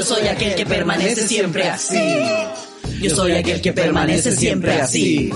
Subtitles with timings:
[0.00, 1.98] Yo soy aquel que permanece siempre así.
[3.02, 5.30] Yo soy aquel que permanece siempre así.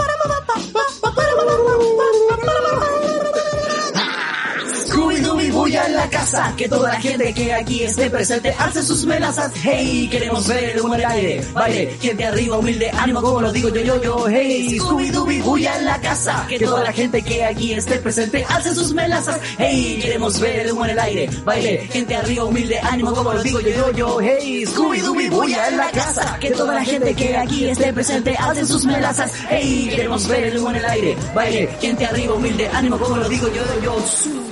[6.57, 9.53] Que toda la gente que aquí esté presente alce sus melazas.
[9.63, 13.53] Hey, queremos ver el humo en el aire, baile, gente arriba, humilde, ánimo como lo
[13.53, 14.27] digo yo, yo, yo.
[14.29, 18.75] Hey, Scooby-Dooby bulla en la casa, que toda la gente que aquí esté presente alce
[18.75, 19.39] sus melazas.
[19.59, 23.43] Hey, queremos ver el humo en el aire, baile, gente arriba, humilde, ánimo como lo
[23.43, 24.21] digo yo, yo, yo.
[24.23, 28.65] Hey, Scooby-Dooby bulla en la casa, que toda la gente que aquí esté presente alce
[28.65, 29.31] sus melazas.
[29.51, 33.29] Hey, queremos ver el humo en el aire, baile, gente arriba, humilde, ánimo como lo
[33.29, 34.44] digo yo, yo, yo.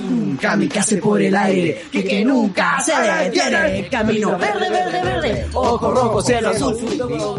[0.43, 3.87] Kamikaze por el aire, que, que nunca se detiene.
[3.89, 6.75] Camino verde, verde, verde, ojo rojo, cielo azul.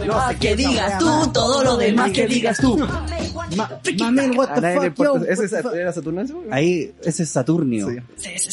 [0.06, 2.78] No sé qué digas tú, todo lo demás que digas tú.
[3.98, 5.22] Mamel, what the fuck.
[5.28, 5.74] ¿Ese what the es- fuck?
[5.74, 6.24] era?
[6.50, 7.88] Ahí, ese es Saturnio.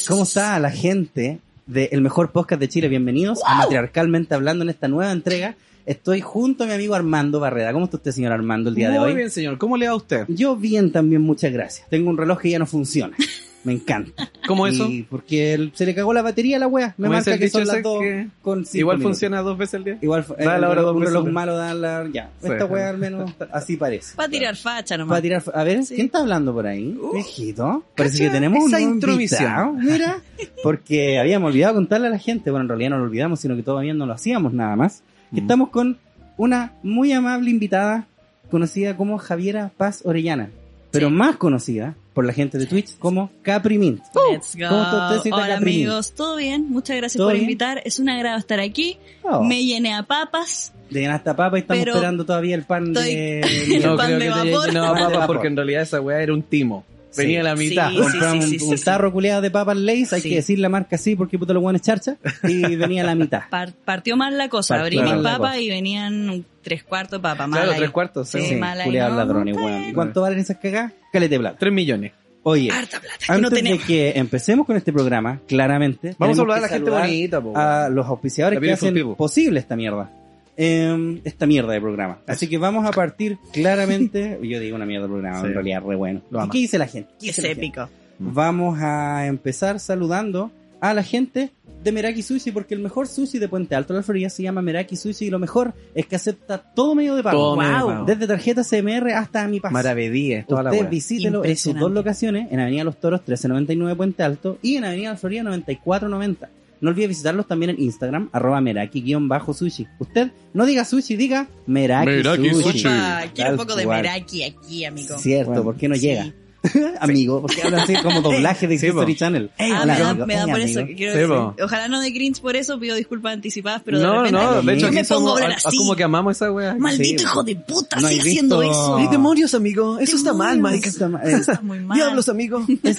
[0.10, 2.90] ¿Cómo está la gente del mejor podcast de Chile?
[2.90, 5.55] Bienvenidos a Matriarcalmente Hablando en esta nueva entrega.
[5.85, 7.72] Estoy junto a mi amigo Armando Barreda.
[7.72, 9.16] ¿Cómo está usted, señor Armando, el día de Muy hoy?
[9.16, 9.57] bien, señor.
[9.57, 10.26] ¿Cómo le va a usted?
[10.27, 11.88] Yo bien también, muchas gracias.
[11.90, 13.16] Tengo un reloj que ya no funciona.
[13.63, 14.29] Me encanta.
[14.48, 14.87] ¿Cómo eso?
[14.87, 16.95] Y porque el- se le cagó la batería a la wea.
[16.98, 19.17] Me ¿Cómo es marca que son las dos que con cinco Igual minutos.
[19.17, 19.98] funciona dos veces al día.
[20.01, 21.34] Igual Da la eh, hora dos un veces reloj al día.
[21.34, 22.09] malo da la...
[22.12, 22.48] Ya, Sí.
[22.51, 24.15] esta wea al menos así parece.
[24.17, 25.13] Va a tirar facha nomás.
[25.13, 25.43] Va a tirar...
[25.54, 25.93] A ver, Sí.
[25.95, 26.98] ¿quién está hablando por ahí?
[26.99, 27.13] Uh.
[27.13, 27.84] Viejito.
[27.95, 30.17] Parece que tenemos un esa invitado, Mira,
[30.63, 33.63] porque habíamos olvidado contarle a la gente, bueno, en realidad no lo olvidamos, sino que
[33.63, 35.37] todavía no lo hacíamos nada más, Mm.
[35.37, 35.98] estamos con
[36.37, 38.07] una muy amable invitada
[38.49, 40.49] conocida como Javiera Paz Orellana,
[40.91, 41.13] pero Sí.
[41.13, 44.01] más conocida por la gente de Twitch como Capri Mint.
[44.31, 44.67] Let's go.
[44.67, 45.73] ¿Cómo está usted, señorita Hola Capri?
[45.76, 46.70] amigos, ¿todo bien?
[46.70, 47.43] Muchas gracias ¿Todo por bien?
[47.45, 47.81] invitar.
[47.85, 48.98] Es un agrado estar aquí.
[49.23, 50.73] Oh, Me llené a papas.
[50.89, 53.39] de hasta papa y estamos Pero esperando todavía el pan estoy- de...
[53.76, 54.73] El No pan creo de que te vapor.
[54.73, 56.84] Pan de papas porque en realidad esa weá era un timo.
[57.12, 57.21] Sí.
[57.23, 57.90] Venía a la mitad.
[57.91, 58.84] Sí, Compramos sí, un, sí, un sí.
[58.85, 60.29] tarro culeado de papas Lays, hay Sí.
[60.29, 62.15] que decir la marca así porque puto los buenos charcha,
[62.48, 63.41] y venía la mitad.
[63.49, 64.78] Par- partió mal la cosa.
[64.78, 67.47] Partió la papas y venían tres cuartos de papa.
[67.47, 67.77] Mal Claro, ahí.
[67.79, 68.29] tres cuartos.
[68.29, 68.59] Sí, Sí.
[68.85, 69.89] Culeados no, ladrones, no, weón.
[69.89, 70.94] ¿Y cuánto valen esas cagadas?
[71.11, 71.57] Calete de plata.
[71.59, 72.13] Tres millones.
[72.44, 73.83] Oye, Harta plata que no antes de tenemos.
[73.85, 77.55] que empecemos con este programa, claramente, Vamos a saludar a la gente bonita, po.
[77.55, 80.09] a los auspiciadores que hacen posible esta mierda.
[80.57, 82.19] Eh, esta mierda de programa.
[82.28, 84.39] Así que vamos a partir claramente.
[84.44, 85.47] Yo digo una mierda de programa, Sí.
[85.47, 86.22] en realidad re bueno.
[86.29, 87.12] Lo ¿Y qué dice la gente?
[87.19, 87.89] ¿Qué Es la épico.
[88.19, 91.51] Vamos a empezar saludando a la gente
[91.84, 94.62] de Meraki Sushi, porque el mejor sushi de Puente Alto de la Florida se llama
[94.62, 97.38] Meraki Sushi y lo mejor es que acepta todo medio de pago.
[97.38, 97.88] Todo medio de Wow.
[97.94, 98.06] pago.
[98.06, 99.73] Desde tarjeta CMR hasta mi paso.
[99.73, 100.89] Maravedíes, toda la Usted weá.
[100.91, 105.09] visítelo en sus dos locaciones, en Avenida Los Toros 1399 Puente Alto y en Avenida
[105.12, 106.50] La Florida 9490.
[106.81, 109.88] No olvide visitarlos también en Instagram, arroba meraki-sushi.
[110.00, 112.64] Usted no diga sushi, diga meraki, Meraki sushi.
[112.64, 112.88] sushi.
[112.88, 115.18] Ah, quiero un poco de meraki aquí, amigo.
[115.19, 116.02] Cierto, Bueno, ¿por qué no sí.
[116.02, 116.34] llega?
[116.99, 119.19] amigo, porque hablan así como doblaje de Sí, History po.
[119.19, 119.49] Channel.
[119.57, 120.25] Ah, Hola, me da, amigo.
[120.27, 120.88] me da Hey, por eso amigo.
[120.88, 121.35] que quiero Sí, decir.
[121.35, 121.55] po.
[121.63, 124.73] Ojalá no de cringe por eso, pido disculpas anticipadas, pero de No, repente no, de
[124.73, 125.77] hecho yo me pongo a así.
[125.77, 126.75] como que amamos esa weá.
[126.75, 128.97] Maldito Sí, hijo de puta, No sigue haciendo eso.
[128.97, 129.97] Ay, demonios, amigo.
[130.00, 130.89] Eso está mal, Mike.
[130.89, 132.00] Está muy mal.
[132.29, 132.66] amigo.
[132.83, 132.97] es-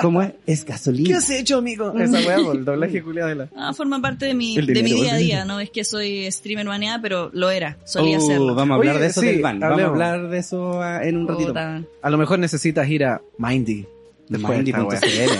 [0.00, 0.32] ¿Cómo es?
[0.46, 1.18] Es gasolina.
[1.30, 1.92] hecho, amigo?
[1.98, 3.48] Esa weá, por el doblaje culiado de la...
[3.56, 6.66] Ah, forma parte de mi, de mi día a día, no es que soy streamer
[6.66, 8.54] baneada, pero lo era, solía Uh, serlo.
[8.54, 9.60] vamos a hablar de eso del ban.
[9.60, 11.54] Vamos a hablar de eso en un ratito.
[12.02, 13.86] A lo mejor necesitas ir a Mindy.
[14.28, 15.32] Mindy.cl.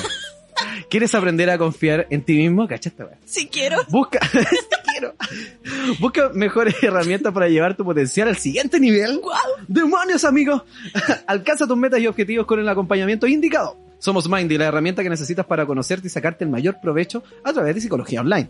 [0.88, 2.68] ¿Quieres aprender a confiar en ti mismo?
[2.68, 3.18] Cacha esta weá.
[3.24, 3.78] Si quiero.
[3.88, 4.56] Busca, Sí
[4.92, 5.14] quiero.
[5.98, 9.20] Busca mejores herramientas para llevar tu potencial al siguiente nivel.
[9.66, 10.64] ¡Demonios, amigo!
[11.26, 13.76] Alcanza tus metas y objetivos con el acompañamiento indicado.
[13.98, 17.74] Somos Mindy, la herramienta que necesitas para conocerte y sacarte el mayor provecho a través
[17.74, 18.48] de psicología online.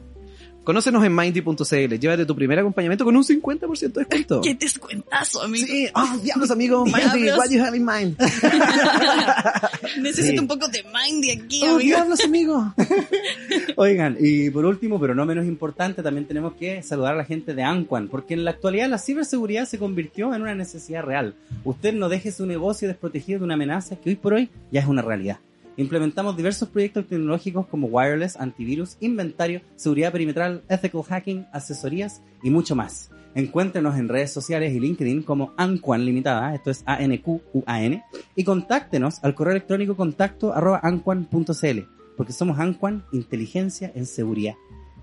[0.64, 1.98] Conócenos en mindy.cl.
[1.98, 4.40] Llévate tu primer acompañamiento con un 50% de descuento.
[4.40, 5.66] ¿Qué descuentazo, amigo?
[5.66, 6.84] Sí, oh, diablos, amigo.
[6.86, 7.38] Mindy, Diablos.
[7.38, 8.16] what you have in mind?
[10.00, 10.38] Necesito Sí.
[10.38, 11.78] un poco de Mindy aquí, Oh, amigo.
[11.80, 12.74] diablos, amigo.
[13.76, 17.54] Oigan, y por último, pero no menos importante, también tenemos que saludar a la gente
[17.54, 21.34] de Anquan, porque en la actualidad la ciberseguridad se convirtió en una necesidad real.
[21.64, 24.86] Usted no deje su negocio desprotegido de una amenaza que hoy por hoy ya es
[24.86, 25.38] una realidad.
[25.76, 32.76] Implementamos diversos proyectos tecnológicos como wireless, antivirus, inventario, seguridad perimetral, ethical hacking, asesorías y mucho
[32.76, 33.10] más.
[33.34, 38.04] Encuéntrenos en redes sociales y LinkedIn como Anquan Limitada, esto es A-N-Q-U-A-N,
[38.36, 41.78] y contáctenos al correo electrónico contacto arroba anquan.cl,
[42.16, 44.54] porque somos Anquan Inteligencia en Seguridad.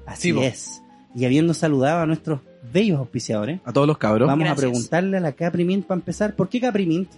[0.05, 0.81] Así Sí, es.
[1.13, 2.39] Y habiendo saludado a nuestros
[2.71, 4.27] bellos auspiciadores, A todos los cabros.
[4.27, 7.09] vamos a preguntarle a la Capri Mint para empezar, ¿por qué Capri Mint?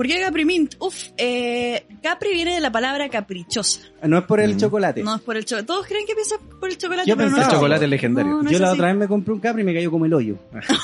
[0.00, 0.76] ¿Por qué Capri Mint?
[0.78, 3.80] Uf, eh, Capri viene de la palabra caprichosa.
[4.04, 4.58] No es por el Mm.
[4.58, 5.02] chocolate.
[5.02, 5.66] No es por el chocolate.
[5.66, 7.56] Todos creen que piensa por el chocolate, Yo pero no pensaba- El es así.
[7.56, 8.30] chocolate es legendario.
[8.32, 8.78] No, no Yo es la así.
[8.78, 10.38] otra vez me compré un Capri y me cayó como el hoyo.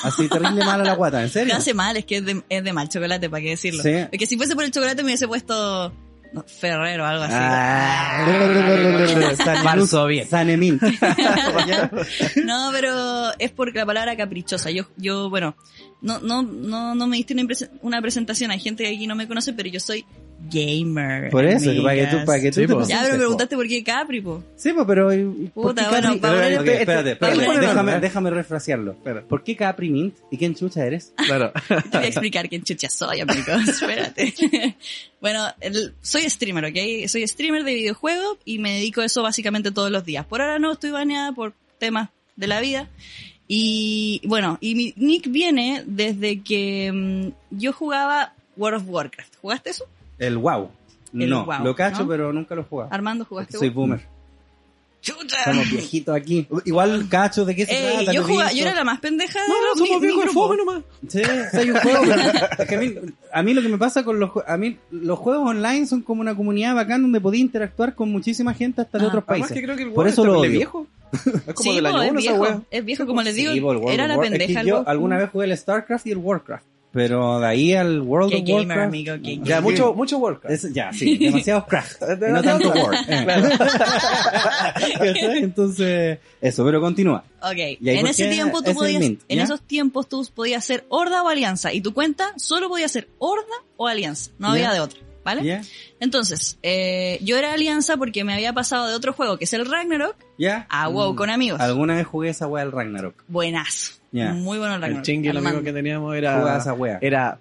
[0.05, 1.55] Así terrible mala la guata, ¿en Me serio?
[1.57, 3.83] hace mal, es que es de, es de mal chocolate, ¿para qué decirlo?
[3.83, 3.91] Sí.
[4.11, 5.95] Porque si fuese por el chocolate me hubiese puesto
[6.47, 7.35] Ferrero, algo así.
[7.37, 8.27] Ah,
[9.37, 10.27] San- Varsovia.
[10.27, 10.79] Sanemín.
[12.45, 14.71] No, pero es porque la palabra caprichosa.
[14.71, 15.57] Yo, yo, bueno,
[16.01, 17.45] no, no, no, no me diste una,
[17.83, 18.51] una presentación.
[18.51, 20.05] Hay gente que aquí no me conoce, pero yo soy
[20.51, 21.31] gamer.
[21.31, 22.87] Por eso, para que tú, para que tú Sí, te po.
[22.87, 23.19] Ya, pero po.
[23.19, 24.45] preguntaste por qué Capri, po.
[24.57, 25.13] Sí, pues, pero...
[25.13, 28.95] ¿y por Puta, bueno, Capri- para poner- Ok, espérate, espérate, para poner- déjame, déjame refrasearlo.
[29.29, 30.15] ¿Por qué Capri Mint?
[30.31, 31.13] ¿Y quién chucha eres?
[31.27, 31.53] Claro.
[31.69, 33.69] Te voy a explicar quién chucha soy, amigos.
[33.69, 34.35] Espérate.
[35.21, 37.09] bueno, el- soy streamer, ¿ok?
[37.09, 40.25] Soy streamer de videojuegos y me dedico a eso básicamente todos los días.
[40.27, 42.89] Por ahora no estoy baneada por temas de la vida.
[43.49, 49.37] Y bueno, y mi nick viene desde que mm, yo jugaba World of Warcraft.
[49.41, 49.87] ¿Jugaste eso?
[50.19, 50.71] El wow.
[51.15, 52.09] El no, WoW, lo cacho, ¿no?
[52.09, 52.93] pero nunca lo he jugado.
[52.93, 54.01] Armando, ¿jugaste Soy boomer.
[55.01, 55.45] ¡Chucha!
[55.45, 56.49] Somos viejitos aquí.
[56.65, 58.13] Igual cacho, ¿de qué se Ey, trata?
[58.13, 60.83] yo, jugaba- yo era la más pendeja de No, los somos viejos de fome nomás.
[61.07, 61.23] Sí,
[61.53, 62.05] soy un juego,
[62.59, 62.95] es que a, mí,
[63.33, 66.23] a mí lo que me pasa con los a mí los juegos online son como
[66.23, 69.09] una comunidad bacán donde podía interactuar con muchísima gente hasta de Ah.
[69.09, 69.61] otros Además país.
[69.61, 70.51] que creo que el Por eso es lo odio.
[70.51, 70.87] viejo.
[71.13, 73.59] Es como Sí, del po, año es viejo, es viejo, como les digo, Sí,
[73.95, 74.63] era la War- es que pendeja.
[74.65, 76.65] yo alguna vez jugué el StarCraft y el Warcraft,
[76.97, 78.89] pero de ahí al World Qué of gamer, Warcraft.
[78.89, 80.55] amigo, qué Ya, mucho, mucho Warcraft.
[80.65, 82.01] Es- ya, sí, demasiado craft.
[82.31, 82.95] no tanto War.
[83.07, 83.59] eh.
[85.43, 87.23] Entonces, eso, pero continúa.
[87.43, 90.65] Ok, ¿Y ahí en ese tiempo tú el podías, Mint, en esos tiempos tú podías
[90.65, 93.45] ser horda o alianza y tu cuenta solo podía ser horda
[93.77, 95.45] o alianza, no había de otra, ¿vale?
[95.45, 95.61] ¿Ya?
[96.01, 99.67] Entonces, eh, yo era alianza porque me había pasado de otro juego que es el
[99.67, 100.67] Ragnarok ¿Ya?
[100.71, 101.17] a WoW Mm.
[101.17, 101.61] con amigos.
[101.61, 103.23] Alguna vez jugué esa wea del Ragnarok.
[103.29, 103.93] Buenazo.
[104.25, 105.05] Muy bueno el El Ragnarok.
[105.05, 106.99] chingue, el amigo que teníamos era, esa wea.
[107.01, 107.39] era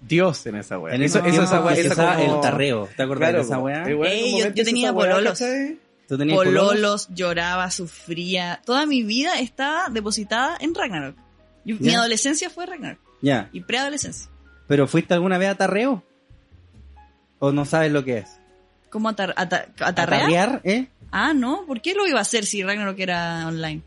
[0.00, 0.94] Dios en esa wea.
[0.94, 2.88] En eso, eso, esa wea, esa como- el tarreo.
[2.96, 3.84] ¿Te acuerdas Claro, de esa wea?
[4.10, 5.42] Ey, yo- tenía pololos.
[6.08, 6.64] ¿Tú tenías pololos?
[6.68, 8.60] Pololos, lloraba, sufría.
[8.64, 11.16] Toda mi vida estaba depositada en Ragnarok.
[11.64, 12.98] Yo- Mi adolescencia fue Ragnarok.
[13.22, 13.48] Ya.
[13.52, 14.28] Y preadolescencia.
[14.66, 16.02] ¿Pero fuiste alguna vez a tarreo?
[17.38, 18.40] ¿O no sabes lo que es?
[18.90, 20.22] ¿Cómo atar ata- atarrear?
[20.22, 20.88] ¿Atarrear, eh?
[21.12, 21.64] Ah, no.
[21.66, 23.82] ¿Por qué lo iba a hacer si Ragnarok era online?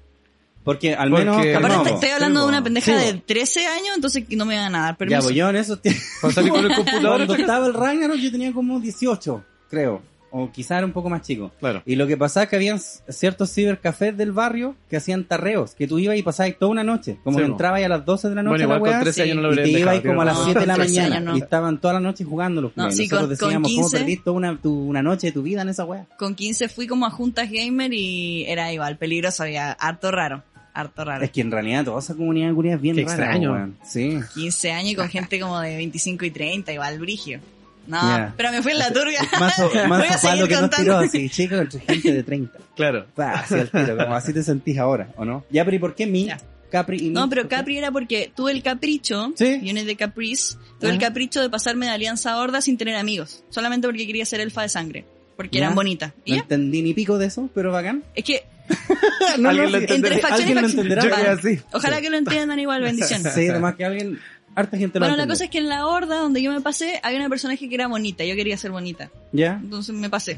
[0.63, 1.37] Porque al menos...
[1.37, 3.23] Aparte, estoy, hablando sí, de una pendeja Sí, de po.
[3.25, 5.21] 13 años, entonces no me van a dar Ya, permiso.
[5.23, 6.03] pues yo en tiempos...
[6.21, 7.15] Cuando salí con el computador.
[7.25, 10.01] Cuando estaba el Ragnarok yo tenía como 18, creo.
[10.35, 11.51] O quizá era un poco más chico.
[11.59, 11.83] Claro.
[11.85, 15.87] Y lo que pasaba es que habían ciertos cibercafés del barrio que hacían tarreos, que
[15.87, 17.19] tú ibas y pasabas toda una noche.
[17.23, 18.89] Como Sí, que entrabas a las 12 de la noche Bueno, a la igual con
[18.97, 20.73] weá, 13 años no lo y te ibas como a las No, 7 de la
[20.75, 23.69] con 13 mañana y estaban toda la noche jugando los No, Nosotros con- con decíamos,
[23.71, 23.97] ¿cómo 15?
[23.99, 26.07] perdiste toda una, tu- una noche de tu vida en esa weá?
[26.17, 30.41] Con 15 fui como a juntas gamer y era igual, peligroso, había harto raro.
[30.73, 31.23] Harto raro.
[31.23, 33.51] Es que en realidad toda esa comunidad de culiadas es bien Qué rara, extraño.
[33.53, 33.77] weón.
[33.85, 34.19] Sí.
[34.33, 37.39] 15 años y con gente como de 25 y 30, igual brigio.
[37.85, 39.19] No, pero me fui en la turga.
[39.39, 40.83] Más o, Voy a más seguir lo que nos contando.
[40.83, 42.57] tiró así, chicos, entre gente de 30.
[42.75, 43.05] Claro.
[43.13, 45.43] Pa, así al tiro, como así te sentís ahora, ¿o no?
[45.49, 46.25] Ya, pero ¿y por qué mi?
[46.25, 46.39] Ya.
[46.71, 47.47] Capri y No, Mint, pero.
[47.49, 49.59] Capri era porque tuve el capricho, Sí.
[49.61, 53.87] viene de Caprice, tuve el capricho de pasarme de Alianza Horda sin tener amigos, solamente
[53.87, 55.05] porque quería ser elfa de sangre,
[55.35, 55.65] porque Ya.
[55.65, 56.13] eran bonitas.
[56.25, 58.03] No ya, entendí ni pico de eso, pero bacán.
[58.15, 58.45] es que
[59.39, 60.15] No, Alguien lo sí, entenderá.
[60.15, 61.33] entre facción y Alguien lo entenderá.
[61.33, 61.63] Vale.
[61.71, 63.33] Ojalá que lo entiendan igual, bendiciones.
[63.33, 64.19] Sí, además que alguien,
[64.55, 66.99] harta gente lo Bueno, la cosa es que en la horda donde yo me pasé,
[67.03, 69.59] había una personaje que era bonita, yo quería ser bonita, ¿Ya?
[69.61, 70.37] entonces me pasé.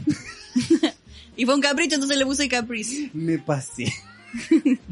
[1.35, 3.09] y fue un capricho, entonces le puse Caprice.
[3.13, 3.91] Me pasé.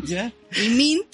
[0.04, 0.32] ¿Ya?
[0.64, 1.06] Y Mint,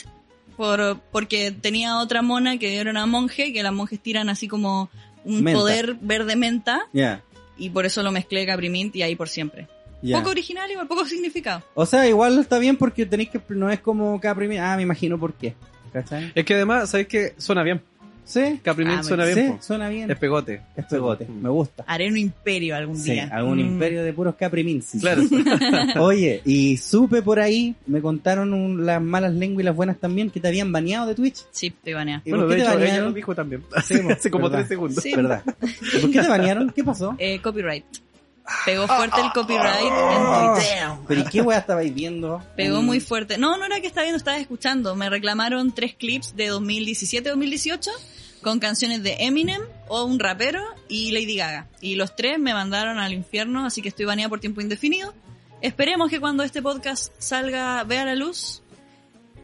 [0.58, 4.90] por, porque tenía otra mona que era una monje, que las monjes tiran así como
[5.26, 5.60] un Menta.
[5.60, 7.22] poder verde menta, Ya.
[7.58, 9.68] y por eso lo mezclé Capri Mint y ahí por siempre.
[10.14, 11.62] Poco original, igual poco significado.
[11.74, 14.58] O sea, igual está bien porque tenéis que, no es como Capri.
[14.58, 15.56] Ah, me imagino por qué.
[15.92, 16.32] ¿Cachai?
[16.36, 17.34] Es que además, ¿sabes qué?
[17.38, 17.82] Suena bien.
[18.24, 18.60] Sí.
[18.62, 19.54] Capri Ah, suena sí, bien.
[19.58, 19.62] po.
[19.64, 20.12] suena bien.
[20.12, 20.62] Es pegote.
[20.78, 21.84] Es pegote, me gusta.
[21.88, 23.28] Haré un imperio algún Sí, día.
[23.34, 23.62] algún Mm.
[23.62, 25.00] imperio de puros Capri sí.
[25.00, 25.24] Claro.
[26.00, 30.30] Oye, y supe por ahí, me contaron un- las malas lenguas y las buenas también,
[30.30, 31.44] que te habían baneado de Twitch.
[31.50, 32.22] Sí, te baneé.
[32.24, 33.06] ¿Y bueno, de ella banearon?
[33.06, 33.64] lo dijo también.
[33.84, 34.60] Sí, po, Hace como verdad.
[34.60, 35.04] tres segundos.
[35.04, 35.16] Sí.
[35.16, 35.44] ¿Verdad?
[35.96, 36.70] ¿Y ¿Por qué te banearon?
[36.70, 37.16] ¿Qué pasó?
[37.18, 37.86] Eh, copyright.
[38.66, 41.08] Pegó fuerte el copyright en Twitch.
[41.08, 42.44] ¿Pero y qué weá estabais viendo?
[42.56, 43.38] Pegó Mm, muy fuerte.
[43.38, 44.96] No, no era que estaba viendo, estaba escuchando.
[44.96, 47.90] Me reclamaron tres clips de 2017-2018
[48.42, 51.68] con canciones de Eminem o un rapero y Lady Gaga.
[51.82, 55.14] Y los tres me mandaron al infierno, así que estoy baneada por tiempo indefinido.
[55.62, 58.62] Esperemos que cuando este podcast salga, vea la luz.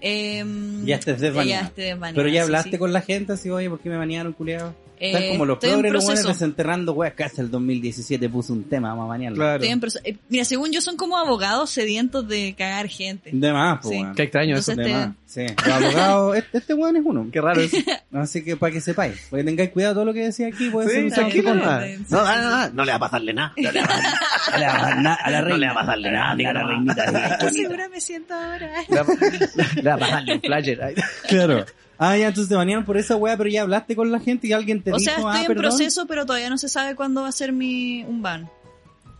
[0.02, 1.62] em, Ya estés desbaneada.
[1.64, 2.78] ya esté desbaneada, Pero ya sí, hablaste sí.
[2.78, 4.76] con la gente así, oye, ¿por qué me banearon, culiado?
[5.00, 7.14] Eh, Están como los progres, los buenos desenterrando weas.
[7.14, 9.38] Casi el 2017 puso un tema, vamos a banearlo.
[9.38, 9.56] Claro.
[9.56, 13.30] Estoy en proce- eh, Mira, según yo son como abogados sedientos de cagar gente.
[13.34, 14.06] De más, pues, Sí.
[14.16, 14.72] Qué extraño eso.
[14.72, 15.16] Entonces- De este- más.
[15.25, 15.46] Sí.
[15.66, 17.28] Los abogados, este, este weón es uno.
[17.32, 17.75] Qué raro eso.
[18.14, 20.88] Así que para que sepáis, para que tengáis cuidado todo lo que decía aquí, puede
[20.88, 21.66] Sí, ser tranquilo No,
[22.10, 23.54] no, no, no le va a pasarle nada.
[23.58, 24.14] No le va a pasar-
[24.54, 25.50] A la, a la- reina.
[25.50, 27.38] No le va a pasarle nada, diga la reinita.
[27.42, 28.72] Qué segura me siento ahora.
[28.88, 30.96] Le va- a pasarle un flasher.
[31.28, 31.66] Claro.
[31.98, 34.54] Ah, ya, entonces te banearon por esa weá, pero ya hablaste con la gente y
[34.54, 35.64] alguien te O dijo, sea, estoy ah, en perdón.
[35.64, 38.50] proceso, pero todavía no se sabe cuándo va a ser mi un ban.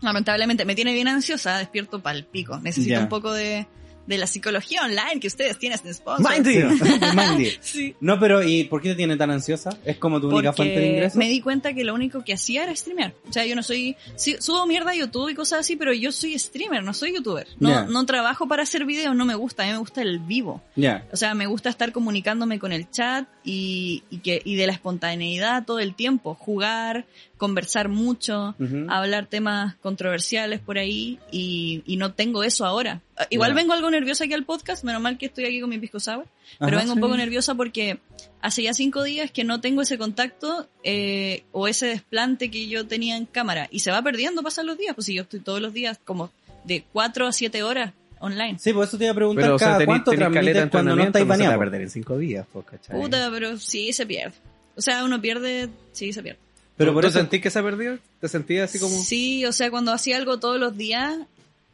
[0.02, 2.58] Lamentablemente, me tiene bien ansiosa, despierto pal pico.
[2.58, 3.00] Necesito Ya.
[3.00, 3.66] un poco de,
[4.06, 6.30] de la psicología online que ustedes tienen en sponsor.
[6.32, 6.54] Mindy.
[6.54, 7.52] Sí, Mandy.
[7.60, 7.94] Sí.
[8.00, 9.70] No, pero ¿y por qué te tiene tan ansiosa?
[9.84, 11.16] ¿Es como tu única fuente de Porque ingresos?
[11.16, 13.14] me di cuenta que lo único que hacía era streamear.
[13.28, 16.12] O sea, yo no soy, sí, subo mierda a YouTube y cosas así, pero yo
[16.12, 17.46] soy streamer, no soy youtuber.
[17.58, 20.62] No, no trabajo para hacer videos, no me gusta, a mí me gusta el vivo.
[20.76, 21.06] Ya.
[21.12, 24.72] O sea, me gusta estar comunicándome con el chat y, y que, y de la
[24.72, 26.34] espontaneidad todo el tiempo.
[26.34, 27.06] Jugar,
[27.36, 28.54] conversar mucho,
[28.88, 33.02] hablar temas controversiales por ahí y, y no tengo eso ahora.
[33.16, 35.78] Ah, Igual vengo algo nerviosa aquí al podcast, menos mal que estoy aquí con mi
[35.78, 36.26] pisco sour,
[36.58, 37.98] pero Ajá, vengo un poco nerviosa porque
[38.40, 42.86] hace ya cinco días que no tengo ese contacto eh, o ese desplante que yo
[42.86, 45.60] tenía en cámara y se va perdiendo, pasan los días, pues si yo estoy todos
[45.60, 46.30] los días como
[46.64, 48.58] de cuatro a siete horas online.
[48.58, 50.54] Sí, por eso te iba a preguntar Pero, o sea, cada tení- cuánto caleta transmites
[50.64, 52.64] de cuando no entrenamiento, estáis no se te va a perder en cinco días, pues,
[52.66, 52.98] ¿cachai?
[53.00, 54.34] Puta, pero sí se pierde.
[54.74, 56.40] O sea, uno pierde, sí se pierde.
[56.76, 57.98] Pero ¿Tú- por ¿Tú eso sentís que se ha perdido?
[58.20, 58.96] ¿Te sentías así como...?
[59.02, 61.16] Sí, o sea, cuando hacía algo todos los días,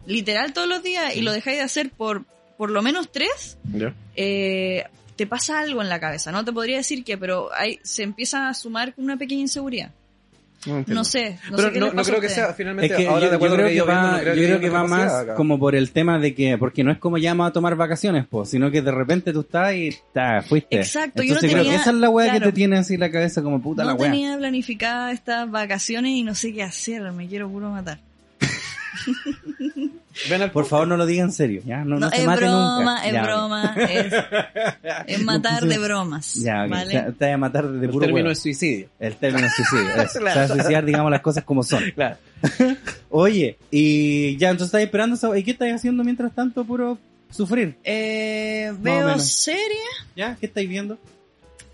[0.07, 2.25] literal todos los días, y lo dejáis de hacer por
[2.57, 3.57] por lo menos tres,
[4.15, 4.85] eh,
[5.17, 6.31] te pasa algo en la cabeza.
[6.31, 9.91] No te podría decir qué, pero hay, se empieza a sumar una pequeña inseguridad.
[10.65, 10.85] No.
[10.87, 13.21] No sé, no Pero sé qué no, no creo que sea finalmente Es que ahora
[13.23, 14.73] yo, de yo acuerdo creo que que yo viendo, va, no yo creo que haya
[14.77, 15.35] va capacidad más acá.
[15.35, 18.51] como por el tema de que, porque no es como llama a tomar vacaciones, pues,
[18.51, 20.77] sino que de repente tú estás y ta, fuiste.
[20.77, 22.47] Exacto, yo no Entonces creo tenía- que esa es la weá que claro.
[22.53, 24.11] te tiene así la cabeza como puta la No weá.
[24.13, 27.99] tenía planificada estas vacaciones y no sé qué hacer, me quiero puro matar.
[30.29, 31.85] Ven al Por favor, no lo diga en serio, ¿ya?
[31.85, 33.07] No, no, se es mate broma, nunca.
[33.07, 34.15] es Ya, broma, es,
[35.07, 36.35] es matar de bromas.
[36.35, 36.67] Ya.
[36.67, 37.13] ¿vale?
[37.19, 38.33] Te, vas a matar de El puro término huevo.
[38.33, 38.89] es suicidio.
[38.99, 39.93] El término es suicidio.
[39.95, 40.09] Claro.
[40.09, 41.83] Se va a suicidar, digamos, las cosas como son.
[41.95, 42.17] Claro.
[43.11, 46.65] Oye, y ya, entonces estás esperando ¿Y qué estás haciendo mientras tanto?
[46.65, 46.99] Puro
[47.31, 47.77] sufrir.
[47.85, 49.77] Eh, o veo serie
[50.17, 50.37] ¿Ya?
[50.39, 50.99] ¿Qué estáis viendo?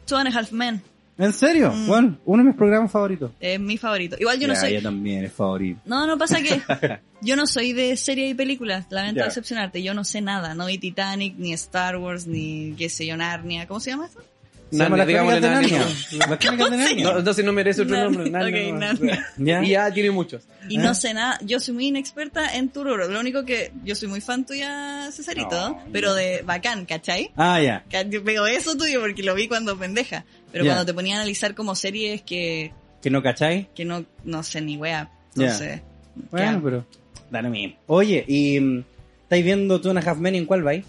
[0.06, 0.82] Two and a Half Men.
[1.18, 1.72] ¿En serio?
[1.72, 1.86] Mm.
[1.88, 3.32] Bueno, uno de mis programas favoritos.
[3.40, 4.16] Es mi favorito.
[4.20, 4.74] Igual yo no Ya, soy.
[4.74, 5.80] yo también es favorito.
[5.84, 6.60] No, no pasa que
[7.22, 8.86] yo no soy de series y películas.
[8.90, 9.24] Lamento Ya.
[9.26, 9.82] decepcionarte.
[9.82, 10.54] Yo no sé nada.
[10.54, 13.66] No vi Titanic, ni Star Wars, ni qué sé yo, Narnia.
[13.66, 14.22] ¿Cómo se llama esto?
[14.70, 15.78] Se llama Narnia, las digámosle crónicas de Narnia.
[15.78, 16.26] Narnia.
[16.28, 17.04] Las crónicas de Narnia.
[17.12, 18.30] No, entonces no merece otro nombre.
[18.30, 18.78] Narnia, Ok, no.
[18.78, 19.26] Narnia.
[19.38, 19.64] ¿Ya?
[19.64, 20.42] Y ya tiene muchos.
[20.68, 21.38] Y no sé nada.
[21.42, 23.08] Yo soy muy inexperta en Tururo.
[23.08, 27.30] Lo único que yo soy muy fan tuya, Cesarito, No, pero de bacán, ¿cachai?
[27.36, 27.82] Ah, ya.
[28.10, 30.26] Yo pego eso tuyo porque lo vi cuando pendeja.
[30.52, 33.66] Pero cuando te ponía a analizar como series que, ¿Que no cacháis?
[33.74, 35.10] que no, no sé ni wea.
[35.34, 35.44] Ya.
[35.44, 35.82] Entonces,
[36.30, 36.84] Bueno, pero...
[37.30, 37.76] Dale mismo.
[37.86, 38.84] Oye, ¿y mm,
[39.24, 40.84] estáis viendo tú una Half Men en cuál vais?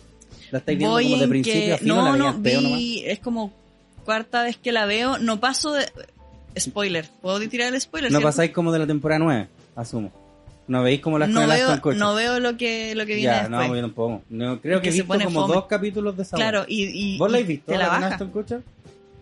[0.52, 3.04] ¿La estáis viendo Voy como de principio que, a fin o no, la no, vi,
[3.06, 3.52] es como
[4.06, 5.86] cuarta vez que la veo, no paso de,
[6.58, 8.10] spoiler, ¿puedo tirar el spoiler?
[8.12, 8.28] No cierto?
[8.28, 10.12] pasáis como de la temporada 9, asumo.
[10.68, 13.68] ¿No veis como las no veo, no veo lo que, lo que viene Ya, después.
[13.70, 14.22] no, yo tampoco.
[14.30, 15.54] No, creo que he visto como fome.
[15.56, 16.84] dos capítulos de esa Claro, y,
[17.16, 17.72] y, ¿Vos la habéis visto?
[17.72, 18.18] te la ¿La baja.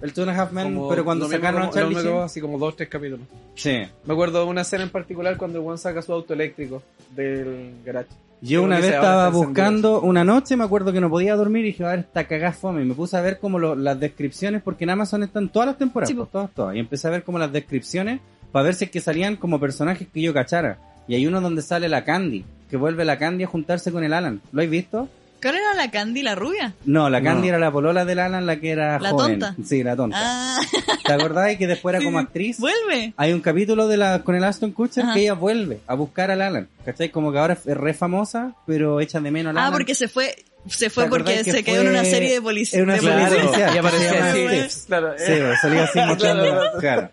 [0.02, 2.18] El Two and a Half Men, Como- pero cuando sacaron a Charlie Sheen.
[2.20, 3.26] así como dos, tres capítulos.
[3.56, 3.82] Sí.
[4.06, 6.84] Me acuerdo de una escena en particular cuando one saca su auto eléctrico
[7.16, 8.10] del garage.
[8.40, 11.84] Yo una vez estaba buscando, una noche me acuerdo que no podía dormir y dije,
[11.84, 12.84] a ver, esta cagada fome.
[12.84, 15.78] Y me puse a ver como lo- las descripciones, porque en Amazon están todas las
[15.80, 16.76] temporadas, Sí, pues, todas, todas.
[16.76, 18.20] Y empecé a ver como las descripciones
[18.52, 20.78] para ver si es que salían como personajes que yo cachara.
[21.08, 24.14] Y hay uno donde sale la Candy, que vuelve la Candy a juntarse con el
[24.14, 24.42] Alan.
[24.52, 25.10] ¿Lo habéis visto?
[25.42, 26.74] ¿Cuál era la Candy, la rubia?
[26.86, 27.48] No, la Candy No.
[27.50, 29.40] era la polola del Alan, la que era ¿La joven.
[29.40, 29.56] tonta?
[29.64, 30.18] Sí, la tonta.
[30.20, 30.60] Ah,
[31.06, 32.60] ¿Te acordás que después era Sí, como actriz?
[32.60, 33.14] vuelve.
[33.18, 35.14] Hay un capítulo de la con el Aston Kutcher Ajá.
[35.14, 36.68] que ella vuelve a buscar al Alan.
[36.86, 37.10] ¿Cachai?
[37.10, 39.74] Como que ahora es re famosa, pero echa de menos al Ah, Alan.
[39.74, 40.36] porque se fue,
[40.70, 42.80] se fue ¿Te porque que se quedó en una serie de policía.
[42.80, 43.42] en una serie policía.
[43.44, 43.76] policial?
[43.76, 44.84] y aparecía así.
[44.88, 46.62] Claro, Sí, pues, salía así mostrando.
[46.80, 47.10] Claro.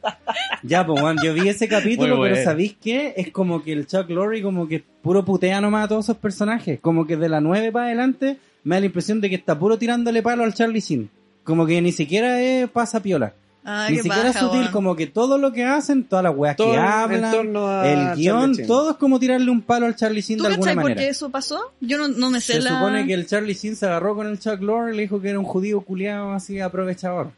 [0.62, 2.36] Ya, pues, Juan, yo vi ese capítulo, pero bueno.
[2.44, 3.14] ¿sabéis qué?
[3.16, 6.78] Es como que el Chuck Lorre como que puro putea nomás a todos esos personajes.
[6.80, 9.78] Como que de la 9 para adelante me da la impresión de que está puro
[9.78, 11.10] tirándole palo al Charlie Sheen.
[11.42, 13.34] Como que ni siquiera es pasa piola.
[13.66, 14.72] Ah, ni siquiera es paja, sutil, weón.
[14.72, 17.56] como que todo lo que hacen, todas las weas Todo que hablan,
[17.86, 20.74] el guion, todo es como tirarle un palo al Charlie Sheen ¿Tú de alguna cachai
[20.74, 21.00] por manera.
[21.00, 21.72] qué eso pasó?
[21.80, 22.70] Yo no, no me sé Se la...
[22.70, 25.30] supone que el Charlie Sheen se agarró con el Chuck Lorre y le dijo que
[25.30, 27.30] era un judío culiado así aprovechador.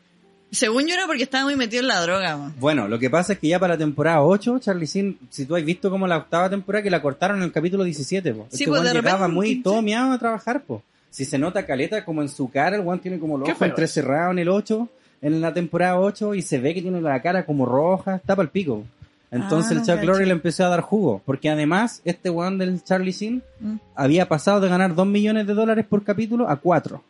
[0.51, 2.55] Según yo era porque estaba muy metido en la droga, weón.
[2.59, 5.55] Bueno, lo que pasa es que ya para la temporada 8, Charlie Sheen, si tú
[5.55, 8.47] has visto como la octava temporada que la cortaron en el capítulo 17, po.
[8.51, 10.83] Sí, este pues, de llegaba repente, muy todo miado a trabajar, po.
[11.11, 13.69] Si se nota caleta como en su cara, el weón tiene como los Qué ojos
[13.69, 14.89] entrecerrados en el 8,
[15.23, 18.45] en la temporada 8, y se ve que tiene la cara como roja, está para
[18.45, 18.85] el pico.
[19.31, 20.05] Entonces Ah, el Chuck.
[20.07, 23.75] Lorre le empezó a dar jugo, porque además este weón del Charlie Sheen Mm.
[23.95, 27.03] había pasado de ganar 2 millones de dólares por capítulo a 4.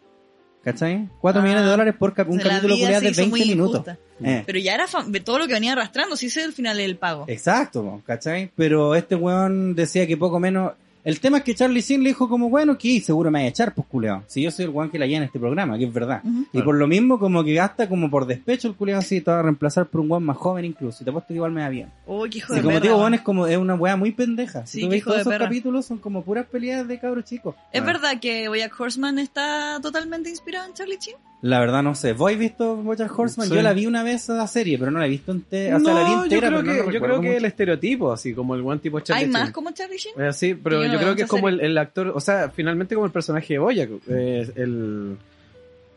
[0.65, 1.09] ¿Cachai?
[1.21, 3.75] 4 Ah, millones de dólares por cap- un capítulo se de hizo 20 muy minutos.
[3.87, 3.99] injusta.
[4.25, 4.43] Eh.
[4.45, 7.25] Pero ya era de todo lo que venía arrastrando, sí sé el final del pago.
[7.29, 8.51] Exacto, ¿cachai?
[8.57, 10.73] Pero este weón decía que poco menos,
[11.07, 13.49] El tema es que Charlie Sheen le dijo como, bueno, que seguro me va a
[13.49, 14.25] echar, pues culeado.
[14.27, 16.21] Si yo soy el guan que la lleva en este programa, que es verdad.
[16.53, 19.39] Y por lo mismo, como que gasta como por despecho el culeado así, te va
[19.39, 20.99] a reemplazar por un guan más joven incluso.
[21.01, 21.91] Y te apuesto que igual me da bien.
[22.07, 24.11] Uy, qué hijo Y de como te perra, digo, es como, es una weá muy
[24.11, 24.67] pendeja.
[24.67, 25.45] Sí, Si tú qué ves todos de esos perra.
[25.47, 27.55] capítulos son como puras peleas de cabros chicos.
[27.73, 27.85] ¿Es Ah.
[27.85, 31.15] verdad que Boyack Horseman está totalmente inspirado en Charlie Chin?
[31.43, 32.15] La verdad no sé.
[32.15, 33.49] ¿Vos has visto Bojack Horseman?
[33.49, 33.55] Sí.
[33.55, 35.77] Yo la vi una vez la serie, pero no la he visto entera.
[35.77, 37.39] O sea, la vi No, entera, yo pero creo no que, yo creo que mucho.
[37.39, 39.53] el estereotipo, así como el buen tipo Charlie ¿Hay más Sheen.
[39.53, 40.13] como Charlie Chin?
[40.19, 42.51] Eh, sí, pero Yo no yo, creo que es como el, el actor, o sea,
[42.51, 45.17] finalmente como el personaje de Boyack, eh, el,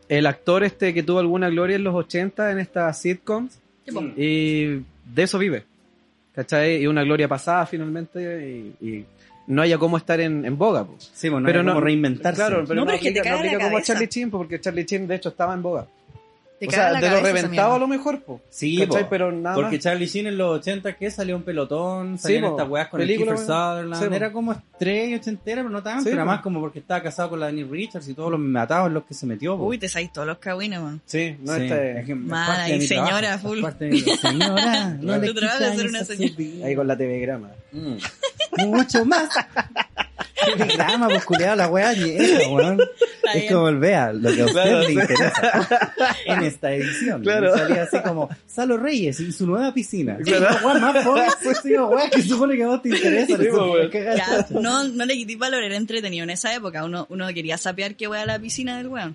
[0.08, 3.58] el actor este que tuvo alguna gloria en los 80 en estas sitcoms
[4.16, 5.64] y de eso vive,
[6.34, 6.82] ¿cachai?
[6.82, 9.04] Y una gloria pasada finalmente y, y
[9.50, 10.94] no haya cómo estar en, en boga, po.
[10.98, 12.36] Sí, bueno, pero pero no como reinventarse.
[12.36, 13.84] Claro, pero No, no, pero es que te aplica, no caga la aplica como.
[13.84, 15.86] Charlie Chin, po, porque Charlie Chin de hecho estaba en boga.
[16.60, 18.42] Te o sea, la de lo reventado a lo mejor, po.
[18.50, 18.86] Sí.
[19.08, 19.82] Pero nada Porque más.
[19.82, 21.10] Charlie Sheen en los 80, ¿qué?
[21.10, 22.50] Salió un pelotón, Sí, salían po.
[22.50, 23.94] estas weas con Película, el Kiefer Sutherland.
[24.10, 26.04] sí, era como estrella ochentera, pero no tanto.
[26.04, 26.26] Sí, era po.
[26.26, 29.04] más como porque estaba casado con la Dani Richards y todos los matados en los
[29.04, 29.56] que se metió.
[29.56, 29.64] po.
[29.64, 31.00] Uy, te sabes todos los cagüines, man.
[31.06, 33.58] Sí, no Sí, este- es que Mala, y señora, trabajo, full.
[33.58, 36.66] es parte de mi- Señora, no le Tu trabajo es quita ser años una señora.
[36.66, 37.48] ahí con la TV grama.
[37.72, 38.66] Mm.
[38.66, 39.28] Mucho más.
[40.56, 42.80] Telegrama, pues culiado, la wea vieja, weón.
[42.80, 43.52] Está Es bien.
[43.54, 45.68] como el vea, lo que a usted Claro, le interesa.
[46.26, 47.22] En esta edición.
[47.22, 47.56] Claro.
[47.56, 50.16] Salía así como Salo Reyes y su nueva piscina.
[50.24, 50.38] Claro.
[50.38, 53.36] Y la wea más pobre, pues digo, wea, que supone que a vos te interesa.
[53.36, 53.90] Sí, eso, weón.
[53.90, 54.60] qué Ya, gacho.
[54.60, 56.84] no, no le quité valor, era entretenido en esa época.
[56.84, 59.14] Uno, uno quería sapear que a la piscina del weón.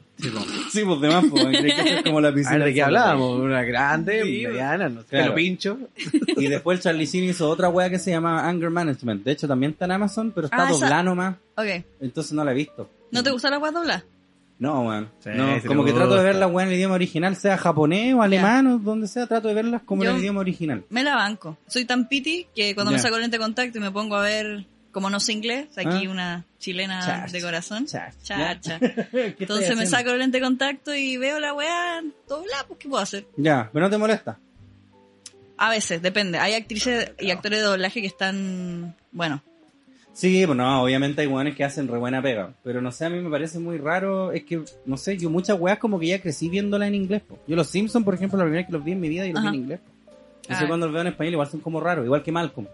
[0.71, 2.57] Sí, pues de más, pues, creí que es como la piscina.
[2.59, 3.39] ver, ¿de qué hablábamos?
[3.41, 5.29] Una grande, Sí, mediana, no sé, claro.
[5.29, 5.77] lo pincho.
[6.37, 9.23] Y después el Charlie Sheen hizo otra wea que se llama Anger Management.
[9.23, 11.35] De hecho, también está en Amazon, pero está Ah, esa- doblada nomás.
[11.55, 11.85] Ok.
[12.01, 12.89] Entonces no la he visto.
[13.11, 14.03] ¿No te gusta la guas dobla?
[14.57, 15.09] No, weón.
[15.19, 18.21] Sí, no, como que trato de verlas, weón, en el idioma original, sea japonés o
[18.21, 20.85] alemán o donde sea, trato de verlas como en el idioma original.
[20.89, 21.57] Me la banco.
[21.67, 24.21] Soy tan piti que cuando me saco el lente de contacto y me pongo a
[24.21, 26.09] ver, como no sé inglés, aquí Ah.
[26.09, 27.85] una chilena de corazón.
[27.85, 28.79] chach, Chacha.
[28.79, 32.79] ¿Qué estoy Entonces me saco el lente de contacto y veo la weá dobla, pues
[32.79, 33.27] ¿qué puedo hacer?
[33.35, 34.39] Ya, pero no te molesta.
[35.57, 36.37] A veces, depende.
[36.37, 39.41] Hay actrices y actores de doblaje que están, bueno,
[40.15, 42.53] Sí, pues no, obviamente hay weones que hacen re buena pega.
[42.63, 44.31] Pero no sé, a mí me parece muy raro.
[44.31, 47.21] Es que, no sé, yo muchas weas como que ya crecí viéndola en inglés.
[47.21, 47.37] po.
[47.45, 49.33] Yo los Simpsons, por ejemplo, la primera vez que los vi en mi vida y
[49.33, 49.79] los vi en inglés.
[49.81, 49.91] po.
[50.07, 50.37] Ah.
[50.43, 52.65] Entonces cuando los veo en español igual son como raros, igual que Malcolm.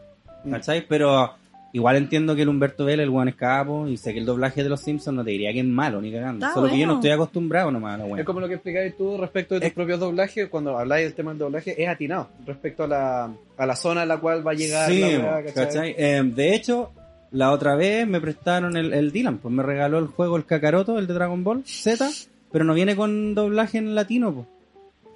[0.51, 0.85] ¿Cachai?
[0.87, 1.33] Pero
[1.73, 4.63] igual entiendo que el Humberto Vélez, el weón es capo, y sé que el doblaje
[4.63, 6.45] de los Simpsons no te diría que es malo ni cagando.
[6.45, 8.19] Está Solo que yo no estoy acostumbrado nomás a la.
[8.19, 11.13] Es como lo que explicáis tú respecto de tus Es- propios doblajes, cuando habláis del
[11.13, 14.51] tema del doblaje, es atinado respecto a la, a la zona a la cual va
[14.51, 15.53] a llegar Sí, la weá, ¿cachai?
[15.65, 15.95] ¿cachai?
[15.97, 16.91] Eh, de hecho,
[17.31, 20.99] la otra vez me prestaron el, el Dylan, pues me regaló el juego el Kakaroto,
[20.99, 22.09] el de Dragon Ball Z,
[22.51, 24.47] pero no viene con doblaje en latino, pues.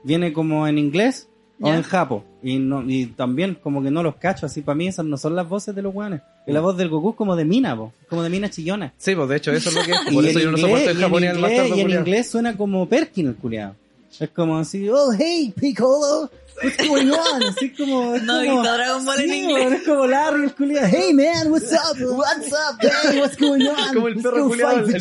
[0.04, 1.28] Viene como en inglés
[1.60, 2.24] o en japo.
[2.48, 5.36] Y, no, y también como que no los cacho, así para mí esas no son
[5.36, 6.22] las voces de los weones.
[6.46, 8.94] Y la voz del Goku es como de mina, po, como de mina chillona.
[8.98, 9.98] Sí, pues de hecho eso es lo que es.
[10.12, 12.30] Y Por en eso yo no inglés- soporto el y japonés al Y en inglés
[12.30, 13.74] suena como Perkin el culiado.
[14.20, 16.30] Es como así, oh hey Piccolo,
[16.64, 17.44] what's going on?
[17.44, 19.58] Así como, es No como- Dragon Ball en Sí, inglés.
[19.62, 21.98] weón, Es como Larry el culiado, hey man, what's up?
[22.02, 22.80] What's up?
[22.82, 23.94] Hey, what's going on?
[23.94, 24.86] Como el perro culiado.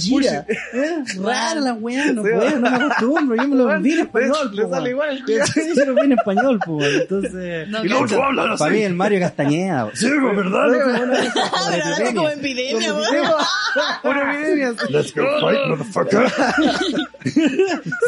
[0.75, 4.01] Eh, Rara la weá, no Sí, puedo, no me acostumbro, yo me lo vi en
[4.01, 4.51] español.
[4.55, 5.47] Le sale igual el culiao.
[5.77, 7.69] Yo lo vi en español, pues, entonces...
[7.75, 8.59] No, Y luego tú hablas así.
[8.59, 9.91] Para mí el Mario Castañeda.
[9.95, 10.65] Sí, ¿verdad?
[10.65, 13.27] Ah, pero hablaste como epidemia, weón.
[14.03, 14.75] Pura epidemia.
[14.91, 16.27] Let's go fight, motherfucker.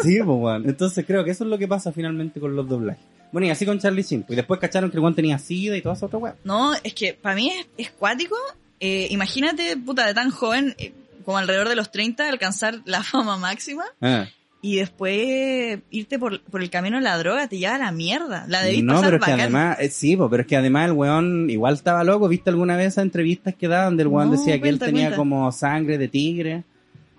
[0.03, 0.63] Sí, pues, weón.
[0.69, 3.03] Entonces creo que eso es lo que pasa finalmente con los doblajes.
[3.31, 4.23] Bueno, y así con Charlie Sheen.
[4.23, 6.35] pues, Y después cacharon que el weón tenía sida y toda esa otra weá.
[6.43, 8.35] No, es que para mí es, es cuático.
[8.79, 10.93] Eh, imagínate, puta, de tan joven, eh,
[11.25, 14.27] como alrededor de los 30, alcanzar la fama máxima Ah.
[14.61, 18.45] y después irte por, por el camino de la droga, te lleva a la mierda.
[18.47, 19.39] La debís No, pasar pero es que bacán.
[19.41, 22.27] además, eh, sí, pero es que además el weón igual estaba loco.
[22.27, 24.85] ¿Viste alguna vez esas entrevistas que daban donde el weón No, decía que él cuenta,
[24.85, 25.17] tenía cuenta.
[25.17, 26.63] como sangre de tigre?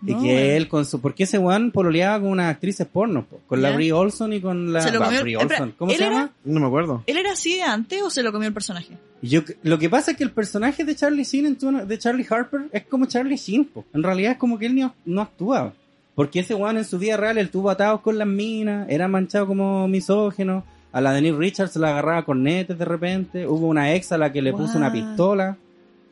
[0.06, 1.00] Y No, que él con su...
[1.00, 3.72] Porque ese weón pololeaba con unas actrices porno, po, con la.
[3.72, 4.80] Brie Olson y con la...
[4.80, 5.74] Se lo la comió- Brie Olson.
[5.76, 6.12] ¿Cómo ¿él se era?
[6.12, 6.30] llama?
[6.44, 7.02] No me acuerdo.
[7.06, 8.96] ¿Él era así de antes o se lo comió el personaje?
[9.22, 12.26] Yo, lo que pasa es que el personaje de Charlie Sheen, en tu- de Charlie
[12.30, 13.64] Harper, es como Charlie Sheen.
[13.64, 13.84] po.
[13.92, 15.72] En realidad es como que él no, no actúa.
[16.14, 19.46] Porque ese weón en su vida real, él tuvo atados con las minas, era manchado
[19.46, 20.64] como misógeno.
[20.92, 23.46] A la Denise Richards se la agarraba con netes de repente.
[23.46, 25.56] Hubo una ex a la que le puso una pistola.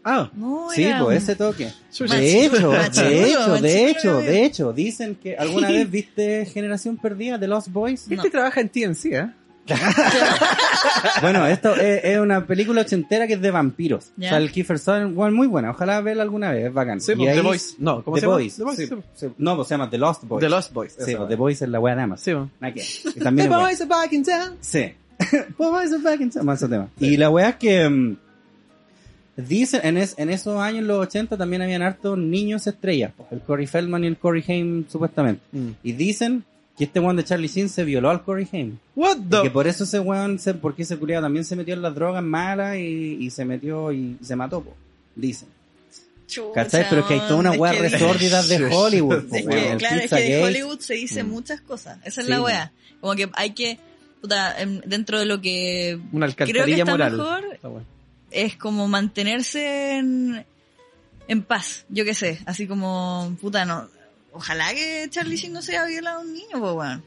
[0.09, 1.65] Ah, No, Sí, era pues ese toque.
[1.65, 7.39] De hecho, de hecho, de hecho, de hecho, dicen que alguna vez viste Generación Perdida
[7.39, 8.07] de Lost Boys.
[8.09, 8.15] No.
[8.17, 9.31] este trabaja en TNC, ¿eh?
[11.21, 14.13] Bueno, esto es, es una película ochentera que es de vampiros.
[14.17, 15.71] O sea, el Kiefer Sutherland, muy buena.
[15.71, 17.01] Ojalá verla alguna vez, es bacán.
[17.01, 17.75] Sí, Y pues, ahí- The Boys.
[17.79, 18.37] No, ¿cómo The se llama?
[18.37, 18.57] Boys.
[18.57, 18.95] The Boys, sí, sí.
[19.15, 19.27] sí.
[19.39, 20.41] No, pues se llama The Lost Boys.
[20.41, 20.97] The Lost Boys.
[20.99, 22.21] Sí, pues The Boys es la wea de más.
[22.21, 23.15] Sí, pues.
[23.23, 23.57] También The.
[23.57, 24.57] Boys are back in town.
[24.61, 24.93] Sí.
[25.19, 26.47] The Boys are back in town.
[26.47, 26.89] Más ese tema.
[27.01, 28.17] Y la wea es que...
[29.37, 33.67] Dicen, en, es- en esos años, los 80, también habían hartos niños estrellas, el Corey
[33.67, 35.43] Feldman y el Corey Haim, supuestamente.
[35.53, 35.69] Mm.
[35.83, 36.45] Y dicen
[36.79, 38.79] que este weón de Charlie Sheen se violó al Corey Haim.
[38.95, 41.75] What Y the que por eso ese weón, se, porque ese culiado también se metió
[41.75, 44.75] en las drogas malas y, y se metió y se mató, po.
[45.15, 45.49] Dicen.
[46.55, 46.87] ¿Cachai?
[46.89, 49.71] Pero es que hay toda una weá que- resórdida de Hollywood, po, Es weón.
[49.73, 51.29] que, claro, es que de Hollywood se dice Mm.
[51.29, 51.99] muchas cosas.
[52.05, 52.73] Esa es Sí, la wea.
[53.01, 53.79] Como que hay que,
[54.21, 57.13] puta, em, dentro de lo que Una creo que alcantarilla está moral.
[57.17, 57.83] mejor, Esta wea.
[58.37, 60.45] Es como mantenerse en,
[61.27, 61.87] en paz.
[61.89, 62.39] Yo qué sé.
[62.47, 63.89] Así como, puta, no.
[64.33, 67.05] Ojalá que Charlie Sheen no se haya violado a un niño, pues weón.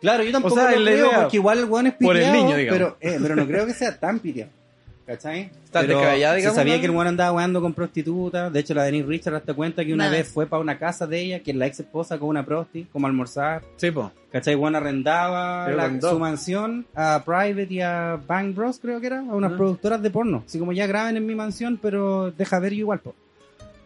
[0.00, 2.44] Claro, yo tampoco O sea, lo creo, porque igual el weón es por el piteado,
[2.44, 2.96] niño, digamos.
[2.98, 4.50] pero, eh, pero no creo que sea tan piteado.
[5.06, 5.50] ¿Cachai?
[5.64, 6.80] Está Pero descabellado, se digamos, sabía ¿no?
[6.80, 8.52] que el weón andaba weando con prostitutas.
[8.52, 11.20] De hecho, la Denise Richard hasta cuenta que una vez fue para una casa de
[11.20, 13.62] ella, que es la ex esposa con una prosti, como a almorzar.
[13.76, 14.12] Sí, po.
[14.30, 14.54] ¿Cachai?
[14.54, 19.22] Juan arrendaba la- su mansión a Private y a Bang Bros, creo que era, a
[19.34, 20.44] unas productoras de porno.
[20.46, 23.14] Así como ya graben en mi mansión, pero deja ver yo igual, po.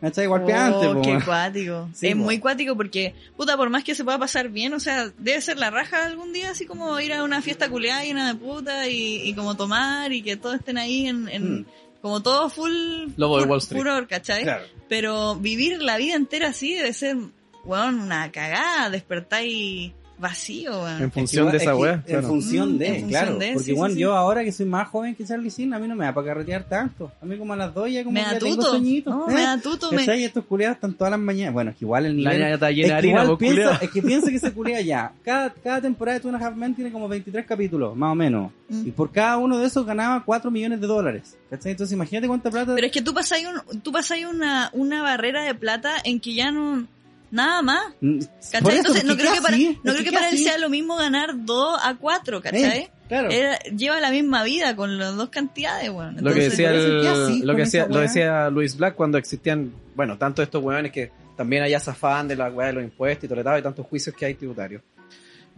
[0.01, 0.25] ¿Cachai?
[0.25, 1.23] Igual que Oh, antes, po, qué weón.
[1.23, 1.89] cuático.
[1.95, 2.21] Sí, es po.
[2.23, 5.57] muy cuático porque, puta, por más que se pueda pasar bien, o sea, debe ser
[5.59, 9.23] la raja algún día, así como ir a una fiesta culeada llena de puta y,
[9.29, 11.67] y como tomar y que todos estén ahí en, en- Mm.
[12.03, 12.71] como todo full
[13.17, 13.81] Lobo de Wall Street.
[13.81, 14.43] furor, ¿cachai?
[14.45, 14.65] Claro.
[14.89, 17.17] Pero vivir la vida entera así debe ser,
[17.65, 20.89] weón, una cagada, despertar y vacío.
[20.89, 22.03] En Es que función igual- de esa es que weá.
[22.07, 23.39] En función Mm, de, en función claro.
[23.39, 23.99] de, porque sí, sí.
[23.99, 26.27] yo ahora que soy más joven que Charlie Sheen, a mí no me da para
[26.29, 27.13] carretear tanto.
[27.21, 29.11] A mí como a las dos ya como Me da ya tengo sueñito.
[29.11, 29.35] No, ¿eh?
[29.35, 31.55] me da tuto, me- estos culiados están todas las mañanas.
[31.55, 32.41] Bueno, es que igual el La nivel...
[32.45, 34.53] ñaña está es, llena de que harina, igual vos, piensa, es que piensa que ese
[34.55, 37.97] culiado ya, cada, cada temporada de Two and a Half Men tiene como 23 capítulos,
[37.97, 38.51] más o menos.
[38.69, 38.87] Mm.
[38.89, 41.37] Y por cada uno de esos ganaba 4 millones de dólares.
[41.51, 41.73] ¿Cachai?
[41.73, 42.75] Entonces imagínate cuánta plata...
[42.75, 43.39] Pero es que tú pasas
[43.71, 46.87] un, tú pasas una, una barrera de plata en que ya no,
[47.31, 47.83] nada más.
[48.01, 48.19] Mm,
[48.53, 48.77] ¿Cachai?
[48.79, 51.31] Entonces, es no creo que para, no creo que para él sea lo mismo ganar
[51.45, 52.65] 2 a 4, ¿cachai?
[52.65, 53.31] Eh, claro.
[53.31, 56.17] Era- lleva la misma vida con las dos cantidades, weón.
[56.21, 59.19] Lo que decía, por eso, el- ¿qué así lo que decía, lo Luis Black cuando
[59.19, 63.25] existían, bueno, tanto estos weones que también allá zafaban de la weá de los impuestos
[63.25, 64.83] y todo y tantos juicios que hay tributarios.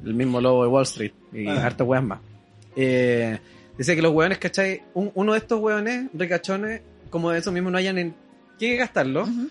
[0.04, 1.66] El mismo lobo de Wall Street y Ah.
[1.66, 2.20] hartas weas más.
[2.76, 3.38] Eh,
[3.76, 4.82] decía que los weones, ¿cachai?
[4.94, 8.14] Un- uno de estos weones, ricachones, como de eso mismo no hayan en
[8.58, 9.50] qué gastarlo, Ujú.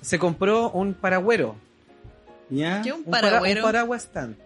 [0.00, 1.56] Se compró un paragüero.
[2.50, 2.80] ¿Ya?
[2.82, 3.60] ¿Qué un Un, para- paragüero?
[3.60, 4.36] un paraguas stand.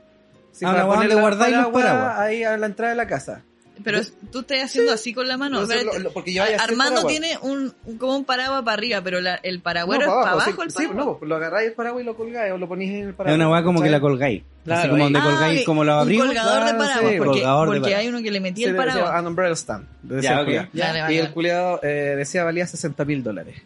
[0.53, 2.19] Sí, Ah, para paraguas paraguas.
[2.19, 3.43] ahí a la entrada de la casa.
[3.83, 5.65] Pero tú estás haciendo así con la mano.
[5.67, 8.63] Pero lo- lo- porque yo vaya a hacer Armando tiene un, un- como un paraguas
[8.63, 11.17] para arriba, pero la- el paragüero No, es para abajo, sí, el sí, paraguas.
[11.23, 13.37] no, lo agarráis el paraguas y lo colgáis o lo ponéis en el Es paraguas.
[13.37, 13.93] una weá como que ¿cachai?
[13.93, 14.43] la colgáis.
[14.65, 16.27] Claro, Así como donde Ah, colgáis como los un abrigos.
[16.27, 18.01] colgador de claro, paraguas, sí, porque, colgador de porque paraguas.
[18.03, 19.11] hay uno que le metía Sí, el paraguas.
[19.11, 19.87] An umbrella stand.
[20.21, 20.45] Ya, el ok.
[20.45, 20.67] culiao.
[20.75, 23.57] Dale, vale, y el culiado eh, decía valía 60 mil dólares.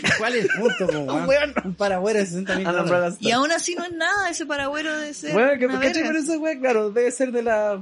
[0.18, 1.54] ¿Cuál es el punto, po, weón?
[1.64, 3.16] Un paragüero de 60 mil dólares.
[3.20, 5.90] Y aún así no es nada ese paragüero de ser Bueno, que verga.
[5.92, 7.80] Pero esa weá, claro, debe ser de la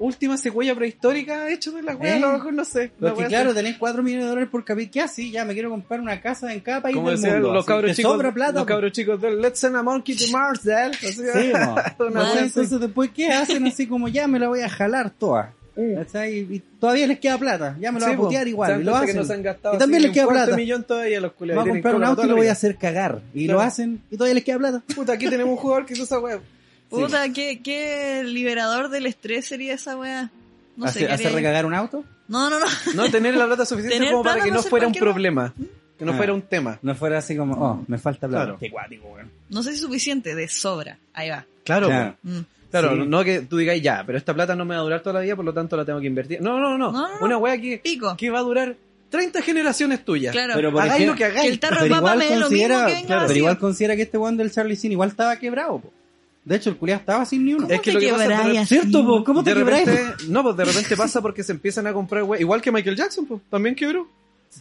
[0.00, 2.16] última secuela prehistórica hecho de la weá, ¿Eh?
[2.18, 2.92] a lo mejor no sé.
[3.00, 4.92] Porque claro, tenés 4 millones de dólares por capítulo.
[4.92, 5.30] ¿Qué así?
[5.30, 7.52] Ya me quiero comprar una casa en cada país como del mundo.
[7.52, 8.52] los cabros chicos, sobra plata.
[8.60, 10.92] los cabros chicos del Let's send a monkey to Mars, Dad.
[10.92, 11.22] Así, Sí,
[11.98, 13.66] No, entonces después, ¿qué hacen?
[13.66, 15.52] Así como ya me la voy a jalar toda.
[15.96, 16.38] ¿Cachai?
[16.38, 17.76] Y todavía les queda plata.
[17.78, 18.80] Ya me lo Sí, voy a putear igual.
[18.80, 19.20] Y lo hacen.
[19.74, 20.56] Y también les un queda plata.
[20.56, 21.60] millón todavía los Voy culiados.
[21.60, 23.20] a tienen comprar un auto y lo voy a hacer cagar.
[23.34, 23.60] Y Claro.
[23.60, 24.82] lo hacen y todavía les queda plata.
[24.94, 26.40] Puta, aquí tenemos un jugador que hizo esa weá.
[26.90, 30.30] Puta, ¿qué, qué liberador del estrés sería esa weá.
[30.76, 31.36] No sé, ¿Hace, ¿qué hace haría?
[31.38, 32.04] recagar un auto?
[32.28, 32.66] No, no, no.
[32.94, 35.54] No tener la plata suficiente como para que no hacer fuera un problema.
[35.98, 36.16] Que no Ah.
[36.16, 36.78] fuera un tema.
[36.82, 38.44] No fuera así como, oh, me falta plata.
[38.44, 38.58] Claro.
[38.60, 39.30] Qué guático, weón.
[39.48, 40.98] No sé si suficiente, de sobra.
[41.12, 41.44] Ahí va.
[41.64, 42.16] Claro, Claro.
[42.22, 42.38] Mm.
[42.70, 43.02] Claro, Sí.
[43.06, 45.20] no que tú digas ya, pero esta plata no me va a durar toda la
[45.20, 46.40] vida, por lo tanto la tengo que invertir.
[46.42, 46.92] No, no, no.
[46.92, 47.24] No, no, no.
[47.24, 48.14] Una weá que, Pico.
[48.16, 48.76] que va a durar
[49.10, 50.32] 30 generaciones tuyas.
[50.32, 50.52] Claro.
[50.54, 51.42] Pero por Hagáis ejemplo- lo que hagáis.
[51.46, 53.96] Que el tarro Pero igual me dé lo mismo considera, que claro, pero igual considera
[53.96, 55.92] que este weón del Charlie Sheen igual estaba quebrado, po.
[56.44, 57.66] De hecho, el culiado estaba sin ni uno.
[57.68, 58.66] Es que lo que pasa así?
[58.66, 59.24] ¿Cierto, po?
[59.24, 59.86] ¿Cómo te de quebráis?
[59.86, 62.40] repente, no, pues de repente pasa porque se empiezan a comprar weá.
[62.40, 64.08] Igual que Michael Jackson, pues, también quebró.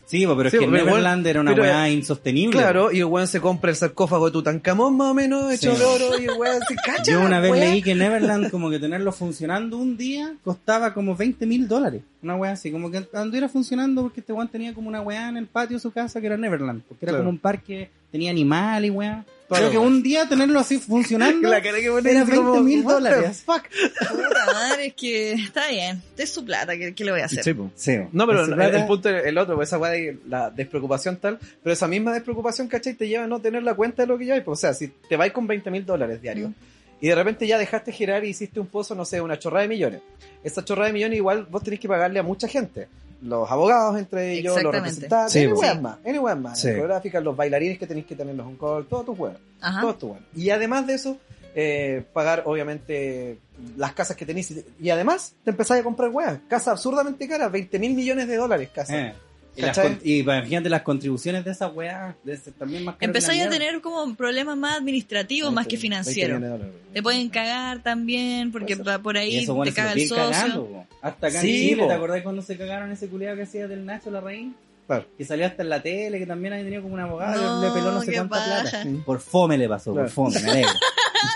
[0.06, 2.58] Sí, pero Sí, es que pero Neverland era una weá insostenible.
[2.58, 5.80] Claro, y el weón se compra el sarcófago de Tutankamón más o menos, hecho Sí.
[5.80, 7.12] de oro, y el weón se cacha.
[7.12, 7.66] Yo una vez weá.
[7.66, 12.04] leí que Neverland, como que tenerlo funcionando un día, costaba como 20 mil dólares.
[12.24, 15.38] Una weá así, como que anduviera funcionando porque este weón tenía como una weá en
[15.38, 16.84] el patio de su casa que era Neverland.
[16.88, 17.24] Porque era Claro.
[17.26, 19.26] como un parque, tenía animales y weá.
[19.48, 19.70] Claro.
[19.70, 22.66] Creo que un día tenerlo así funcionando La cara que pone era así como, 20
[22.68, 23.44] mil dólares.
[23.46, 23.64] fuck.
[24.10, 26.02] Puta madre, es que está bien.
[26.18, 27.44] Es su plata, ¿qué, qué le voy a hacer?
[27.44, 27.56] Sí.
[27.76, 31.18] Sí, No, pero el, el punto es el otro, pues esa weá de la despreocupación
[31.18, 32.96] tal, pero esa misma despreocupación, ¿cachai?
[32.96, 34.44] Te lleva a no tener la cuenta de lo que llevas.
[34.44, 36.54] Pues, o sea, si te vais con 20 mil dólares diarios Mm.
[37.00, 39.70] y de repente ya dejaste girar y hiciste un pozo, no sé, una chorrada de
[39.70, 40.02] millones.
[40.44, 42.88] Esa chorrada de millones igual vos tenés que pagarle a mucha gente.
[43.22, 45.60] Los abogados entre ellos, los representantes, Sí, pues.
[45.60, 46.68] weas más, any weas más, Sí.
[46.68, 49.38] las coreográficas, los bailarines que tenéis que tenerlos un call, todo tu weas.
[49.60, 49.82] Ajá.
[49.82, 50.22] Todo tu weas.
[50.36, 51.18] Y además de eso,
[51.56, 53.40] eh, pagar obviamente
[53.76, 54.54] las casas que tenéis.
[54.80, 56.40] Y además te empezáis a comprar weas.
[56.48, 58.96] Casas absurdamente caras, 20 mil millones de dólares casas.
[58.96, 59.14] Eh,
[59.58, 63.50] Y, las y imagínate las contribuciones de esa weá, de ser también más Empezáis a
[63.50, 66.42] tener como problemas más administrativos más que financieros.
[66.94, 70.24] Te pueden cagar también porque por ahí eso, te bueno, caga el socio.
[70.32, 70.86] cagando.
[71.02, 71.88] Hasta acá Sí, en Chile.
[71.88, 74.52] ¿te acordás cuando se cagaron ese culiado que hacía del Nacho la raíz?
[74.88, 75.06] Claro.
[75.18, 77.72] Que salió hasta en la tele, que también había tenido como un abogado, No, le
[77.72, 78.62] peló no sé qué cuánta paja.
[78.62, 78.84] plata.
[78.84, 79.02] Sí.
[79.06, 80.08] Por fome le pasó, Claro.
[80.10, 80.72] por fome, me alegro.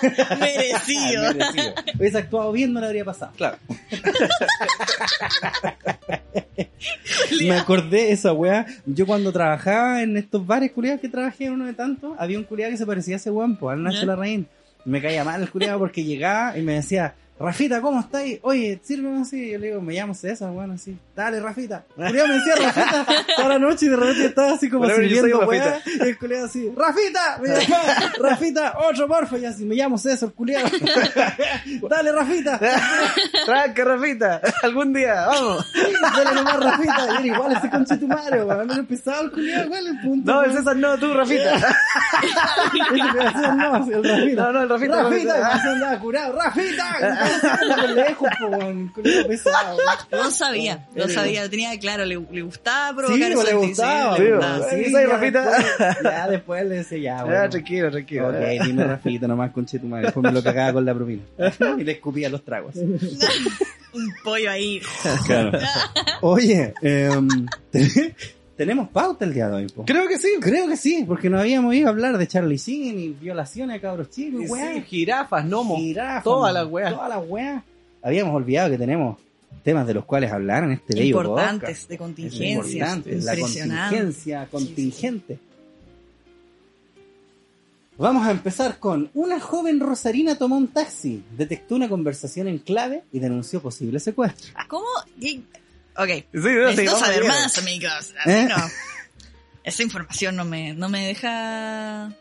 [0.40, 1.28] Merecido.
[1.28, 1.74] Ay, merecido.
[2.00, 3.32] Hubiese actuado bien, no le habría pasado.
[3.36, 3.58] Claro.
[7.42, 8.66] Me acordé de esa weá.
[8.86, 12.44] Yo cuando trabajaba en estos bares culiados que trabajé en uno de tantos, había un
[12.44, 14.06] culiado que se parecía a ese weón, pues, al Nacho.
[14.06, 14.48] Larraín.
[14.86, 18.40] Me caía mal el culiado porque llegaba y me decía, Rafita, ¿cómo estáis?
[18.44, 19.52] Oye, sírveme así.
[19.52, 20.98] Yo le digo, me llamo César, weón, así.
[21.14, 21.84] Dale, Rafita.
[21.98, 25.42] El culiado me decía Rafita toda la noche y de repente estaba así como sirviendo
[25.42, 25.46] Rafita.
[25.46, 25.82] weá.
[25.86, 29.38] Y el culiado así, Rafita, me llamaba, Rafita, otro porfa.
[29.38, 30.70] Y así, me llamo César, culiado.
[31.90, 32.60] Dale, Rafita.
[33.46, 34.42] Tranca, Rafita.
[34.64, 35.74] Algún día, vamos.
[36.16, 37.06] Dale nomás, Rafita.
[37.06, 38.68] Y era igual ese conchetumario, weón.
[38.68, 40.32] Me lo empezaba el culiado, igual el punto.
[40.32, 40.54] No, el.
[40.54, 41.56] César no, tú, Rafita.
[42.72, 44.42] Ese no, el Rafita.
[44.44, 46.34] No, no, el Rafita, Rafita, y se andaba curado.
[46.40, 47.28] Rafita.
[47.96, 48.50] Lejos, po.
[48.94, 49.78] Culiao pesado.
[50.12, 54.16] Lo sabía, sabía, lo tenía claro, le, le gustaba Sí, provocar le eso, gustaba.
[54.18, 54.58] sí, le sí, gustaba.
[54.58, 54.70] pues.
[54.86, 55.52] Sí, Soy ya Rafita.
[55.52, 58.28] después- Ya después le decía, ya, Ya, tranquilo, tranquilo.
[58.30, 60.06] Ok, dime Rafita nomás, conchetumario.
[60.08, 61.22] Después me lo cagaba con la propina.
[61.80, 62.76] Y le escupía los tragos.
[63.94, 64.82] Un pollo ahí.
[65.26, 65.60] Claro.
[66.22, 67.28] Oye, em,
[67.70, 68.16] te-
[68.56, 69.84] tenemos pauta el día de hoy, po.
[69.86, 70.30] Creo que sí.
[70.40, 73.82] Creo que sí, porque nos habíamos ido a hablar de Charlie Sheen y violaciones a
[73.82, 74.74] cabros chicos, Sí, weá.
[74.76, 75.78] sí, jirafas, gnomos.
[75.80, 76.94] Jirafas, todas las weas.
[76.94, 77.64] Todas las weas.
[78.04, 79.18] Habíamos olvidado que tenemos
[79.64, 81.90] temas de los cuales hablar en este bello Importantes, podcast.
[81.90, 82.96] de Es contingencias.
[82.96, 85.40] importante, la contingencia contingente.
[87.98, 93.04] Vamos a empezar con una joven rosarina tomó un taxi, detectó una conversación en clave
[93.12, 94.52] y denunció posible secuestro.
[94.68, 94.88] ¿Cómo?
[95.20, 95.44] Y-
[95.98, 98.14] Ok, Sí, no, necesito saber más, amigos.
[98.18, 98.48] Así ¿Eh?
[98.48, 98.56] no.
[99.64, 102.12] Esa información no me, no me deja...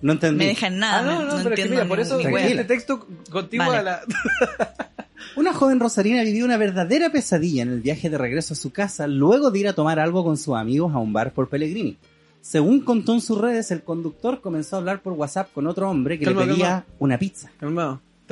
[0.00, 0.38] No entendí.
[0.38, 0.98] Me deja en nada.
[0.98, 3.78] Ah, no, no, no pero es que entiendo mira, por eso este texto contigo Vale.
[3.78, 4.02] a la...
[5.36, 9.06] Una joven rosarina vivió una verdadera pesadilla en el viaje de regreso a su casa
[9.06, 11.96] luego de ir a tomar algo con sus amigos a un bar por Pellegrini.
[12.40, 16.18] Según contó en sus redes, el conductor comenzó a hablar por WhatsApp con otro hombre
[16.18, 16.86] que Calma, le pedía calma.
[16.98, 17.50] una pizza.
[17.58, 17.64] ¿te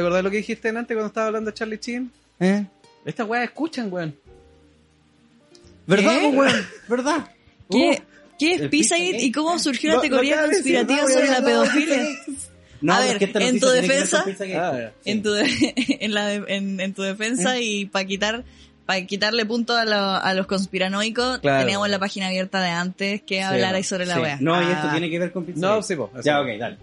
[0.02, 2.10] acordás de lo que dijiste antes cuando estaba hablando de Charlie Chin?
[2.40, 2.66] ¿Eh?
[3.04, 4.14] Estas weas escuchan, weón.
[5.86, 6.66] ¿Verdad, weón?
[6.88, 7.30] ¿Verdad?
[7.70, 8.02] ¿Qué,
[8.38, 12.06] ¿Qué es Pizzagate y cómo surgió la teoría decir, conspirativa no, sobre la pedofilia?
[12.82, 14.24] No, A ver, es que esta en tu defensa-.
[14.56, 14.90] Ah.
[15.04, 15.46] En tu, de-
[16.00, 16.16] en,
[16.48, 18.44] en, en tu defensa y para quitar
[18.86, 21.60] para quitarle punto a, lo- a los conspiranoicos, Claro.
[21.64, 24.38] teníamos la página abierta de antes que Sí, hablarais sobre la wea.
[24.40, 24.72] No, y Ah.
[24.72, 25.76] esto tiene que ver con Pizzagate.
[25.76, 26.10] No, sí, po.
[26.24, 26.76] Ya, ok, dale.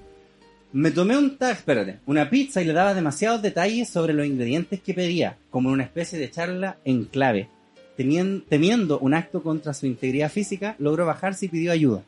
[0.71, 4.79] Me tomé un tag, espérate, una pizza y le daba demasiados detalles sobre los ingredientes
[4.81, 7.49] que pedía, como una especie de charla en clave.
[7.97, 12.03] Temien- temiendo un acto contra su integridad física, logró bajarse y pidió ayuda.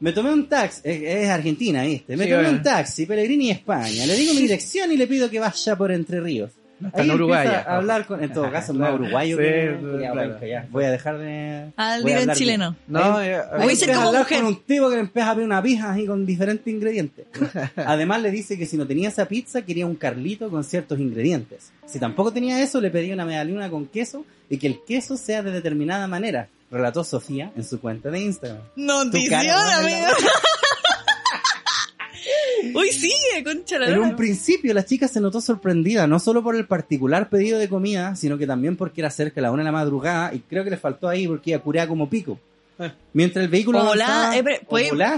[0.00, 2.16] Me tomé un taxi, es, es Argentina, ¿viste?
[2.16, 2.58] Me Sí, tomé bueno.
[2.58, 4.06] un taxi, Pellegrini, España.
[4.06, 6.52] Le digo mi dirección y le pido que vaya por Entre Ríos.
[6.84, 7.70] Está Ahí en Uruguay, empieza ya.
[7.72, 9.02] a hablar con, en todo caso, más Claro.
[9.02, 10.30] uruguayo Sí, que, sí, que- ya, claro.
[10.30, 10.66] bueno, ya.
[10.70, 11.70] Voy a dejar de...
[11.76, 12.76] Al en chileno.
[12.86, 14.38] No, Ahí- ya- Ahí Voy a ser empieza como hablar mujer.
[14.38, 17.26] con un tipo que le empieza a pedir una pija así con diferentes ingredientes.
[17.76, 21.72] Además le dice que si no tenía esa pizza quería un carlito con ciertos ingredientes.
[21.84, 25.42] Si tampoco tenía eso le pedía una medallona con queso y que el queso sea
[25.42, 28.62] de determinada manera, relató Sofía en su cuenta de Instagram.
[28.76, 30.08] Notición, amigo.
[32.74, 36.56] Uy, sigue, concha la En un principio la chica se notó sorprendida, no solo por
[36.56, 39.66] el particular pedido de comida, sino que también porque era cerca de la una de
[39.66, 42.38] la madrugada y creo que le faltó ahí porque iba curada como pico.
[42.80, 42.92] Eh.
[43.12, 44.60] Mientras el vehículo O avanzaba- eh,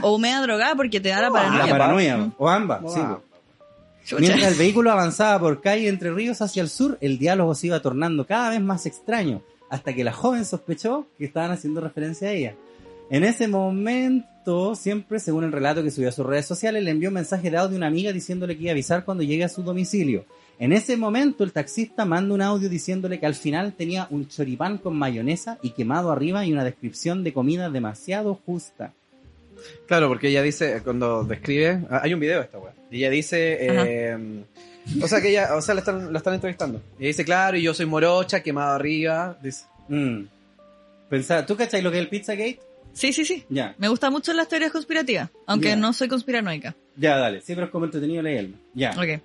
[0.02, 1.64] o media drogada porque te da la paranoia.
[1.66, 2.32] la paranoia, Mm.
[2.38, 3.16] o ambas, No, sí, ah.
[3.16, 3.22] po.
[4.04, 4.20] Chucha.
[4.20, 7.80] Mientras el vehículo avanzaba por calle Entre Ríos hacia el sur, el diálogo se iba
[7.80, 12.32] tornando cada vez más extraño, hasta que la joven sospechó que estaban haciendo referencia a
[12.32, 12.54] ella.
[13.08, 17.08] En ese momento, siempre según el relato que subió a sus redes sociales, le envió
[17.08, 19.48] un mensaje de audio a una amiga diciéndole que iba a avisar cuando llegue a
[19.48, 20.26] su domicilio.
[20.60, 24.78] En ese momento, el taxista manda un audio diciéndole que al final tenía un choripán
[24.78, 28.92] con mayonesa y quemado arriba y una descripción de comida demasiado justa.
[29.86, 32.74] Claro, porque ella dice, cuando describe, ah, hay un video de esta weá.
[32.90, 34.44] Y ella dice, eh,
[35.02, 36.78] o sea que ella, o sea, la están, la están entrevistando.
[36.98, 39.38] Y ella dice, claro, y yo soy morocha, quemado arriba.
[39.42, 40.24] Dice, Mm.
[41.08, 42.60] Pensá, ¿tú cachai lo que es el Pizzagate?
[42.92, 43.44] Sí, sí, sí.
[43.48, 43.74] Ya.
[43.78, 45.76] Me gustan mucho las teorías conspirativas, aunque Ya.
[45.76, 46.74] no soy conspiranoica.
[46.96, 47.40] Ya, dale.
[47.40, 48.56] Sí, pero es como entretenido leerlo.
[48.74, 48.90] Ya.
[48.92, 49.20] Ok.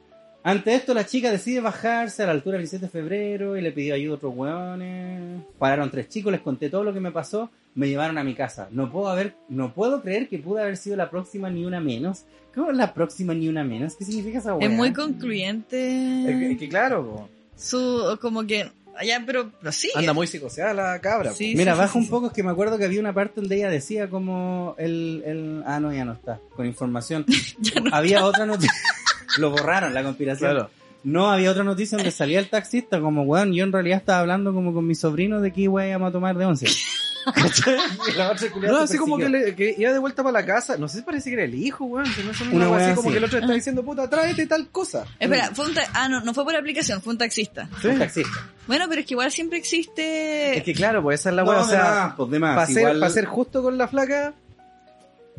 [0.46, 3.72] Ante esto, la chica decide bajarse a la altura del 17 de febrero y le
[3.72, 5.42] pidió ayuda a otros hueones.
[5.58, 8.68] Pararon tres chicos, les conté todo lo que me pasó, me llevaron a mi casa.
[8.70, 12.26] No puedo haber, no puedo creer que pude haber sido la próxima ni una menos.
[12.54, 13.96] ¿Cómo es la próxima ni una menos?
[13.96, 14.68] ¿Qué significa esa hueá?
[14.68, 16.58] Es muy es que, es concluyente.
[16.60, 17.30] que claro, po.
[17.58, 19.90] Su, como que, allá, pero, pero sí.
[19.96, 21.34] Anda muy psicoseada la cabra.
[21.34, 22.12] Sí, Mira, sí, baja sí, un sí.
[22.12, 25.24] poco, es que me acuerdo que había una parte donde ella decía como el...
[25.26, 27.26] el ah, no, ya no está, con información.
[27.92, 28.72] había otra noticia,
[29.38, 30.52] lo borraron, la conspiración.
[30.52, 30.70] Claro.
[31.04, 34.54] No, había otra noticia donde salía el taxista como, weón, yo en realidad estaba hablando
[34.54, 36.66] como con mi sobrino de que íbamos a tomar de once.
[38.68, 40.78] No, así como que, le- que iba de vuelta para la casa.
[40.78, 42.06] No sé si parece que era el hijo, weón.
[42.14, 45.06] que no una Una así como que el otro está diciendo, puta, tráete tal cosa.
[45.20, 47.68] Espera, fue un ta- ah, no, no fue por aplicación, fue un taxista.
[47.84, 48.52] Un taxista.
[48.68, 50.58] Bueno, pero es que igual siempre existe...
[50.58, 51.62] Es que claro, pues esa es la No, wea.
[51.62, 54.34] O sea, pues, para ser, pa' ser justo con la flaca,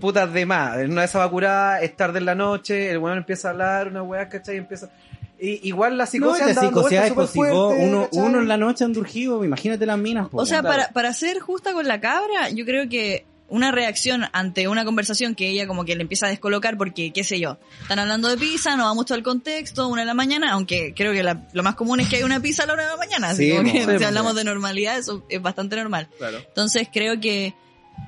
[0.01, 0.79] putas de más.
[0.79, 3.51] En una de esas va curada, es tarde en la noche, el weón empieza a
[3.53, 4.57] hablar, una weá, ¿cachai?
[4.59, 4.91] Empieza...
[5.39, 8.23] Y, igual la No, psicosis y vueltas súper pues, uno, ¿cachai?
[8.23, 10.29] uno en la noche andurgido, imagínate las minas.
[10.31, 10.77] pues, O sea, claro.
[10.79, 15.35] para, para ser justa con la cabra, yo creo que una reacción ante una conversación
[15.37, 18.37] que ella como que le empieza a descolocar porque, qué sé yo, están hablando de
[18.39, 21.63] pizza, no va mucho al contexto, una de la mañana, aunque creo que la- lo
[21.63, 23.51] más común es que hay una pizza a la una de la mañana, así Sí,
[23.51, 24.07] como mo, que sí, si mo.
[24.07, 26.09] hablamos de normalidad, eso es bastante normal.
[26.19, 26.39] Claro.
[26.39, 27.55] Entonces creo que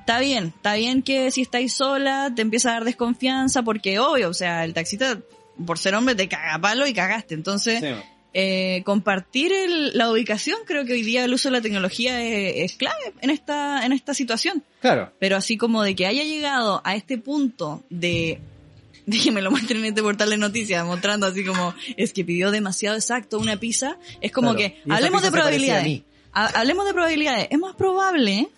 [0.00, 4.28] está bien, está bien que si estáis sola te empieza a dar desconfianza porque obvio,
[4.30, 5.18] o sea, el taxista
[5.66, 7.80] por ser hombre te caga palo y cagaste, entonces...
[7.80, 7.86] Sí,
[8.34, 12.70] Eh, compartir el- la ubicación, creo que hoy día el uso de la tecnología es,
[12.72, 14.62] es clave en esta, en esta situación.
[14.82, 15.10] claro.
[15.18, 18.38] Pero así como de que haya llegado a este punto de,
[19.06, 22.22] de que me lo muestren en este portal de noticias, mostrando así como, es que
[22.22, 24.74] pidió demasiado exacto una pizza, es como Claro.
[24.74, 26.02] que, hablemos de probabilidades.
[26.32, 27.48] Hablemos de probabilidades.
[27.50, 28.48] Es más probable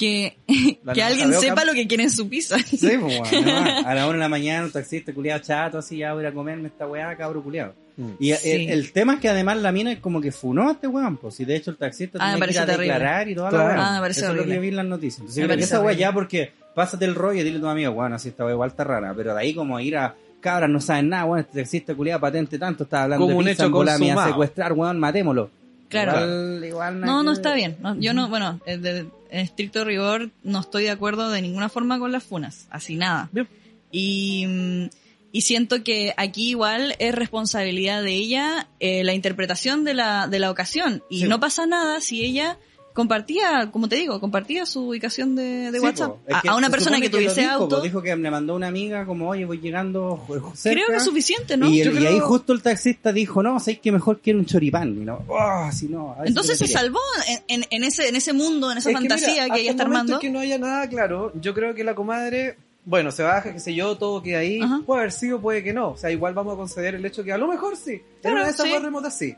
[0.00, 0.36] que,
[0.82, 2.56] La que alguien sepa lo que quiere en su pizza.
[2.58, 5.98] Sí, pues, weón, además, a la una de la mañana un taxista culiado chato, así
[5.98, 7.74] ya voy a ir a comerme esta weá, cabro culiado.
[7.98, 8.10] Mm.
[8.18, 8.50] Y Sí.
[8.50, 11.18] el, el tema es que además la mina es como que funó a este weón,
[11.18, 13.68] pues si de hecho el taxista Ah, tenía que ir a declarar y toda Claro.
[13.68, 13.88] la weá.
[13.88, 14.54] Ah, me parece Eso es lo que horrible.
[14.56, 15.20] yo vi en las noticias.
[15.20, 16.00] Entonces Me esa weá horrible.
[16.00, 18.70] ya porque pásate el rollo y dile a tu amigo, bueno, así esta weá igual
[18.70, 21.94] está rara, pero de ahí como ir a cabras no saben nada, weón, este taxista
[21.94, 24.28] culiado patente tanto, está hablando Como de un pizza, hecho consumado.
[24.28, 25.50] secuestrar, weón, matémoslo.
[25.90, 26.12] Claro.
[26.12, 27.36] Igual, igual nada No, que no ver.
[27.38, 27.76] está bien.
[27.80, 31.68] No, yo no, bueno, eh, de, en estricto rigor no estoy de acuerdo de ninguna
[31.68, 33.28] forma con las funas, así nada.
[33.32, 33.48] Bien.
[33.92, 34.84] Y, mm,
[35.32, 40.38] y siento que aquí igual es responsabilidad de ella eh, la interpretación de la, de
[40.40, 41.02] la ocasión.
[41.08, 41.28] Y Sí.
[41.28, 42.58] no pasa nada si ella
[42.92, 46.34] compartía, como te digo, compartía su ubicación de, de Sí, WhatsApp po.
[46.34, 47.76] A, que a una persona que tuviese dijo, auto.
[47.76, 47.82] po.
[47.82, 50.22] Dijo que me mandó una amiga como, oye, voy llegando
[50.54, 50.74] cerca.
[50.76, 51.68] Creo que es suficiente, ¿no?
[51.68, 54.38] Y, el- Yo y creo- ahí justo el taxista dijo, no, sabes que mejor quiero
[54.38, 54.88] un choripán.
[54.90, 56.78] Y no, "Ah, si no, Entonces se tiré".
[56.78, 56.98] salvó
[57.28, 59.70] en, en, en ese, en ese mundo, en esa Es que fantasía mira, que, ella
[59.70, 60.18] el está armando.
[60.18, 63.74] que no haya nada claro, yo creo que la comadre, bueno, se baja, qué sé
[63.74, 64.60] yo, todo queda ahí.
[64.60, 64.80] Ajá.
[64.84, 65.90] Puede haber sido, puede que no.
[65.90, 67.92] O sea, igual vamos a conceder el hecho que a lo mejor sí.
[67.92, 68.72] Era Claro, una de esas sí.
[68.72, 69.34] weas remotas sí.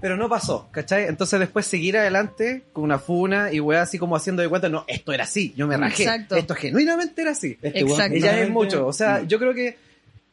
[0.00, 1.04] Pero no pasó, ¿cachai?
[1.04, 4.84] Entonces después seguir adelante con una funa y weá así como haciendo de cuenta, no,
[4.86, 6.04] esto era así, yo me rajé.
[6.04, 6.36] Exacto.
[6.36, 7.58] Esto genuinamente era así.
[7.60, 8.16] Este Exacto.
[8.16, 8.86] Ya es mucho.
[8.86, 9.76] O sea, yo creo que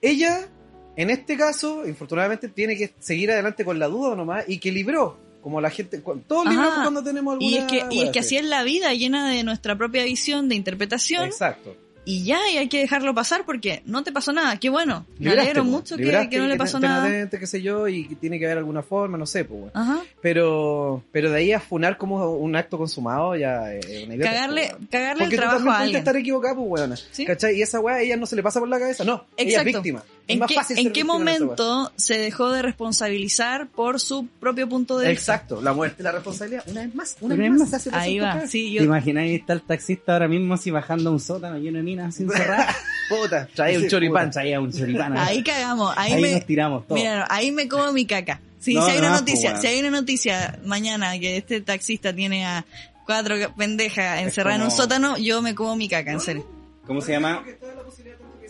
[0.02, 0.48] ella,
[0.96, 5.18] en este caso, infortunadamente, tiene que seguir adelante con la duda nomás y que libró.
[5.42, 6.52] Como la gente, todos Ajá.
[6.52, 9.30] libramos cuando tenemos alguna Y es que, y es que así es la vida, llena
[9.30, 11.76] de nuestra propia visión, de interpretación, Exacto.
[12.10, 14.58] Y ya, y hay que dejarlo pasar porque no te pasó nada.
[14.58, 15.06] Qué bueno.
[15.20, 17.04] Me alegro mucho que, que no le pasó nada.
[17.04, 19.72] atente, qué sé yo, y tiene que haber alguna forma, no sé, pues.
[19.74, 20.00] Ajá.
[20.22, 24.32] Pero, pero de ahí a funar como un acto consumado ya es una idea.
[24.32, 25.98] Cagarle, cagarle el Porque tú trabajo también a alguien.
[26.00, 26.96] estar equivocado, pues, weona.
[27.12, 27.26] Sí.
[27.26, 27.58] ¿Cachai?
[27.58, 29.26] Y esa weá a ella no se le pasa por la cabeza, no.
[29.36, 29.70] Ella Exacto.
[29.70, 30.04] es víctima.
[30.28, 30.56] ¿En qué,
[31.00, 35.36] en momento se dejó de responsabilizar por su propio punto de vista?
[35.36, 37.60] Exacto, la muerte, la responsabilidad, una vez más, una Una vez más.
[37.60, 37.70] más.
[37.70, 38.46] se hace Ahí va.
[38.48, 41.58] Sí, ¿Te yo, imaginas ahí está el taxista ahora mismo así bajando a un sótano
[41.58, 42.68] lleno de minas sin cerrar?
[43.10, 44.26] Puta, trae un choripán.
[44.28, 45.18] puta, Traía un choripán.
[45.18, 45.94] ahí cagamos.
[45.96, 47.00] Ahí, Ahí me, nos tiramos todos.
[47.02, 48.42] mira, ahí me como mi caca.
[48.60, 49.62] Sí, No, si hay no, una pues, noticia, bueno.
[49.62, 52.66] si hay una noticia mañana que este taxista tiene a
[53.06, 56.46] cuatro pendejas encerradas en un sótano, yo me como mi caca, en serio.
[56.86, 57.44] ¿Cómo se llama?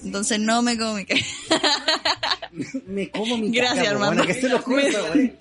[0.08, 1.22] Entonces no me como mi caca.
[2.88, 4.24] Me como mi Gracias, caca, po, Armando.
[4.24, 4.82] bueno, que se lo juro,
[5.14, 5.34] güey.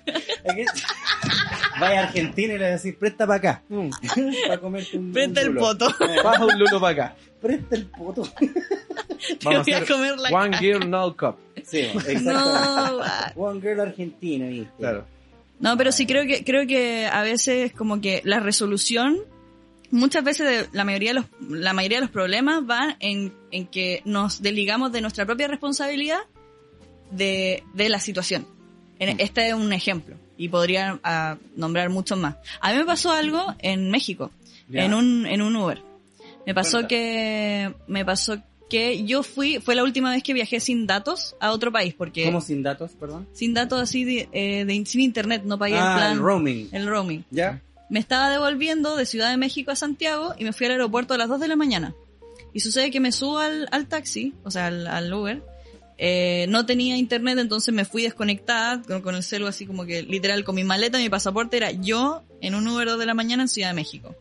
[1.81, 3.63] Vaya a Argentina y le decís, presta para acá.
[4.49, 5.89] para comerte un Presta un el poto.
[6.23, 7.17] Baja un lulo para acá.
[7.41, 8.23] Presta el poto.
[8.39, 10.59] Te voy a comer la One caca.
[10.59, 11.37] Girl No Cup.
[11.65, 12.21] Sí, exacto.
[12.33, 13.01] No.
[13.37, 14.73] One Girl Argentina, ¿viste?
[14.79, 15.07] Claro.
[15.59, 19.17] No, pero sí creo que creo que a veces como que la resolución
[19.91, 23.67] muchas veces de- la mayoría de los la mayoría de los problemas van en, en
[23.67, 26.19] que nos desligamos de nuestra propia responsabilidad
[27.11, 28.47] de, de la situación.
[28.99, 32.37] En- Este es un ejemplo y podría ah, nombrar muchos más.
[32.61, 34.31] A mí me pasó algo en México,
[34.73, 35.83] en un en un Uber.
[36.47, 36.89] Me pasó Cuenta.
[36.89, 38.37] que me pasó
[38.71, 42.25] que yo fui fue la última vez que viajé sin datos a otro país porque
[42.25, 43.29] ¿Cómo sin datos, perdón?
[43.33, 46.69] sin datos así de, eh, de- sin internet no pagué el Ah, plan el roaming.
[46.73, 47.25] el roaming.
[47.31, 47.61] ¿Ya?
[47.89, 51.19] Me estaba devolviendo de Ciudad de México a Santiago y me fui al aeropuerto a
[51.19, 51.95] las 2 de la mañana.
[52.53, 55.43] Y sucede que me subo al, al taxi, o sea, al, al Uber,
[55.99, 60.03] Eh, no tenía internet, entonces me fui desconectada con, con el celu así como que
[60.03, 63.45] literal con mi maleta, mi pasaporte era yo en un Uber 2 de la mañana
[63.45, 64.15] en Ciudad de México.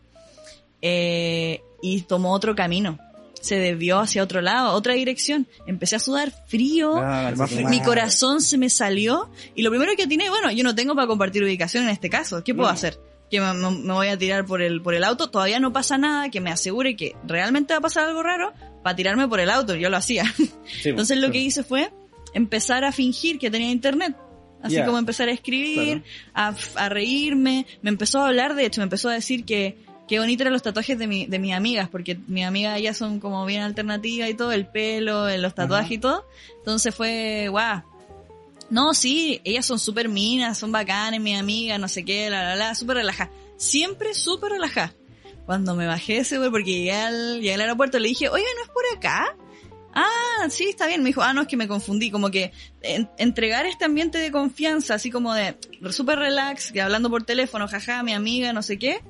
[0.82, 2.98] Eh, y tomó otro camino.
[3.40, 5.46] Se desvió hacia otro lado, otra dirección.
[5.66, 6.96] Empecé a sudar frío.
[6.96, 7.32] Ah,
[7.68, 11.06] Mi corazón se me salió y lo primero que atiné, bueno, yo no tengo para
[11.06, 12.42] compartir ubicación en este caso.
[12.42, 12.74] ¿Qué puedo No.
[12.74, 12.98] hacer?
[13.30, 15.30] Que me, me- voy a tirar por el, por el auto.
[15.30, 18.52] Todavía no pasa nada, que me asegure que realmente va a pasar algo raro
[18.82, 19.74] para tirarme por el auto.
[19.74, 20.24] Yo lo hacía.
[20.36, 20.50] Sí,
[20.90, 21.90] Entonces lo que hice fue
[22.34, 24.16] empezar a fingir que tenía internet.
[24.62, 26.02] Así como empezar a escribir,
[26.34, 27.66] a, a reírme.
[27.82, 29.76] Me empezó a hablar, de hecho, me empezó a decir que
[30.08, 33.20] qué bonito eran los tatuajes de, mi, de mis amigas, porque mis amigas ellas son
[33.20, 35.94] como bien alternativas y todo, el pelo, los tatuajes Ajá.
[35.94, 36.24] y todo.
[36.58, 37.82] Entonces fue, guau.
[38.70, 42.56] No, sí, ellas son súper minas, son bacanas, mis amigas, no sé qué, la, la,
[42.56, 43.32] la, súper relajadas.
[43.56, 44.94] Siempre súper relajadas.
[45.46, 48.68] Cuando me bajé ese porque llegué al, llegué al aeropuerto, le dije, oye, ¿no es
[48.70, 49.36] por acá?
[49.94, 51.02] Ah, sí, está bien.
[51.02, 52.10] Me dijo, ah, no, es que me confundí.
[52.10, 52.52] Como que
[52.82, 55.56] en- entregar este ambiente de confianza, así como de
[55.90, 59.00] súper relax, que hablando por teléfono, jaja, mi amiga, no sé qué.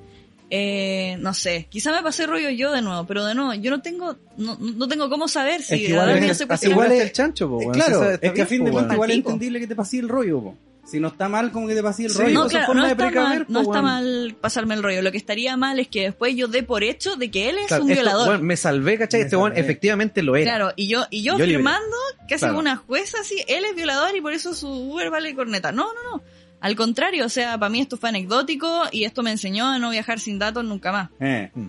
[0.49, 3.81] Eh, no sé, quizá me pasé rollo yo de nuevo, pero de nuevo, yo no
[3.81, 7.01] tengo, no, no tengo cómo saber si Es que igual es- no se igual es-
[7.01, 9.75] el chancho, po, claro, es que a fin de cuentas igual es entendible que te
[9.75, 10.57] pase el rollo, po.
[10.85, 12.33] Si no está mal, como que te pase el Sí, rollo.
[12.33, 15.01] No, son claro, formas no de está, mal, po, no está mal pasarme el rollo.
[15.01, 17.67] Lo que estaría mal es que después yo dé por hecho de que él es
[17.67, 18.39] Claro, un esto, violador.
[18.41, 19.19] me salvé, ¿cachai?
[19.19, 19.59] Me Este salvé.
[19.59, 20.45] efectivamente lo era.
[20.49, 21.97] Claro, y yo, y yo, Yo firmando,
[22.29, 22.59] casi Claro.
[22.59, 25.73] una jueza así, él es violador y por eso su Uber vale corneta.
[25.73, 26.23] No, no, no.
[26.59, 29.89] Al contrario, o sea, para mí esto fue anecdótico y esto me enseñó a no
[29.91, 31.09] viajar sin datos nunca más.
[31.19, 31.49] Eh.
[31.53, 31.65] Mm.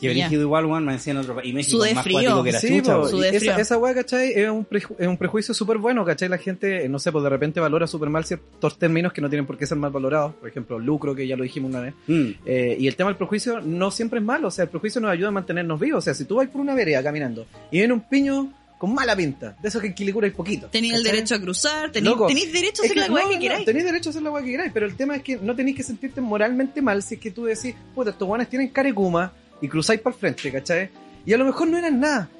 [0.00, 2.42] Que brígido igual, weón, me decían otro pa- Y México es más frío.
[2.42, 4.30] que la Sí, chucha, po, esa, esa weá, ¿cachai?
[4.34, 6.30] Es un, preju- es un prejuicio súper bueno, ¿cachai?
[6.30, 9.44] La gente, no sé, pues de repente valora súper mal ciertos términos que no tienen
[9.44, 10.32] por qué ser mal valorados.
[10.36, 11.94] Por ejemplo, lucro, que ya lo dijimos una vez.
[12.06, 12.28] Mm.
[12.46, 15.10] Eh, y el tema del prejuicio no siempre es malo, o sea, el prejuicio nos
[15.10, 15.98] ayuda a mantenernos vivos.
[15.98, 18.50] O sea, si tú vas por una vereda caminando y viene un piño
[18.80, 20.68] con mala pinta, de esos que en Quilicura hay poquito.
[20.68, 22.16] Tenéis el derecho a cruzar, tenéis,
[22.50, 23.66] derecho a Es hacer la weá no, que no, queráis.
[23.66, 25.76] tenéis derecho a hacer la weá que queráis, pero el tema es que no tenéis
[25.76, 29.68] que sentirte moralmente mal si es que tú decís, puta, estos guanes tienen carecuma y
[29.68, 30.88] cruzáis para el frente, ¿cachai?
[31.26, 32.30] Y a lo mejor no eran nada,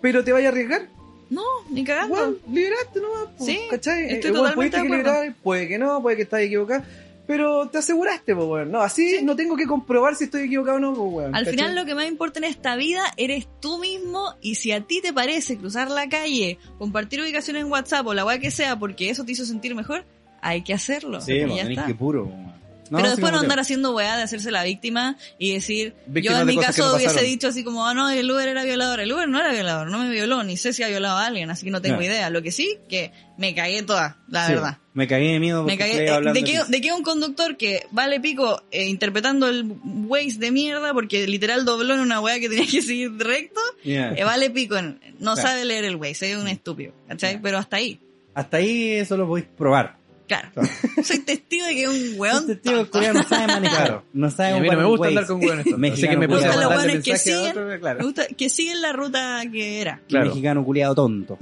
[0.00, 0.88] pero te vayas a arriesgar,
[1.30, 2.14] No, ni cagando.
[2.16, 4.12] Weón, liberaste nomás, po, Sí, ¿cachai?
[4.14, 6.82] estoy Eh, totalmente pudiste de que liberar, puede que no, puede que estés equivocado,
[7.30, 8.72] pero te aseguraste, pues, weón.
[8.72, 11.36] No, así no tengo que comprobar si estoy equivocado o no, pues, weón.
[11.36, 11.52] Al ¿cachai?
[11.52, 15.00] final lo que más importa en esta vida eres tú mismo y si a ti
[15.00, 19.10] te parece cruzar la calle, compartir ubicación en WhatsApp o la weá que sea porque
[19.10, 20.04] eso te hizo sentir mejor,
[20.42, 21.20] hay que hacerlo.
[21.20, 21.86] Sí, y ya tenés está.
[21.86, 22.49] que puro, weón.
[22.90, 26.36] No, Pero después no que- andar haciendo weá de hacerse la víctima y decir, Víctimas
[26.38, 28.64] yo en mi que caso no hubiese dicho así como, ah, no, el Uber era
[28.64, 28.98] violador.
[29.00, 31.50] El Uber no era violador, no me violó, ni sé si ha violado a alguien,
[31.50, 32.02] así que no tengo No.
[32.02, 32.28] idea.
[32.30, 34.78] Lo que sí, que me cagué toda, la Sí, verdad.
[34.92, 36.04] Me cagué de miedo Me cagué.
[36.04, 36.20] eh,
[36.68, 41.64] ¿De qué un conductor que vale pico eh, interpretando el Waze de mierda porque literal
[41.64, 43.60] dobló en una weá que tenía que seguir recto?
[43.84, 44.14] Yeah.
[44.16, 45.48] eh, vale pico, en- no Claro.
[45.48, 47.40] sabe leer el Waze, es un estúpido, ¿cachai?
[47.40, 48.00] Pero hasta ahí,
[48.34, 49.96] Hasta ahí eso lo podéis probar.
[50.38, 50.48] Claro.
[51.02, 52.38] Soy testigo de que es un weón.
[52.50, 53.76] Este tío coreano no sabe manejar.
[53.86, 54.04] Claro.
[54.12, 56.46] No sabe Y a mí no me gusta andar con weones así que me puse
[56.46, 60.00] a los weones que siguen, otro, me gusta que siguen la ruta que era.
[60.08, 60.26] Claro.
[60.26, 61.38] Mexicano culiado tonto.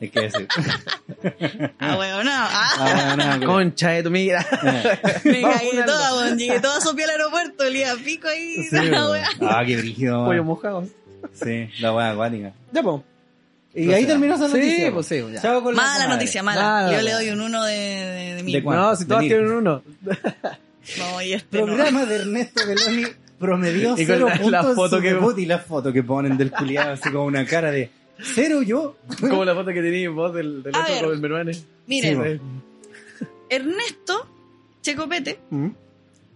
[0.00, 0.46] Hay que decir.
[1.80, 2.30] Ah, weón, no.
[2.32, 4.46] Ah, Ah, nada, que- Concha de tu mira.
[5.24, 5.92] me vamos cagué funando.
[5.92, 6.38] toda, weón.
[6.38, 8.62] Llegué toda sopia al aeropuerto, olía a pico ahí.
[8.70, 8.76] Sí.
[9.40, 10.24] Ah, qué brígido.
[10.24, 10.86] Pollo mojado.
[11.32, 12.52] Sí, la weá acuática.
[12.72, 13.02] Ya, po.
[13.74, 14.92] Y ahí terminó esa Sí, noticia.
[14.92, 15.42] pues sí, ya.
[15.42, 16.14] Chao con la Mala comadre.
[16.14, 16.62] noticia, mala.
[16.62, 18.52] Nada, Yo le doy un uno de, de, de mí.
[18.52, 18.82] ¿De cuánto?
[18.82, 19.82] No, si todas De tienen uno.
[20.98, 21.66] No, y este no.
[21.66, 23.04] Programa de Ernesto Beloni
[23.38, 26.50] promedió Y con cero la- puntos la foto que- y la foto que ponen del
[26.50, 28.96] culiado así como una cara de cero yo.
[29.20, 31.02] Como la foto que tenías vos del, del otro ver.
[31.04, 31.52] Robert Meruane.
[31.86, 32.40] Miren,
[33.18, 34.26] Sí, Ernesto
[34.80, 35.68] Checopete, Mm.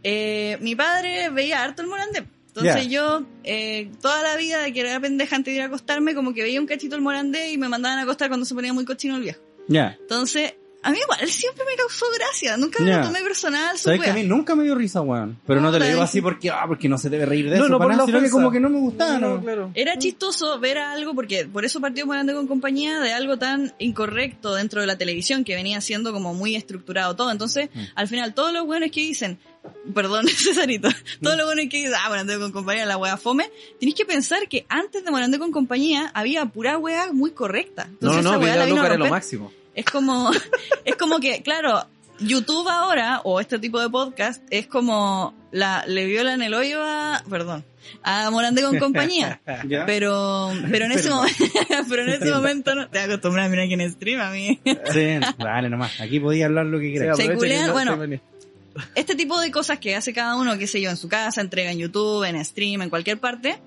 [0.03, 2.25] eh, mi padre veía harto el Morandé.
[2.55, 6.15] Entonces yo, eh, toda la vida de que era pendeja antes de ir a acostarme,
[6.15, 8.75] como que veía un cachito el Morandé y me mandaban a acostar cuando se ponía
[8.75, 9.41] muy cochino el viejo.
[9.69, 9.97] Ya.
[10.01, 12.57] Entonces, a mí igual siempre me causó gracia.
[12.57, 15.39] Nunca me lo tomé personal, Sabes que a mí nunca me dio risa, weón.
[15.47, 17.57] Pero no te lo digo así que- porque, ah, porque no se debe reír de
[17.59, 19.41] No, eso, no, para por nada, como que no me gustaba, ¿no?
[19.41, 19.71] claro.
[19.75, 24.55] Era chistoso ver algo, porque por eso partió Morandé con compañía, de algo tan incorrecto
[24.55, 27.31] dentro de la televisión que venía siendo como muy estructurado todo.
[27.31, 27.81] Entonces, Mm.
[27.95, 29.39] al final, todos los buenos que dicen,
[29.95, 30.89] perdón, Cesarito,
[31.23, 34.49] todos los buenos que dicen, ah, Morandé con compañía, la wea fome, tenéis que pensar
[34.49, 37.85] que antes de Morandé con compañía había pura wea muy correcta.
[37.85, 39.11] No, Entonces, no, esa no, wea la vino a Loca era lo romper.
[39.13, 39.53] máximo.
[39.75, 40.31] Es como,
[40.85, 41.87] es como que, claro,
[42.21, 47.23] YouTube ahora, o este tipo de podcast, es como la, le violan el hoyo a,
[47.29, 47.65] perdón,
[48.03, 49.41] a Morandé con compañía.
[49.69, 49.87] ¿Ya?
[49.87, 51.45] Pero, pero en ese momento,
[51.89, 54.61] pero en ese momento no te acostumbras a mirar quién stream a mí.
[54.65, 56.01] Sí, dale nomás.
[56.01, 57.17] Aquí podía hablar lo que Sí, quieras.
[57.17, 57.99] Se culean, no- bueno.
[58.07, 58.21] se.
[58.95, 61.71] Este tipo de cosas que hace cada uno, qué sé yo, en su casa, entrega
[61.71, 63.59] en YouTube, en stream, en cualquier parte,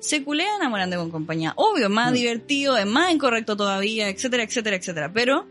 [0.00, 1.52] se culean a Morandé con compañía.
[1.56, 5.10] Obvio, es más divertido, es más incorrecto todavía, etcétera, etcétera, etcétera.
[5.12, 5.46] Pero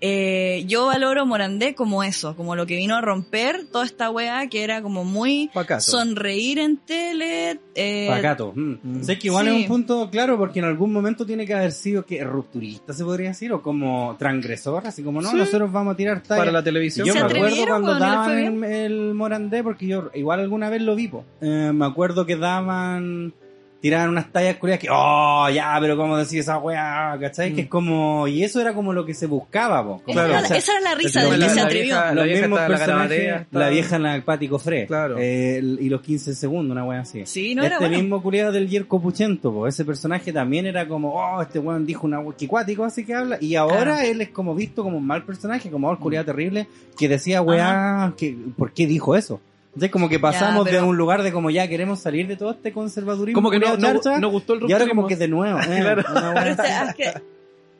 [0.00, 4.46] eh, yo valoro Morandé como eso, como lo que vino a romper toda esta weá
[4.48, 5.80] que era como muy Pacato.
[5.82, 7.58] sonreír en tele.
[7.74, 8.52] Eh, Pacato.
[8.54, 8.76] Mm.
[8.80, 9.02] Mm.
[9.02, 9.56] Sé que igual Sí.
[9.56, 13.02] es un punto claro porque en algún momento tiene que haber sido que rupturista se
[13.02, 15.36] podría decir o como transgresor, así como no, Sí.
[15.36, 16.42] nosotros vamos a tirar talla.
[16.42, 17.04] Para la televisión.
[17.04, 20.82] Yo ¿Se me acuerdo atrevieron cuando daban el, el Morandé, porque yo igual alguna vez
[20.82, 21.24] lo vi, po.
[21.40, 23.34] Eh, me acuerdo que daban,
[23.80, 27.52] tiraban unas tallas culiadas que, oh, ya, pero cómo decir esa weá, ¿cachai?
[27.52, 27.54] Mm.
[27.54, 30.02] Que es como, y eso era como lo que se buscaba, po.
[30.04, 30.58] Como, esa, era, ¿cachai?
[30.58, 31.84] esa era la risa El del que se la atrevió.
[31.84, 35.16] vieja- los vieja mismos la la vieja en la Pati Cofré, Claro.
[35.18, 37.22] eh, el- y los 15 segundos, una weá así.
[37.24, 38.02] Sí, no era este bueno.
[38.02, 42.06] mismo culiado del Yerko Puchento, po, ese personaje también era como, oh, este weón dijo
[42.06, 43.98] una weá cuático así que habla, y ahora Claro.
[44.00, 46.66] él es como visto como un mal personaje, como oh, el culiado terrible,
[46.98, 49.40] que decía weá, que, ¿por qué dijo eso?
[49.78, 52.50] Entonces como que pasamos pero- de un lugar de como ya queremos salir de todo
[52.50, 55.58] este conservadurismo Como que no, charcha, no gustó el y ahora como que de nuevo,
[55.68, 56.02] eh, Claro.
[56.34, 57.22] Pero este- es que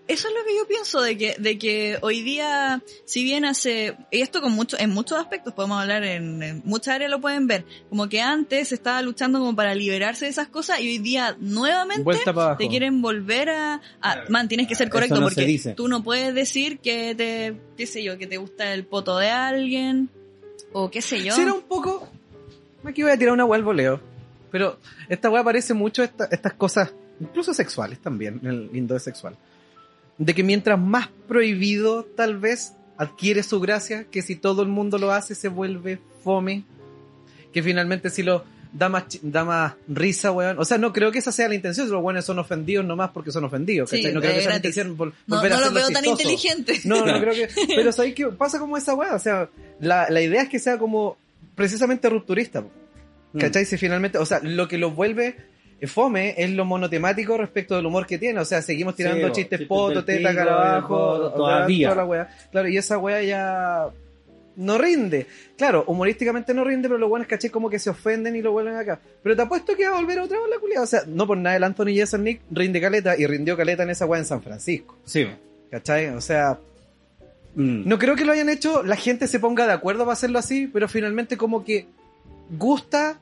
[0.06, 3.94] eso es lo que yo pienso de que, de que hoy día, si bien hace,
[4.10, 7.46] y esto con mucho, en muchos aspectos podemos hablar en, en muchas áreas lo pueden
[7.46, 11.36] ver, como que antes estaba luchando como para liberarse de esas cosas y hoy día
[11.40, 12.04] nuevamente
[12.56, 15.74] te quieren volver a, a- man, tienes que ser correcto no porque dice.
[15.74, 19.28] tú no puedes decir que te, qué sé yo, que te gusta el poto de
[19.28, 20.08] alguien
[20.72, 21.34] o qué sé yo.
[21.34, 22.08] Sí, era un poco.
[22.84, 24.00] Aquí voy a tirar una hueá al voleo.
[24.50, 29.36] Pero esta weá parece mucho esta- estas cosas, incluso sexuales también, el lindo sexual.
[30.16, 34.96] De que mientras más prohibido, tal vez, adquiere su gracia, que si todo el mundo
[34.98, 36.64] lo hace, se vuelve fome.
[37.52, 40.58] Que finalmente si lo da más, da más risa, weón.
[40.58, 43.30] O sea, no creo que esa sea la intención, los weones son ofendidos nomás porque
[43.32, 43.90] son ofendidos.
[43.90, 44.14] Sí, ¿cachai?
[44.14, 46.80] no creo que sea la intención vol- no, volver a no lo veo tan inteligente.
[46.84, 47.48] No, no creo que.
[47.76, 48.26] Pero ¿sabes qué?
[48.28, 49.14] Pasa como esa weá.
[49.14, 49.48] O sea,
[49.80, 51.16] la, la idea es que sea como
[51.54, 52.62] precisamente rupturista.
[53.32, 53.38] Mm.
[53.38, 53.64] ¿Cachai?
[53.64, 54.18] Si finalmente.
[54.18, 55.36] O sea, lo que lo vuelve
[55.86, 58.40] fome es lo monotemático respecto del humor que tiene.
[58.40, 60.72] O sea, seguimos tirando Sí, chistes chistes poto, teta, pico, cara abajo.
[60.74, 61.88] del poto, o sea, todavía.
[61.90, 62.36] toda la weá.
[62.50, 63.86] Claro, y esa weá ya.
[64.58, 65.26] No rinde.
[65.56, 68.52] Claro, humorísticamente no rinde, pero lo bueno es caché como que se ofenden y lo
[68.52, 69.00] vuelven acá.
[69.22, 70.82] Pero te apuesto que va a volver otra vez la culiada.
[70.82, 74.04] O sea, no por nada el Anthony Jeselnik rinde caleta y rindió caleta en esa
[74.06, 74.96] weá en San Francisco.
[75.04, 75.26] Sí.
[75.70, 76.08] ¿Cachai?
[76.08, 76.58] O sea,
[77.54, 77.88] Mm.
[77.88, 80.68] no creo que lo hayan hecho, la gente se ponga de acuerdo para hacerlo así,
[80.72, 81.86] pero finalmente como que
[82.50, 83.18] gusta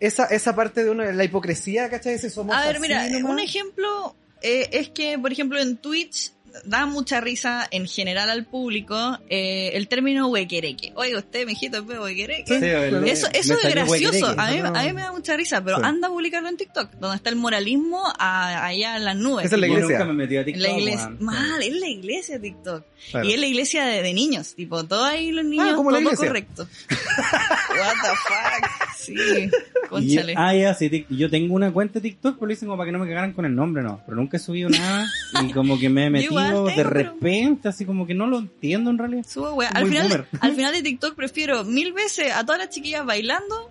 [0.00, 2.14] esa, esa parte de uno, la hipocresía, ¿cachai?
[2.14, 3.32] Ese somos A ver, así mira, nomás.
[3.32, 6.32] un ejemplo eh, es que, por ejemplo, en Twitch
[6.64, 10.92] da mucha risa en general al público eh, el término huequereque.
[10.94, 12.58] Oiga, usted, mijito, es huequereque.
[12.58, 14.26] Sí, Eso, eso es gracioso.
[14.38, 14.68] A mí, no.
[14.68, 15.82] a mí me da mucha risa, pero Sí.
[15.84, 19.46] anda a publicarlo en TikTok, donde está el moralismo a- allá en las nubes.
[19.46, 19.98] Esa es la Yo iglesia.
[19.98, 21.06] nunca me metí a TikTok, la iglesia.
[21.06, 21.16] weón.
[21.24, 22.84] Mal, es la iglesia TikTok.
[23.10, 23.28] Claro.
[23.28, 24.54] Y es la iglesia de, de niños.
[24.54, 26.68] Tipo, todo ahí los niños, Ah, como todo correcto.
[26.88, 28.70] What the fuck.
[28.96, 29.14] Sí,
[29.84, 30.34] Y- conchale.
[30.36, 32.88] ah, ya, sí, tic- yo tengo una cuenta de TikTok, pero lo hice como para
[32.88, 34.00] que no me cagaran con el nombre, no.
[34.06, 35.06] Pero nunca he subido nada
[35.42, 36.34] y como que me he Yo metido
[36.64, 39.24] de pero- repente, así como que no lo entiendo en realidad.
[39.28, 39.68] Subo, wea.
[39.70, 43.70] Al final, al final de TikTok prefiero mil veces a todas las chiquillas bailando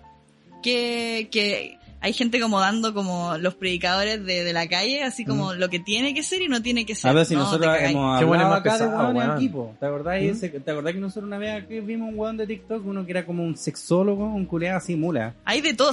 [0.62, 5.54] que, que hay gente como dando como los predicadores de, de la calle, así como
[5.54, 7.10] lo que tiene que ser y no tiene que ser.
[7.10, 9.30] A ver si No, nosotros hemos Qué bueno, hablado más acá de pesado, hueones weón.
[9.36, 9.74] aquí, po.
[9.80, 10.24] ¿Te acordás, ¿Mm?
[10.26, 13.10] ese- ¿Te acordás que nosotros una vez aquí vimos un weón de TikTok, uno que
[13.12, 15.34] era como un sexólogo, un culeado así mula?
[15.46, 15.92] Hay de todo,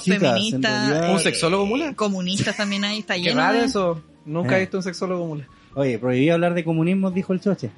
[0.00, 0.88] feministas.
[0.88, 1.92] realidad- ¿Un sexólogo mula?
[1.94, 3.64] Comunistas también hay, está Qué lleno raro de...
[3.66, 4.02] eso.
[4.24, 4.56] Nunca Eh.
[4.56, 5.46] he visto un sexólogo mula.
[5.74, 7.70] Oye, prohibido hablar de comunismo, dijo el choche.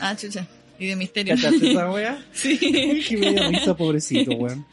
[0.00, 0.46] Ah, chucha.
[0.78, 1.34] Y de misterio.
[1.36, 2.18] ¿Cachaste esa wea?
[2.32, 2.58] sí.
[3.08, 4.64] Que me dio risa, pobrecito, weón.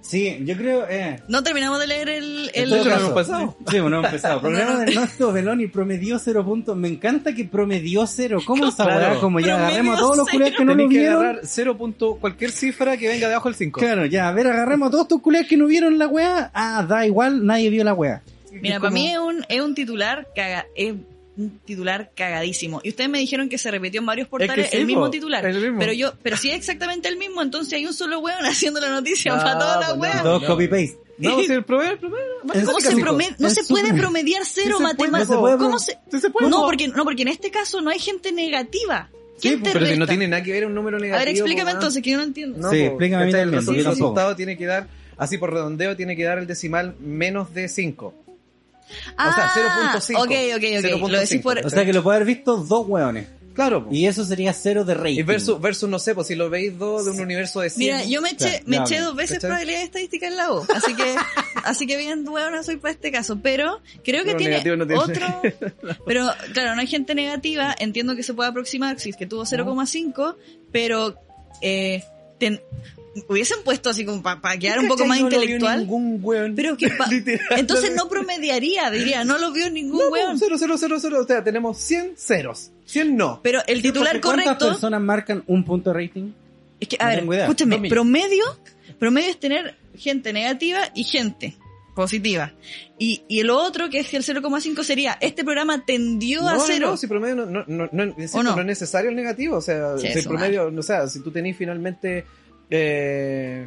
[0.00, 2.50] Sí, yo creo, eh, No terminamos de leer el...
[2.54, 3.56] El no hemos pasado.
[3.68, 4.40] Sí, bueno, hemos empezado.
[4.40, 6.74] Programa de Ernesto Beloni promedió cero puntos.
[6.78, 8.38] Me encanta que promedió cero.
[8.46, 9.20] ¿Cómo esa Claro.
[9.20, 11.16] Como ya agarremos a todos los culiados que no Tenés lo que vieron.
[11.24, 11.76] agarrar 0.
[11.76, 13.80] punto cualquier cifra que venga debajo del 5.
[13.80, 16.50] Claro, ya, a ver, agarremos a todos estos culiados que no vieron la weá.
[16.54, 18.22] Ah, da igual, nadie vio la weá.
[18.50, 20.94] Mira, Es para como- mí es un, es un titular caga, es
[21.38, 22.80] un titular cagadísimo.
[22.82, 25.46] Y ustedes me dijeron que se repitió en varios portales sí, el mismo po, titular.
[25.46, 25.78] el mismo.
[25.78, 28.90] Pero yo, pero si es exactamente el mismo, entonces hay un solo weón haciendo la
[28.90, 30.00] noticia Ah, para toda la pues no.
[30.00, 30.22] wea.
[30.22, 30.48] Todos no.
[31.18, 32.24] No, si el promedio, el promedio.
[32.54, 32.94] ¿En ¿Cómo se,
[33.38, 35.28] no se puede promediar cero matemáticas?
[35.28, 35.78] no se puede, ¿Cómo po.
[35.80, 39.10] se- Sí se puede, no, porque, no, porque en este caso no hay gente negativa.
[39.40, 40.12] ¿Quién Sí, te Pero si no resta?
[40.12, 41.16] tiene nada que ver un número negativo.
[41.16, 42.58] A ver, explícame entonces, que yo no entiendo.
[42.58, 43.30] No, Sí, po, explícame.
[43.30, 47.52] El el resultado tiene que dar, así por redondeo, tiene que dar el decimal menos
[47.54, 48.14] de 5.
[49.16, 50.18] Ah, o sea, 0.5.
[50.18, 51.10] Ok, ok, ok.
[51.10, 51.58] Lo decís por...
[51.64, 53.26] O sea que lo puede haber visto dos weones.
[53.54, 53.92] Claro, po.
[53.92, 55.18] Y eso sería cero de rating.
[55.18, 57.78] Y versus, versus, no sé, pues si lo veis dos de un universo de 100.
[57.78, 59.48] Mira, yo me eché, Claro, me eché dos veces ¿Cachai?
[59.48, 61.16] probabilidad estadística en la U, así que,
[61.64, 64.86] así que bien bueno soy para este caso, pero creo que Pero tiene, negativo no
[64.86, 65.02] tiene.
[65.02, 65.42] otro,
[66.06, 69.42] pero claro, no hay gente negativa, entiendo que se puede aproximar si es que tuvo
[69.42, 70.36] 0,5,
[70.70, 71.16] pero
[71.60, 72.04] eh,
[72.38, 72.60] ten-
[73.28, 75.80] hubiesen puesto así como para quedar un poco más No lo vio intelectual.
[75.80, 76.54] ningún weón.
[76.54, 77.08] Pero que pa-
[77.56, 80.38] entonces no promediaría, diría, no lo vio ningún No, weón.
[80.38, 81.18] cero, cero, cero, cero.
[81.22, 82.70] O sea, tenemos 100 ceros.
[82.86, 83.40] 100 no.
[83.42, 86.32] Pero el titular ¿Cuántas correcto personas marcan un punto de rating?
[86.80, 88.44] es que, a No ver, escúchame, promedio,
[88.98, 91.56] promedio es tener gente negativa y gente
[91.96, 92.52] positiva.
[93.00, 96.90] Y, y lo otro, que es el 0,5 sería, este programa tendió a no, cero.
[96.92, 98.54] No, si promedio no, no, no, no, insisto, ¿O no?
[98.54, 99.56] no es necesario el negativo.
[99.56, 102.24] O sea, Sí, si promedio, o sea, si tú tenés finalmente.
[102.70, 103.66] Eh,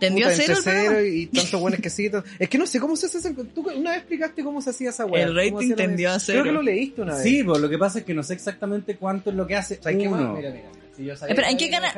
[0.00, 2.10] tendió a cero entre cero y tantos buenos que sí.
[2.38, 3.32] Es que no sé cómo se hace ese.
[3.32, 5.24] Tú una vez explicaste cómo se hacía esa weá.
[5.24, 6.42] El rating tendió a cero.
[6.42, 7.22] Creo que lo leíste una vez.
[7.22, 9.78] Sí, pues lo que pasa es que no sé exactamente cuánto es lo que hace
[9.80, 10.20] ¿Sabes qué más?
[10.20, 10.34] uno.
[10.34, 10.81] Mira, mira.
[10.96, 11.94] Si yo sabía Espera, ¿en que qué cana-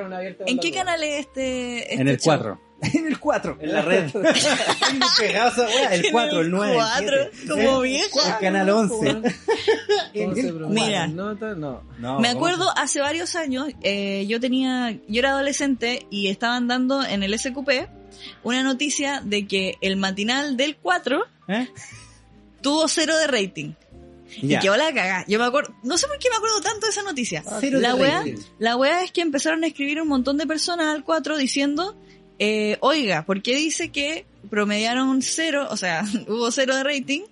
[0.46, 2.24] ¿En qué canal es este, este En el show?
[2.36, 2.60] 4.
[2.94, 3.58] En el 4.
[3.60, 4.04] En la red.
[5.22, 6.74] Esa wea, El En 4, el 9.
[6.74, 7.16] cuatro,
[7.48, 8.34] como vieja.
[8.34, 8.94] El canal 11.
[8.96, 10.68] ¿Cómo se promueve?
[10.68, 11.06] Mira.
[11.08, 11.82] Nota, no.
[11.98, 16.68] No, Me ¿cómo acuerdo hace varios años, eh, yo tenía, yo era adolescente y estaban
[16.68, 17.88] dando en el SQP
[18.42, 21.68] una noticia de que el matinal del 4 se- ¿Eh?
[22.60, 23.72] tuvo cero de rating.
[24.42, 24.58] Ya.
[24.58, 25.24] Y quedó la cagá.
[25.28, 27.44] Yo me acuerdo, no sé por qué me acuerdo tanto de esa noticia.
[27.60, 28.36] Cero la rating.
[28.58, 31.96] la wea es que empezaron a escribir un montón de personas al 4 diciendo,
[32.38, 37.22] eh, oiga, ¿por qué dice que promediaron cero, o sea, hubo cero de rating?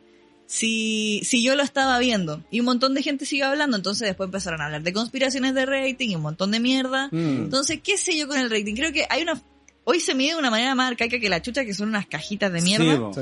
[0.46, 2.44] Si, si yo lo estaba viendo.
[2.50, 5.64] Y un montón de gente sigue hablando, entonces después empezaron a hablar de conspiraciones de
[5.64, 7.08] rating y un montón de mierda.
[7.10, 7.44] Mm.
[7.44, 8.74] Entonces, ¿qué sé yo con el rating?
[8.74, 9.40] Creo que hay una...
[9.84, 12.52] Hoy se mide de una manera más arcaica que la chucha, que son unas cajitas
[12.52, 13.12] de mierda.
[13.14, 13.20] Sí.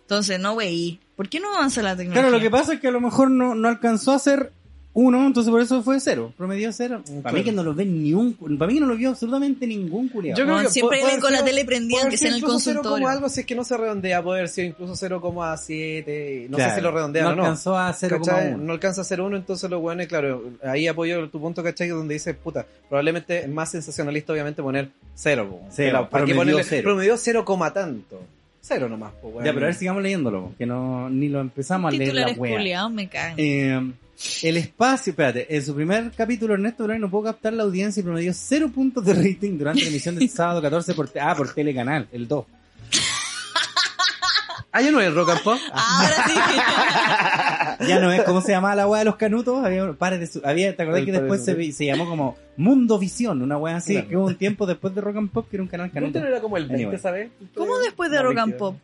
[0.00, 1.00] Entonces, no, wey.
[1.16, 2.22] ¿Por qué no avanza la tecnología?
[2.22, 4.50] Claro, lo que pasa es que a lo mejor no, no alcanzó a ser
[4.96, 6.32] uno, entonces por eso fue cero.
[6.36, 7.02] Promedió cero.
[7.04, 7.36] Para Claro.
[7.38, 10.08] mí que no lo ve ni un, para mí que no lo vio absolutamente ningún
[10.08, 10.38] culiado.
[10.38, 12.58] Yo creo que siempre ven con la ser- tele prendida, aunque sea en el incluso
[12.60, 13.04] cero consultorio.
[13.06, 16.70] como algo, si es que no se redondea, puede haber sido incluso 0,7, no Claro,
[16.70, 17.42] sé si lo redondean no o no.
[17.42, 18.10] alcanzó a ¿Cachai?
[18.52, 18.56] 0,1.
[18.58, 21.88] No alcanza a ser uno, entonces lo bueno, claro, ahí apoyo tu punto, ¿cachai?
[21.88, 25.48] Donde dice, puta, probablemente es más sensacionalista, obviamente, poner cero.
[25.50, 25.60] po.
[25.70, 26.82] Cero, Claro, ¿Para qué promedió ponerle cero.
[26.84, 28.20] Promedió cero coma tanto.
[28.66, 29.44] Cero nomás, po, weón.
[29.44, 32.88] Ya, pero a ver, sigamos leyéndolo, que no, ni lo empezamos a leer la wea.
[32.88, 33.34] me cagan.
[33.36, 33.92] Eh,
[34.42, 38.04] el espacio, espérate, en su primer capítulo Ernesto Bravo no pudo captar la audiencia y
[38.04, 42.08] promedió cero puntos de rating durante la emisión del sábado 14 por, ah, por Telecanal,
[42.10, 42.46] el 2.
[44.76, 45.58] Ah, ya no es rock and pop.
[45.72, 46.14] Ahora
[47.78, 47.86] sí.
[47.88, 50.40] Ya no es cómo se llamaba la weá de los canutos, había, pares de su-
[50.44, 53.94] había, ¿te acordás El que después de se, llamó como Mundo Visión, una weá así,
[53.94, 54.08] Claro.
[54.08, 56.18] que hubo un tiempo después de Rock and Pop que era un canal ¿No canuto.
[56.18, 56.98] era como el 20, Anyway.
[57.00, 57.30] ¿sabes?
[57.54, 58.72] ¿Cómo después de No, Rock and 22.
[58.74, 58.80] Pop?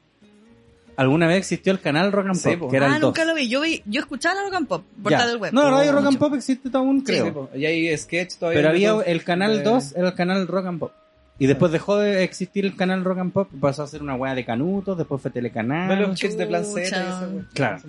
[0.96, 2.68] Alguna vez existió el canal Rock and Sí, Pop, po.
[2.70, 3.08] que era Ah, el 2.
[3.10, 3.48] nunca lo vi.
[3.48, 5.52] Yo vi, yo escuchaba la Rock and Pop, portal del web.
[5.54, 6.18] No, Radio Oh, Rock and mucho.
[6.18, 7.48] Pop existe aún, creo.
[7.54, 8.58] sí, y hay sketch todavía.
[8.58, 10.92] Pero había el canal de- 2, era el canal Rock and Pop.
[11.40, 14.34] Y después dejó de existir el canal Rock and Pop, pasó a ser una weá
[14.34, 16.00] de canutos, después fue Ve Telecanal.
[16.00, 17.48] los sketches de Planceta y esa weá.
[17.54, 17.82] Claro.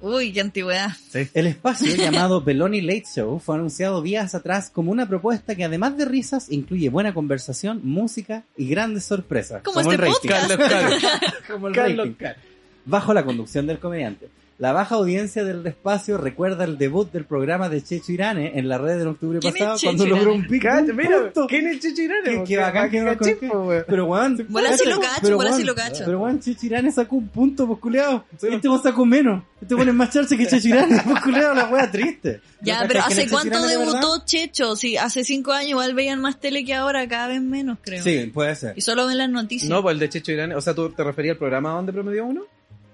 [0.00, 0.90] Uy, qué antigüedad.
[1.34, 5.96] El espacio llamado Beloni Late Show fue anunciado días atrás como una propuesta que además
[5.98, 9.62] de risas incluye buena conversación, música y grandes sorpresas.
[9.62, 10.28] Como el este rating.
[10.28, 11.46] podcast.
[11.50, 12.40] Como el Carlos rating.
[12.86, 14.28] Bajo la conducción del comediante.
[14.58, 18.78] La baja audiencia del espacio recuerda el debut del programa de Checho Irane en la
[18.78, 20.42] red en octubre ¿Quién es pasado Checho cuando logró Irane?
[20.42, 20.68] un pico.
[20.94, 21.32] Mira.
[21.48, 22.22] ¿quién es Chichirane?
[22.38, 23.84] Qué- qué bacán que no lo.
[23.86, 26.04] Pero weón, Bola si lo cacho, pero, bola si lo cacho.
[26.06, 28.24] Pero weón, Chichirane sacó un punto, pues culiao.
[28.32, 29.44] Este weón sacó menos.
[29.60, 32.40] Este es más charse que Chichirane, pues culiao, la wea triste.
[32.62, 34.74] Ya, ¿No pero ¿hace cuánto debutó Checho?
[34.74, 38.02] Sí, hace cinco años igual veían más tele que ahora, cada vez menos, creo.
[38.02, 38.72] Sí, puede ser.
[38.76, 39.68] Y solo ven las noticias.
[39.70, 40.52] No, pues el de Checho Irán.
[40.52, 42.44] O sea, ¿tú te referías al programa donde promedió uno?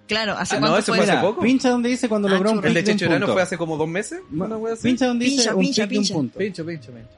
[0.07, 0.97] Claro, ¿hace Ah, no, cuánto ese fue?
[0.97, 1.41] fue hace Mira, poco.
[1.43, 2.65] pincha donde dice cuando Ah, logró un.
[2.67, 3.33] El de punto.
[3.33, 4.21] fue hace como dos meses.
[4.33, 4.83] Una wea así.
[4.83, 6.39] Pincha donde dice Pincha, un pincha, de un punto.
[6.39, 7.09] Pincho, pincho, pincho.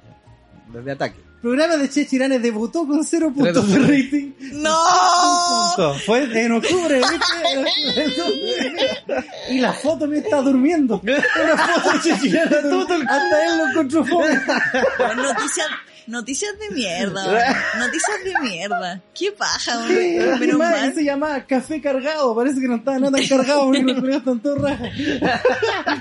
[0.72, 1.16] Desde ataque.
[1.40, 4.32] Programa de Chechirane debutó con cero puntos de rating.
[4.54, 4.74] ¡No!
[4.74, 5.94] Un punto.
[6.06, 8.24] Fue en octubre, ¿viste?
[9.50, 11.00] y la foto me está durmiendo.
[11.02, 12.50] Una foto de Chechirane.
[13.08, 14.26] Hasta él lo encontró fome.
[15.16, 15.66] Noticias,
[16.06, 17.56] noticias de mierda, weón.
[17.78, 19.00] noticias de mierda.
[19.14, 20.40] Qué paja, weón.
[20.40, 20.94] Menos Más, mal.
[20.94, 22.34] se llamaba Café Cargado.
[22.34, 24.90] Parece que no estaba nada tan cargado porque los colegas están todos rajas.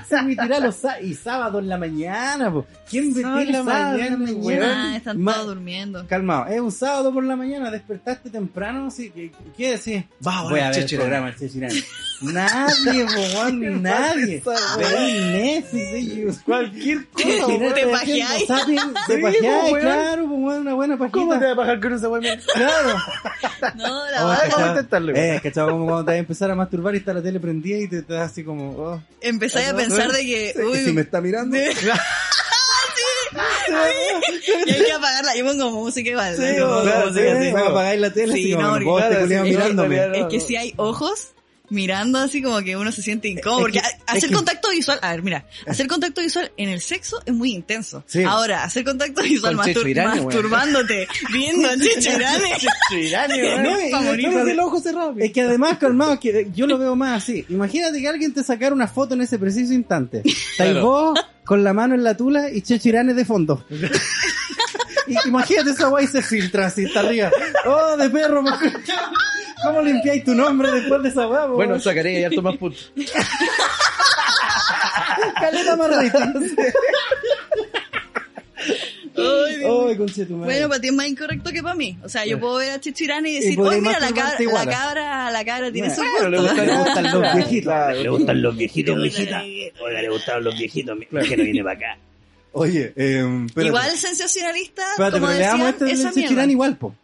[0.08, 2.52] se emitirá los y sábado en la mañana.
[2.52, 2.66] Po.
[2.88, 4.62] ¿Quién ve en la mañana, weón.
[4.62, 6.06] Ah, están Ma- todos durmiendo.
[6.06, 10.04] Calmado, es un sábado por la mañana, despertaste temprano, que, ¿qué decís?
[10.20, 11.82] Vamos, Voy a ver el programa Chechirane.
[12.32, 14.42] Nadie, weón, nadie.
[14.78, 17.74] Netflix, Cualquier cosa, weón.
[17.74, 18.46] Te pajeáis.
[18.46, 19.80] Te Sí, pajeáis, weón.
[19.80, 21.18] claro, weón, una buena pajita.
[21.18, 22.38] ¿Cómo te vas a bajar con esa weá?
[22.54, 22.98] Claro.
[23.76, 24.48] No, la verdad.
[24.50, 25.24] vamos a intentarlo, weón.
[25.24, 27.78] Eh, cachado, como cuando te vas a empezar a masturbar y está la tele prendida
[27.78, 31.20] y te, das así como, oh, Empezáis a pensar de que, uy, si me está
[31.20, 31.56] mirando.
[34.66, 35.36] y hay que apagarla.
[35.36, 36.36] Yo pongo música igual.
[36.36, 36.82] Sí, ¿no?
[36.82, 37.52] Claro, sí, así.
[37.52, 40.26] va a apagar la tele Sí, así como, no, vos te claro, sí, claro, Es
[40.26, 41.33] que si hay ojos,
[41.74, 43.60] mirando así como que uno se siente incómodo.
[43.62, 47.52] Porque hacer contacto visual, a ver, mira, hacer contacto visual en el sexo es muy
[47.52, 48.02] intenso.
[48.06, 48.22] Sí.
[48.22, 52.50] Ahora, hacer contacto visual Checho mastur- Irane, masturbándote, viendo a Checho Irane.
[53.64, 54.30] No, y- Favorito.
[54.30, 55.14] no, el ojo cerrado.
[55.18, 57.44] Es que además, calmado, que yo lo veo más así.
[57.48, 60.22] Imagínate que alguien te sacara una foto en ese preciso instante.
[60.56, 60.82] Claro.
[60.84, 63.64] vos con la mano en la tula y Chechirane de fondo.
[65.06, 67.30] Y imagínate esa guay se filtra así, está arriba.
[67.66, 68.42] Oh, de perro,
[69.64, 71.48] ¿cómo limpiáis tu nombre después de esa guay?
[71.50, 72.92] Bueno, sacaré y harto más puntos.
[75.40, 75.90] caleta más.
[79.16, 79.62] Ay.
[79.62, 79.96] Ay.
[80.28, 81.96] Bueno, para ti es más incorrecto que para mí.
[82.02, 84.66] O sea, yo puedo ver a Checho Irane y decir, oh, mira, la, cabra, la
[84.66, 86.42] cabra, la cabra tiene su le gusto.
[86.42, 87.74] gustan, le gustan los viejitos.
[88.02, 89.42] Le gustan los viejitos, mijita.
[89.42, 91.98] Oiga, le gustaban los viejitos, mi que no viene para acá.
[92.52, 93.46] Oye, eh.
[93.56, 96.52] Igual sensacionalista, Espérate, como pero le damos decían, esto del esa Chechirán mierda.
[96.52, 96.94] igual, po.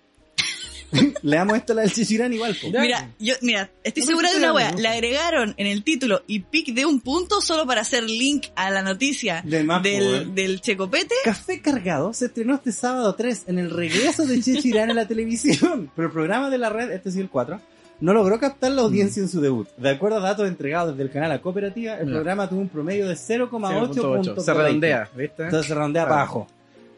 [1.22, 2.68] le damos esto a la del Chechirán igual, po.
[2.68, 4.72] Mira, yo, mira, estoy No, segura de una wea.
[4.72, 8.70] Le agregaron en el título y pic de un punto solo para hacer link a
[8.70, 11.14] la noticia De más, po, del, Checopete.
[11.24, 15.90] Café Cargado se estrenó este sábado 3 en el regreso de Chechirán en la televisión.
[15.96, 17.60] Pero el programa de la red, este sí el 4,
[18.00, 19.68] no logró captar la audiencia en su debut.
[19.76, 23.06] De acuerdo a datos entregados desde el canal La Cooperativa, el programa tuvo un promedio
[23.06, 24.16] de 0,8 0.8.
[24.16, 24.44] puntos.
[24.44, 25.08] Se de redondea.
[25.14, 25.44] ¿viste?
[25.44, 26.08] Entonces se redondea Claro.
[26.14, 26.46] para abajo.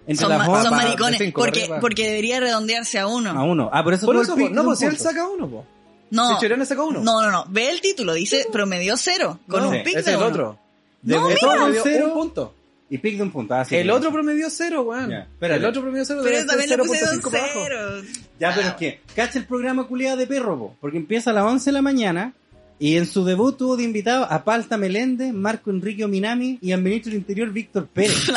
[0.07, 1.81] Entre Son, ma- maricones, cinco, porque, arriba.
[1.81, 3.31] porque debería redondearse a uno.
[3.31, 3.71] a uno.
[3.73, 5.67] Ah, por eso Por eso, el po, pic no, pues si él saca uno, po.
[6.11, 7.01] No, Si Chirane saca uno.
[7.01, 7.45] no, no, no.
[7.49, 10.27] Ve el título, dice promedió cero, con No, un pic es de el uno.
[10.27, 10.59] otro.
[11.03, 11.81] De No, mira.
[11.83, 12.55] cero un punto.
[12.91, 13.55] y pic de un punto.
[13.55, 15.11] Ah, sí, el otro promedió cero, weón.
[15.13, 15.59] Espérate.
[15.61, 17.61] el otro promedió cero Pero también le pusieron 0.5 para abajo.
[17.65, 18.03] cero.
[18.39, 21.45] Ya, pero es que, cacha el programa culiado de perro, po, porque empieza a las
[21.45, 22.35] 11 de la mañana
[22.79, 26.83] y en su debut tuvo de invitado a Palta Meléndez, Marco Enrique Minami y al
[26.83, 28.31] ministro del Interior Víctor Pérez.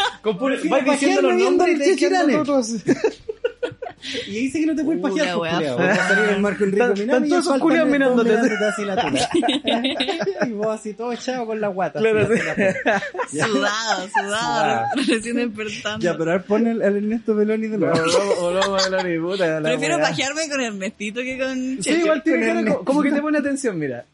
[0.22, 0.56] Con puro-
[0.92, 2.36] diciendo los nombres y te.
[4.26, 5.78] Y dice que no te puedes pajear, pues, wea culiao.
[5.78, 8.64] Va a salir el Marco Enrique Están- Minami están y todos Meléndez mirándote.
[8.66, 9.28] así la tula.
[10.46, 11.98] y vos así todo echado con la guata.
[11.98, 12.34] Claro, así,
[13.30, 13.38] sí.
[13.40, 16.04] Sudado, sudado, recién despertando.
[16.04, 17.96] Ya, pero a ver, pon el, Ernesto Beloni de nuevo.
[19.04, 23.20] ni puta, Prefiero pajearme con Ernestito que con Sí, igual tiene cara como- que te
[23.22, 24.04] pone atención, mira.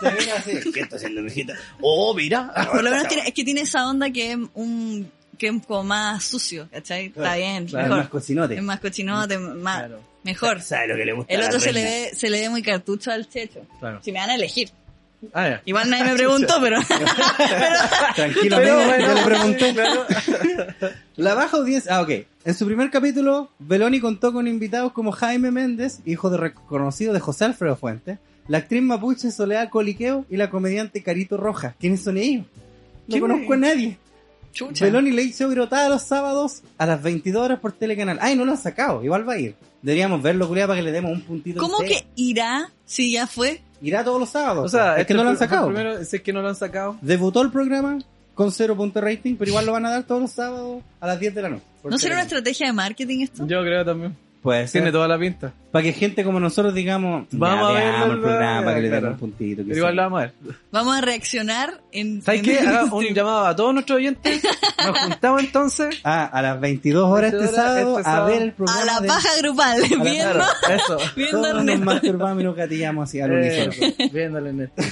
[0.00, 0.70] Te viene así.
[0.72, 1.54] ¿Qué está haciendo, mijita?
[1.80, 2.52] Oh, mira.
[2.70, 5.84] Por lo menos tiene, es que tiene esa onda que es un que es como
[5.84, 7.06] más sucio, ¿cachai?
[7.06, 7.98] Está bien, Claro, mejor.
[8.02, 8.54] más cochinote.
[8.56, 10.00] Es más cochinote, más, Claro.
[10.22, 10.60] mejor.
[10.62, 11.32] ¿Sabe lo que le gusta?
[11.34, 13.60] El otro se le ve, se le ve muy cartucho al checho.
[13.80, 14.00] Claro.
[14.02, 14.70] Si me van a elegir.
[15.32, 15.62] Ah, ya.
[15.64, 16.78] Igual nadie me preguntó, pero,
[18.14, 19.72] Tranquilo, Pero bueno, yo le pregunté.
[19.74, 20.06] claro.
[21.16, 21.96] La baja audiencia.
[21.96, 22.10] Ah, ok.
[22.44, 27.20] En su primer capítulo, Beloni contó con invitados como Jaime Méndez, hijo de reconocido de
[27.20, 28.18] José Alfredo Fuentes,
[28.48, 31.74] la actriz mapuche Soledad Coliqueo y la comediante Carito Rojas.
[31.80, 32.44] ¿Quiénes son ellos?
[32.44, 32.50] No
[33.08, 33.96] ¿Quién conozco a nadie.
[34.54, 34.86] Chucha.
[34.86, 38.18] Beloni Late Show grotada los sábados a las 22 horas por Telecanal.
[38.22, 39.04] Ay, no lo han sacado.
[39.04, 39.54] Igual va a ir.
[39.82, 41.60] Deberíamos verlo, culiado, para que le demos un puntito.
[41.60, 43.60] ¿Cómo que irá si ya fue?
[43.82, 44.64] Irá todos los sábados.
[44.64, 45.66] O sea, es este que no lo han sacado.
[45.66, 46.96] Primero, es que no lo han sacado.
[47.02, 47.98] Debutó el programa
[48.34, 51.06] con cero punto de rating, pero igual lo van a dar todos los sábados a
[51.06, 51.64] las 10 de la noche.
[51.84, 53.46] ¿No será una estrategia de marketing esto?
[53.46, 54.16] Yo creo también.
[54.44, 54.82] Puede ser.
[54.82, 55.54] Tiene toda la pinta.
[55.72, 59.08] Para que gente como nosotros digamos, Vamos a ver, el programa, para que le Claro.
[59.12, 59.64] un puntito.
[59.64, 60.34] que igual lo vamos a ver.
[60.70, 62.20] Vamos a reaccionar en...
[62.20, 62.58] ¿Sabes en qué?
[62.60, 64.42] Haga un llamado a todos nuestros oyentes.
[64.86, 65.98] Nos juntamos entonces.
[66.04, 68.82] Ah, a las 22 horas este 22 horas sábado, este a ver el programa.
[68.82, 70.98] A la de- paja grupal, viendo, Claro, eso.
[71.16, 73.72] viendo a Todos nos masturbamos y nos gatillamos así al unísono.
[73.72, 74.12] Eso.
[74.12, 74.82] Viéndole en esto.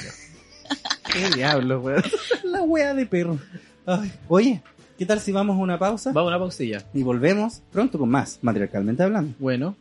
[1.12, 2.02] Qué diablo, weón.
[2.44, 3.38] La wea de perro.
[3.84, 4.62] Ay, Oye,
[5.02, 6.12] ¿qué tal si vamos a una pausa?
[6.12, 6.84] Vamos a una pausilla.
[6.94, 9.34] Y volvemos pronto con más, matriarcalmente hablando.
[9.40, 9.74] Bueno.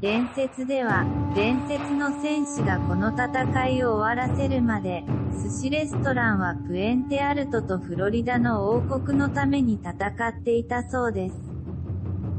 [0.00, 1.04] 伝説では、
[1.34, 5.02] 伝説の戦士がこの戦いを終わらせるまで、
[5.42, 9.92] 寿司レストランはプエンテアルトとフロリダの王国のために戦
[10.28, 11.34] っていたそうです。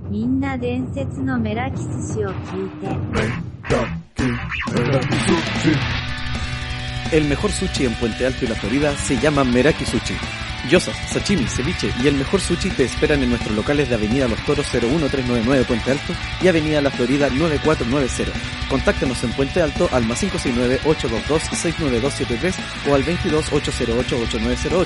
[0.10, 2.88] みんな伝説のメラキ寿司を聞いて、
[7.12, 10.16] El mejor sushi en Puente Alto y la Florida se llama Meraki Sushi.
[10.68, 14.44] Yosas, sashimi, ceviche y el mejor sushi te esperan en nuestros locales de Avenida Los
[14.46, 18.34] Toros 01399 Puente Alto y Avenida La Florida 9490.
[18.70, 22.54] Contáctanos en Puente Alto al más 569-822-69273
[22.90, 24.86] o al 22-808-8908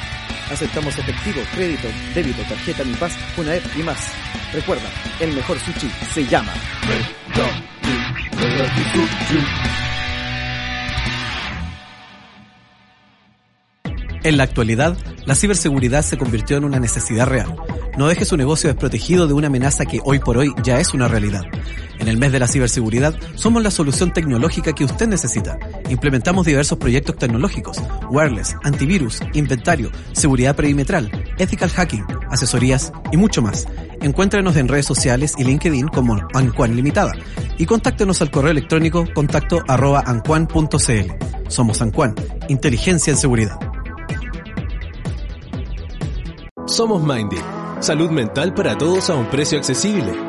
[0.51, 3.99] Aceptamos efectivo, crédito, débito, tarjeta Mi Paz, Funaep y más.
[4.51, 4.89] Recuerda,
[5.19, 6.51] el mejor sushi se llama.
[14.23, 17.55] En la actualidad, la ciberseguridad se convirtió en una necesidad real.
[17.97, 21.07] No deje su negocio desprotegido de una amenaza que hoy por hoy ya es una
[21.07, 21.43] realidad.
[21.99, 25.59] En el mes de la ciberseguridad somos la solución tecnológica que usted necesita.
[25.89, 27.77] Implementamos diversos proyectos tecnológicos,
[28.09, 33.67] wireless, antivirus, inventario, seguridad perimetral, ethical hacking, asesorías y mucho más.
[34.01, 37.11] Encuéntrenos en redes sociales y LinkedIn como Anquan Limitada
[37.57, 40.03] y contáctenos al correo electrónico contacto arroba.
[41.49, 42.15] Somos Anquan,
[42.47, 43.59] inteligencia en seguridad.
[46.65, 47.37] Somos Mindy,
[47.81, 50.28] salud mental para todos a un precio accesible.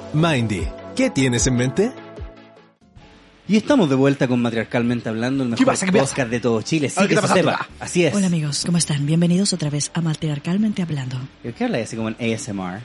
[0.13, 1.91] Mindy, ¿qué tienes en mente?
[3.47, 5.85] Y estamos de vuelta con Matriarcalmente Hablando, el mejor pasa?
[5.85, 6.05] ¿Qué pasa?
[6.05, 6.89] podcast de todo Chile.
[6.89, 7.67] Sí, A ver, que ¿qué se sepa.
[7.79, 8.13] Así es.
[8.13, 9.05] Hola amigos, ¿cómo están?
[9.05, 11.17] Bienvenidos otra vez a Matriarcalmente Hablando.
[11.43, 12.79] ¿Por qué habla así como en ASMR?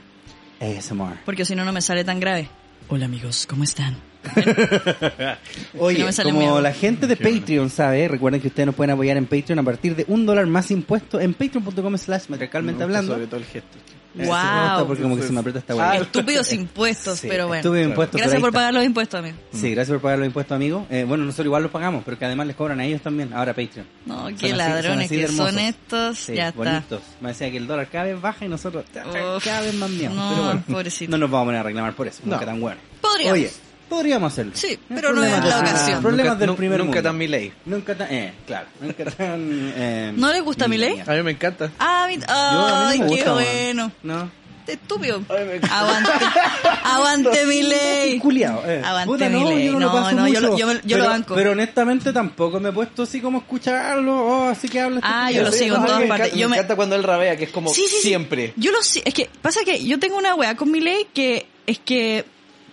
[0.60, 1.18] ASMR.
[1.24, 2.48] Porque si no, no me sale tan grave.
[2.88, 3.96] Hola amigos, ¿cómo están?
[5.78, 6.60] Oye, No como miedo.
[6.60, 9.94] la gente de Patreon sabe, recuerden que ustedes nos pueden apoyar en Patreon a partir
[9.94, 13.12] de un dólar más impuesto en patreon.com slash matriarcalmente hablando.
[13.14, 13.78] Sobre todo el gesto.
[14.18, 14.86] Eh, gusta Wow.
[14.86, 15.96] porque como que se me aprieta esta Ah, hueá.
[15.96, 17.60] estúpidos impuestos, Sí, pero bueno.
[17.60, 18.58] estúpidos impuestos, Gracias por está.
[18.58, 19.36] pagar los impuestos, amigo.
[19.52, 20.84] Sí, gracias por pagar los impuestos, amigos.
[20.90, 23.52] Eh, bueno, nosotros igual los pagamos, pero que además les cobran a ellos también, ahora
[23.54, 23.86] Patreon.
[24.06, 25.60] No, Son qué así- ladrones son así que son hermosos.
[25.68, 26.18] estos.
[26.18, 26.58] Sí, ya está.
[26.58, 27.00] bonitos.
[27.20, 29.44] Me decía que el dólar cada vez baja y nosotros Uf.
[29.44, 30.14] cada vez más miedo.
[30.14, 31.10] No, pero bueno, pobrecito.
[31.10, 32.36] no nos vamos a poner a reclamar por eso, no.
[32.38, 32.44] No.
[32.44, 32.80] tan bueno.
[33.00, 33.32] Podríamos.
[33.34, 33.50] Oye,
[33.89, 34.53] podríamos hacerlo.
[34.55, 36.03] Sí, pero no es la ocasión.
[36.03, 37.09] Problemas Nunca- del nu- primer nunca mundo.
[37.09, 37.53] tan mi ley.
[37.64, 39.72] Nunca tan, eh, claro, nunca tan...
[39.76, 40.95] Eh, ¿No le gusta mi ley?
[40.95, 41.12] mierda.
[41.12, 41.70] A mí me encanta.
[41.78, 43.34] Ah, a ay, me qué man.
[43.34, 43.93] bueno.
[44.03, 44.47] No.
[44.66, 45.22] Estúpido.
[45.28, 45.68] Ay, me.
[45.68, 46.11] Aguante.
[46.84, 48.20] Aguante mi ley.
[48.20, 48.82] Eh.
[48.84, 49.66] Aguante Puta, mi no, ley.
[49.66, 50.59] yo no, lo No, yo lo- mucho.
[50.59, 51.34] yo me- yo pero, lo banco.
[51.37, 55.43] Pero honestamente tampoco me he puesto así como escucharlo, oh, así que habla Ah, yo
[55.43, 56.26] lo Sí, sigo en todas me partes.
[56.28, 58.09] encanta- Yo me me- encanta cuando él rabea, que es como Sí, sí, sí.
[58.09, 58.53] siempre.
[58.57, 59.03] Yo lo sé.
[59.05, 62.24] Es que pasa que yo tengo una weá con mi ley que es que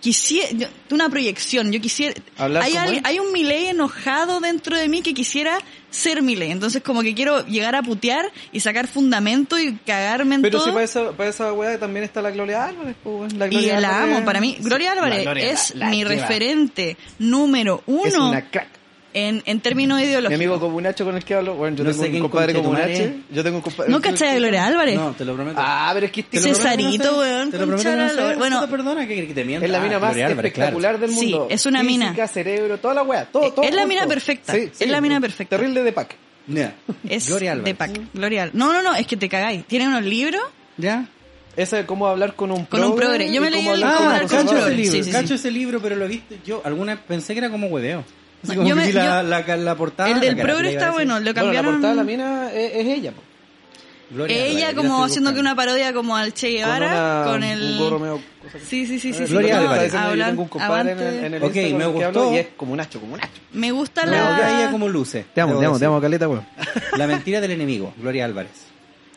[0.04, 1.72] quisiera una proyección.
[1.72, 5.58] Yo quisiera ¿Hablar hay hay un Milei enojado dentro de mí que quisiera
[5.90, 6.50] ser Milei.
[6.50, 10.66] Entonces como que quiero llegar a putear y sacar fundamento y cagarme en Pero todo.
[10.66, 13.32] si para esa, para esa weá también está la Gloria Álvarez, pues.
[13.32, 15.90] La y Gloria la Álvarez- amo, para mí, Gloria Álvarez La Gloria, es la- la
[15.90, 16.10] mi lleva.
[16.10, 18.68] referente número uno Es una crack.
[19.14, 20.34] En, en términos Mi ideológicos.
[20.34, 23.14] amigo Comunacho con el que hablo, bueno, yo No tengo sé un compadre Comunache.
[23.30, 23.90] Yo tengo un compadre.
[23.90, 24.96] ¿No cachai a Gloria Álvarez?
[24.96, 25.56] No, te lo prometo.
[25.62, 27.18] Ah, pero es que este Cesarito, no sé.
[27.18, 28.34] weón, Te lo prometo no sé.
[28.36, 29.64] Bueno, perdona que, que te mienta.
[29.66, 31.46] es la mina Ah, más Álvarez, espectacular del Sí, mundo.
[31.50, 32.06] es una mina.
[32.08, 33.24] Física, cerebro, toda la weá.
[33.26, 33.64] Todo, todo.
[33.64, 34.54] Es la mina perfecta.
[34.56, 35.56] Es la mina perfecta.
[35.56, 36.08] Terrible de claro.
[36.46, 36.74] Ya.
[37.08, 37.72] Es Gloria Álvarez.
[37.72, 38.00] de Pac.
[38.12, 39.64] Gloria No, no, no, es que te cagáis.
[39.66, 40.42] Tiene unos libros.
[40.76, 41.06] ¿Ya?
[41.56, 43.32] Esa de cómo hablar con un Con un progre.
[43.32, 44.74] Yo me leí el- hablar cómo con Ah, cacho ese progre.
[44.76, 45.10] libro, Sí, sí, sí.
[45.12, 48.04] cacho ese libro, pero lo viste, yo alguna pensé que era como hueveo.
[48.44, 50.08] Así No, como yo que me- vi la, yo- la, la, portada.
[50.10, 51.18] el del progre está bueno.
[51.18, 51.72] Lo Bueno, la cambiaron.
[51.72, 53.22] portada de la mina es, es ella, po.
[54.10, 56.86] Gloria ella como haciendo que una parodia como al Che Con, Guevara.
[56.86, 57.76] una- Con, un el...
[58.42, 58.66] cosa así.
[58.66, 59.26] Sí, sí, sí, sí.
[59.26, 59.32] sí.
[59.32, 59.92] Gloria No, Álvarez.
[60.36, 62.34] Un compadre en el, en el Ok, Instagram me con gustó.
[62.34, 63.40] y es como un hacho, como un hacho.
[63.52, 64.60] Me gusta Me la...
[64.60, 65.24] ella como luce.
[65.34, 66.46] Te amo, te amo, te amo, caleta, weón.
[66.98, 68.52] La mentira del enemigo, Gloria Álvarez.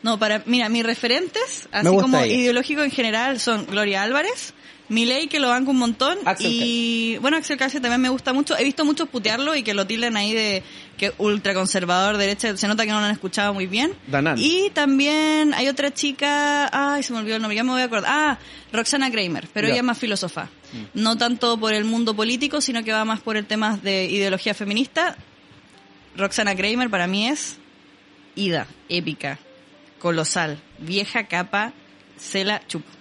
[0.02, 2.32] No, para, mira, mis referentes, así como ella.
[2.34, 4.54] ideológicos en general, son Gloria Álvarez,
[4.88, 8.56] Milei, que lo banco un montón, Axel y bueno, Axel Kaiser también me gusta mucho.
[8.56, 10.62] He visto muchos putearlo y que lo tilden ahí de
[10.96, 13.92] que ultraconservador, derecha, se nota que no lo han escuchado muy bien.
[14.06, 14.36] Danán.
[14.38, 17.84] Y también hay otra chica, ay, se me olvidó el nombre, ya me voy a
[17.84, 18.10] acordar.
[18.10, 18.38] Ah,
[18.72, 20.48] Roxana Kramer, pero ella es más filósofa.
[20.94, 24.54] No tanto por el mundo político, sino que va más por el tema de ideología
[24.54, 25.16] feminista.
[26.16, 27.58] Roxana Kramer para mí es
[28.34, 29.38] ida, épica,
[29.98, 31.72] colosal, vieja capa,
[32.16, 32.97] se la chupa.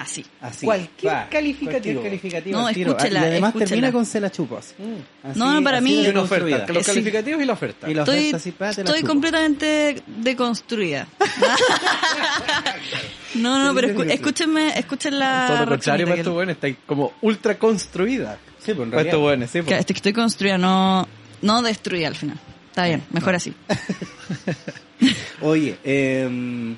[0.00, 0.24] Así.
[0.40, 0.64] Así.
[0.64, 2.00] Cualquier Va, calificativo.
[2.00, 2.58] Cualquier calificativo.
[2.60, 3.68] No, escúchela, Y además escúchela.
[3.68, 4.74] termina con se la chupas.
[5.22, 6.72] Así- No, no, para mí- una oferta.
[6.72, 6.92] Los Sí.
[6.92, 7.90] calificativos y la oferta.
[7.90, 9.08] Y la Estoy, oferta así, pa, te la estoy chupo.
[9.12, 11.06] completamente deconstruida.
[13.34, 17.12] no, no, pero escu- escúchenme, escuchen la Todo lo contrario para estos weones, está como
[17.20, 18.38] ultra construida.
[18.58, 19.14] Sí, pues en realidad.
[19.14, 19.80] estos weones, sí, que, pues.
[19.80, 21.08] este, que estoy construida, no,
[21.42, 22.38] no destruida al final.
[22.68, 23.54] Está bien, mejor así.
[25.42, 26.74] Oye, eh,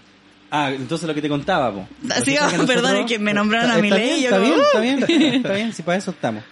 [0.52, 1.88] ah, entonces lo que te contaba, po.
[2.24, 4.62] Sí, perdón, nosotros- es que me nombraron a Está Milei, bien, yo Está bien, uh.
[4.62, 6.44] está bien, está bien, si para eso estamos.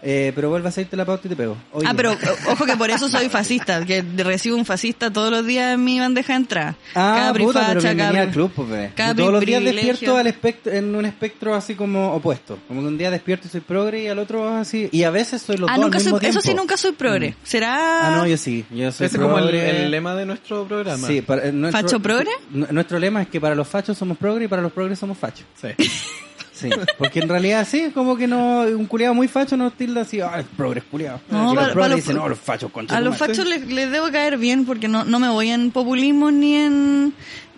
[0.00, 1.56] Eh, pero vuelve a salirte la pauta y te pego.
[1.72, 1.86] Oye.
[1.88, 2.16] Ah, pero
[2.50, 5.98] ojo que por eso soy fascista, que recibo un fascista todos los días en mi
[5.98, 6.76] bandeja de entrada.
[6.94, 10.26] Ah, Capri puta, pero facha, bienvenida Capri- al club, pues, todos los días despierto al
[10.28, 12.58] espectro, en un espectro así como opuesto.
[12.68, 14.88] Como que un día despierto y soy progre y al otro así.
[14.92, 16.48] Y a veces soy los Ah, dos nunca al soy, mismo eso tiempo.
[16.48, 17.34] sí, nunca soy progre.
[17.42, 18.06] ¿Será?
[18.08, 18.64] Ah, no, yo sí.
[18.70, 21.08] Yo soy Ese es como el, el lema de nuestro programa.
[21.08, 22.30] Sí, para, eh, nuestro, ¿Facho progre?
[22.50, 25.18] nu- Nuestro lema es que para los fachos somos progre y para los progres somos
[25.18, 25.44] fachos.
[25.60, 25.68] Sí.
[26.58, 30.00] Sí, porque en realidad sí, es como que no, un culiado muy facho nos tilda
[30.02, 31.20] así, ah, el progres culiado.
[31.30, 33.34] No, y los progres dicen, no, los fachos concha A los madre".
[33.34, 37.12] fachos les, les debo caer bien porque no, no me voy en populismo ni en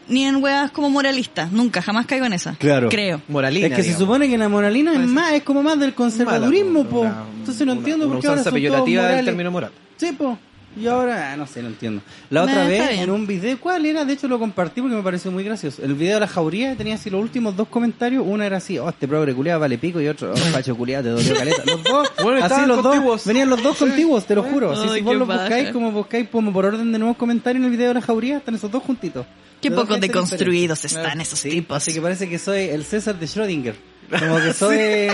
[0.09, 1.53] ni en weas como moralistas.
[1.53, 2.55] Nunca, jamás caigo en esa.
[2.57, 2.89] Claro.
[2.89, 3.23] Creo.
[3.29, 3.69] Moralina.
[3.69, 6.91] Es que se supone que la moralina es más, es como más del conservadurismo, Mala,
[6.91, 7.01] po.
[7.03, 8.87] una- Entonces no una- entiendo una por qué ahora son todos
[9.17, 9.71] del término moral.
[9.97, 10.37] Sí, po.
[10.81, 12.01] Y ahora, ah, no sé, no entiendo.
[12.31, 14.05] La Me otra está vez, en un video, ¿cuál era?
[14.05, 15.83] De hecho lo compartí porque me pareció muy gracioso.
[15.83, 18.23] El video de la jauría tenía así los últimos dos comentarios.
[18.25, 20.01] Uno era así, oh, este progre culiado vale pico.
[20.01, 21.63] Y otro, oh, facho culiado, te dolió caleta.
[21.67, 23.13] Los dos, Bueno, así los contiguos.
[23.21, 24.71] dos, venían los dos contiguos, te lo juro.
[24.73, 25.41] Así, Ay, si vos los paja.
[25.41, 28.37] buscáis, como buscáis como por orden de nuevos comentarios en el video de la jauría,
[28.37, 29.27] están esos dos juntitos.
[29.61, 31.77] Qué poco deconstruidos están esos Sí, tipos.
[31.77, 33.75] Así que parece que soy el César de Schrödinger.
[34.19, 35.09] Como que soy,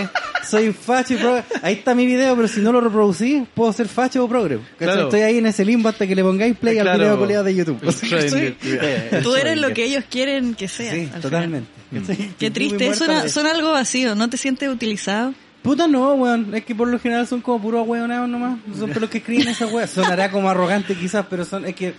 [0.49, 1.43] soy facho y progre.
[1.61, 4.59] Ahí está mi video, pero si no lo reproducí, puedo ser facho o progre.
[4.77, 5.03] Claro.
[5.03, 6.99] Estoy ahí en ese limbo hasta que le pongáis play al Claro.
[6.99, 7.79] video coleado de YouTube.
[8.11, 10.95] Eh, Tú eres lo que ellos quieren que seas.
[10.95, 11.69] Sí, al totalmente.
[11.93, 12.31] ¿Cachai?
[12.39, 15.33] Qué triste, la- suena algo vacío, ¿no te sientes utilizado?
[15.61, 16.53] Puta no, weón.
[16.55, 18.57] Es que por lo general son como puros hueonados nomás.
[18.77, 19.89] Son los que escriben esas weas.
[19.93, 21.93] Sonará como arrogante quizás, pero son, es que,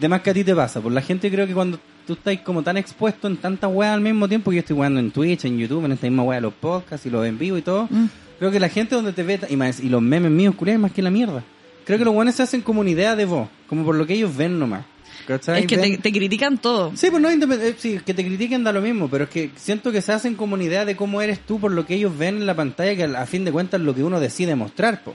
[0.00, 0.80] de más que a ti te pasa.
[0.80, 4.00] Por la gente creo que cuando tú estás como tan expuesto en tantas weas al
[4.00, 6.42] mismo tiempo, que yo estoy jugando en Twitch, en YouTube, en esta misma wea de
[6.42, 8.06] los podcasts y los en vivo y todo, Mm.
[8.38, 10.92] creo que la gente donde te ve, y, más, y los memes míos, culiados, más
[10.92, 11.42] que la mierda.
[11.84, 14.14] Creo que los buenos se hacen como una idea de vos, como por lo que
[14.14, 14.84] ellos ven nomás.
[15.26, 15.60] ¿Cachai?
[15.60, 16.92] Es que te, te critican todo.
[16.96, 19.90] Sí, pues no, eh, sí, que te critiquen da lo mismo, pero es que siento
[19.90, 22.36] que se hacen como una idea de cómo eres tú por lo que ellos ven
[22.36, 25.02] en la pantalla, que a a fin de cuentas es lo que uno decide mostrar,
[25.02, 25.14] po.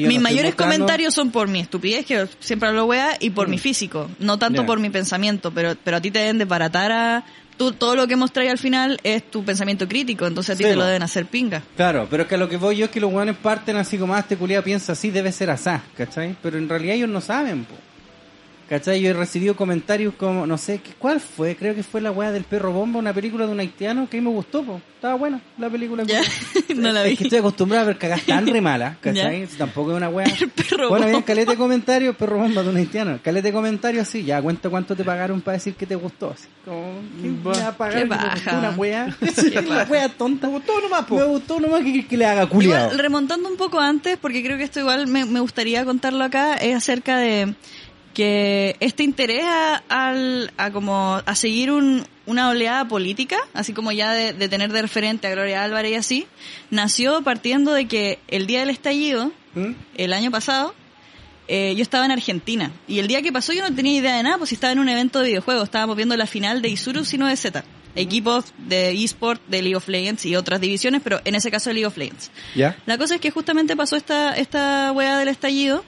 [0.00, 3.50] Mis mayores comentarios son por mi estupidez, que siempre hablo wea, y por Mm.
[3.50, 4.10] mi físico.
[4.18, 7.24] No tanto por mi pensamiento, pero, pero a ti te deben de baratar a...
[7.56, 10.70] Tú, todo lo que mostráis al final es tu pensamiento crítico, entonces a ti Sí,
[10.70, 11.62] te lo deben hacer pinga.
[11.76, 13.96] Claro, pero es que a lo que voy yo es que los guanes parten así
[13.96, 16.34] como, ah, este culiado piensa así, debe ser asá, ¿cachai?
[16.42, 17.74] Pero en realidad ellos no saben, po.
[18.68, 19.00] ¿Cachai?
[19.02, 21.54] Yo he recibido comentarios como, no sé, ¿qué- ¿cuál fue?
[21.54, 24.20] Creo que fue la weá del perro bomba, una película de un haitiano que a
[24.20, 24.80] mí me gustó, po.
[24.94, 26.02] Estaba buena la película.
[26.74, 27.16] No la Es vi.
[27.18, 29.46] que estoy acostumbrado a ver cagas tan re malas, ¿cachai?
[29.58, 30.26] Tampoco es una weá.
[30.56, 31.26] perro bueno, bien, bomba.
[31.26, 33.18] calete de comentarios, perro bomba de un haitiano.
[33.22, 36.30] Calete de comentarios así, ya cuenta cuánto te pagaron para decir que te gustó.
[36.30, 39.16] Así, como, ¿quién me va a pagar Qué una weá?
[39.20, 40.46] Qué una weá tonta.
[40.46, 42.84] Me gustó nomás, Me gustó nomás que, que le haga culiado.
[42.86, 46.54] Igual, remontando un poco antes, porque creo que esto igual me, me gustaría contarlo acá,
[46.56, 47.54] es acerca de
[48.14, 53.92] que este interés a, al, a como a seguir un, una oleada política, así como
[53.92, 56.26] ya de, de tener de referente a Gloria Álvarez y así,
[56.70, 59.72] nació partiendo de que el día del estallido, ¿Mm?
[59.96, 60.74] el año pasado,
[61.46, 62.70] eh, yo estaba en Argentina.
[62.88, 64.88] Y el día que pasó yo no tenía idea de nada, pues estaba en un
[64.88, 65.64] evento de videojuegos.
[65.64, 67.64] Estábamos viendo la final de Isurus y no de Z.
[67.96, 71.74] Equipos de eSport, de League of Legends y otras divisiones, pero en ese caso de
[71.74, 72.30] League of Legends.
[72.56, 72.76] ¿Ya?
[72.86, 75.84] La cosa es que justamente pasó esta, esta weá del estallido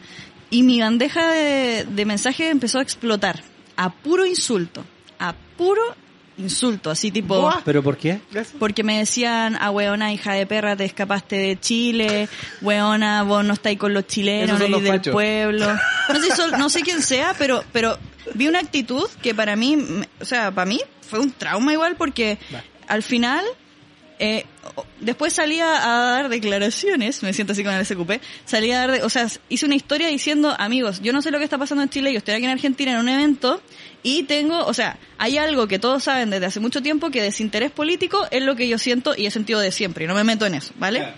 [0.51, 3.43] y mi bandeja de, de mensajes empezó a explotar.
[3.77, 4.85] A puro insulto.
[5.19, 5.83] A puro
[6.39, 6.91] insulto.
[6.91, 7.51] Así tipo...
[7.65, 8.21] ¿Pero por qué?
[8.59, 12.29] Porque me decían, ah, weona, hija de perra, te escapaste de Chile,
[12.63, 15.13] weona, vos no estáis con los chilenos, no del fachos.
[15.13, 15.67] pueblo.
[16.09, 17.99] No sé, no sé quién sea, pero, pero
[18.35, 21.97] vi una actitud que para mí, me- o sea, para mí fue un trauma igual
[21.97, 22.39] porque
[22.87, 23.45] al final,
[24.19, 24.45] eh,
[25.01, 29.09] después salía a dar declaraciones, me siento así con el SQP, salía a dar, o
[29.09, 32.13] sea, hice una historia diciendo, amigos, yo no sé lo que está pasando en Chile,
[32.13, 33.63] yo estoy aquí en Argentina en un evento
[34.03, 37.71] y tengo, o sea, hay algo que todos saben desde hace mucho tiempo que desinterés
[37.71, 40.47] político es lo que yo siento y he sentido de siempre y no me meto
[40.47, 41.15] en eso, ¿vale?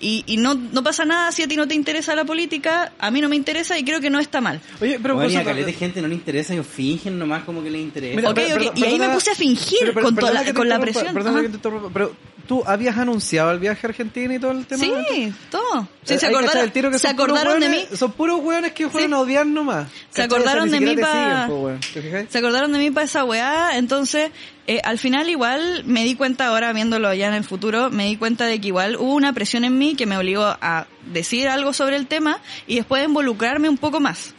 [0.00, 3.10] Y, y no, no pasa nada si a ti no te interesa la política, a
[3.10, 4.60] mí no me interesa y creo que no está mal.
[4.80, 7.62] Oye, pero Bueno, y a caleta de gente no le interesa, ellos fingen nomás como
[7.62, 8.16] que les interesa.
[8.16, 10.32] Mira, Ok, per- ok, perdón, y ahí me puse a fingir pero- pero- con, toda
[10.32, 11.12] la, con la presión.
[11.12, 12.14] perdona que te interrumpa, pero
[12.48, 14.82] tú habías anunciado el viaje a Argentina y todo el tema.
[14.82, 15.86] Sí, todo.
[16.02, 17.84] Sí, Eh, se acordaron, el tiro que se acordaron de mí.
[17.94, 19.14] Son puros hueones que fueron Sí.
[19.14, 19.86] a odiar nomás.
[20.10, 22.26] Se acordaron O sea, de mí pa- siguen.
[22.30, 24.30] Se acordaron de mí para esa weá, entonces
[24.66, 28.16] eh, al final igual me di cuenta ahora viéndolo ya en el futuro, me di
[28.16, 31.72] cuenta de que igual hubo una presión en mí que me obligó a decir algo
[31.72, 34.34] sobre el tema y después involucrarme un poco más.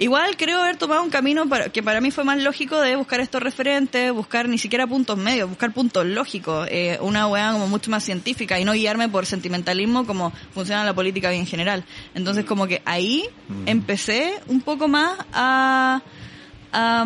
[0.00, 3.18] Igual creo haber tomado un camino para- que para mí fue más lógico de buscar
[3.18, 7.90] estos referentes, buscar ni siquiera puntos medios, buscar puntos lógicos, eh, una weá como mucho
[7.90, 11.84] más científica y no guiarme por sentimentalismo como funciona la política bien general.
[12.14, 13.24] Entonces como que ahí
[13.66, 16.00] empecé un poco más a,
[16.72, 17.04] a,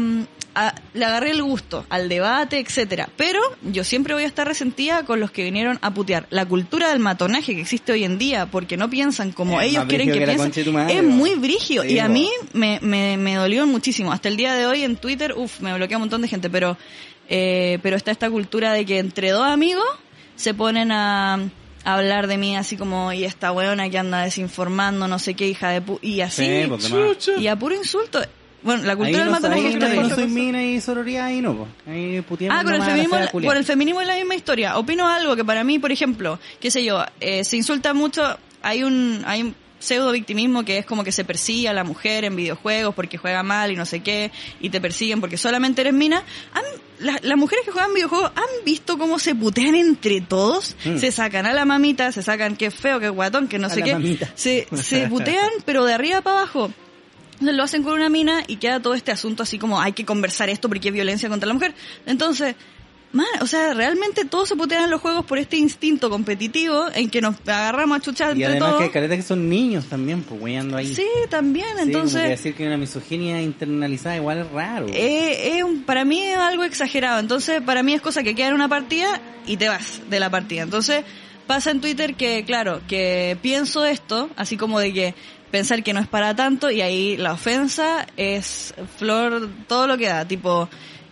[0.55, 3.09] a- le agarré el gusto al debate, etcétera.
[3.16, 6.26] Pero yo siempre voy a estar resentida con los que vinieron a putear.
[6.30, 9.84] La cultura del matonaje que existe hoy en día, porque no piensan como Es ellos
[9.86, 11.82] quieren que, piensen, madre, es muy brigio.
[11.82, 14.12] Sí, y a mí me, me, me dolió muchísimo.
[14.12, 16.76] Hasta el día de hoy en Twitter, uff, me bloquea un montón de gente, pero,
[17.28, 19.84] eh, pero está esta cultura de que entre dos amigos
[20.36, 21.34] se ponen a,
[21.84, 25.48] a hablar de mí así como, y esta weona que anda desinformando, no sé qué,
[25.48, 25.98] hija de pu...
[26.03, 26.48] Y así, Sí,
[27.38, 28.20] y a puro insulto.
[28.62, 31.56] Bueno, la Ahí cultura del no, matonaje ahí no soy mina y sororidad ahí no,
[31.56, 31.68] po.
[31.86, 34.78] Ahí puteamos Ah, con el, la feminismo, por el feminismo es la misma historia.
[34.78, 38.22] Opino algo que para mí, por ejemplo, qué sé yo, eh, se insulta mucho,
[38.62, 42.24] hay un, hay un pseudo victimismo que es como que se persigue a la mujer
[42.24, 45.92] en videojuegos porque juega mal y no sé qué, y te persiguen porque solamente eres
[45.92, 46.22] mina.
[46.54, 46.62] Han-
[47.00, 50.98] la- las mujeres que juegan videojuegos han visto cómo se putean entre todos, Mm.
[50.98, 53.82] se sacan a la mamita, se sacan qué feo, qué guatón, que no A sé
[53.82, 54.30] qué, mamita.
[54.36, 56.70] se, se putean pero de arriba para abajo.
[57.33, 60.05] Entonces lo hacen con una mina y queda todo este asunto así como hay que
[60.05, 61.74] conversar esto porque es violencia contra la mujer.
[62.07, 62.55] Entonces,
[63.12, 67.11] man, o sea, realmente todos se putean en los juegos por este instinto competitivo en
[67.11, 68.78] que nos agarramos a chuchar Y entre además todos.
[68.78, 70.95] que hay caretas que son niños también, pues weyando ahí.
[70.95, 72.28] Sí, también, Sí, entonces...
[72.28, 74.87] decir que una misoginia internalizada igual es raro.
[74.89, 77.18] eh, es un- para mí es algo exagerado.
[77.18, 80.30] Entonces, para mí es cosa que queda en una partida y te vas de la
[80.30, 80.62] partida.
[80.62, 81.05] Entonces,
[81.47, 85.14] pasa en Twitter que, claro, que pienso esto, así como de que
[85.53, 90.09] pensar que no es para tanto y ahí la ofensa es flor, todo lo que
[90.09, 90.68] da, tipo,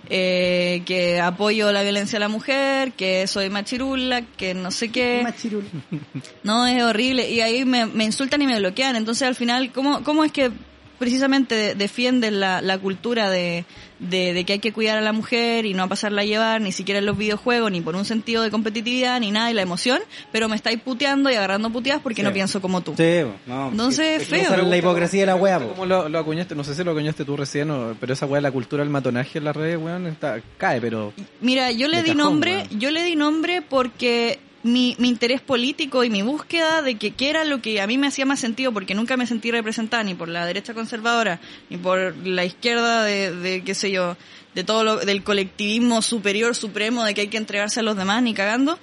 [0.09, 5.21] eh, que apoyo la violencia a la mujer, que soy machirula, que no sé qué.
[5.23, 5.65] Machirul.
[6.43, 7.31] No, es horrible.
[7.31, 8.97] Y ahí me, me insultan y me bloquean.
[8.97, 10.51] Entonces, al final, ¿cómo, cómo es que
[10.99, 13.65] precisamente de- defienden la, la cultura de,
[14.01, 16.73] de, de que hay que cuidar a la mujer y no pasarla a llevar, ni
[16.73, 20.01] siquiera en los videojuegos, ni por un sentido de competitividad, ni nada, y la emoción?
[20.33, 22.27] Pero me estáis puteando y agarrando puteadas porque Sí.
[22.27, 22.95] no pienso como tú.
[22.97, 23.69] Sí, no.
[23.71, 24.57] Entonces, es feo.
[24.65, 25.59] la hipocresía de la wea.
[25.61, 28.39] Como lo, lo acuñaste, no sé si lo acuñaste tú recién, o- pero esa weá
[28.39, 31.13] de la cultura del matonaje en las redes, weón, está, cae, pero...
[31.41, 32.81] Mira, yo le di cajón, nombre, weón.
[32.81, 37.31] yo le di nombre porque mi, mi interés político y mi búsqueda de que qué
[37.31, 40.15] era lo que a mí me hacía más sentido, porque nunca me sentí representada ni
[40.15, 44.17] por la derecha conservadora, ni por la izquierda de, de qué sé yo,
[44.55, 48.23] de todo lo, del colectivismo superior, supremo, de que hay que entregarse a los demás,
[48.23, 48.79] ni cagando.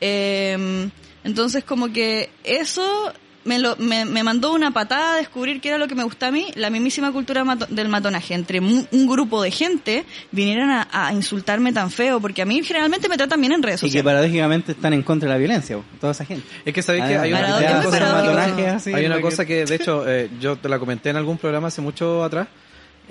[0.00, 0.88] Eh,
[1.24, 3.12] entonces como que eso
[3.44, 6.26] me, lo, me, me mandó una patada a descubrir qué era lo que me gusta
[6.28, 8.34] a mí, la mismísima cultura mato- del matonaje.
[8.34, 12.62] Entre mu- un grupo de gente vinieran a, a insultarme tan feo, porque a mí
[12.62, 14.04] generalmente me tratan bien en redes Y que sociales.
[14.04, 16.46] paradójicamente están en contra de la violencia, toda esa gente.
[16.64, 17.42] Es que sabéis que Ah, hay una,
[17.82, 18.34] cosa, paradójico.
[18.34, 21.16] matonaje así, hay una porque- cosa que, de hecho, eh, yo te la comenté en
[21.16, 22.48] algún programa hace mucho atrás.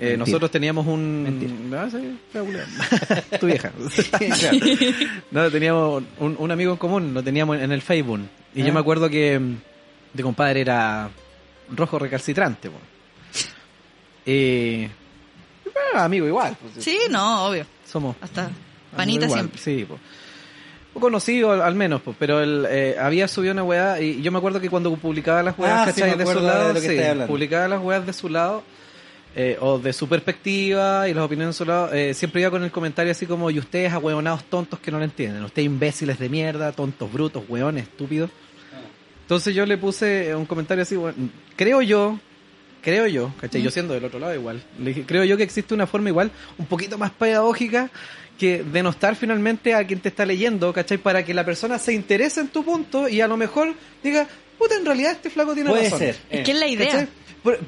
[0.02, 1.70] Eh, nosotros teníamos un...
[1.76, 2.18] Ah, sí,
[3.38, 3.70] tu vieja.
[5.30, 8.20] No, teníamos un, un amigo en común, lo teníamos en el Facebook.
[8.54, 8.66] Y Ah.
[8.66, 9.40] yo me acuerdo que
[10.12, 11.08] de compadre era
[11.74, 12.70] rojo recalcitrante.
[12.70, 12.78] po.
[14.26, 14.86] Y...
[15.64, 16.56] bueno, amigo igual.
[16.60, 17.66] pues, Sí, no, obvio.
[17.86, 18.50] Somos Hasta
[18.96, 19.60] panita igual, siempre.
[19.60, 19.98] Sí, po.
[20.92, 24.32] O conocido al, al menos, pues, pero él eh, había subido una weá y yo
[24.32, 26.16] me acuerdo que cuando publicaba las weas, Ah, ¿cachai?
[26.18, 26.98] de su de lado, sí,
[27.28, 28.64] publicaba las weas de su lado,
[29.36, 32.64] eh, o de su perspectiva y las opiniones de su lado, eh, siempre iba con
[32.64, 36.28] el comentario así como, y ustedes ahueonados tontos que no lo entienden, ustedes imbéciles de
[36.28, 38.30] mierda, tontos brutos, hueones, estúpidos.
[39.30, 41.16] Entonces yo le puse un comentario así, bueno,
[41.54, 42.18] creo yo,
[42.82, 43.62] creo yo, ¿cachai?
[43.62, 46.32] Yo siendo del otro lado igual, le dije, creo yo que existe una forma igual,
[46.58, 47.90] un poquito más pedagógica,
[48.36, 50.98] que denostar finalmente a quien te está leyendo, ¿cachai?
[50.98, 53.72] Para que la persona se interese en tu punto y a lo mejor
[54.02, 54.26] diga,
[54.58, 56.00] puta, en realidad este flaco tiene Puede razón.
[56.00, 56.16] ser.
[56.28, 56.90] Es que es la idea.
[56.90, 57.08] ¿Cachai?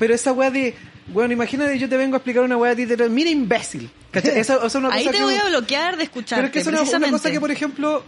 [0.00, 0.74] Pero, esa weá de,
[1.12, 3.88] bueno, imagínate, yo te vengo a explicar una weá a ti, te mira imbécil.
[4.10, 4.36] ¿Cachai?
[4.36, 6.52] Esa, esa es una Ahí cosa te que voy a bloquear de escucharte, pero es
[6.52, 8.04] que es una, cosa que, por ejemplo,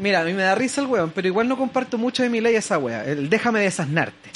[0.00, 2.40] mira, a mí me da risa el weón, pero igual no comparto mucho de mi
[2.40, 4.30] ley esa weá, el déjame desasnarte.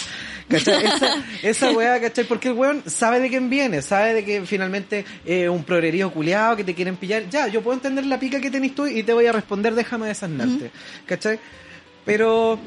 [0.46, 0.84] ¿Cachai?
[0.92, 2.24] Esa, esa weá, ¿cachai?
[2.24, 6.54] Porque el weón sabe de quién viene, sabe de que finalmente eh, un progrerío culiado
[6.54, 7.30] que te quieren pillar.
[7.30, 10.06] Ya, yo puedo entender la pica que tenés tú y te voy a responder, déjame
[10.06, 10.70] desasnarte.
[11.06, 11.38] ¿Cachai?
[12.04, 12.58] Pero,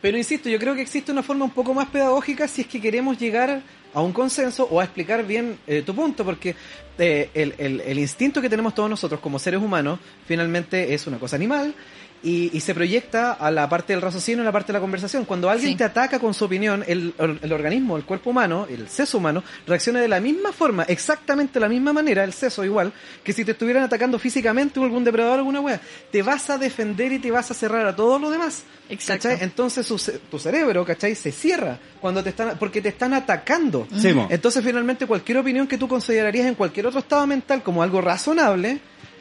[0.00, 2.80] pero insisto, yo creo que existe una forma un poco más pedagógica si es que
[2.80, 3.60] queremos llegar
[3.92, 6.54] a un consenso o a explicar bien eh, tu punto, porque
[6.98, 11.18] eh, el, el- el instinto que tenemos todos nosotros como seres humanos finalmente es una
[11.18, 11.74] cosa animal
[12.22, 15.24] y, y se proyecta a la parte del raciocinio, a la parte de la conversación.
[15.24, 15.78] Cuando alguien Sí.
[15.78, 20.00] te ataca con su opinión, el, el organismo, el cuerpo humano, el seso humano, reacciona
[20.00, 22.92] de la misma forma, exactamente de la misma manera, el seso igual,
[23.24, 25.80] que si te estuvieran atacando físicamente o algún depredador o alguna wea.
[26.12, 28.64] Te vas a defender y te vas a cerrar a todo lo demás.
[28.90, 29.28] Exacto.
[29.28, 29.44] ¿cachai?
[29.44, 29.96] Entonces su
[30.30, 31.14] tu cerebro, ¿cachai?
[31.14, 33.86] Se cierra cuando te están, porque te están atacando.
[33.96, 34.12] Sí.
[34.28, 38.80] Entonces finalmente cualquier opinión que tú considerarías en cualquier otro estado mental como algo razonable,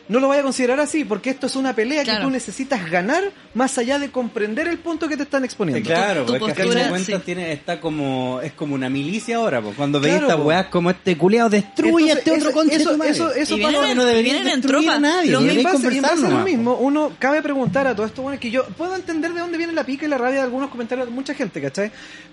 [0.10, 2.20] no lo vaya a considerar así, porque esto es una pelea Claro.
[2.20, 3.24] que tú necesitas ganar
[3.54, 5.80] más allá de comprender el punto que te están exponiendo.
[5.80, 7.14] Sí, claro, Tu- tu porque postura, sí.
[7.24, 9.72] tiene, está como, es como una milicia ahora, po.
[9.78, 10.48] cuando veis Claro, estas po.
[10.48, 13.80] weas como este culiado destruye a este otro eso- conche eso- eso- eso Y pasa-
[13.80, 14.96] vienen, no vienen en destruir tropa.
[14.98, 18.40] a nadie, Lo mismo- base, y lo mismo, uno cabe preguntar a todo esto, bueno,
[18.40, 21.08] que yo puedo entender de dónde viene la pica y la rabia de algunos comentarios
[21.08, 21.92] de mucha gente, ¿cachai?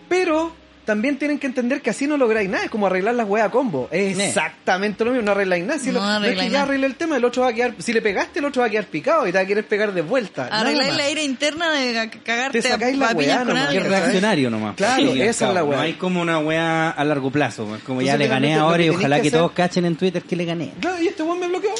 [0.08, 0.52] Pero
[0.86, 3.50] también tienen que entender que así no lográis nada, es como arreglar las weas a
[3.50, 3.88] combo.
[3.90, 5.78] Es exactamente lo mismo, no arregláis nada.
[5.78, 6.62] Si No lo- no es arregláis que ya nada.
[6.64, 8.70] arregle el tema, el otro va a quedar, si le pegaste, el otro va a
[8.70, 10.48] quedar picado y te va a querer pegar de vuelta.
[10.48, 10.96] Nada más.
[10.96, 13.82] la ira interna de ca- cagarte Te sacáis la a piñas weá con nomás, es
[13.82, 14.76] reaccionario nomás.
[14.76, 15.76] Claro, esa es la weá.
[15.76, 17.76] No hay como una weá a largo plazo.
[17.76, 20.22] Es como ya le gané ahora y ojalá que que hacer- todos cachen en Twitter
[20.22, 20.72] que le gané.
[20.80, 21.74] Claro, y este weón me bloqueó.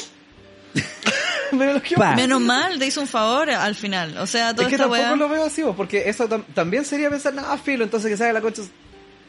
[1.51, 2.15] me.
[2.15, 4.17] Menos mal, te hizo un favor al final.
[4.17, 5.15] O sea, toda Es que esta tampoco weá.
[5.15, 8.33] lo veo así, vos, porque eso tam- también sería pensar, no, filo, entonces que salga
[8.33, 8.61] la concha.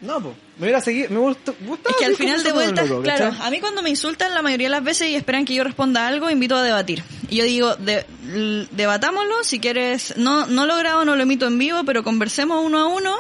[0.01, 3.03] No, pues, me hubiera seguido, me gustó, gustaba Es que al final de vuelta, loco,
[3.03, 5.65] claro, a mí cuando me insultan la mayoría de las veces y esperan que yo
[5.65, 7.03] responda algo, invito a debatir.
[7.29, 8.05] Y yo digo, de-
[8.71, 12.79] debatámoslo, si quieres, no, no lo grabo, no lo emito en vivo, pero conversemos uno
[12.79, 13.17] a uno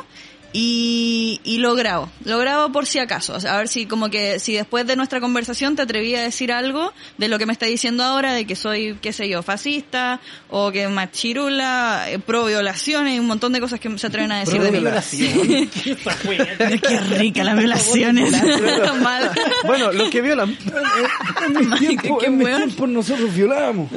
[0.52, 2.10] y, y lo grabo.
[2.24, 3.34] Lo grabo por si acaso.
[3.34, 6.22] O sea, a ver si como que, si después de nuestra conversación te atreví a
[6.22, 9.42] decir algo de lo que me está diciendo ahora, de que soy, qué sé yo,
[9.42, 14.32] fascista, o que machirula, eh, pro violaciones, y un montón de cosas que se atreven
[14.32, 14.78] a decir de mí.
[16.88, 18.32] Qué rica las violaciones.
[19.02, 19.30] Mal.
[19.64, 20.56] Bueno, los que violan.
[21.78, 22.70] Qué- qué weón.
[22.72, 23.90] por nosotros violamos.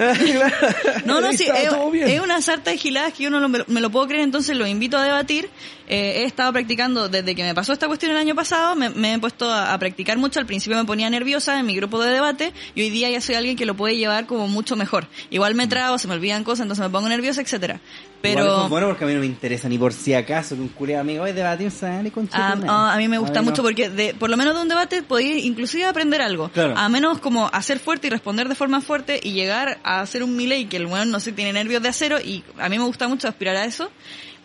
[1.06, 1.69] No, no, sí, es,
[2.10, 4.68] es una sarta de giladas que yo no lo- me, lo puedo creer, entonces lo
[4.68, 5.49] invito a debatir.
[5.88, 9.14] Eh, he estado practicando desde que me pasó esta cuestión el año pasado, me, me
[9.14, 12.10] he puesto a, a practicar mucho, al principio me ponía nerviosa en mi grupo de
[12.12, 15.08] debate y hoy día ya soy alguien que lo puede llevar como mucho mejor.
[15.30, 17.76] Igual me trago, se me olvidan cosas, entonces me pongo nerviosa, etcétera.
[18.24, 20.62] Igual Pero es bueno porque a mí no me interesa ni por si acaso que
[20.62, 23.50] un culiado amigo hoy debatir sale con a, a- a mí me gusta no.
[23.50, 26.50] mucho porque de, por lo menos de un debate podéis inclusive aprender algo.
[26.50, 26.74] Claro.
[26.78, 30.36] A menos como hacer fuerte y responder de forma fuerte y llegar a hacer un
[30.36, 33.08] Milei que el weón no sé, tiene nervios de acero y a mí me gusta
[33.08, 33.92] mucho aspirar a eso.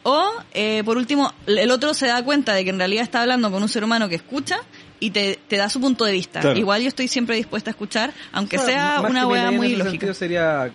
[0.08, 3.50] O, eh, por último, el otro se da cuenta de que en realidad está hablando
[3.50, 4.60] con un ser humano que escucha
[5.00, 6.42] y te, te da su punto de vista.
[6.42, 6.56] Claro.
[6.56, 9.90] Igual yo estoy siempre dispuesta a escuchar, aunque sea una en muy ese lógica.
[9.90, 10.70] sentido sería,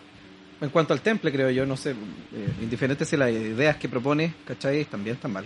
[0.60, 1.96] en cuanto al temple, creo yo, no sé, eh,
[2.62, 4.84] indiferente si las ideas que propone, ¿cachai?
[4.84, 5.46] También están mal.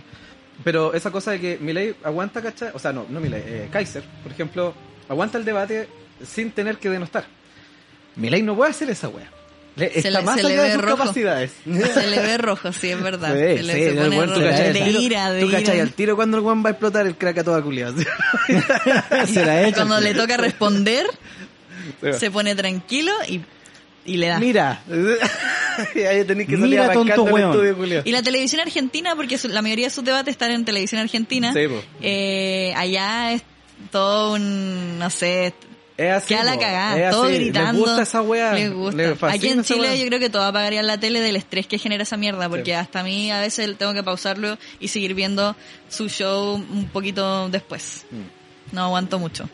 [0.64, 2.70] Pero esa cosa de que Milei aguanta, ¿cachai?
[2.74, 4.74] O sea, no, no Milei, eh, Kaiser, por ejemplo,
[5.08, 5.88] aguanta el debate
[6.24, 7.24] sin tener que denostar.
[8.16, 9.30] Milei no puede hacer esa wea.
[9.76, 10.96] Le- Se está le- más se le allá de ve sus rojo.
[10.96, 11.52] capacidades.
[11.64, 13.28] Se le ve rojo, sí, es verdad.
[13.34, 14.40] Sí, se le sí, se pone rojo.
[14.40, 17.14] de tiro- ira, de tú cachai al tiro cuando el weón va a explotar el
[17.16, 17.92] crack a toda culiada.
[19.26, 19.76] Se la hecho.
[19.76, 21.06] Cuando le toca responder,
[22.18, 23.40] se pone tranquilo y,
[24.06, 24.38] y le da.
[24.40, 27.66] Mira, ahí tenés que salir Mira, arrancando tonto el weón.
[27.66, 28.02] estudio.
[28.04, 31.52] Y la televisión argentina, porque su- la mayoría de sus debates están en televisión argentina,
[31.52, 31.60] Sí,
[32.02, 33.42] eh, allá es
[33.90, 35.52] todo un, no sé,
[35.98, 37.72] Es así, queda la cagada, todo gritando.
[37.72, 38.52] Les gusta esa wea.
[38.52, 38.96] Les gusta.
[38.96, 42.02] Les Aquí en Chile yo creo que todos apagarían la tele del estrés que genera
[42.02, 42.72] esa mierda, porque Sí.
[42.72, 45.56] hasta a mí a veces tengo que pausarlo y seguir viendo
[45.88, 48.04] su show un poquito después.
[48.10, 48.74] Mm.
[48.74, 49.48] No aguanto mucho.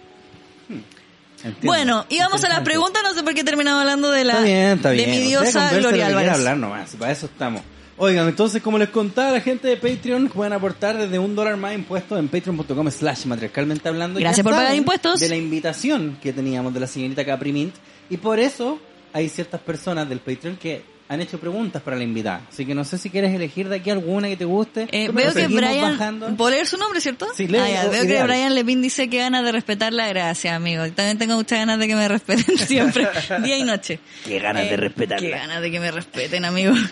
[1.44, 1.58] Entiendo.
[1.62, 2.64] Bueno, y vamos a la Interesante.
[2.70, 5.10] pregunta, no sé por qué terminamos hablando de la Está bien, está bien.
[5.10, 6.32] de mi diosa Gloria Álvarez.
[6.34, 7.62] hablar nomás, para eso estamos.
[8.04, 11.72] Oigan, entonces, como les contaba, la gente de Patreon pueden aportar desde un dólar más
[11.72, 14.18] impuestos en patreon.com slash matriarcalmente hablando.
[14.18, 15.20] Gracias por pagar impuestos.
[15.20, 17.76] De la invitación que teníamos de la señorita Capri Mint.
[18.10, 18.80] Y por eso
[19.12, 20.82] hay ciertas personas del Patreon que
[21.12, 22.40] han hecho preguntas para la invitada.
[22.48, 24.88] Así que no sé si quieres elegir de aquí alguna que te guste.
[24.90, 26.34] Eh, veo que Brian, bajando.
[26.36, 27.26] ¿puedo leer su nombre, cierto?
[27.36, 28.22] Sí, lee, Ah, ya, veo que.
[28.22, 30.84] Brian Levin dice que ganas de respetar la gracia, amigo.
[30.92, 33.06] También tengo muchas ganas de que me respeten siempre,
[33.42, 34.00] día y noche.
[34.24, 35.28] Qué ganas de Eh, respetarla.
[35.28, 36.72] Qué ganas de que me respeten, amigo.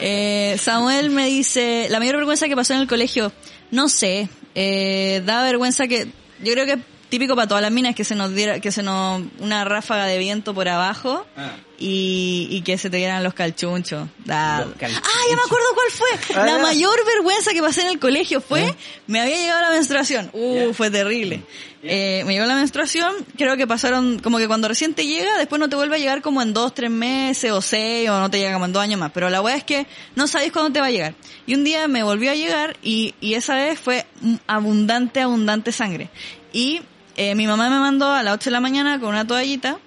[0.00, 3.32] Eh, Samuel me dice, la mayor vergüenza que pasó en el colegio,
[3.70, 6.06] no sé, eh, da vergüenza que,
[6.42, 6.78] yo creo que
[7.14, 10.18] típico para todas las minas que se nos diera, que se nos, una ráfaga de
[10.18, 11.52] viento por abajo Ah.
[11.78, 14.08] y, y que se te dieran los calchunchos.
[14.24, 15.08] Da- Los calchunchos.
[15.08, 16.36] Ah, ya me acuerdo cuál fue.
[16.36, 16.62] Ah, la ya.
[16.62, 18.74] mayor vergüenza que pasé en el colegio fue,
[19.06, 20.30] me había llegado la menstruación.
[20.32, 21.42] Uh, fue terrible.
[21.86, 25.60] Eh, me llegó la menstruación, creo que pasaron, como que cuando recién te llega, después
[25.60, 28.38] no te vuelve a llegar como en dos, tres meses o seis, o no te
[28.38, 29.12] llega como en dos años más.
[29.12, 29.86] Pero la weá es que
[30.16, 31.14] no sabéis cuándo te va a llegar.
[31.46, 34.06] Y un día me volvió a llegar y, y esa vez fue
[34.46, 36.08] abundante, abundante sangre.
[36.54, 36.80] Y
[37.16, 39.78] eh, mi mamá me mandó a las 8 de la mañana con una toallita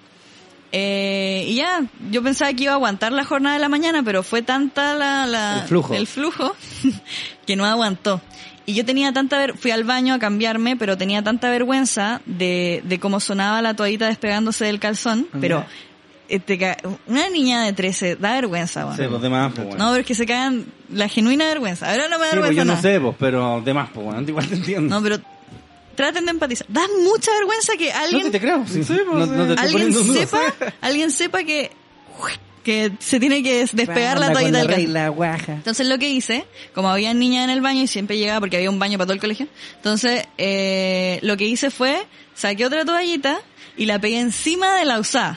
[0.70, 4.22] eh, y ya, yo pensaba que iba a aguantar la jornada de la mañana, pero
[4.22, 5.94] fue tanta la, la- El flujo.
[6.06, 6.56] flujo
[7.46, 8.20] que no aguantó.
[8.66, 12.82] Y yo tenía tanta ver, fui al baño a cambiarme, pero tenía tanta vergüenza de,
[12.84, 15.64] de cómo sonaba la toallita despegándose del calzón, pero
[16.28, 16.76] eh, te ca-
[17.06, 19.10] una niña de 13 da vergüenza, Sí, bueno.
[19.12, 19.82] pues de más, pues, bueno.
[19.86, 21.90] No, pero es que se cagan la genuina vergüenza.
[21.90, 22.82] Ahora no me da Sí, pues vergüenza yo no nada.
[22.82, 24.94] sé, pues, pero de más, pues, bueno, igual te entiendo.
[24.94, 25.16] No, pero
[25.98, 26.66] traten de empatizar.
[26.68, 28.64] Da mucha vergüenza que alguien No, te creo.
[28.68, 31.72] Sí, Sí, pues, no, no te estoy alguien sepa, alguien sepa que
[32.62, 35.54] que se tiene que despegar la toallita la del guaja.
[35.54, 36.44] Entonces lo que hice,
[36.74, 39.14] como había niñas en el baño y siempre llegaba porque había un baño para todo
[39.14, 43.40] el colegio, entonces eh, lo que hice fue saqué otra toallita
[43.76, 45.36] y la pegué encima de la usada.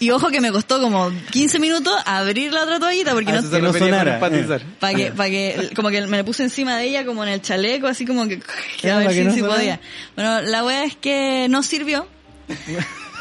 [0.00, 3.50] Y ojo que me costó como 15 minutos abrir la otra toallita porque Ah, no,
[3.50, 4.62] que no sonara, empatizar.
[4.78, 7.42] para que, para que, como que me la puse encima de ella como en el
[7.42, 8.40] chaleco, así como que,
[8.80, 9.80] que a ver si, no si podía.
[10.14, 12.06] Bueno, la wea es que no sirvió.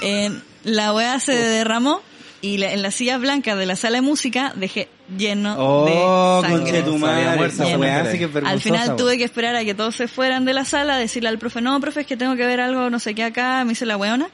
[0.02, 0.32] Eh,
[0.64, 2.02] la wea se derramó
[2.42, 4.88] y la- en las sillas blancas de la sala de música dejé
[5.18, 6.64] lleno Oh, de sangre.
[6.66, 7.36] conche tu madre.
[7.38, 8.48] Muerta, Lleno.
[8.48, 11.40] Al final tuve que esperar a que todos se fueran de la sala, decirle al
[11.40, 13.86] profe, no, profe, es que tengo que ver algo, no sé qué acá, me hice
[13.88, 14.30] la weona.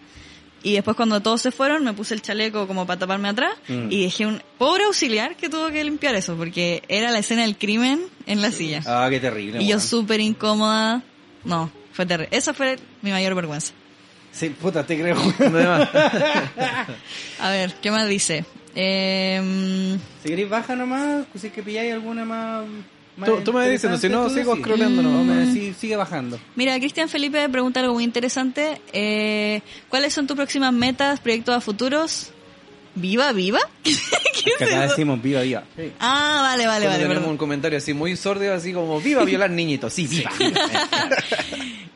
[0.64, 3.92] Y después cuando todos se fueron, me puse el chaleco como para taparme atrás Mm.
[3.92, 7.58] y dejé un pobre auxiliar que tuvo que limpiar eso, porque era la escena del
[7.58, 8.82] crimen en la silla.
[8.86, 9.62] Ah, qué terrible.
[9.62, 11.04] y yo súper incómoda.
[11.44, 12.36] No, fue terrible.
[12.36, 13.74] Esa fue mi mayor vergüenza.
[14.32, 15.16] Sí, puta, te creo.
[17.40, 18.46] A ver, ¿qué más dice?
[18.76, 22.64] Eh, Si queréis baja nomás, si es que pilláis alguna más...
[23.26, 24.64] Tú- tú me dices, si no, sigo decís.
[25.04, 25.04] nomás.
[25.04, 26.40] No, me- sí, sigue bajando.
[26.56, 28.82] Mira, Cristian Felipe pregunta algo muy interesante.
[28.92, 32.32] Eh, ¿Cuáles son tus próximas metas, proyectos a futuros?
[32.96, 33.60] ¿Viva, viva?
[33.84, 33.94] ¿Qué
[34.58, 34.94] Que acá eso?
[34.94, 35.64] decimos viva, viva.
[36.00, 36.94] Ah, vale, vale, cuando vale.
[36.98, 37.30] tenemos perdón.
[37.32, 39.94] un comentario así muy sordio, así como, viva violar niñitos.
[39.94, 40.32] Sí, viva.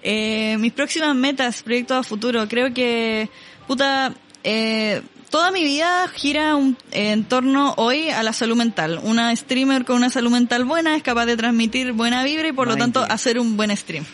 [0.10, 3.30] Eh, mis próximas metas, proyectos a futuro, creo que,
[3.68, 4.14] puta,
[4.44, 9.00] eh, toda mi vida gira un- en torno hoy a la salud mental.
[9.04, 12.68] Una streamer con una salud mental buena es capaz de transmitir buena vibra y por
[12.68, 14.06] lo tanto hacer un buen stream.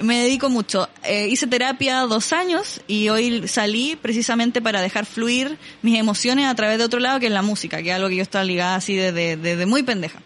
[0.00, 0.88] Me dedico mucho.
[1.04, 6.54] Eh, hice terapia dos años y hoy salí precisamente para dejar fluir mis emociones a
[6.54, 8.74] través de otro lado que es la música, que es algo que yo estaba ligada
[8.76, 10.20] así desde, desde muy pendeja.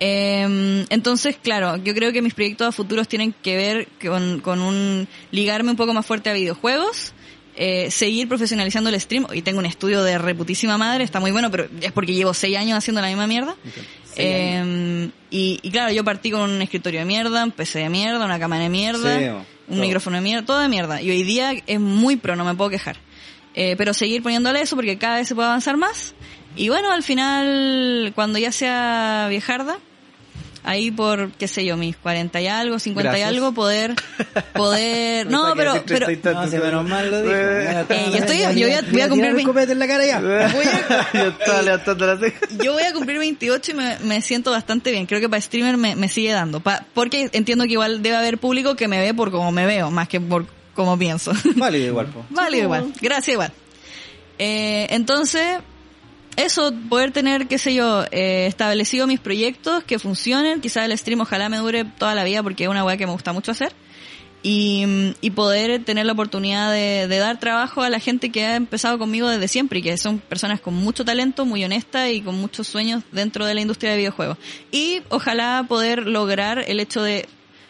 [0.00, 4.60] Eh, entonces, claro, yo creo que mis proyectos a futuros tienen que ver con, con
[4.60, 7.12] un ligarme un poco más fuerte a videojuegos,
[7.56, 9.26] eh, seguir profesionalizando el stream.
[9.32, 12.56] Y tengo un estudio de reputísima madre, está muy bueno, pero es porque llevo seis
[12.56, 13.54] años haciendo la misma mierda.
[14.16, 18.24] Eh, y, y claro, yo partí con un escritorio de mierda, un PC de mierda,
[18.24, 19.80] una cámara de mierda, Sí, un todo.
[19.80, 21.02] micrófono de mierda, todo de mierda.
[21.02, 22.96] Y hoy día es muy pro, no me puedo quejar.
[23.54, 26.14] Eh, pero seguir poniéndole eso porque cada vez se puede avanzar más.
[26.56, 29.78] Y bueno, al final, cuando ya sea viejarda,
[30.64, 33.30] ahí por, qué sé yo, mis 40 y algo, 50 Gracias.
[33.30, 33.94] y algo, poder,
[34.54, 37.34] poder, no, pero, pero, 30 y No, si menos mal lo dijo.
[37.90, 39.42] Eh, yo estoy- yo voy a- voy a cumplir mi-
[39.72, 40.20] en la cara ya.
[40.20, 42.38] voy a- Yo estaba levantando la ceja.
[42.62, 45.06] yo voy a cumplir 28 y me, me siento bastante bien.
[45.06, 46.60] Creo que para streamer me, me sigue dando.
[46.60, 49.90] Pa- porque entiendo que igual debe haber público que me ve por cómo me veo,
[49.90, 51.32] más que por cómo pienso.
[51.56, 52.24] Válido igual, po.
[52.30, 52.92] Válido igual.
[53.00, 53.52] Gracias igual.
[54.38, 55.58] Eh, entonces,
[56.36, 60.60] eso, poder tener, qué sé yo, eh, establecido mis proyectos que funcionen.
[60.60, 63.12] Quizás el stream ojalá me dure toda la vida porque es una weá que me
[63.12, 63.72] gusta mucho hacer.
[64.42, 68.56] Y, y poder tener la oportunidad de, de dar trabajo a la gente que ha
[68.56, 72.34] empezado conmigo desde siempre y que son personas con mucho talento, muy honestas y con
[72.34, 74.36] muchos sueños dentro de la industria de videojuegos.
[74.70, 77.26] Y ojalá poder lograr el hecho de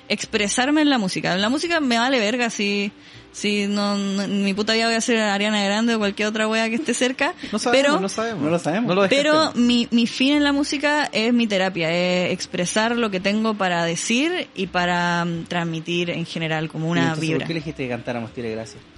[0.08, 1.36] expresarme en la música.
[1.36, 2.90] La música me vale verga si,
[3.34, 6.48] si no, no- en mi puta vida voy a ser Ariana Grande o cualquier otra
[6.48, 7.34] wea que esté cerca.
[7.52, 8.42] No sabemos, pero no sabemos.
[8.42, 8.88] No lo sabemos.
[8.88, 13.10] No lo pero mi, mi fin en la música es mi terapia, es expresar lo
[13.10, 17.38] que tengo para decir y para mm, transmitir en general como una entonces, vibra.
[17.40, 18.93] ¿Por qué elegiste que cantáramos Tire Gracias?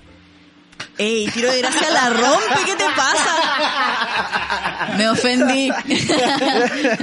[0.99, 4.97] Ey, tiro de gracia la rompe, ¿qué te pasa?
[4.97, 5.71] Me ofendí.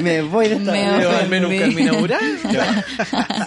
[0.02, 1.76] Me voy de esta Me al menos un ofendí.
[1.76, 2.40] camino mural.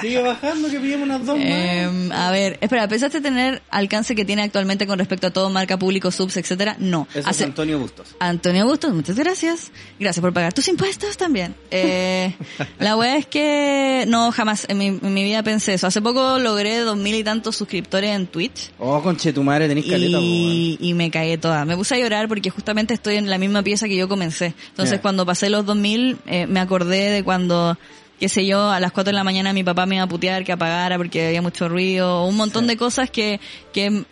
[0.01, 1.47] Sigue bajando que pillemos unas dos más.
[1.49, 5.79] Eh, a ver, espera, ¿pensaste tener alcance que tiene actualmente con respecto a todo marca
[5.79, 6.77] público, subs, etcétera?
[6.79, 7.09] No.
[7.13, 8.15] Eso es Antonio Bustos.
[8.21, 9.73] Antonio Bustos, muchas gracias.
[9.99, 11.57] Gracias por pagar tus impuestos también.
[11.73, 12.37] Eh,
[12.79, 15.89] la wea es que no, jamás en mi, en mi vida pensé eso.
[15.89, 18.71] Hace poco logré dos mil y tantos suscriptores en Twitch.
[18.79, 20.36] Oh, conche tu madre, tenés caleta, weón.
[20.37, 21.65] Y, y me caí toda.
[21.65, 24.55] Me puse a llorar porque justamente estoy en la misma pieza que yo comencé.
[24.69, 27.77] Entonces cuando pasé los 2000, eh, me acordé de cuando,
[28.21, 30.45] qué sé yo, a las 4 de la mañana mi papá me iba a putear
[30.45, 32.69] que apagara porque había mucho ruido, un montón Sí.
[32.69, 33.41] de cosas que,
[33.73, 34.05] que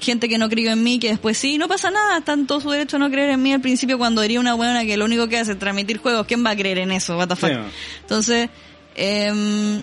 [0.00, 2.60] gente que no creyó en mí, que después sí, no pasa nada, está en todo
[2.60, 5.04] su derecho a no creer en mí al principio cuando diría una buena que lo
[5.04, 7.16] único que hace es transmitir juegos, ¿quién va a creer en eso?
[7.18, 7.50] What the fuck?
[7.50, 7.56] Sí.
[8.02, 8.50] Entonces,
[8.94, 9.82] em,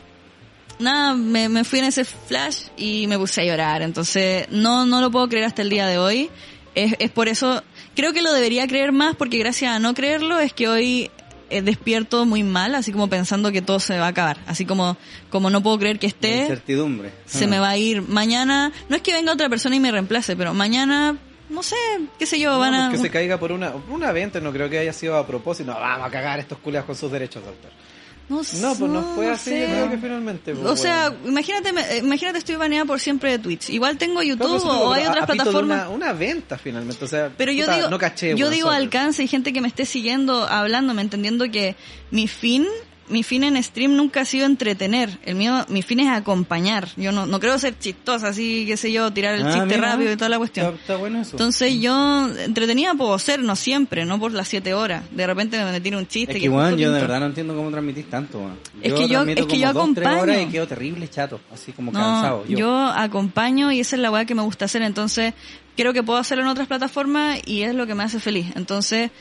[0.80, 3.82] nada, me, me fui en ese flash y me puse a llorar.
[3.82, 6.30] Entonces, no, no lo puedo creer hasta el día de hoy.
[6.76, 7.64] Es, es por eso,
[7.95, 11.10] creo que lo debería creer más porque gracias a no creerlo es que hoy
[11.49, 14.38] eh, despierto muy mal, así como pensando que todo se va a acabar.
[14.45, 14.95] Así como,
[15.32, 17.12] como no puedo creer que esté, Incertidumbre.
[17.26, 17.48] se Ah.
[17.48, 18.72] me va a ir mañana.
[18.90, 21.18] No es que venga otra persona y me reemplace, pero mañana,
[21.49, 21.76] no sé,
[22.20, 22.91] qué sé yo, van a...
[22.91, 25.72] que se caiga por una, por una venta, no creo que haya sido a propósito.
[25.74, 27.72] No, vamos a cagar estos culiados con sus derechos de autor.
[28.30, 29.62] No, No, pues no fue así, sé.
[29.62, 30.54] yo creo que finalmente.
[30.54, 31.30] pues, O sea, bueno.
[31.30, 33.70] imagínate, me- eh, imagínate estoy baneada por siempre de Twitch.
[33.70, 35.88] Igual tengo YouTube pues, o hay otras plataformas.
[35.88, 37.32] Una, una venta finalmente, o sea.
[37.38, 40.45] Pero yo puta, digo, no caché, yo digo alcance y gente que me esté siguiendo,
[40.45, 41.78] hablándome, entendiendo que
[42.12, 42.66] mi fin
[43.09, 45.17] mi fin en stream nunca ha sido entretener.
[45.23, 46.89] El mío, mi fin es acompañar.
[46.97, 49.91] Yo no, no creo ser chistosa, así, qué sé yo, tirar el Ah, chiste mira.
[49.91, 50.65] rápido y toda la cuestión.
[50.67, 51.31] Está, está bueno eso.
[51.31, 55.03] Entonces yo entretenida puedo ser, no siempre, no por las siete horas.
[55.11, 56.34] De repente me tiro un chiste.
[56.35, 58.49] es que, weón, yo de verdad no entiendo cómo transmitís tanto.
[58.81, 60.21] Es que yo- es que yo dos, acompaño.
[60.21, 62.43] horas y quedo terrible chato, así como cansado.
[62.47, 62.85] No, yo.
[62.88, 65.34] acompaño y esa es la weá que me gusta hacer, entonces
[65.75, 68.47] creo que puedo hacerlo en otras plataformas y es lo que me hace feliz.
[68.55, 69.11] Entonces,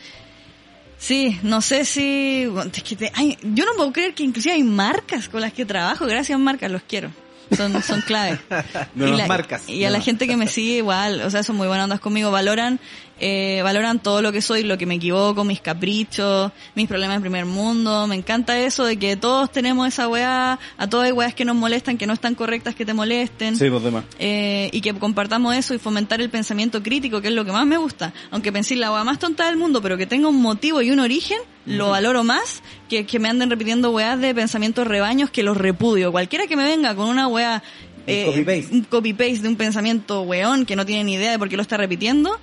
[0.99, 2.47] sí, no sé si...
[2.47, 5.53] bueno, es que te- ay, yo no puedo creer que inclusive hay marcas con las
[5.53, 7.11] que trabajo, gracias marcas, los quiero.
[7.57, 8.39] Son, son clave.
[8.95, 9.69] No y nos la- marcas.
[9.69, 12.31] Y a la gente que me sigue igual, o sea, son muy buenas ondas conmigo,
[12.31, 12.81] valoran,
[13.19, 17.21] eh, valoran todo lo que soy, lo que me equivoco, mis caprichos, mis problemas de
[17.21, 18.07] primer mundo.
[18.07, 21.57] Me encanta eso de que todos tenemos esa weá, a todas hay weas que nos
[21.57, 23.57] molestan, que no están correctas, que te molesten.
[23.57, 24.05] Sí, pues demás.
[24.19, 27.67] Eh, y que compartamos eso y fomentar el pensamiento crítico, que es lo que más
[27.67, 28.13] me gusta.
[28.31, 31.01] Aunque pensé la weá más tonta del mundo, pero que tenga un motivo y un
[31.01, 35.57] origen, lo valoro más que que me anden repitiendo weas de pensamientos rebaños que los
[35.57, 36.13] repudio.
[36.13, 37.63] Cualquiera que me venga con una wea...
[38.07, 41.57] eh, un copy-paste de un pensamiento weón que no tiene ni idea de por qué
[41.57, 42.39] lo está repitiendo,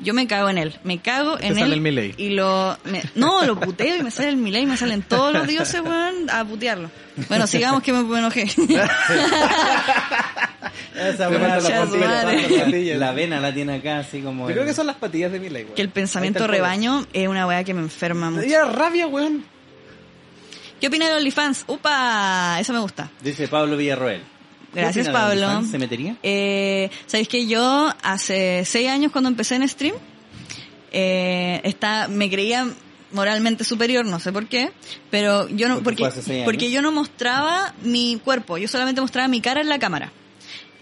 [0.00, 0.74] yo me cago en él.
[0.84, 1.72] Me cago en sale él.
[1.74, 2.14] el Milei.
[2.16, 2.76] Y lo...
[2.84, 6.28] me- no, lo puteo y me sale el Milei, me salen todos los dioses, weón,
[6.30, 6.90] a putearlo.
[7.28, 8.42] Bueno, sigamos que me, enojé.
[10.94, 12.24] Esa falta la la,
[12.64, 14.48] patilla, la- vena la tiene acá, así como...
[14.48, 15.74] Yo creo que son las patillas de Miley, weón.
[15.74, 18.64] que el pensamiento rebaño es una weá que me enferma mucho.
[18.72, 19.44] Rabia, weón.
[20.80, 21.64] ¿Qué opina de OnlyFans?
[21.66, 22.58] ¡Upa!
[22.60, 23.10] Eso me gusta.
[23.22, 24.22] Dice Pablo Villarroel.
[24.74, 25.46] ¿Qué Gracias, Pablo.
[25.46, 25.70] OnlyFans?
[25.70, 26.16] ¿Se metería?
[26.22, 29.94] Eh, ¿Sabéis que yo hace seis años cuando empecé en stream,
[30.92, 32.66] eh, está, me creía
[33.12, 34.72] moralmente superior, no sé por qué,
[35.10, 39.40] pero yo no, Porque porque, porque yo no mostraba mi cuerpo, yo solamente mostraba mi
[39.40, 40.12] cara en la cámara.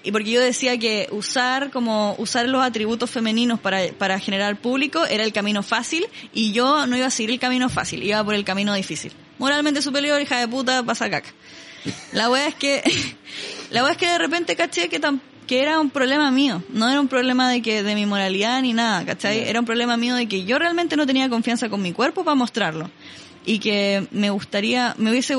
[0.04, 5.04] Y porque yo decía que usar como usar los atributos femeninos para, para generar público
[5.06, 8.34] era el camino fácil y yo no iba a seguir el camino fácil, iba por
[8.34, 9.12] el camino difícil.
[9.38, 11.32] Moralmente superior, hija de puta, pasa caca.
[12.12, 12.82] La wea es que,
[13.70, 15.00] la wea es que de repente caché que,
[15.46, 16.62] que era un problema mío.
[16.70, 19.40] No era un problema de que, de mi moralidad ni nada, ¿cachai?
[19.48, 22.34] Era un problema mío de que yo realmente no tenía confianza con mi cuerpo para
[22.34, 22.90] mostrarlo.
[23.44, 25.36] Y que me gustaría, me hubiese,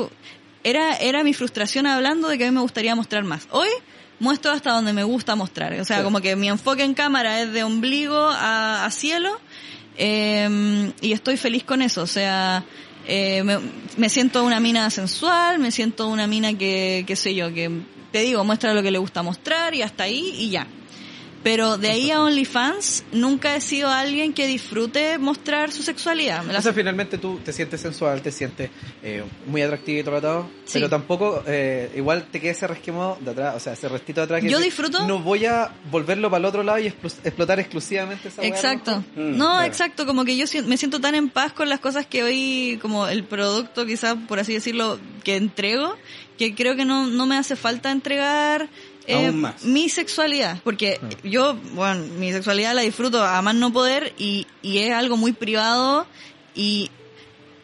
[0.62, 3.48] era, era mi frustración hablando de que a mí me gustaría mostrar más.
[3.50, 3.68] Hoy
[4.20, 5.72] muestro hasta donde me gusta mostrar.
[5.80, 9.38] O sea, como que mi enfoque en cámara es de ombligo a, a cielo.
[9.96, 12.02] eh, y estoy feliz con eso.
[12.02, 12.64] O sea,
[13.06, 13.58] eh, me,
[13.96, 17.70] me siento una mina sensual, me siento una mina que, qué sé yo, que
[18.10, 20.66] te digo, muestra lo que le gusta mostrar y hasta ahí y ya.
[21.44, 26.42] Pero de ahí a OnlyFans nunca he sido alguien que disfrute mostrar su sexualidad.
[26.48, 28.70] O sea, finalmente tú te sientes sensual, te sientes
[29.02, 30.04] eh, muy atractivo y
[30.64, 30.72] Sí.
[30.74, 34.24] pero tampoco, eh, igual te queda ese resquemado de atrás, o sea, ese restito de
[34.24, 37.12] atrás que Yo dice, disfruto- No voy a volverlo para el otro lado y explo-
[37.22, 39.04] explotar exclusivamente esa Exacto.
[39.14, 39.22] ¿no?
[39.22, 39.66] Mm, no, claro.
[39.66, 40.06] exacto.
[40.06, 43.24] Como que yo me siento tan en paz con las cosas que hoy, como el
[43.24, 45.94] producto, quizás por así decirlo, que entrego,
[46.38, 48.68] que creo que no, no me hace falta entregar
[49.06, 49.64] eh, Aún más.
[49.64, 50.60] mi sexualidad.
[50.64, 55.16] Porque yo, bueno, mi sexualidad la disfruto a más no poder y, y es algo
[55.16, 56.06] muy privado
[56.54, 56.90] y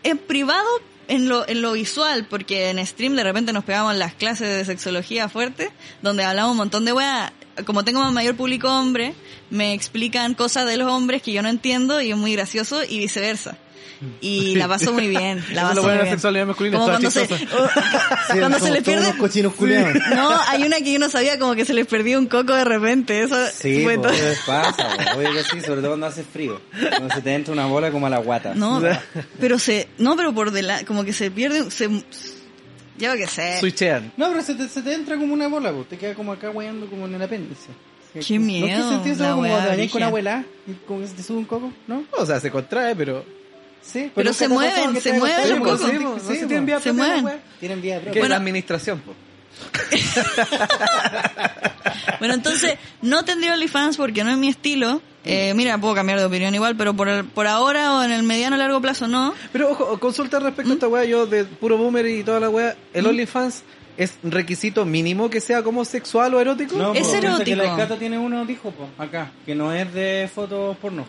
[0.03, 0.69] es privado
[1.09, 4.65] en lo, en lo visual, porque en stream de repente nos pegamos las clases de
[4.65, 5.71] sexología fuerte,
[6.03, 7.33] donde hablamos un montón de weas.
[7.67, 9.15] Como tengo mayor público hombre,
[9.51, 12.99] me explican cosas de los hombres que yo no entiendo y es muy gracioso y
[12.99, 13.59] viceversa.
[14.21, 16.09] Y la paso muy bien, la es bueno muy bien.
[16.11, 17.85] sexualidad masculina, Como es cuando se, chistosa.
[18.39, 19.13] cuando se les pierde...
[20.15, 22.65] No, hay una que yo no sabía como que se les perdió un coco de
[22.65, 26.61] repente, eso Sí, fue todo- eso pasa, obvio que sí, sobre todo cuando hace frío.
[26.97, 28.55] Cuando se te entra una bola como a la guata.
[28.55, 28.83] No,
[29.39, 31.89] pero se, no, pero por delante, como que se pierde, se,
[32.99, 33.59] yo qué sé.
[33.61, 34.13] Switchean.
[34.17, 35.85] No, pero se te, se te entra como una bola, po.
[35.85, 37.69] te queda como acá guayando como en el apéndice.
[38.27, 39.93] Qué miedo, ¿No que sentí eso como te brígida.
[39.93, 41.73] con abuela y como que se te sube un coco?
[41.87, 42.03] ¿No?
[42.19, 43.25] O sea, se contrae, pero...
[43.83, 45.81] Sí, Pero se mueven, se mueven con cocos.
[45.81, 46.47] sí, Sí, po, po, sí, no se po.
[46.49, 47.25] tienen vía Se propia, mueven.
[47.25, 47.39] weá.
[47.59, 48.23] Tienen Que propia.
[48.23, 49.15] es la administración, po.
[52.19, 55.01] Bueno, entonces, no tendría OnlyFans porque no es mi estilo.
[55.25, 58.23] Eh, mira, puedo cambiar de opinión igual, pero por, el- por ahora o en el
[58.23, 59.35] mediano largo plazo no.
[59.53, 60.45] Pero ojo, consulta ¿Mm?
[60.45, 63.63] respecto a esta weá, yo de puro boomer y toda la weá, ¿el OnlyFans
[63.97, 66.77] es requisito mínimo que sea como sexual o erótico?
[66.77, 67.45] No, Es erótico.
[67.45, 71.05] Que la Escata tiene uno, dijo, po, acá, que no es de fotos porno.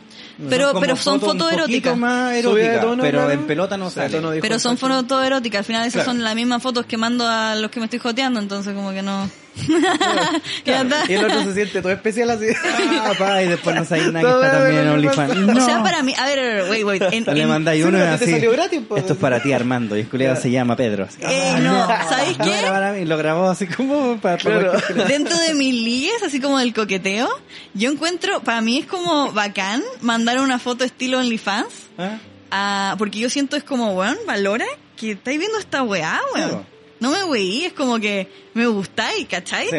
[0.50, 1.98] Pero- pero son fotos un fotos eróticas.
[1.98, 2.34] más
[2.82, 3.32] tono, pero claro.
[3.32, 4.10] en pelota no sale.
[4.10, 6.12] tono dijo Pero son fotos eróticas, al final esas Claro.
[6.12, 9.02] son las mismas fotos que mando a los que me estoy joteando, entonces como que
[9.02, 9.30] no...
[10.66, 11.04] Está.
[11.10, 12.46] Y el otro se siente todo especial así.
[13.04, 15.32] Ah, pa, y después no sabéis nada que está también en OnlyFans.
[15.32, 15.58] OnlyFans.
[15.58, 15.84] O sea, No.
[15.84, 18.04] para mí, a ver, a ver, wait, wait, en- Le en- mandáis Sí, uno te
[18.06, 18.32] así.
[18.32, 18.96] salió gratis, po.
[18.98, 19.98] Esto es para ti, Armando.
[19.98, 21.06] Y el culiado se llama Pedro.
[21.06, 22.60] Así, Eh, no, ¿sabéis no qué?
[22.60, 23.06] era para mí.
[23.06, 25.08] Lo grabó así como para, para Claro.
[25.08, 27.28] dentro de mis ligues, así como del coqueteo,
[27.74, 32.18] yo encuentro, para mí es como bacán mandar una foto estilo OnlyFans, ¿Ah?
[32.52, 34.66] a- porque yo siento es como, bueno, valora
[34.96, 36.66] que estáis viendo esta weá, Sí, weón.
[37.02, 39.68] No me weí, es como que me gustáis, ¿cachai?
[39.70, 39.78] Sí.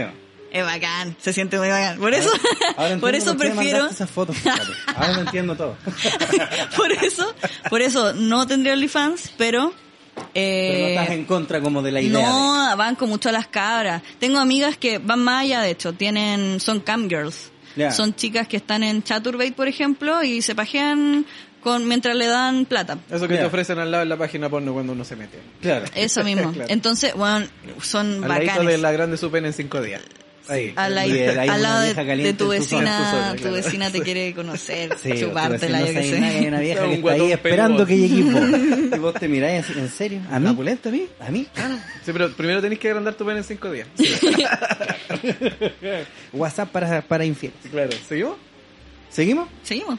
[0.53, 1.99] Es bacán, se siente muy bacán.
[1.99, 2.29] Por eso,
[2.77, 4.37] Ahora por eso prefiero, esas fotos.
[4.95, 5.77] Ahora lo entiendo todo.
[6.77, 7.35] por eso,
[7.71, 9.73] por eso no tendría OnlyFans, pero,
[10.35, 12.19] eh, Pero no estás en contra como de la idea.
[12.19, 14.03] de- no, van con mucho a las cabras.
[14.19, 17.51] Tengo amigas que van más allá, de hecho, tienen, son cam girls.
[17.91, 21.25] Son chicas que están en Chaturbate, por ejemplo, y se pajean
[21.63, 22.99] con, mientras le dan plata.
[23.11, 25.39] Eso que te ofrecen al lado de la página porno cuando uno se mete.
[25.61, 25.87] Claro.
[25.95, 26.53] Eso mismo.
[26.53, 26.69] Claro.
[26.71, 27.47] Entonces, bueno,
[27.81, 28.67] son Al bacanes.
[28.67, 30.03] de la grande supena en cinco días.
[30.49, 30.73] Ahí.
[30.75, 33.31] Al, el- hay al lado de, de tu en tu zona, vecina, en tu zona,
[33.35, 33.55] tu claro.
[33.55, 37.31] vecina te quiere conocer, Sí, chupártela, no yo nada, hay una vieja que está ahí
[37.33, 38.43] esperando que llegue vos.
[38.97, 40.21] Y vos te mirás así, ¿en serio?
[40.33, 40.47] ¿A mí?
[40.47, 41.07] ¿La pulenta a mí?
[41.21, 41.47] ¿A mí?
[42.05, 43.87] Sí, pero primero tenés que agrandar tu pene en cinco días.
[46.33, 47.59] WhatsApp para, para infieles.
[47.71, 47.91] Claro.
[48.09, 48.37] ¿Seguimos?
[49.11, 49.49] ¿Seguimos?
[49.63, 49.99] Seguimos.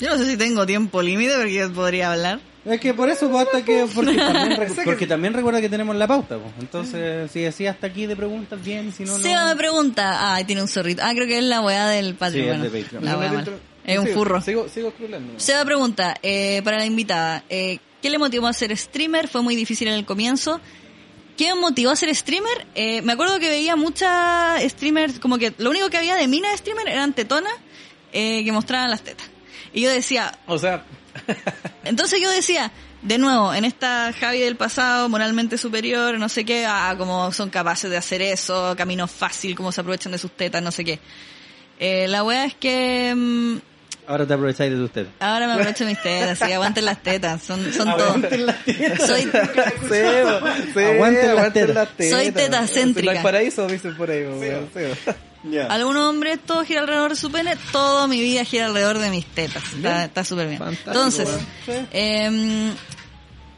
[0.00, 2.40] Yo no sé si tengo tiempo límite porque yo podría hablar.
[2.64, 3.86] Es que por eso, pues, hasta que.
[3.94, 6.52] Porque también, recu- porque también recuerda que tenemos la pauta, pues.
[6.60, 9.22] Entonces, si decía hasta aquí de preguntas, bien, si no, no.
[9.22, 11.02] Seba me pregunta, ah, tiene un zorrito.
[11.04, 12.32] Ah, creo que es la weá del Patreon.
[12.32, 13.04] Sí, es bueno, de Patreon.
[13.04, 14.40] La weá dentro- Es un sigo- furro.
[14.40, 14.92] Sigo, sigo.
[15.36, 19.28] Seba pregunta, eh, para la invitada, eh, ¿qué le motivó a ser streamer?
[19.28, 20.58] Fue muy difícil en el comienzo.
[21.36, 22.66] ¿Qué me motivó a ser streamer?
[22.74, 26.50] Eh, me acuerdo que veía muchas streamers, como que lo único que había de mina
[26.50, 27.52] de streamer eran tetonas
[28.14, 29.28] eh, que mostraban las tetas.
[29.72, 30.84] Y yo decía, O sea,
[31.84, 32.70] entonces yo decía,
[33.02, 37.50] de nuevo, en esta Javi del pasado, moralmente superior, no sé qué, ah, como son
[37.50, 40.98] capaces de hacer eso, camino fácil, cómo se aprovechan de sus tetas, no sé qué.
[41.78, 43.56] Eh, la wea es que mm,
[44.06, 45.06] Ahora te aprovecháis de usted.
[45.18, 48.04] ahora me aprovecho de mis tetas, sí, aguanten las tetas, son, son todo.
[48.04, 49.06] Aguanten las tetas.
[49.06, 49.22] Soy,
[49.88, 50.40] Sebo,
[50.74, 51.88] Sebo, Aguanten las tetas.
[52.10, 53.12] Soy tetacéntrica.
[53.12, 54.24] No hay paraíso, dicen por ahí.
[54.24, 54.68] weón.
[54.74, 54.94] Sebo.
[55.44, 55.66] Ya.
[55.66, 59.26] algunos hombres todo gira alrededor de su pene, toda mi vida gira alrededor de mis
[59.26, 59.62] tetas.
[59.74, 60.62] Está súper bien.
[60.86, 61.28] Entonces,
[61.92, 62.72] em,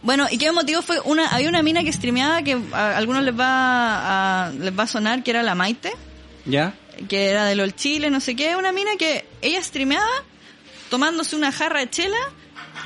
[0.03, 0.83] bueno, ¿y qué me motivó?
[0.83, 4.83] Fue una, había una mina que streameaba que a algunos les va a, les va
[4.85, 5.93] a sonar que era la Maite,
[6.45, 6.75] ¿Ya?
[7.09, 10.07] que era de LOL Chile, no sé qué, una mina que ella streameaba
[10.91, 12.19] tomándose una jarra de chela,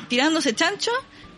[0.09, 0.91] tirándose chancho,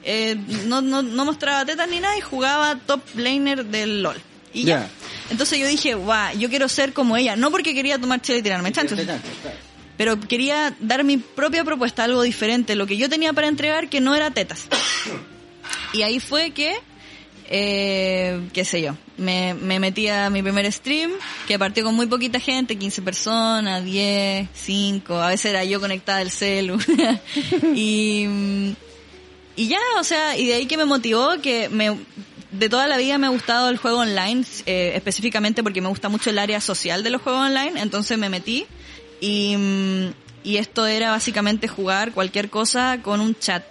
[0.04, 0.36] eh,
[0.66, 4.20] no, no, no mostraba tetas ni nada y jugaba top laner del LOL.
[4.54, 4.88] Y ya.
[5.30, 7.36] Entonces yo dije, guau, yo quiero ser como ella.
[7.36, 8.98] No porque quería tomar chela y tirarme chanchos,
[9.96, 14.00] pero quería dar mi propia propuesta, algo diferente, lo que yo tenía para entregar que
[14.00, 14.66] no era tetas.
[15.92, 16.74] Y ahí fue que,
[17.48, 21.12] eh, qué sé yo, me, me metí a mi primer stream,
[21.46, 26.18] que partió con muy poquita gente, 15 personas, 10, 5, a veces era yo conectada
[26.18, 26.78] al celu.
[27.74, 28.72] y, mm,
[29.56, 31.96] y ya, o sea, y de ahí que me motivó, que me,
[32.52, 36.08] de toda la vida me ha gustado el juego online, eh, específicamente porque me gusta
[36.08, 38.66] mucho el área social de los juegos online, entonces me metí
[39.20, 40.12] y, mm,
[40.44, 43.64] y esto era básicamente jugar cualquier cosa con un chat.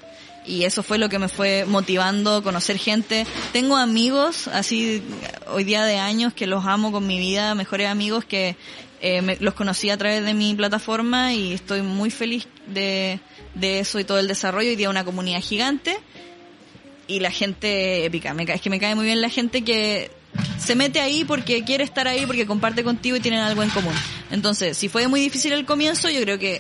[0.44, 3.28] Y eso fue lo que me fue motivando, conocer gente.
[3.54, 5.04] Tengo amigos, así
[5.54, 8.56] hoy día de años, que los amo con mi vida, mejores amigos que
[9.02, 13.20] eh, me- los conocí a través de mi plataforma y estoy muy feliz de,
[13.54, 14.70] de eso y todo el desarrollo.
[14.70, 15.98] Hoy día una comunidad gigante
[17.16, 18.34] y la gente épica.
[18.34, 20.12] Me, es que me cae muy bien la gente que
[20.58, 23.94] se mete ahí porque quiere estar ahí, porque comparte contigo y tienen algo en común.
[24.32, 26.60] Entonces, si fue muy difícil el comienzo, yo creo que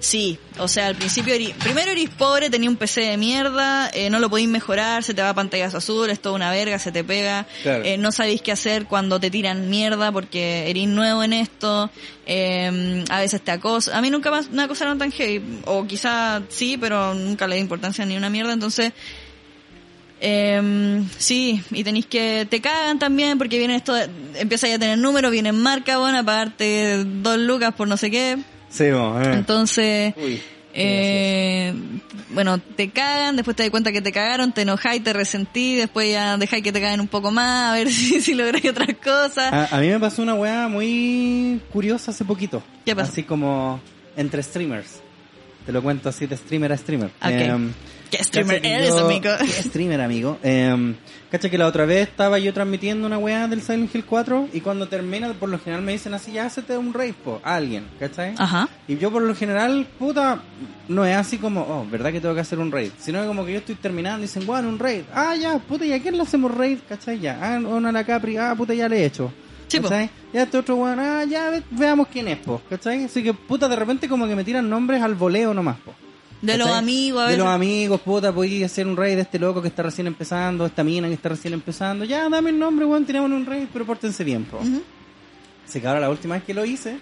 [0.00, 0.38] sí.
[0.60, 4.20] O sea, al principio, eri- primero eres pobre, tenía un PC de mierda, eh, no
[4.20, 7.02] lo podéis mejorar, se te va a pantallas azules, es toda una verga, se te
[7.02, 7.82] pega, Claro.
[7.84, 11.90] eh, no sabéis qué hacer cuando te tiran mierda porque eres nuevo en esto,
[12.26, 13.96] eh, a veces te acosan.
[13.96, 18.04] A mí nunca me acosaron tan heavy, o quizá sí, pero nunca le di importancia
[18.06, 18.92] ni una mierda, entonces...
[20.20, 23.94] Eh, sí, y tenéis que, te cagan también porque vienen esto,
[24.34, 28.10] empiezas ya a tener números, vienen marca, bueno, a pagarte dos lucas por no sé
[28.10, 28.38] qué.
[28.68, 29.32] Sí, vos, eh.
[29.32, 30.42] Entonces, Uy.
[30.74, 31.72] eh,
[32.30, 36.10] bueno, te cagan, después te das cuenta que te cagaron, te enojáis, te resentí, después
[36.10, 39.52] ya dejáis que te caguen un poco más, a ver si, si lográis otras cosas.
[39.52, 42.62] A, a mí me pasó una weá muy curiosa hace poquito.
[42.84, 43.12] ¿Qué pasó?
[43.12, 43.80] Así como
[44.16, 45.00] entre streamers.
[45.64, 47.10] Te lo cuento así de streamer a streamer.
[47.22, 47.72] Ok.
[48.10, 49.30] ¿Qué streamer cacha eres, yo- amigo?
[49.38, 50.38] ¿Qué streamer, amigo?
[50.42, 50.94] Eh,
[51.30, 54.60] cacha que la otra vez estaba yo transmitiendo una weá del Silent Hill 4 y
[54.60, 57.84] cuando termina, por lo general me dicen así, ya hacete un raid, po, a alguien,
[58.00, 58.34] ¿cachai?
[58.38, 58.68] Ajá.
[58.86, 60.40] Y yo por lo general, puta,
[60.88, 62.90] no es así como, oh, ¿verdad que tengo que hacer un raid?
[62.98, 65.02] Sino que como que yo estoy terminando y dicen, bueno, un raid.
[65.14, 66.78] Ah, ya, puta, ¿y a quién le hacemos raid?
[66.88, 67.18] ¿Cachai?
[67.20, 69.30] Ya, ah, una la Capri, ah, puta, ya le he hecho.
[69.82, 69.88] Po.
[69.90, 70.08] ¿Cachai?
[70.32, 73.04] Ya este otro weón, ah, ya ve- veamos quién es, po, ¿cachai?
[73.04, 75.92] Así que, puta, de repente como que me tiran nombres al voleo nomás, po.
[76.40, 77.44] De los amigos, a De veces.
[77.44, 80.84] los amigos, puta, podía hacer un raid de este loco que está recién empezando, esta
[80.84, 82.04] mina que está recién empezando.
[82.04, 84.58] Ya, dame el nombre, weón, tiramos un raid, pero pórtense bien, po.
[84.58, 84.82] Ujú.
[85.66, 86.98] Así que ahora la última vez que lo hice,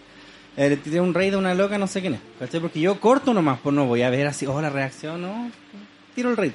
[0.56, 2.20] eh, le tiré un raid a una loca, no sé quién es.
[2.38, 2.60] ¿Cachai?
[2.60, 5.50] Porque yo corto nomás, pues no voy a ver así, oh, la reacción, no.
[6.14, 6.52] Tiro el raid.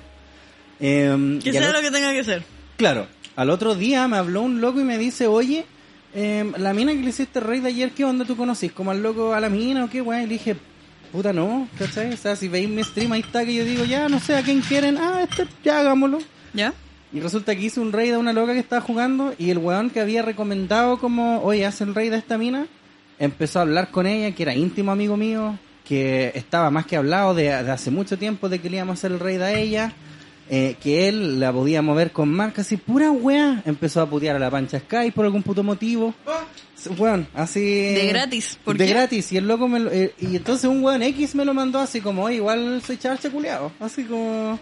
[0.79, 2.43] Eh, Que y al sea lo que tenga que ser.
[2.77, 3.05] Claro,
[3.35, 5.65] al otro día me habló un loco y me dice, oye,
[6.15, 8.71] eh, la mina que le hiciste rey de ayer, ¿qué onda tú conocís?
[8.71, 10.23] ¿Como al loco a la mina o qué, weón?
[10.23, 10.55] Y le dije,
[11.11, 12.13] puta no, ¿cachai?
[12.13, 14.41] O sea, si veis mi stream, ahí está que yo digo, ya, no sé a
[14.43, 16.19] quién quieren, ah, este, ya hagámoslo.
[16.53, 16.73] ¿Ya?
[17.13, 19.89] Y resulta que hice un raid a una loca que estaba jugando y el weón
[19.89, 22.67] que había recomendado como, oye, haz el raid a esta mina,
[23.19, 27.33] empezó a hablar con ella, que era íntimo amigo mío, que estaba más que hablado
[27.33, 29.93] de, de hace mucho tiempo de que le íbamos a hacer el raid a ella,
[30.53, 33.61] eh, que él la podía mover con marcas y pura weá.
[33.65, 36.13] Empezó a putear a la pancha Sky por algún puto motivo.
[36.97, 37.59] Weón, así...
[37.61, 38.91] De gratis, ¿por de qué?
[38.93, 39.31] gratis.
[39.31, 42.01] Y el loco me lo- eh, y entonces un weón X me lo mandó así
[42.01, 43.71] como, oye, igual soy charcha culiado.
[43.79, 44.59] Así como...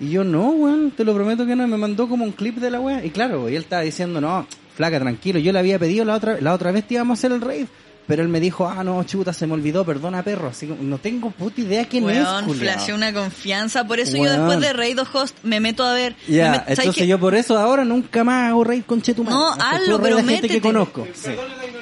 [0.00, 1.66] Y yo, no, weón, te lo prometo que no.
[1.66, 3.04] Me mandó como un clip de la weá.
[3.04, 5.40] Y claro, y él estaba diciendo, no, flaca, tranquilo.
[5.40, 7.66] Yo le había pedido la otra, la otra vez te íbamos a hacer el raid.
[8.08, 10.48] Pero él me dijo, ah, no, chuta, se me olvidó, perdona, perro.
[10.48, 13.86] Así como, no tengo puta idea quién Weón, es, flasheó una confianza.
[13.86, 16.16] Por eso yo después de Raid of Host me meto a ver.
[16.26, 19.32] me Ya, met- ¿sabes entonces yo por eso ahora nunca más hago raid con Chetumal.
[19.34, 20.60] No, hazlo, pero gente que métete.
[20.62, 21.06] conozco.
[21.14, 21.32] Sí.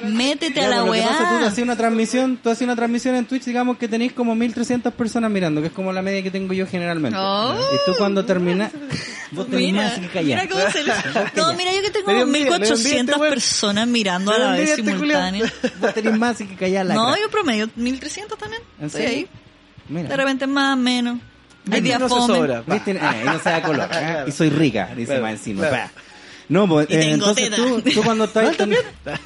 [0.03, 1.47] Métete a la pero lo que pasa, tú weá.
[1.47, 5.31] hacías una transmisión, tú hacías una transmisión en Twitch, digamos que tenéis como 1300 personas
[5.31, 7.17] mirando, que es como la media que tengo yo generalmente.
[7.19, 7.55] Oh.
[7.73, 8.71] y tú cuando terminas,
[9.31, 10.47] vos tenés Mira, más que callar.
[10.47, 10.93] mira cómo se le...
[11.35, 15.45] No, mira, yo que tengo envidia 1400 este personas mirando a la vez este simultáneo.
[15.79, 18.61] Vos tenés más que callar la No, cra- yo promedio 1300 también.
[18.79, 19.17] ¿En Estoy serio?
[19.17, 19.27] ahí.
[19.89, 20.09] Mira.
[20.09, 21.19] De repente más, menos.
[21.71, 22.35] Hay días no fome.
[22.35, 22.63] sobra.
[22.65, 22.97] ¿Viste?
[23.01, 23.89] Ah, y no se da color.
[23.93, 24.23] ¿eh?
[24.27, 25.67] Y soy rica, dice Claro, más encima.
[25.67, 25.91] claro.
[26.49, 28.55] No, pues, eh, entonces tú, tú cuando estás...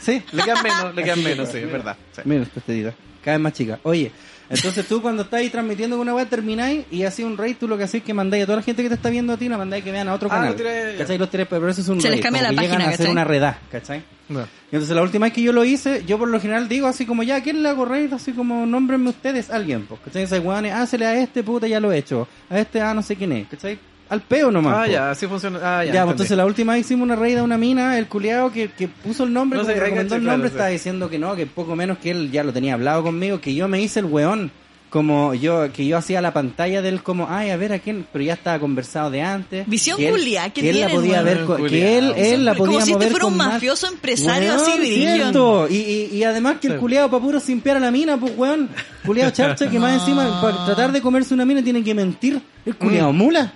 [0.01, 1.95] Sí, Le quedan menos, le quedan menos, sí, es verdad.
[2.15, 2.21] Sí.
[2.25, 2.93] Mira, esta tetita.
[3.23, 3.79] Cada vez más chica.
[3.83, 4.11] Oye,
[4.51, 7.67] entonces tú cuando estás ahí transmitiendo con una web termináis y así un raid, tú
[7.67, 9.37] lo que haces es que mandáis a toda la gente que te está viendo a
[9.37, 10.49] ti, la mandáis que vean a otro Ah, canal.
[10.51, 11.17] lo tiré- ¿Cachai?
[11.17, 12.83] Los tiré, pero eso es un Se les raid, cambia como la que llegan página,
[12.91, 13.11] a hacer ¿cachai?
[13.11, 14.03] una redá, ¿cachai?
[14.29, 14.39] No.
[14.41, 17.05] Y entonces la última vez que yo lo hice, yo por lo general digo así
[17.05, 18.13] como, ya, ¿a quién le hago raid?
[18.13, 20.23] Así como, nómbrenme ustedes, alguien, pues, ¿cachai?
[20.23, 22.27] Ese weón, hácele a este, puta, ya lo he hecho.
[22.49, 23.77] A este, ah, no sé quién es, ¿cachai?
[24.11, 24.75] Al peo nomás.
[24.77, 24.91] Ah, po.
[24.91, 25.59] ya, así funciona.
[25.63, 25.93] Ah, ya.
[25.93, 28.69] Ya, pues, entonces la última vez hicimos una raid a una mina, el culiado que,
[28.69, 30.53] que puso el nombre, No como sé, que recomendó que- el claro, nombre, sí.
[30.55, 33.55] estaba diciendo que no, que poco menos que él ya lo tenía hablado conmigo, que
[33.55, 34.51] yo me hice el weón,
[34.89, 38.25] como yo, que yo hacía la pantalla del como, ay, a ver a quién, pero
[38.25, 39.65] ya estaba conversado de antes.
[39.65, 42.65] Visión que él- culiá que él la tienen, podía ver, que él, él la Como
[42.65, 45.67] podía si este mover fuera un más- mafioso empresario Weón, así, cierto.
[45.69, 48.67] Y, y, y además que el culiado para puro a la mina, pues weón,
[49.05, 52.75] culiado charcha que más encima para tratar de comerse una mina tiene que mentir, el
[52.75, 53.53] culiado mula.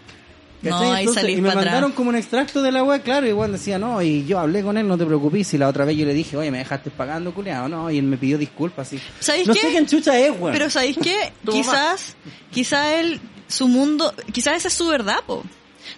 [0.69, 0.91] No, ¿Cachai?
[0.91, 1.65] ahí Entonces, salís y me atrás.
[1.65, 4.61] mandaron como un extracto de la web, claro, y igual decía, no, y yo hablé
[4.63, 6.89] con él, no te preocupes, y la otra vez yo le dije, oye, me dejaste
[6.91, 8.99] pagando, culiado, no, y él me pidió disculpas, así.
[9.19, 9.61] ¿Sabéis no qué?
[9.61, 10.53] sé quién chucha es, weón.
[10.53, 11.31] Pero ¿sabéis qué?
[11.51, 12.15] quizás,
[12.51, 15.43] quizás él, su mundo, quizás esa es su verdad, po.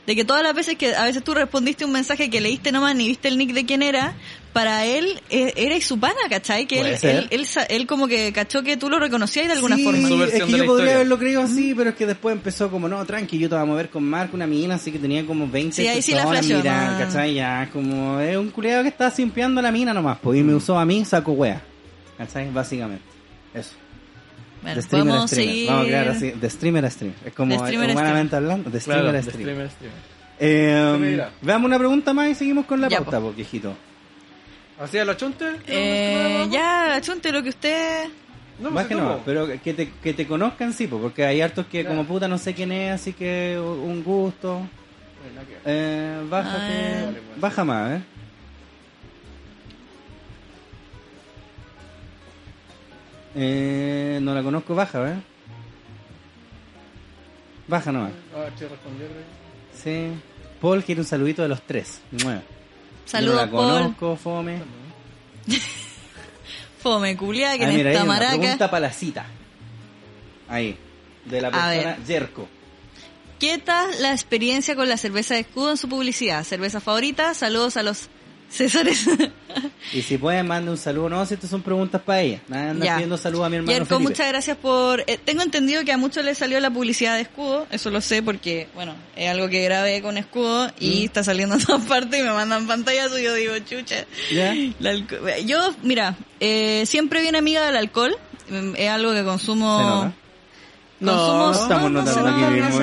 [0.05, 2.95] De que todas las veces que a veces tú respondiste un mensaje que leíste nomás
[2.95, 4.15] ni viste el nick de quién era,
[4.57, 6.65] para él eh, erais su pana, ¿cachai?
[6.65, 10.07] Que él, él, él, como que cachó que tú lo reconocías de alguna sí, forma.
[10.07, 10.95] Su es que yo podría historia.
[10.95, 13.65] haberlo creído así, pero es que después empezó como, no, tranqui, yo te voy a
[13.65, 16.93] mover con Marco, una mina, así que tenía como 20 Sí, ahí sí la mirando,
[16.93, 16.97] no.
[16.97, 17.35] ¿cachai?
[17.35, 20.55] Ya, como, es un culiado que está simpiando a la mina nomás, pues, y me
[20.55, 21.61] usó a mí, saco wea,
[22.18, 22.49] ¿cachai?
[22.51, 23.05] Básicamente,
[23.53, 23.73] eso.
[24.61, 25.47] Bueno, de streamer a streamer.
[25.49, 25.67] seguir.
[25.69, 27.17] Vamos a crear así, de streamer a streamer.
[27.25, 29.69] Es como streamer a humanamente hablando, de streamer Claro, a de streamer.
[30.39, 33.25] Eh, veamos una pregunta más y seguimos con la Ya, pauta, po.
[33.25, 33.73] pues, viejito.
[34.79, 35.45] ¿Hacía la chunte?
[35.67, 38.05] Eh, ya, chunte, lo que usted...
[38.59, 41.67] No, Más que no, pero que te, que te conozcan sí, pues, porque hay hartos
[41.67, 41.89] que Ya.
[41.89, 44.61] como puta no sé quién es, así que un gusto.
[45.65, 47.11] Eh, bájate, Ah.
[47.39, 48.01] Baja más, ¿eh?
[53.36, 55.16] Eh, no la conozco, baja, ¿eh?
[57.68, 58.12] Baja nomás.
[58.36, 58.45] Ah.
[59.84, 60.08] Sí.
[60.62, 61.99] Paul quiere un saludito de los tres.
[63.06, 63.72] Saludos, no la Paul.
[63.72, 64.60] conozco, fome.
[66.82, 68.38] Fome, culiá, que Ah, mira, esta hay una maraca.
[68.38, 69.26] pregunta para la cita.
[70.48, 70.78] Ahí.
[71.26, 71.98] De la persona.
[72.06, 72.48] Yerko.
[73.40, 76.44] ¿Qué tal la experiencia con la cerveza de escudo en su publicidad?
[76.44, 77.34] ¿Cerveza favorita?
[77.34, 78.10] Saludos a los
[78.49, 79.06] Césares.
[79.94, 81.10] Y si pueden, mande un saludo.
[81.10, 82.41] No, si estas son preguntas para ella.
[82.52, 82.94] Anda Ya.
[82.95, 84.10] pidiendo saludos a mi hermano Yerko, Felipe.
[84.10, 84.99] muchas gracias por...
[85.07, 88.22] eh, tengo entendido que a muchos les salió la publicidad de escudo, eso lo sé
[88.22, 91.06] porque, bueno, es algo que grabé con escudo y Mm.
[91.06, 94.06] está saliendo en todas partes y me mandan pantallas y yo digo, chucha.
[95.45, 98.15] Yo, mira, eh, siempre bien amiga del alcohol,
[98.49, 100.14] mm, es algo que consumo...
[100.99, 102.80] Estamos no, no se notando aquí mismo.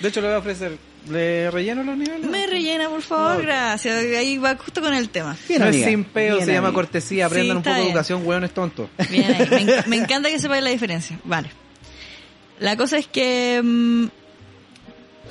[0.00, 0.76] De hecho, le voy a ofrecer.
[1.10, 2.30] ¿Le relleno los niveles?
[2.30, 3.96] Me rellena, por favor, gracias.
[3.96, 5.36] Ahí va justo con el tema.
[5.48, 5.84] Bien, no amiga.
[5.86, 6.82] es sin peo, Bien, se llama amiga.
[6.82, 7.26] cortesía.
[7.26, 8.88] Aprendan Sí, un poco de educación, hueones tontos.
[9.10, 9.46] Bien ahí.
[9.50, 11.18] Me, en- me encanta que sepáis la diferencia.
[11.24, 11.50] Vale.
[12.60, 14.04] La cosa es que mm,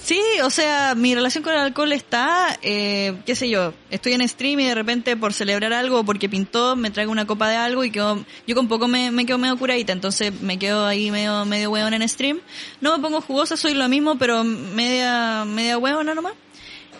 [0.04, 4.28] Sí, o sea, mi relación con el alcohol está, eh, qué sé yo, estoy en
[4.28, 7.56] stream y de repente por celebrar algo o porque pintó me traigo una copa de
[7.56, 11.12] algo y quedo, yo con poco me, me quedo medio curadita, entonces me quedo ahí
[11.12, 12.40] medio, medio hueón en stream.
[12.82, 16.34] No me pongo jugosa, soy lo mismo, pero media, media hueona nomás.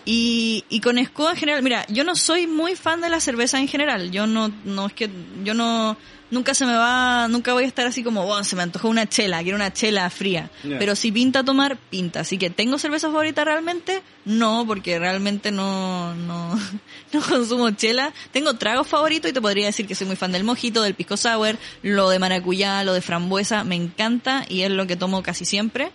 [0.04, 3.58] Y, y con Escoda en general, mira, yo no soy muy fan de la cerveza
[3.58, 4.10] en general.
[4.10, 5.10] Yo no, no es que,
[5.44, 5.96] yo no,
[6.32, 9.06] nunca se me va, nunca voy a estar así como, bueno, se me antojó una
[9.06, 10.50] chela, quiero una chela fría.
[10.62, 12.20] Pero si pinta tomar, pinta.
[12.20, 14.02] Así que, ¿tengo cerveza favorita realmente?
[14.24, 16.58] No, porque realmente no, no,
[17.12, 18.12] no consumo chela.
[18.32, 21.16] Tengo tragos favoritos y te podría decir que soy muy fan del mojito, del pisco
[21.16, 25.44] sour, lo de maracuyá, lo de frambuesa, me encanta y es lo que tomo casi
[25.44, 25.92] siempre.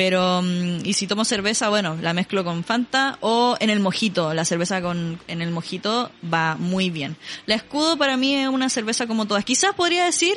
[0.00, 4.32] Pero, mm, y si tomo cerveza, bueno, la mezclo con Fanta o en el mojito.
[4.32, 7.18] La cerveza con, en el mojito va muy bien.
[7.44, 9.44] La escudo para mí es una cerveza como todas.
[9.44, 10.32] Quizás podría decir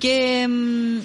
[0.00, 1.00] que, mm,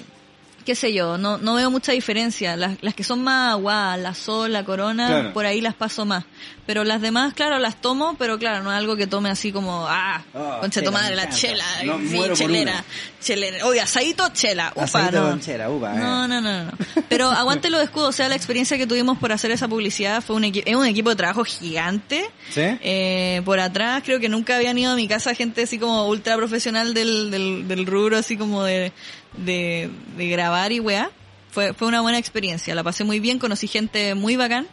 [0.64, 2.56] qué sé yo, no, no veo mucha diferencia.
[2.56, 5.32] Las, las que son más aguadas, la sol, la corona, Claro.
[5.32, 6.24] por ahí las paso más.
[6.66, 9.86] Pero las demás, claro, las tomo, pero claro, no es algo que tome así como,
[9.88, 12.84] ah, Ah, concha tu madre, la chela, No, por chelera,
[13.20, 13.66] chelera.
[13.66, 15.30] Oye, asadito, chela, upa, Asadito no.
[15.30, 15.98] con chela, upa, eh.
[15.98, 16.70] No, no, no, no.
[17.08, 20.36] Pero aguante los escudos, o sea, la experiencia que tuvimos por hacer esa publicidad fue
[20.36, 22.30] un, es un equipo de trabajo gigante.
[22.50, 22.60] ¿Sí?
[22.62, 26.36] Eh, por atrás creo que nunca habían ido a mi casa gente así como ultra
[26.36, 28.92] profesional del, del, del rubro, así como de,
[29.36, 31.10] de, de grabar y weá.
[31.50, 34.68] Fue, fue una buena experiencia, la pasé muy bien, conocí gente muy bacán.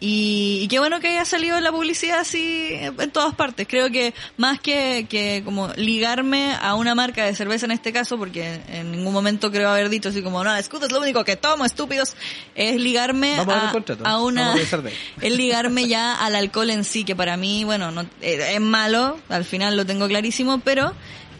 [0.00, 3.66] Y, y qué bueno que haya salido la publicidad así en todas partes.
[3.66, 8.18] Creo que más que, que como ligarme a una marca de cerveza en este caso,
[8.18, 11.36] porque en ningún momento creo haber dicho así como, no, escudo es lo único que
[11.36, 12.16] tomo, estúpidos,
[12.54, 13.72] es ligarme a a,
[14.04, 14.54] a una,
[15.22, 19.18] es ligarme ya al alcohol en sí, que para mí, bueno, no, eh, es malo,
[19.30, 20.92] al final lo tengo clarísimo, pero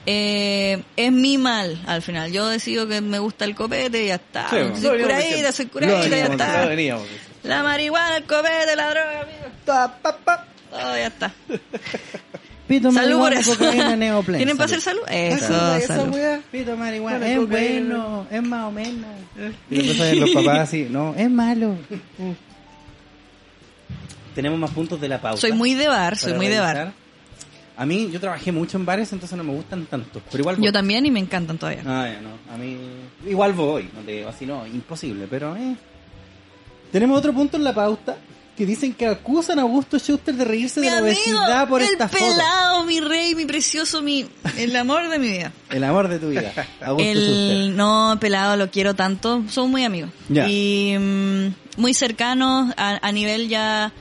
[0.07, 2.31] eh, es mi mal, al final.
[2.33, 4.49] Yo decido que me gusta el copete y ya está.
[4.51, 6.67] Sí, soy veníamos curadita, soy curadita, ya veníamos está.
[6.67, 7.07] Veníamos.
[7.43, 9.55] La marihuana, el copete, la droga, amigo.
[9.65, 10.47] Ta, pa, pa.
[10.71, 11.33] Todo ya está.
[12.69, 13.59] Pito, Salud por marihuana, eso.
[13.59, 14.39] cocaína, neoplen.
[14.39, 15.03] ¿Tienen para hacer salud?
[15.09, 16.17] Eso, salud.
[16.51, 19.11] Pito, marihuana, es bueno, es más o menos.
[19.71, 21.77] Y después salen los papás así, no, es malo.
[24.35, 25.41] Tenemos más puntos de la pausa.
[25.43, 26.93] Soy muy de bar, soy muy de bar.
[27.77, 30.21] A mí, yo trabajé mucho en bares, entonces no me gustan tanto.
[30.31, 30.65] Pero igual voy.
[30.67, 31.83] Yo también y me encantan todavía.
[31.87, 32.31] Ah, ya, no.
[32.55, 32.77] A mí,
[33.27, 33.91] igual voy.
[33.95, 35.75] No te digo así, no, imposible, pero eh.
[36.93, 38.17] Tenemos otro punto en la pauta
[38.57, 41.83] que dicen que acusan a Augusto Schuster de reírse Mi de la amigo, obesidad por
[41.83, 42.25] el esta foto.
[42.25, 44.25] pelado, mi rey, mi precioso, mi
[44.57, 45.51] el amor de mi vida.
[45.71, 46.53] El amor de tu vida.
[46.81, 47.51] Augusto Schuster.
[47.57, 50.47] El no pelado lo quiero tanto, somos muy amigos Ya.
[50.49, 53.93] y mm, muy cercanos a, a nivel ya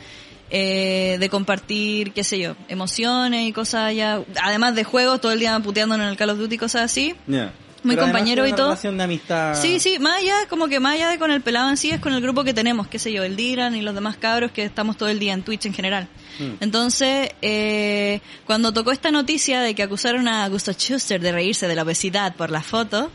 [0.56, 5.40] eh, de compartir, qué sé yo, emociones y cosas ya, además de juegos, todo el
[5.40, 7.16] día puteándonos en el Call of Duty y cosas así.
[7.26, 8.68] Muy Pero compañero y todo.
[8.68, 9.60] relación de amistad.
[9.60, 12.00] Sí, sí, más allá, como que más allá de con el pelado en sí, es
[12.00, 14.64] con el grupo que tenemos, qué sé yo, el Diran y los demás cabros que
[14.64, 16.08] estamos todo el día en Twitch en general.
[16.38, 16.52] Mm.
[16.62, 21.74] Entonces, eh, cuando tocó esta noticia de que acusaron a Augusto Schuster de reírse de
[21.74, 23.12] la obesidad por la foto,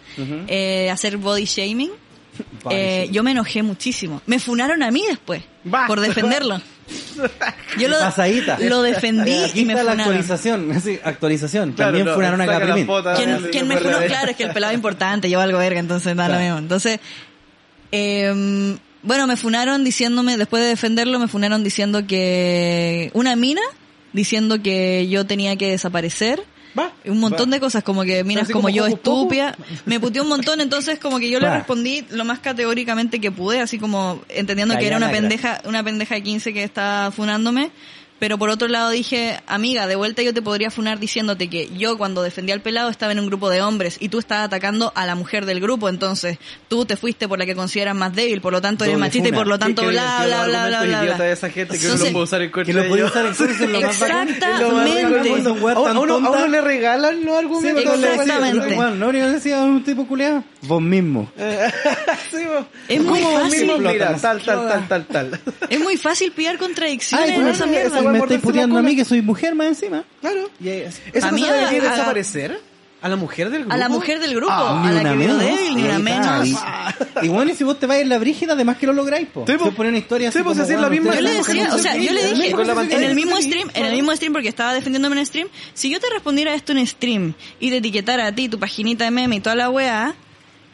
[0.49, 1.93] eh, hacer body shaming,
[2.71, 4.21] eh, yo me enojé muchísimo.
[4.27, 5.45] Me funaron a mí después,
[5.87, 6.61] por defenderlo.
[7.79, 8.59] Yo lo, Pasadita.
[8.61, 10.15] lo defendí Aquí y me está la funaron.
[10.15, 10.81] actualización.
[10.85, 11.73] Sí, actualización.
[11.73, 13.11] Claro, También no, funaron a la foto,
[13.51, 14.01] ¿Quién, me funó?
[14.01, 16.43] la- Claro, es que el pelado es importante, yo algo verga, entonces da lo Claro.
[16.45, 16.59] mismo.
[16.59, 17.01] Entonces,
[17.93, 23.63] eh, bueno, me funaron diciéndome, después de defenderlo, me funaron diciendo que una mina,
[24.13, 26.43] diciendo que yo tenía que desaparecer.
[26.77, 26.93] Va.
[27.05, 27.55] Un montón Va.
[27.55, 29.57] de cosas, como que minas Así como, como yo estúpida.
[29.87, 31.57] Me puteó un montón, entonces como que yo le Va.
[31.57, 35.21] respondí lo más categóricamente que pude, así como entendiendo que era una negra.
[35.21, 37.71] pendeja, una pendeja de 15 que estaba funándome.
[38.19, 41.97] Pero por otro lado dije, amiga, de vuelta yo te podría funar diciéndote que yo
[41.97, 45.07] cuando defendía al pelado estaba en un grupo de hombres y tú estabas atacando a
[45.07, 46.39] la mujer del grupo, entonces
[46.69, 49.29] tú te fuiste por la que consideras más débil, por lo tanto eres Doble machista
[49.29, 49.39] y funa.
[49.41, 51.03] por lo tanto bla bla bla bla bla.
[51.03, 51.19] bla.
[51.19, 53.03] de esa gente que uno Entonces- lo puede usar en Que contra lo de puede
[53.03, 53.13] ellos.
[53.17, 54.47] Exactamente.
[54.47, 58.01] A, uno, le regalan los Sí, argumentos.
[58.01, 58.75] decía, Exactamente.
[58.77, 61.31] único que decía un tipo culiado, vos mismo.
[62.31, 62.67] Sí, vos.
[62.89, 63.71] Es muy ¿Cómo fácil.
[63.79, 65.41] Mira, tal, tal, tal, tal, tal.
[65.71, 68.01] Es muy fácil pillar contradicciones en esa mierda.
[68.13, 70.05] Me morderse estáis puteando a mí que soy mujer más encima.
[70.21, 70.49] Claro.
[70.61, 72.61] Y ¿Esa Amiga, cosa debería desaparecer?
[73.01, 73.75] ¿A la mujer del grupo?
[73.75, 75.39] A la mujer del grupo, Ah, a ni la una que vio menos.
[75.45, 76.47] débil, ni una menos.
[76.49, 76.57] Y,
[77.23, 79.45] y bueno, y si vos te vas en la brígida, además que lo lográis, po.
[79.47, 79.59] Sí, po.
[79.59, 81.69] Si vos pones una historia Sí, así pues, como, bueno, la misma- Yo le decía,
[81.73, 84.75] o sea, yo le dije en el mismo stream, en el mismo stream porque estaba
[84.75, 88.49] defendiéndome en stream, si yo te respondiera esto en stream y te etiquetara a ti,
[88.49, 90.17] tu paginita de meme y toda la weá,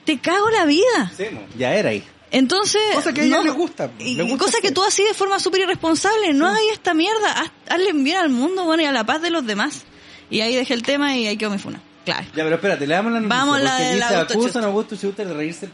[0.06, 1.12] te cago la vida.
[1.14, 2.02] Sí, mo, ya era ahí.
[2.34, 5.02] Entonces, Cosa que a ella no- le gusta, y le gusta cosa que tú así
[5.04, 8.86] de forma súper irresponsable, no hagas esta mierda, haz- hazle bien al mundo, bueno, y
[8.86, 9.82] a la paz de los demás.
[10.30, 11.80] Y ahí dejé el tema y ahí quedó mi funa.
[12.04, 12.26] Claro.
[12.34, 13.38] Ya, pero espérate, le damos la noticia.
[13.38, 13.76] Vamos, la
[14.20, 14.62] acusan Schuster.
[14.62, 15.68] a Augusto Schuster de reírse.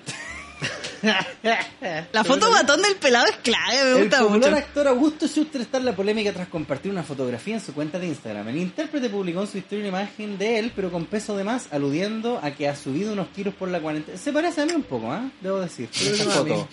[2.12, 4.56] La foto guatón del pelado es clave, me El gusta popular mucho.
[4.56, 8.06] actor Augusto Schuster está en la polémica tras compartir una fotografía en su cuenta de
[8.08, 8.48] Instagram.
[8.48, 11.68] El intérprete publicó en su historia una imagen de él, pero con peso de más,
[11.72, 14.18] aludiendo a que ha subido unos kilos por la cuarentena.
[14.18, 15.30] Se parece a mí un poco, ¿ah?
[15.40, 15.88] Debo decir.
[15.92, 16.68] Esa foto.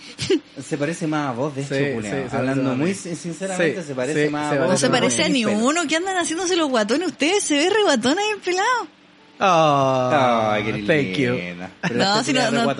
[0.62, 4.26] Se parece más a vos, de hecho, Sí, parece Hablando muy sinceramente, Sí, se parece
[4.26, 4.70] sí, más se a vos.
[4.70, 5.82] No se no, parece a ni uno.
[5.88, 7.44] ¿Qué andan haciéndose los guatones ustedes?
[7.44, 8.88] Se ve re guatón ahí el pelado.
[9.40, 10.08] Ah,
[10.58, 11.34] Ay, qué thank you.
[11.34, 11.70] linda.
[11.94, 12.74] No, si no- no-.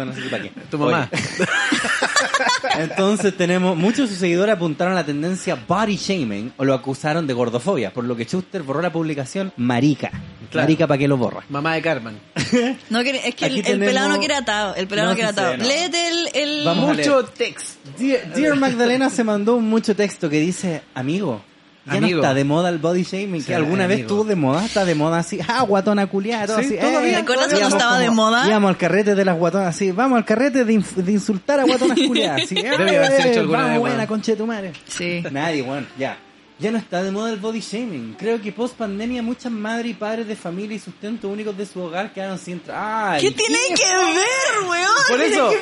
[0.71, 1.09] Tu mamá.
[2.79, 7.27] Entonces tenemos, muchos de sus seguidores apuntaron a la tendencia body shaming o lo acusaron
[7.27, 10.11] de gordofobia, por lo que Schuster borró la publicación marica.
[10.51, 10.65] Claro.
[10.67, 11.43] Marica, ¿para qué lo borra?
[11.51, 12.19] Mamá de Carmen.
[12.91, 14.75] No, es que el, Aquí el tenemos- pelado no quiere atado.
[14.75, 15.57] El pelado No, no, quiere sí sé, atado.
[15.59, 15.65] no.
[15.65, 16.29] Léete el...
[16.35, 16.65] el...
[16.65, 17.29] Vamos Mucho leer.
[17.37, 17.77] text.
[17.99, 21.43] Dear, Dear Magdalena se mandó un mucho texto que dice, amigo,
[21.89, 22.17] ya Amigo.
[22.19, 24.07] no está de moda el body shaming, Sí, que alguna vez amigo.
[24.09, 26.77] estuvo de moda, está de moda así, ah, guatona culiada, todo Sí, así.
[26.77, 28.47] todavía, eh, ¿Recuerdas cuando estaba de como- moda?
[28.49, 31.65] Íbamos al carrete de las guatonas, así, vamos al carrete de, inf- de insultar a
[31.65, 34.07] guatonas culiadas, así, hecho alguna vamos, vez, buena, bueno.
[34.09, 34.73] conchetumare.
[34.87, 35.23] Sí.
[35.31, 36.17] Nadie, bueno, ya.
[36.61, 38.17] Ya no está de moda el body shaming.
[38.19, 41.81] Creo que post pandemia muchas madres y padres de familia y sustento únicos de su
[41.81, 42.75] hogar quedaron sin tra-
[43.13, 44.89] Ay, ¿Qué tiene que ver, weón?
[45.09, 45.59] Por eso, ¿Qué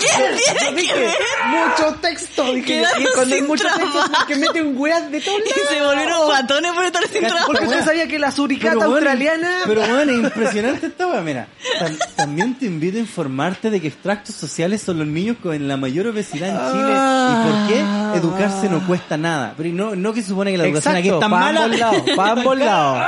[0.71, 1.11] tiene que ver?
[1.51, 2.51] mucho texto.
[2.55, 4.27] Dije, Quedaron y cuando hay mucho texto, trabajo.
[4.27, 5.69] que meten weas de todos Y lados.
[5.69, 7.47] se volvieron guatones por estar sin trabajo.
[7.49, 9.51] Porque usted sabía que la suricata bueno, australiana.
[9.67, 11.21] Pero bueno, es impresionante esta weá.
[11.21, 11.49] Mira,
[11.79, 15.77] tam- también te invito a informarte de que extractos sociales son los niños con la
[15.77, 16.93] mayor obesidad en Chile.
[17.31, 18.19] ¿Y por qué?
[18.19, 19.53] Educarse no cuesta nada.
[19.59, 21.65] Pero no, no que supone que la educación aquí es tan mala.
[21.65, 23.07] ambos lados, pa' ambos lados.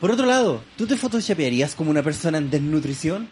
[0.00, 3.30] Por otro lado, ¿tú te photoshopearías como una persona en desnutrición?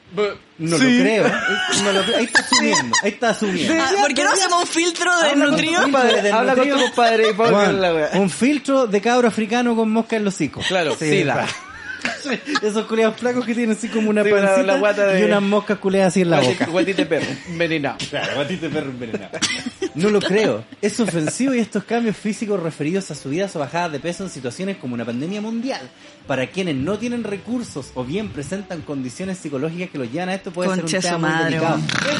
[0.59, 0.82] No Sí.
[0.97, 1.24] lo creo.
[1.85, 2.16] No lo creo.
[2.19, 2.97] Ahí está asumiendo.
[3.03, 3.74] Ahí está asumiendo.
[3.85, 5.77] Ah, ¿Por qué no hacemos un filtro de Habla con nutrido?
[5.77, 7.24] tu Compadre, de habla con tu compadre
[8.15, 10.66] y un filtro de cabro africano con mosca en los hocicos.
[10.66, 11.47] Claro, sí, la-
[12.62, 15.24] Esos culeados flacos que tienen así como una Sí, la- pancita la guata de- y
[15.24, 16.66] unas moscas culeadas así en la boca.
[16.66, 17.97] Guatita de perro, envenenado.
[18.10, 19.39] Claro, guatito de perro envenenado.
[19.94, 20.64] No lo creo.
[20.82, 24.76] Es ofensivo y estos cambios físicos referidos a subidas o bajadas de peso en situaciones
[24.78, 25.81] como una pandemia mundial,
[26.26, 30.51] para quienes no tienen recursos o bien presentan condiciones psicológicas que los llevan a esto,
[30.51, 31.76] puede Concha ser un tema muy delicado.
[31.76, 32.14] weón.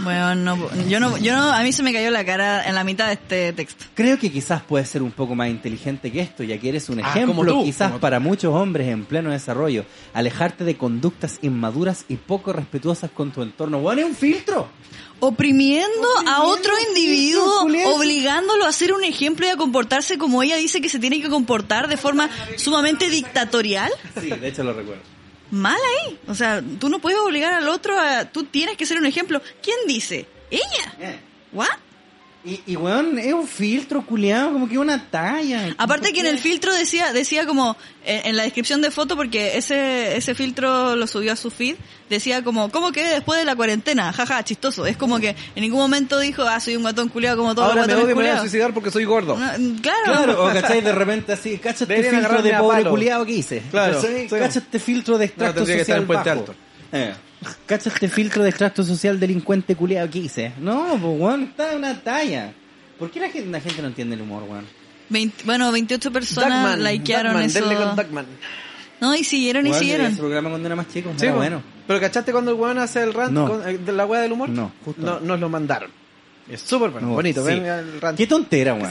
[0.00, 0.56] Bueno, no,
[0.88, 3.14] yo no, yo no, a mí se me cayó la cara en la mitad de
[3.14, 3.84] este texto.
[3.94, 7.02] Creo que quizás puedes ser un poco más inteligente que esto, ya que eres un
[7.02, 9.84] Ah, ejemplo tú, quizás para muchos hombres en pleno desarrollo.
[10.14, 13.80] Alejarte de conductas inmaduras y poco respetuosas con tu entorno.
[13.80, 14.68] Bueno, es un filtro.
[15.18, 20.80] Oprimiendo, a otro individuo, obligándolo a ser un ejemplo y a comportarse como ella dice
[20.82, 23.90] que se tiene que comportar de forma sumamente dictatorial.
[24.20, 25.02] Sí, de hecho lo recuerdo.
[25.50, 26.18] Mal ahí.
[26.26, 28.24] O sea, tú no puedes obligar al otro a...
[28.24, 29.40] Tú tienes que ser un ejemplo.
[29.62, 30.26] ¿Quién dice?
[30.50, 30.94] ¿Ella?
[30.98, 31.20] Eh.
[31.52, 31.85] ¿What?
[32.46, 35.74] Y, y weón, es un filtro culiado, como que una talla.
[35.78, 39.56] Aparte que en el filtro decía decía como en, en la descripción de foto porque
[39.56, 41.74] ese ese filtro lo subió a su feed
[42.08, 45.80] decía como cómo quedé después de la cuarentena jaja chistoso es como que en ningún
[45.80, 48.28] momento dijo ah soy un guatón culiado como todos Ahora los me guatones y me
[48.28, 49.36] voy a suicidar porque soy gordo.
[49.36, 53.26] No, claro, Claro, o cachai de repente así, cacha este Deberían filtro de pobre culiado
[53.26, 53.62] que hice.
[53.70, 54.00] Claro.
[54.30, 56.40] Cacha este filtro de extracto tendría que estar social en Puente bajo.
[56.40, 56.54] Alto.
[56.92, 57.14] Eh.
[57.66, 60.52] Cacha este filtro de extracto social delincuente culiado que hice.
[60.60, 62.52] No, pues weón, está en una talla.
[62.98, 64.64] ¿Por qué la gente, la gente no entiende el humor, weón?
[65.08, 68.26] 20 bueno 28 personas Duckman, likearon Duckman, eso denle con Duckman.
[69.00, 71.62] no y siguieron y siguieron ese programa cuando era más chico, Sí, era bueno.
[71.86, 73.46] Pero ¿cachaste cuando el weón hace el rant No.
[73.48, 74.48] con- eh, de la weá del humor?
[74.48, 75.20] No, justo no.
[75.20, 75.90] nos lo mandaron.
[76.48, 77.44] Es súper bueno, No, bonito.
[77.44, 77.58] sí.
[77.58, 78.16] Ven rant.
[78.16, 78.88] Qué tontera, weón.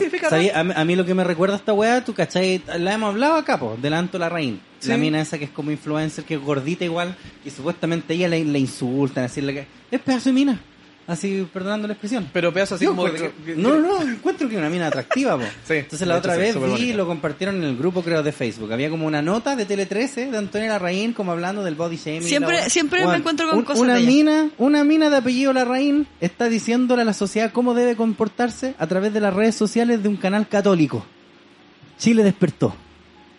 [0.53, 3.35] A, mí- a mí lo que me recuerda esta weá, tú cachai, la hemos hablado
[3.35, 4.59] acá, po, del Anto Larraín.
[4.83, 5.01] La Sí.
[5.01, 7.15] mina esa que es como influencer, que es gordita igual,
[7.45, 10.61] y supuestamente ella le, le insultan, decirle que es pedazo de mina.
[11.07, 12.27] Así, perdonando la expresión.
[12.33, 13.05] Pero pedazo así como...
[13.05, 15.43] que- que- no, no, encuentro que es una mina atractiva, po.
[15.67, 16.97] Sí, Entonces la otra vez vi bonita.
[16.97, 18.73] lo compartieron en el grupo, creo, de Facebook.
[18.73, 22.23] Había como una nota de Tele 13 de Antonio Larraín, como hablando del body shaming.
[22.23, 24.09] Siempre- la siempre me encuentro con cosas Una de ella.
[24.09, 28.87] mina, una mina de apellido Larraín está diciéndole a la sociedad cómo debe comportarse a
[28.87, 31.05] través de las redes sociales de un canal católico.
[31.99, 32.75] Chile despertó.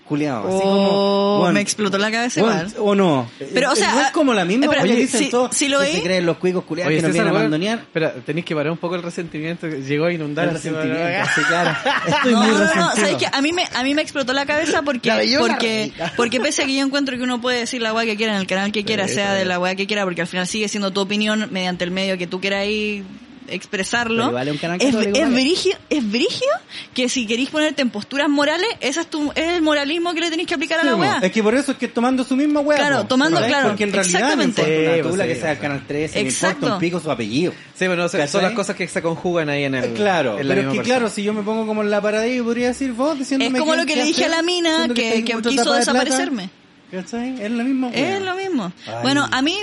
[0.09, 1.41] Juliado, así como...
[1.43, 3.29] Oh, me explotó la cabeza igual o no.
[3.53, 5.69] Pero, o sea, no es como la misma espera, que oye, dicen si- todos si
[5.69, 7.79] lo que se creen los cuicos culiados que nos vienen a weón, abandonear.
[7.81, 10.47] Espera, tenéis que parar un poco el resentimiento que llegó a inundar.
[10.49, 11.27] El resentimiento, weón.
[11.35, 11.77] sí, claro.
[12.07, 12.95] Estoy no, muy no, no.
[12.95, 13.27] ¿sabes qué?
[13.33, 16.67] A mí me, a mí me explotó la cabeza porque, La porque, porque pese a
[16.67, 18.85] que yo encuentro que uno puede decir la weá que quiera en el canal que
[18.85, 21.83] quiera, sea de la weá que quiera, porque al final sigue siendo tu opinión mediante
[21.85, 23.05] el medio que tú quieras ahí
[23.49, 24.17] expresarlo.
[24.17, 25.25] Pero igual es un canal es, es vale.
[25.27, 26.49] brigio, es brigio
[26.95, 30.31] que si queréis ponerte en posturas morales, ese es tu, es el moralismo que le
[30.31, 31.19] tenéis que aplicar a la weá.
[31.23, 32.79] Es que por eso es que tomando su misma weá.
[32.79, 33.09] Claro, po.
[33.09, 33.53] tomando, ¿Sabes?
[33.53, 34.63] claro, Porque en realidad me exactamente.
[34.63, 35.59] importa una tula sí, que sea sea.
[35.59, 36.55] Canal 13, me Exacto.
[36.57, 37.53] importa un pico su apellido.
[37.53, 39.95] Sí, pero no son las cosas que se conjugan ahí en el.
[39.95, 40.97] Claro, en la pero es que persona.
[40.97, 43.75] claro, si yo me pongo como en la paradilla, podría decir vos diciéndome Es como
[43.75, 46.51] lo que le dije a la mina que, quiso desaparecerme.
[46.91, 47.43] ¿Cachai?
[47.43, 48.17] Es la misma weá.
[48.17, 48.73] Es lo mismo.
[48.87, 48.95] Ay.
[49.03, 49.59] Bueno, a mí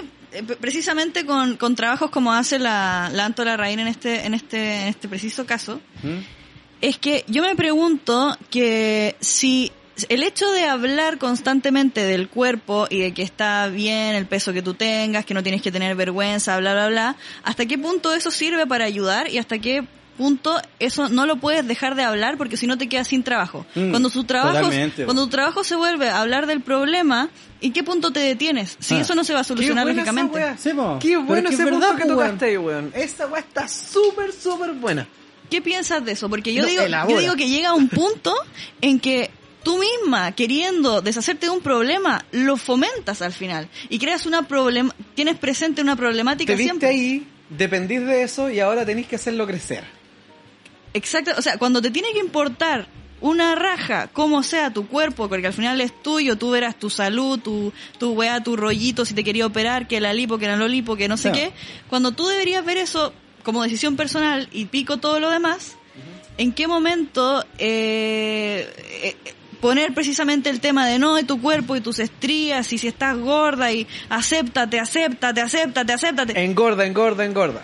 [0.60, 4.88] precisamente con, con trabajos como hace la, la Anto Larraín en este, en este, en
[4.88, 6.20] este preciso caso, ¿Mm?
[6.82, 9.72] es que yo me pregunto que si
[10.10, 14.62] el hecho de hablar constantemente del cuerpo y de que está bien el peso que
[14.62, 18.32] tú tengas, que no tienes que tener vergüenza, bla, bla, bla, hasta qué punto eso
[18.32, 19.86] sirve para ayudar y hasta qué
[20.18, 23.66] punto eso no lo puedes dejar de hablar porque si no te quedas sin trabajo.
[23.76, 24.70] Mm, cuando tu trabajo,
[25.06, 27.30] cuando tu trabajo se vuelve a hablar del problema,
[27.62, 28.78] ¿en qué punto te detienes?
[28.80, 29.02] Si Ah.
[29.02, 30.40] eso no se va a solucionar esa lógicamente.
[31.00, 32.92] Qué bueno es que ese es punto que tocaste ahí, weón.
[32.96, 35.08] Esta weá está súper, súper buena.
[35.50, 36.30] ¿Qué piensas de eso?
[36.30, 37.14] Porque yo No, digo, elabora.
[37.16, 38.34] yo digo que llega un punto
[38.82, 39.30] en que
[39.64, 44.94] tú misma, queriendo deshacerte de un problema, lo fomentas al final y creas una problema,
[45.16, 46.90] tienes presente una problemática Te viste siempre.
[46.90, 49.84] ahí, dependís de eso y ahora tenés que hacerlo crecer.
[50.94, 52.88] Exacto, o sea, cuando te tiene que importar
[53.22, 57.40] una raja, como sea tu cuerpo, porque al final es tuyo, tú verás tu salud,
[57.40, 60.68] tu, tu weá, tu rollito, si te quería operar, que la lipo, que la no
[60.68, 61.50] lipo, que no sé Claro.
[61.52, 61.54] qué,
[61.88, 63.14] cuando tú deberías ver eso
[63.44, 65.78] como decisión personal y pico todo lo demás,
[66.38, 68.70] ¿en qué momento eh,
[69.04, 69.16] eh,
[69.62, 73.18] poner precisamente el tema de no de tu cuerpo y tus estrías y si estás
[73.18, 76.44] gorda y acéptate, acéptate, acéptate, acéptate?
[76.44, 77.62] Engorda, engorda, engorda.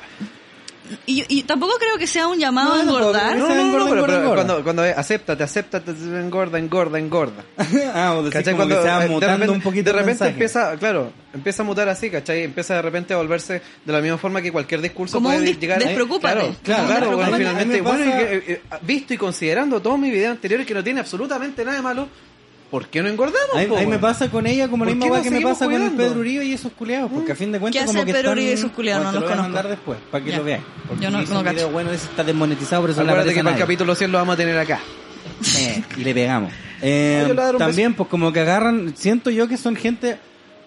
[1.06, 3.38] Y, y tampoco creo que sea un llamado No, a engordar.
[3.38, 4.36] no, No, no, no, engorda, pero, engorda, pero engorda.
[4.46, 7.44] cuando, cuando es acéptate, acéptate, engorda, engorda, engorda.
[7.94, 10.32] ah, o como que se va eh, de mutando repente, un poquito de repente mensaje.
[10.32, 12.44] empieza, claro, empieza a mutar así, ¿cachai?
[12.44, 15.60] Empieza de repente a volverse de la misma forma que cualquier discurso Como puede un
[15.60, 15.86] llegar a...
[15.86, 16.34] despreocúpate.
[16.36, 17.30] Claro, Claro, claro, despreocúpate.
[17.30, 20.66] bueno, finalmente, me pasa- bueno, y eh, eh, visto y considerando todos mis videos anteriores
[20.66, 22.08] que no tiene absolutamente nada de malo,
[22.70, 23.56] ¿por qué no engordamos?
[23.56, 25.66] Ahí, po, ahí me pasa con ella como la ¿Por misma nos que me pasa
[25.66, 25.92] con el?
[25.92, 28.20] Pedro Uribe y esos culeados, porque a fin de cuentas ¿Qué como hace que Pedro
[28.30, 28.38] están...
[28.38, 29.04] Uribe y esos culeados?
[29.06, 29.54] Bueno, No te los lo voy a conozco.
[29.56, 30.38] mandar después, para que Ya.
[30.38, 30.44] lo.
[30.88, 31.56] Porque Yo no- no cacho.
[31.56, 34.34] video bueno, ese está desmonetizado, por eso no que para el capítulo 100 lo vamos
[34.34, 34.80] a tener acá.
[35.58, 36.52] Eh, y le pegamos.
[36.82, 40.18] Eh, también, pues como que agarran, siento yo que son gente,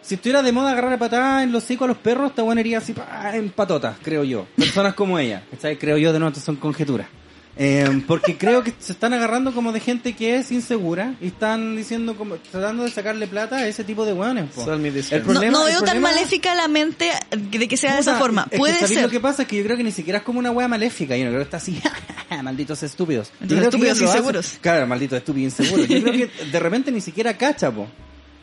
[0.02, 2.60] si estuviera de moda agarrar a patada en los hocicos a los perros, esta buena
[2.60, 4.46] iría así pa, en patotas, creo yo.
[4.56, 5.76] Personas como ella, ¿cachai?
[5.78, 7.06] Creo yo, de nuevo, son conjeturas.
[7.54, 11.76] Eh, porque creo que se están agarrando como de gente que es insegura y están
[11.76, 14.50] diciendo como, tratando de sacarle plata a ese tipo de hueones.
[14.54, 14.64] po.
[14.64, 15.20] Son mis El.
[15.20, 18.16] No, problema- no el veo tan problema- maléfica la mente de que sea de esa
[18.16, 18.44] forma.
[18.46, 19.02] es que Puede ¿sabéis ser.
[19.02, 21.14] lo que pasa es que yo creo que ni siquiera es como una wea maléfica.
[21.16, 21.78] Yo no creo que está así,
[22.42, 23.30] malditos estúpidos.
[23.46, 24.54] Que estúpidos inseguros.
[24.62, 25.86] Claro, malditos estúpidos inseguros.
[25.88, 27.86] Yo creo que de repente ni siquiera cacha, po.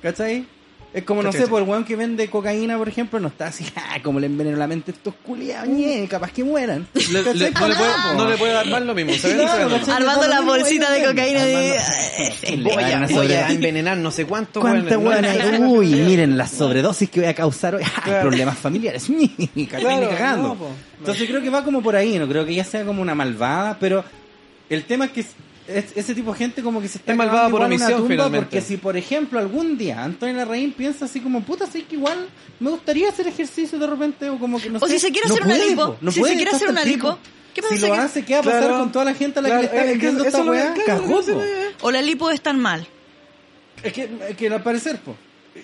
[0.04, 0.46] ¿Cachai?
[0.92, 3.64] Es como, no sé, por el weón que vende cocaína, por ejemplo, no está así,
[3.76, 6.88] "Ah, como le envenenó la mente a estos culiados, ñe, capaz que mueran.
[6.96, 8.14] Le- le- no, le puede, po.
[8.18, 9.38] no le puede dar mal lo mismo, ¿sabes?
[9.38, 9.80] Claro, ¿Sabes?
[9.86, 9.96] ¿cachai?
[9.98, 11.80] Armando la bolsita de cocaína de-
[12.58, 15.44] Le a- van a Voy a sobre- envenenar no sé cuántos ¿Cuántas weones, ¿no?
[15.44, 15.60] buenas?
[15.62, 17.84] Uy, miren las sobredosis que voy a causar hoy.
[17.86, 18.30] Ah, Claro.
[18.30, 19.06] Problemas familiares.
[19.70, 20.56] Claro, cagando.
[20.56, 20.68] no.
[21.00, 22.18] Entonces creo que va como por ahí.
[22.18, 24.04] No creo que ella sea como una malvada, pero
[24.72, 25.24] el tema es que
[25.70, 27.92] es- es- ese tipo de gente como que se está Es malvada por una omisión,
[27.94, 28.46] tumba finalmente.
[28.46, 32.28] Porque si, por ejemplo, algún día Antonio Larraín piensa así como, puta, sí que igual
[32.60, 34.94] me gustaría hacer ejercicio de repente o como que no O sé.
[34.94, 36.58] si se quiere no hacer una puede, lipo, po, no si se puede, quiere está
[36.58, 37.18] hacer una lipo,
[37.54, 38.80] ¿qué pasa Si lo que- hace, ¿qué va a pasar Claro.
[38.80, 40.74] con toda la gente a la Claro, que le está es que vendiendo esta weá?
[40.74, 41.22] claro,
[41.82, 42.88] O la lipo es tan mal.
[43.84, 45.16] Es que, es que al parecer, po.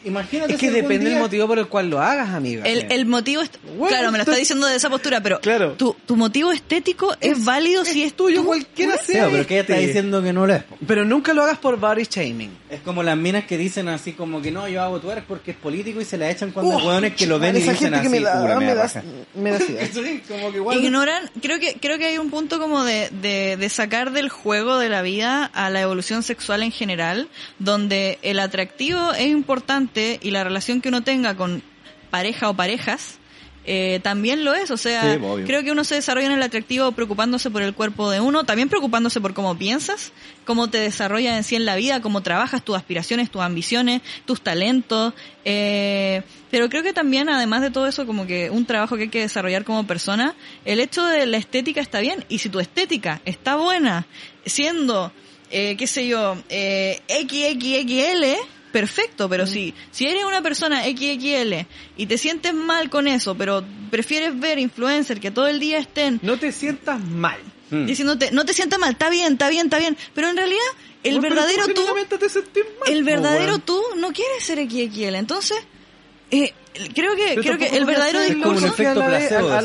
[0.06, 2.64] Imagínate Es que depende del día- motivo por el cual lo hagas, amiga.
[2.66, 5.74] El, el motivo, est- Bueno, claro, me lo está diciendo de esa postura, pero Claro.
[5.74, 8.46] tu, tu motivo estético es, válido si es tuyo, tú.
[8.48, 9.28] cualquiera sea.
[9.30, 10.64] pero que ella está diciendo que no lo es.
[10.88, 12.56] Pero nunca lo hagas por body shaming.
[12.70, 15.58] Es como las minas que dicen así como que no, yo hago twerk porque es
[15.58, 17.96] político y se la echan cuando Oh, hay hueones que lo ven y dicen gente
[17.98, 19.04] así, que me da- "Pura, me da da- raja".
[19.34, 19.60] me da.
[19.96, 20.84] Sí, como que igual...
[20.84, 24.78] Ignoran, creo que, creo que hay un punto como de, de, de sacar del juego
[24.78, 27.28] de la vida a la evolución sexual en general,
[27.60, 31.64] donde el atractivo es importante y la relación que uno tenga con
[32.10, 33.20] pareja o parejas
[33.68, 34.70] eh, también lo es.
[34.72, 38.10] O sea, Sí, creo que uno se desarrolla en el atractivo preocupándose por el cuerpo
[38.10, 40.12] de uno, también preocupándose por cómo piensas,
[40.46, 44.42] cómo te desarrollas en sí en la vida, cómo trabajas tus aspiraciones, tus ambiciones, tus
[44.42, 45.14] talentos.
[45.46, 49.10] Eh, pero creo que también, además de todo eso, como que un trabajo que hay
[49.10, 52.24] que desarrollar como persona, el hecho de la estética está bien.
[52.30, 54.06] Y si tu estética está buena,
[54.46, 55.12] siendo,
[55.50, 61.66] eh, qué sé yo, eh, XXXL, perfecto, pero si, si eres una persona XXL
[61.96, 66.20] y te sientes mal con eso, pero prefieres ver influencers que todo el día estén
[66.22, 67.40] No te sientas mal.
[67.70, 67.86] Mm.
[67.86, 70.60] diciéndote, no te sientas mal, está bien, está bien, está bien, pero en realidad
[71.04, 71.86] el Bueno, verdadero tú,
[72.20, 75.58] te sentís mal, el po, verdadero tú no quiere ser XXL, entonces
[76.32, 76.54] eh,
[76.94, 78.74] creo que creo que el verdadero discurso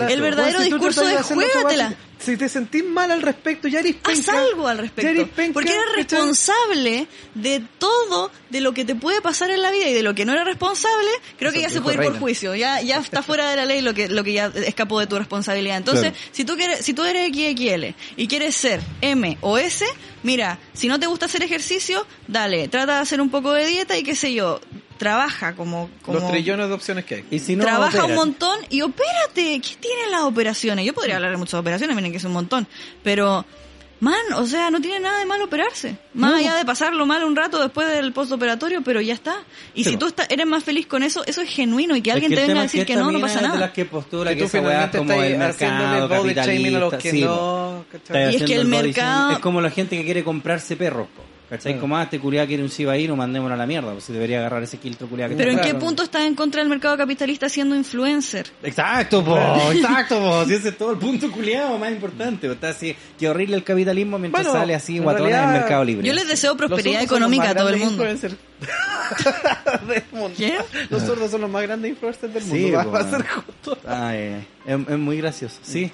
[0.09, 1.95] El verdadero discurso es juégatela.
[2.21, 4.39] Si te sentís mal al respecto, ya eres Haz penca.
[4.43, 5.11] algo al Ya respecto.
[5.11, 9.71] eres penca, porque eres responsable de todo, de lo que te puede pasar en la
[9.71, 11.09] vida y de lo que no eres responsable,
[11.39, 12.55] creo que ya se puede ir por juicio.
[12.55, 15.17] Ya, ya está fuera de la ley lo que, lo que ya escapó de tu
[15.19, 15.79] responsabilidad.
[15.79, 16.17] Entonces, Claro.
[16.33, 19.87] si tú quieres, si tú eres XXL y quieres ser M o S,
[20.23, 23.97] mira, si no te gusta hacer ejercicio, dale, trata de hacer un poco de dieta
[23.97, 24.61] y qué sé yo.
[25.01, 27.25] Trabaja como, como Los trillones de opciones que hay.
[27.31, 29.61] Y si no, trabaja un montón y opérate.
[29.61, 30.85] ¿Qué tienen las operaciones?
[30.85, 32.69] Yo podría hablar de muchas operaciones, miren que es un montón.
[33.03, 33.47] Pero,
[34.01, 35.97] man, o sea, no tiene nada de mal operarse.
[36.13, 39.37] Más allá de pasarlo mal un rato después del postoperatorio, pero ya está.
[39.75, 40.01] Y Sí, si po.
[40.01, 42.37] tú estás, eres más feliz con eso, eso es genuino y que Es alguien que
[42.37, 43.61] te venga a decir que, no, no pasa es de nada.
[43.61, 46.97] las que postula Que que tú finalmente como el mercado body shaming a los que
[46.99, 47.11] capitalista.
[47.11, 47.85] sí, no.
[48.31, 49.33] Y es que el mercado-.
[49.33, 51.23] Es como la gente que quiere comprarse perros, po.
[51.51, 51.81] ¿Cachai?
[51.81, 52.71] Como, ah, este culiado quiere un
[53.21, 53.91] a la mierda.
[53.91, 56.61] Pues si debería agarrar ese quiltro culiado que Pero ¿en qué punto estás en contra
[56.61, 58.47] del mercado capitalista siendo influencer?
[58.63, 59.37] Exacto, po,
[59.73, 60.45] exacto, po.
[60.45, 62.47] Si ese es todo el punto culiado más importante.
[62.47, 62.53] po.
[62.55, 65.85] Está así, que horrible el capitalismo mientras Bueno, sale así guatona en realidad, el mercado
[65.85, 66.07] libre.
[66.07, 68.05] Yo les deseo prosperidad económica a todo el mundo.
[68.05, 70.35] del mundo.
[70.37, 70.57] ¿Qué?
[70.89, 72.57] Los sordos son los más grandes influencers del mundo.
[72.57, 73.79] Sí, va, a ser justo.
[73.89, 75.91] Ay, es, es muy gracioso, sí.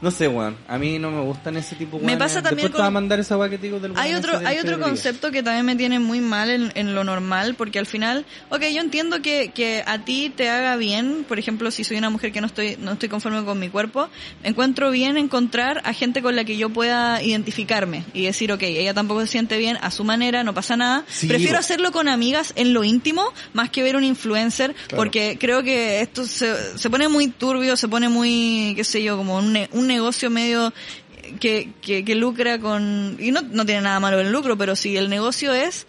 [0.00, 0.56] No sé, weón.
[0.68, 3.18] A mí no me gustan ese tipo de Me pasa también te a con- mandar
[3.18, 5.98] esa weá que te digo del Hay otro, hay otro concepto que también me tiene
[5.98, 10.04] muy mal en, en lo normal, porque al final, ok, yo entiendo que, que a
[10.04, 13.08] ti te haga bien, por ejemplo, si soy una mujer que no estoy, no estoy
[13.08, 14.08] conforme con mi cuerpo,
[14.44, 18.94] encuentro bien encontrar a gente con la que yo pueda identificarme y decir, ok, ella
[18.94, 21.04] tampoco se siente bien a su manera, no pasa nada.
[21.08, 25.64] Sí, Prefiero hacerlo con amigas en lo íntimo, más que ver un influencer, porque creo
[25.64, 29.58] que esto se, se pone muy turbio, se pone muy, qué sé yo, como un,
[29.72, 30.72] un negocio medio
[31.40, 33.16] que, que, que lucra con...
[33.18, 35.86] Y no, no tiene nada malo el lucro, pero si el negocio es...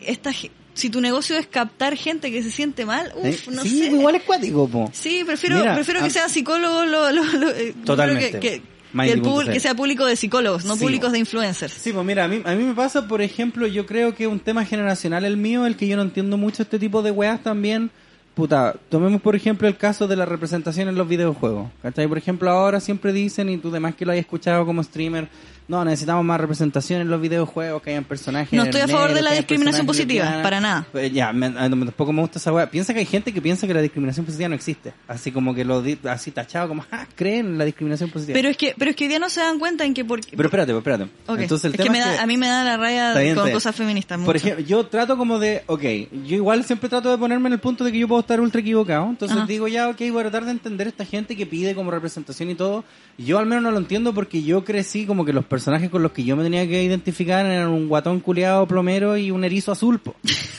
[0.00, 0.32] Esta,
[0.72, 3.84] si tu negocio es captar gente que se siente mal, uff, no sí, sé.
[3.90, 4.90] igual es cuático, po.
[4.92, 8.40] Sí, prefiero, Mira, prefiero que a- sean psicólogos, lo, lo- lo- eh, Totalmente.
[8.40, 8.62] Que, que,
[8.92, 11.72] Mindy que el público- que sea público de psicólogos, no Sí, públicos de influencers.
[11.74, 14.40] Sí, pues mira, a mí, a mí me pasa, por ejemplo, yo creo que un
[14.40, 17.90] tema generacional el mío, el que yo no entiendo mucho este tipo de weas también.
[18.34, 21.68] Puta, tomemos por ejemplo el caso de la representación en los videojuegos.
[21.82, 22.08] ¿Cachai?
[22.08, 25.28] Por ejemplo, ahora siempre dicen, y tú demás que lo hayas escuchado como streamer,
[25.66, 28.52] no, necesitamos más representación en los videojuegos, que hayan personajes.
[28.52, 30.42] No estoy a favor de la discriminación positiva, lesbianas.
[30.44, 30.86] para nada.
[30.92, 32.70] Pues ya, me- tampoco me gusta esa wea.
[32.70, 34.92] Piensa que hay gente que piensa que la discriminación positiva no existe.
[35.08, 38.36] Así como que lo así tachado, como, ah, creen en la discriminación positiva.
[38.36, 40.36] Pero es que, pero es que hoy día no se dan cuenta en que porque...
[40.36, 41.04] Pero espérate, pues, espérate.
[41.26, 43.34] Ok, Entonces el es que, tema es que- a mí me da la raya bien,
[43.34, 44.20] con cosas feministas.
[44.20, 45.82] Por ejemplo, yo trato como de, ok,
[46.26, 48.60] yo igual siempre trato de ponerme en el punto de que yo puedo estar ultra
[48.60, 49.06] equivocado.
[49.08, 49.46] Entonces Ajá.
[49.46, 52.54] digo, ya, ok, voy a tratar de entender esta gente que pide como representación y
[52.54, 52.84] todo.
[53.16, 56.12] Yo al menos no lo entiendo porque yo crecí como que los personajes con los
[56.12, 59.98] que yo me tenía que identificar eran un guatón culeado plomero y un erizo azul,
[60.00, 60.14] po.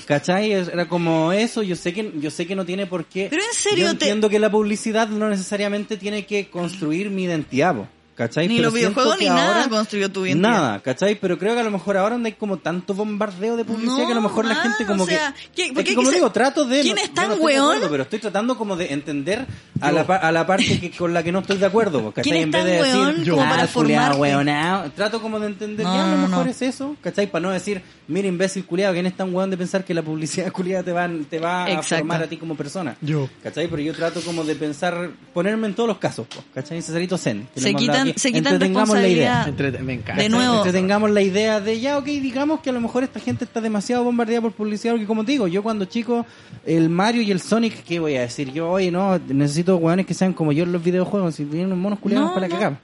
[0.05, 0.51] ¿Cachai?
[0.53, 3.27] Era como eso, yo sé que, yo sé que no tiene por qué.
[3.29, 7.23] Pero en serio, Yo te- entiendo que la publicidad no necesariamente tiene que construir mi
[7.23, 7.87] identidad, po.
[8.15, 8.47] ¿Cachai?
[8.47, 10.49] Ni Pero los videojuegos ni nada ahora- construyó tu identidad.
[10.49, 11.15] Nada, ¿cachai?
[11.19, 14.05] Pero creo que a lo mejor ahora donde hay como tanto bombardeo de publicidad No,
[14.05, 15.73] que a lo mejor la ah, gente como o sea, que...
[15.73, 16.79] ¿qué- es que como digo, trato de...
[16.81, 17.65] ¿Quién no- es yo tan no weón?
[17.73, 19.45] acuerdo, pero estoy tratando como de entender
[19.81, 22.13] a la, a la parte que, con la que no estoy de acuerdo.
[22.13, 22.23] ¿cachai?
[22.23, 24.21] ¿Quién es en vez de weón decir, como ah, para culiao, formarte?
[24.21, 26.51] weonao", trato como de entender, No, ya a lo no, mejor no.
[26.51, 27.27] es eso, ¿cachai?
[27.29, 30.51] Para no decir, mira imbécil culiado, ¿quién es tan weón de pensar que la publicidad
[30.53, 32.95] culiada te va, te va a formar a ti como persona?
[33.01, 33.27] Yo.
[33.43, 33.67] ¿Cachai?
[33.67, 36.81] Pero yo trato como de pensar, ponerme en todos los casos, ¿cachai?
[36.81, 37.49] Cesarito Zen.
[37.53, 38.19] que Se hablado quitan, aquí.
[38.19, 39.53] se quitan Entretengamos la idea.
[39.81, 40.21] me encanta.
[40.21, 40.53] De nuevo.
[40.53, 43.61] Entonces tengamos la idea de ya, ok, digamos que a lo mejor esta gente está
[43.61, 46.25] demasiado bombardeada por publicidad, porque como te digo, yo cuando chico,
[46.65, 48.51] el Mario y el Sonic, ¿qué voy a decir?
[48.53, 51.79] Yo, oye, no, necesito hueones que sean como yo en los videojuegos, si tienen unos
[51.79, 52.53] monos culiados No, para no.
[52.55, 52.79] cagar.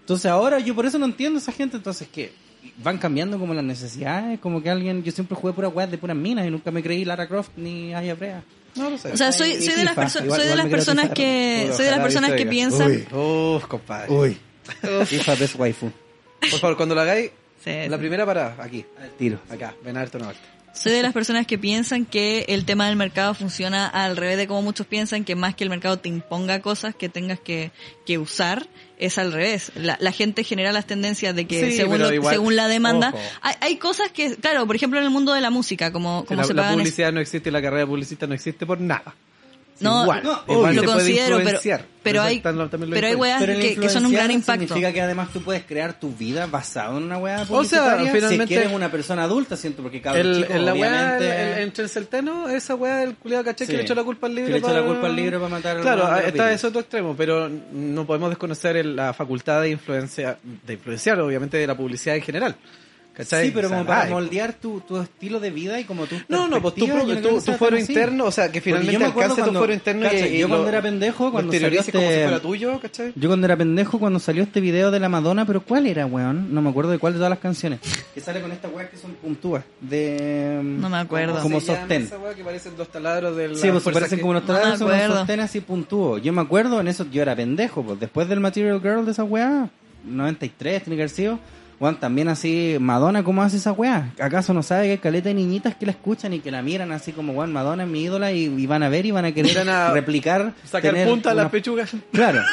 [0.00, 2.32] Entonces ahora yo por eso no entiendo a esa gente, entonces que
[2.82, 6.16] van cambiando como las necesidades, como que alguien, yo siempre jugué pura weas de puras
[6.16, 8.42] minas y nunca me creí Lara Croft ni Aya Brea.
[8.76, 9.12] No lo sé.
[9.12, 12.00] O sea, soy, soy de las, igual- soy de las personas que, soy de las
[12.00, 13.06] personas que piensan, Uy.
[13.16, 14.12] Uf, compadre.
[14.12, 14.36] Uy.
[15.06, 15.90] FIFA best waifu.
[16.50, 17.30] Por favor, cuando lo hagáis,
[17.62, 18.00] Sí, la sí.
[18.00, 18.84] primera parada, aquí.
[19.00, 19.38] Al tiro.
[19.50, 20.34] Acá, ven a vuelta.
[20.74, 24.46] soy de las personas que piensan que el tema del mercado funciona al revés de
[24.46, 27.70] como muchos piensan, que más que el mercado te imponga cosas que tengas que,
[28.04, 28.66] que usar,
[28.98, 29.72] es al revés.
[29.76, 33.14] La, la gente genera las tendencias de que Sí, según, lo- igual, según la demanda,
[33.40, 36.42] hay, hay cosas que, claro, por ejemplo en el mundo de la música, como, como
[36.42, 39.14] la, se la pagan es- publicidad no existe, la carrera publicista no existe por nada.
[39.80, 41.58] No, igual, no, igual lo considero, pero,
[42.02, 44.60] pero Eso hay, pero hay weas Pero el que, que son un gran impacto.
[44.62, 47.98] Significa que además tú puedes crear tu vida basado en una sea, publicitaria.
[47.98, 50.72] si es finalmente- que eres una persona adulta, siento, porque cabrón El, chico, en la
[50.72, 51.26] obviamente...
[51.26, 53.72] el- el- entre el celtano, esa weá del culiado caché Sí.
[53.72, 54.46] que le echó la culpa al libro.
[54.46, 56.80] Que le echó para- la culpa al libro para matar Claro, los está ese otro
[56.80, 61.76] extremo, pero no podemos desconocer el- la facultad de influencia, de influenciar, obviamente, de la
[61.76, 62.56] publicidad en general.
[63.16, 63.46] ¿Cachai?
[63.46, 66.06] Sí, pero O sea, como para ay, moldear tu, tu estilo de vida y como
[66.06, 67.04] tu No, no, pues tu, no
[67.40, 70.38] tu fuero interno, o sea, que finalmente me alcance tu cuando- fuero interno y, y
[70.38, 73.12] yo cuando lo- era pendejo, cuando salió exteriorices como este- si fuera tuyo, ¿cachai?
[73.14, 76.52] Yo cuando era pendejo, cuando salió este video de la Madonna, pero ¿cuál era, weón?
[76.52, 77.78] No me acuerdo de cuál de todas las canciones.
[78.12, 79.62] Que sale con esta weá que son puntúas.
[79.80, 80.60] De...
[80.62, 81.40] No me acuerdo.
[81.40, 82.02] Como llama sostén.
[82.02, 84.78] Esa weá que parecen los taladros del Sí, pues parecen como unos No me taladros,
[84.80, 85.06] son acuerdo.
[85.06, 86.20] unos sostén así puntúos.
[86.20, 89.22] Yo me acuerdo, en eso yo era pendejo, pues después del Material Girl de esa
[89.22, 89.70] weá,
[90.04, 91.38] 93 tiene que haber sido,
[91.78, 94.12] Juan, también así, Madonna, ¿cómo hace esa weá?
[94.20, 96.92] ¿Acaso no sabe que hay caleta de niñitas que la escuchan y que la miran
[96.92, 99.32] así como, Juan, Madonna es mi ídola y, y van a ver y van a
[99.32, 100.54] querer Van a replicar?
[100.64, 101.90] Sacar tener punta a las pechugas.
[102.12, 102.42] Claro.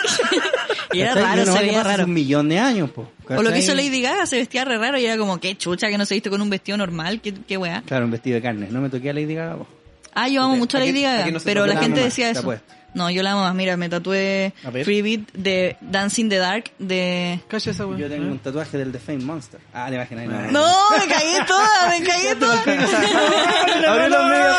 [0.93, 1.23] Y era ¿Cachai?
[1.38, 2.03] raro, una se veía raro.
[2.03, 3.10] un millón de años, po.
[3.30, 5.88] O lo que hizo Lady Gaga, se vestía re raro y era como, qué chucha
[5.88, 7.81] que no se viste con un vestido normal, qué, qué weá.
[7.85, 8.68] Claro, un vestido de carne.
[8.69, 9.68] No me toqué a Lady Gaga, po.
[10.14, 12.53] Ah, yo amo mucho a Lady Gaga, no pero la la gente decía eso.
[12.93, 13.55] No, yo la amo más.
[13.55, 14.53] Mira, me tatué.
[14.84, 17.39] Free Beat de Dancing the Dark de...
[17.47, 17.84] Calla esa.
[17.97, 19.59] Yo tengo un tatuaje del The Fame Monster.
[19.73, 20.51] Ah, te imaginas.
[20.51, 22.61] No, No, me cagué toda, me cagué toda.
[23.88, 24.18] Abrió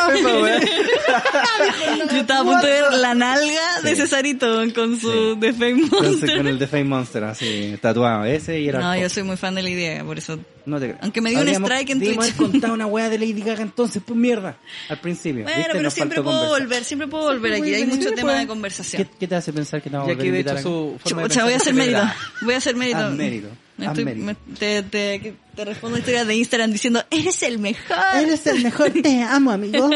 [0.08, 0.60] pepa, weá.
[2.12, 6.10] Yo estaba a punto de ver la nalga de Cesarito con su The Fame Entonces
[6.10, 6.36] Monster.
[6.36, 8.24] con el The Fame Monster, así, tatuado.
[8.24, 10.38] Ese y era No, yo soy muy fan de Lady Gaga, por eso...
[10.64, 10.98] No te creo.
[11.02, 12.18] Aunque me dio un strike en Twitch.
[12.18, 14.56] haber contado una weá de Lady Gaga entonces, pues mierda.
[14.88, 15.42] Al principio.
[15.42, 15.72] Bueno, ¿viste?
[15.72, 16.60] pero Nos siempre puedo conversar.
[16.68, 17.74] volver, siempre puedo volver aquí.
[17.74, 19.04] Hay mucho tema de conversación.
[19.04, 21.28] ¿Qué, qué te hace pensar que no vamos a aquí, de hecho, su forma de
[21.28, 22.02] Chucha, voy a hacer es mérito.
[22.42, 23.10] Voy a hacer mérito.
[23.10, 27.96] Mérito, estoy- me- te, te, te respondo historias de Instagram diciendo, eres el mejor.
[28.16, 29.90] Eres el mejor, te amo, amigo.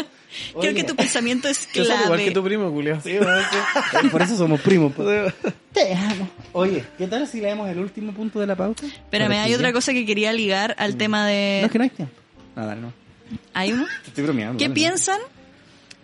[0.61, 2.31] Creo que tu pensamiento es Yo soy igual que clave.
[2.33, 3.01] tu primo, Julio.
[4.11, 4.93] Por eso somos primos.
[4.95, 5.33] pues.
[5.73, 6.29] Te amo.
[6.53, 8.85] Oye, ¿qué tal si leemos el último punto de la pauta?
[8.87, 11.63] Espérame, hay que otra cosa que quería ligar al tema No, de...
[11.63, 12.15] es que no hay tiempo.
[12.55, 12.93] Nada, no.
[13.55, 13.87] ¿Hay uno?
[14.03, 14.59] Te estoy bromeando.
[14.59, 15.19] ¿Qué piensan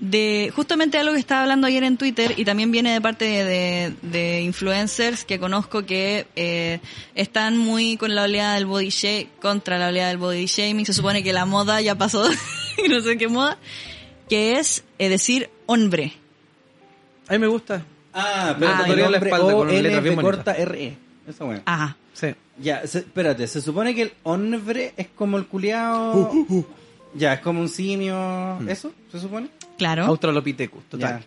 [0.04, 3.44] de justamente algo que estaba hablando ayer en Twitter y también viene de parte de,
[3.44, 6.80] de- de influencers que conozco que eh,
[7.14, 10.84] están muy con la oleada del body shaming, contra la oleada del body shaming.
[10.86, 12.28] Se supone que la moda ya pasó,
[12.84, 13.58] y no sé qué moda,
[14.28, 16.14] que es eh, decir hombre.
[17.28, 17.84] A mí me gusta.
[18.12, 20.96] Ah, pero pero te la espalda con letras bien corta RE.
[21.28, 21.62] Esa weá.
[21.64, 21.96] Ajá.
[22.12, 22.26] Sí.
[22.58, 26.30] Ya, se- espérate, se supone que el hombre es como el culiao.
[27.14, 28.58] Ya, es como un simio.
[28.68, 28.92] ¿Eso?
[29.12, 29.48] ¿Se supone?
[29.82, 30.04] Claro.
[30.06, 31.24] Australopithecus, total.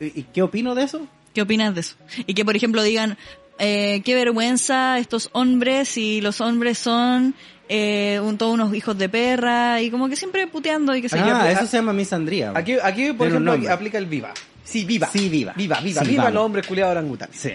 [0.00, 1.06] ¿Y, y qué opino de eso?
[1.34, 1.96] ¿Qué opinas de eso?
[2.26, 3.16] Y que, por ejemplo, digan,
[3.58, 7.34] eh, qué vergüenza estos hombres y los hombres son
[7.68, 11.24] eh, un, todos unos hijos de perra y como que siempre puteando y sé yo.
[11.26, 12.52] Ah, pues, eso a- se llama misandría.
[12.54, 13.70] Aquí, aquí por ejemplo, nombre.
[13.70, 14.32] aplica el viva.
[14.64, 15.08] Sí, viva.
[15.12, 15.52] Sí, viva.
[15.56, 17.36] Viva, viva, Sí, viva los hombres culiados orangutanes.
[17.36, 17.50] Sí.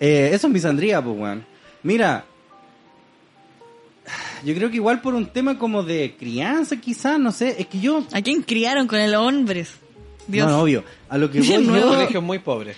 [0.00, 1.44] Eh, eso es misandría, pues, weón.
[1.82, 2.24] Mira.
[4.44, 7.56] Yo creo que igual por un tema como de crianza, quizás, no sé.
[7.58, 8.04] Es que yo.
[8.12, 9.70] ¿A quién criaron con el hombres?
[10.26, 10.46] Dios.
[10.46, 10.84] No, no, obvio.
[11.08, 11.88] A lo que voy Un yo.
[11.88, 12.74] colegio muy pobre.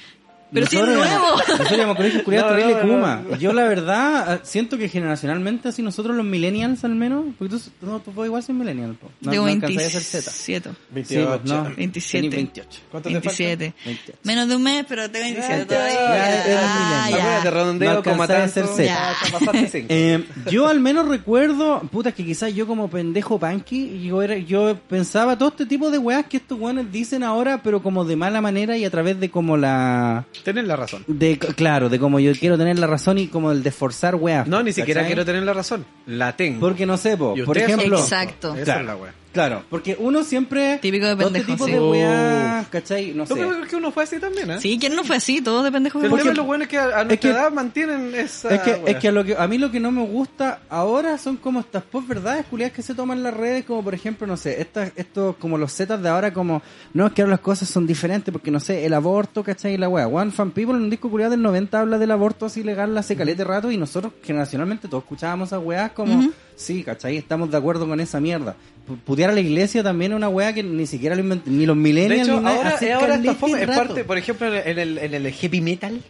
[0.53, 1.03] Pero si es nuevo.
[1.49, 3.23] Nosotros íbamos colegio culiado No, no, no, Kuma.
[3.31, 3.37] no.
[3.37, 7.87] Yo la verdad eh, siento que generacionalmente así nosotros los millennials al menos, porque tú,
[7.87, 9.11] no, tú igual soy millennial, po.
[9.21, 10.71] no, Tengo no alcanzáis a ser Z.
[10.91, 11.05] 27.
[11.23, 11.75] Sí, pues, no.
[11.77, 12.21] 27.
[12.29, 12.81] Tenís 28.
[12.91, 13.29] ¿Cuánto te falta?
[13.31, 13.75] 27.
[13.85, 14.19] 28.
[14.25, 15.95] Menos de un mes, pero tengo 27 Ya, todavía.
[15.95, 17.11] ya, eres Ah, millennial.
[17.11, 17.17] ya.
[17.39, 18.85] Acuérdate, redondeo como a ser Z.
[18.85, 19.87] Ya, pasaste cinco.
[19.91, 24.77] Eh, yo al menos recuerdo, puta, que quizás yo como pendejo punky, yo, era, yo
[24.89, 28.41] pensaba todo este tipo de weas que estos weones dicen ahora, pero como de mala
[28.41, 30.27] manera y a través de como la...
[30.45, 31.05] Tenés la razón.
[31.07, 34.47] de Claro, de como yo quiero tener la razón y como el de forzar weas.
[34.47, 35.09] No, ni siquiera ¿cachai?
[35.15, 35.85] quiero tener la razón.
[36.07, 36.61] La tengo.
[36.61, 37.99] Porque no sé, po, por ejemplo...
[37.99, 38.55] Exacto.
[38.55, 38.81] Esa Claro.
[38.81, 39.15] es la wea.
[39.33, 40.79] Claro, porque uno siempre...
[40.83, 41.71] Típico de este pendejo, tipo sí.
[41.73, 43.13] de weas, ¿cachai?
[43.13, 43.35] No No, sé.
[43.37, 44.61] pero es que uno fue así también, ¿eh?
[44.61, 45.41] Sí, ¿quién no fue así?
[45.41, 46.03] Todos de pendejos.
[46.03, 48.53] El tema de los buenos es que a, a nuestra que- edad mantienen esa.
[48.53, 48.83] Es que, wea.
[48.93, 51.61] es que a, lo que a mí lo que no me gusta ahora son como
[51.61, 54.91] estas verdades culiadas que se toman en las redes, como por ejemplo, no sé, estas,
[54.97, 56.61] estos como los zetas de ahora, como,
[56.93, 59.75] no, es que ahora las cosas son diferentes, porque no sé, el aborto, ¿cachai?
[59.75, 60.09] Y la wea.
[60.09, 63.15] One Fan People en un disco culiado del 90 habla del aborto así legal hace
[63.15, 66.31] calete rato, y nosotros generacionalmente todos escuchábamos esas weas como.
[66.61, 67.17] Sí, ¿cachai?
[67.17, 68.55] Estamos de acuerdo con esa mierda.
[68.89, 71.67] Pu- Putear a la iglesia también es una wea que ni siquiera lo invent- ni
[71.67, 74.79] los De millennials hecho, ni nada, ahora, ahora esta forma, es parte, por ejemplo, en
[74.79, 76.01] el, en el heavy metal.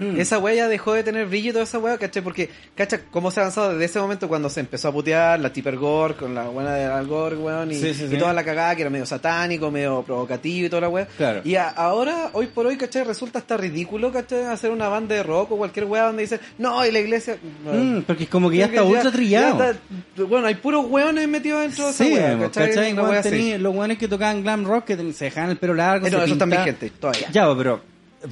[0.00, 0.18] Mm.
[0.18, 2.22] Esa wea ya dejó de tener brillo y toda esa wea, ¿cachai?
[2.22, 3.00] Porque, ¿cachai?
[3.10, 6.14] Cómo se ha avanzado desde ese momento cuando se empezó a putear la Tipper Gore
[6.14, 8.16] con la buena de Al Gore, weón, y, Sí, sí, y sí.
[8.16, 11.06] toda la cagada que era medio satánico, medio provocativo y toda la wea.
[11.16, 11.42] Claro.
[11.44, 13.04] Y a- ahora, hoy por hoy, ¿cachai?
[13.04, 14.44] Resulta hasta ridículo, ¿cachai?
[14.44, 17.36] Hacer una banda de rock o cualquier wea donde dicen, no, y la iglesia.
[17.70, 19.62] Mm, porque es como que ya está ultra ya trillado.
[19.70, 22.68] está- bueno, hay puros weones metidos dentro de esa wea, mo, ¿cachai?
[22.68, 22.94] ¿cachai?
[23.32, 26.06] Tení- los guanes que tocaban glam rock que se dejaban el pelo largo.
[26.06, 27.28] Eh, no, se eso pintaban- vigentes todavía.
[27.32, 27.80] Ya, bo, pero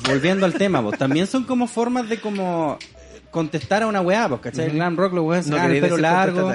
[0.07, 2.79] volviendo al tema, vos, también son como formas de como
[3.31, 4.67] contestar a una weá, pues, ¿cachai?
[4.67, 6.53] El glam rock, los se No dejaban el pelo largo.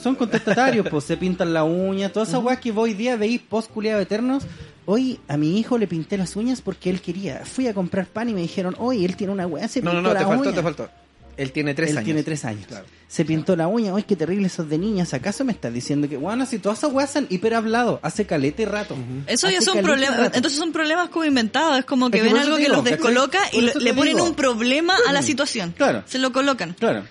[0.00, 3.40] Son contestatarios, pues se pintan la uña, todas esas weas que vos hoy día veis
[3.40, 4.44] post culiado eternos.
[4.88, 7.44] Hoy a mi hijo le pinté las uñas porque él quería.
[7.44, 10.02] Fui a comprar pan y me dijeron, hoy él tiene una wea, se No, pintó
[10.02, 10.52] no, no, la te faltó, uña.
[10.54, 10.88] te faltó.
[11.36, 12.04] Él tiene tres Él años.
[12.06, 12.66] tiene tres años.
[12.66, 12.86] Claro.
[13.08, 13.92] Se pintó la uña.
[13.92, 15.12] Uy, qué terrible esos de niñas.
[15.14, 18.64] ¿Acaso me estás diciendo que, bueno, si todas esas weas han hiper hablado hace calete
[18.64, 18.96] rato?
[19.26, 22.28] Eso Hace ya son problemas, entonces son problemas como inventados, es como que Es que
[22.30, 24.26] ven eso algo que los descoloca y eso le ponen digo.
[24.26, 25.74] un problema a la situación.
[25.76, 26.02] Claro.
[26.06, 26.74] Se lo colocan.
[26.78, 27.04] Claro.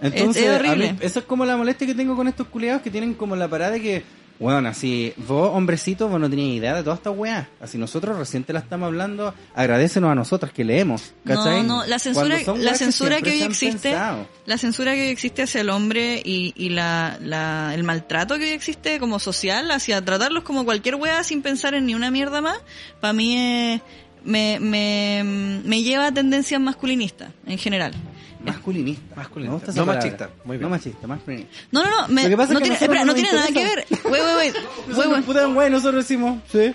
[0.00, 0.96] Entonces, Es- es a mí- horrible.
[1.00, 3.72] eso es como la molestia que tengo con estos culiados que tienen como la parada
[3.72, 4.04] de que
[4.38, 7.48] Bueno, así, vos, hombrecito, vos no tenías idea de toda esta weá.
[7.60, 11.62] Así nosotros recién te la estamos hablando, agradecenos a nosotras que leemos, ¿cachai?
[11.62, 14.28] No, no, la censura, la censura que hoy existe, pensado.
[14.44, 18.44] la censura que hoy existe hacia el hombre y, y la, la, el maltrato que
[18.44, 22.40] hoy existe como social hacia tratarlos como cualquier wea sin pensar en ni una mierda
[22.42, 22.58] más,
[23.00, 23.36] para mí
[23.74, 23.80] es-
[24.22, 25.22] me, me,
[25.64, 27.92] me lleva a tendencias masculinistas en general.
[28.44, 29.14] Masculinista.
[29.16, 29.72] Masculinista.
[29.72, 30.30] No machista.
[30.44, 30.62] Muy bien.
[30.62, 31.52] No machista, masculinista.
[31.72, 33.46] No, no, no, me- Lo que pasa no es que tiene, espera, no tiene nada
[33.48, 33.86] que ver.
[34.04, 35.24] Wait.
[35.24, 36.74] puta, güey, nosotros decimos, sí.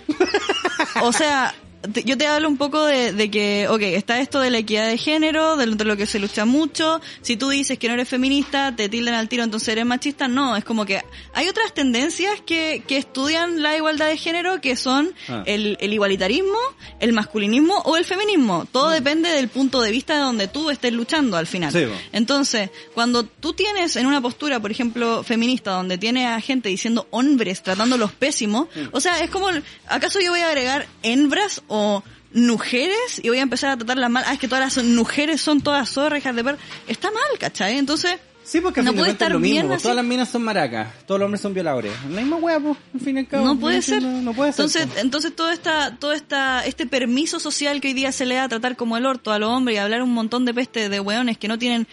[1.02, 1.54] O sea,
[2.04, 4.96] yo te hablo un poco de, de que, ok, está esto de la equidad de
[4.98, 7.00] género, de lo, de lo que se lucha mucho.
[7.22, 10.28] Si tú dices que no eres feminista, te tildan al tiro, entonces eres machista.
[10.28, 11.02] No, es como que
[11.34, 15.42] hay otras tendencias que, que estudian la igualdad de género que son Ah.
[15.46, 16.58] el, el igualitarismo,
[17.00, 18.66] el masculinismo o el feminismo.
[18.70, 21.72] Todo depende del punto de vista de donde tú estés luchando al final.
[21.72, 21.84] Sí.
[22.12, 27.06] Entonces, cuando tú tienes en una postura, por ejemplo, feminista, donde tiene a gente diciendo
[27.10, 29.48] hombres, tratándolos pésimos, o sea, es como,
[29.88, 32.02] ¿acaso yo voy a agregar hembras o
[32.34, 34.24] mujeres y voy a empezar a tratarlas mal?
[34.26, 36.58] Ah, es que todas las mujeres son todas zorras, hijas de perro.
[36.86, 37.78] Está mal, ¿cachai?
[37.78, 39.52] Entonces, Sí, porque al No puede es estar lo mismo.
[39.54, 39.82] bien pues.
[39.82, 41.92] Todas las minas son maracas, todos los hombres son violadores.
[42.10, 43.44] La misma hueá, pues, al fin y al cabo.
[43.46, 44.02] no puede No, ser.
[44.02, 44.64] No, puede ser.
[44.64, 45.04] entonces, pues.
[45.04, 48.48] entonces todo esta, todo esta, este permiso social que hoy día se le da a
[48.48, 50.98] tratar como el orto a los hombres y a hablar un montón de peste de
[50.98, 51.86] hueones que no tienen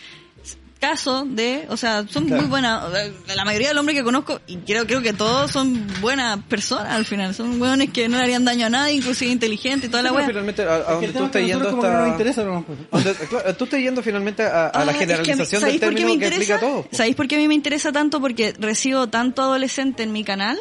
[0.80, 2.84] caso de, o sea, son muy buenas,
[3.35, 6.93] la mayoría de los hombres que conozco, y creo, creo que todos son buenas personas
[6.93, 10.03] al final, son hueones que no le harían daño a nadie, inclusive inteligentes y toda
[10.03, 10.26] la hueá.
[10.27, 12.07] finalmente, a, a donde tú estás yendo que no nos está...
[12.07, 12.80] interesa, no, pues.
[12.91, 15.61] donde- claro, tú estás yendo finalmente a, a la Ah, es que a mí- generalización
[15.61, 16.81] del ¿sabéis por qué término me que explica todo.
[16.84, 16.89] po.
[16.95, 18.22] ¿Sabéis por qué a mí me interesa tanto?
[18.22, 20.57] Porque recibo tanto adolescente en mi canal,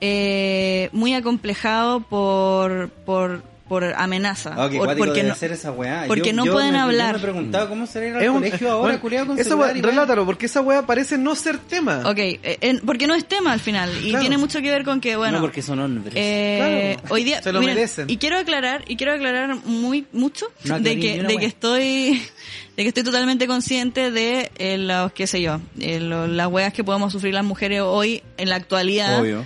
[0.00, 4.54] eh, muy acomplejado por, por, por amenaza.
[4.56, 6.04] Ah, por- porque no, ser esa weá.
[6.08, 7.12] porque Yo- no yo pueden me- yo hablar.
[7.14, 9.56] me he preguntado cómo será ir al Es un- colegio ahora, bueno, culiado, con esa
[9.56, 12.02] weá, y relátalo, porque esa weá parece no ser tema.
[12.06, 14.20] Ok, eh, en- porque no es tema al final y Claro.
[14.20, 16.14] tiene mucho que ver con que, bueno, no, porque son hombres.
[16.16, 17.14] Eh, Claro.
[17.14, 18.08] hoy día Se lo miren, merecen.
[18.08, 22.12] y quiero aclarar y quiero aclarar muy mucho No de que de que estoy
[22.76, 26.72] de que estoy totalmente consciente de eh, los qué sé yo eh, lo- las weas
[26.72, 29.44] que podemos sufrir las mujeres hoy en la actualidad Obvio.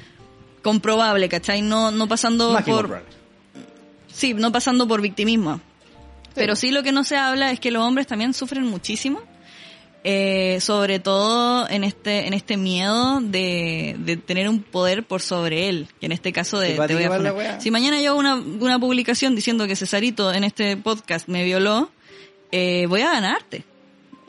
[0.63, 1.63] comprobable ¿cachai?
[1.63, 3.03] no no pasando por.
[4.23, 5.61] Sí no pasando por victimismo.
[6.35, 9.21] Pero sí lo que no se habla es que los hombres también sufren muchísimo
[10.05, 15.69] eh, sobre todo en este en este miedo de, de tener un poder por sobre
[15.69, 18.35] él que en este caso de ¿Te voy a poner- si mañana yo hago una,
[18.35, 21.91] una publicación diciendo que Cesarito en este podcast me violó
[22.51, 23.65] eh, voy a ganarte.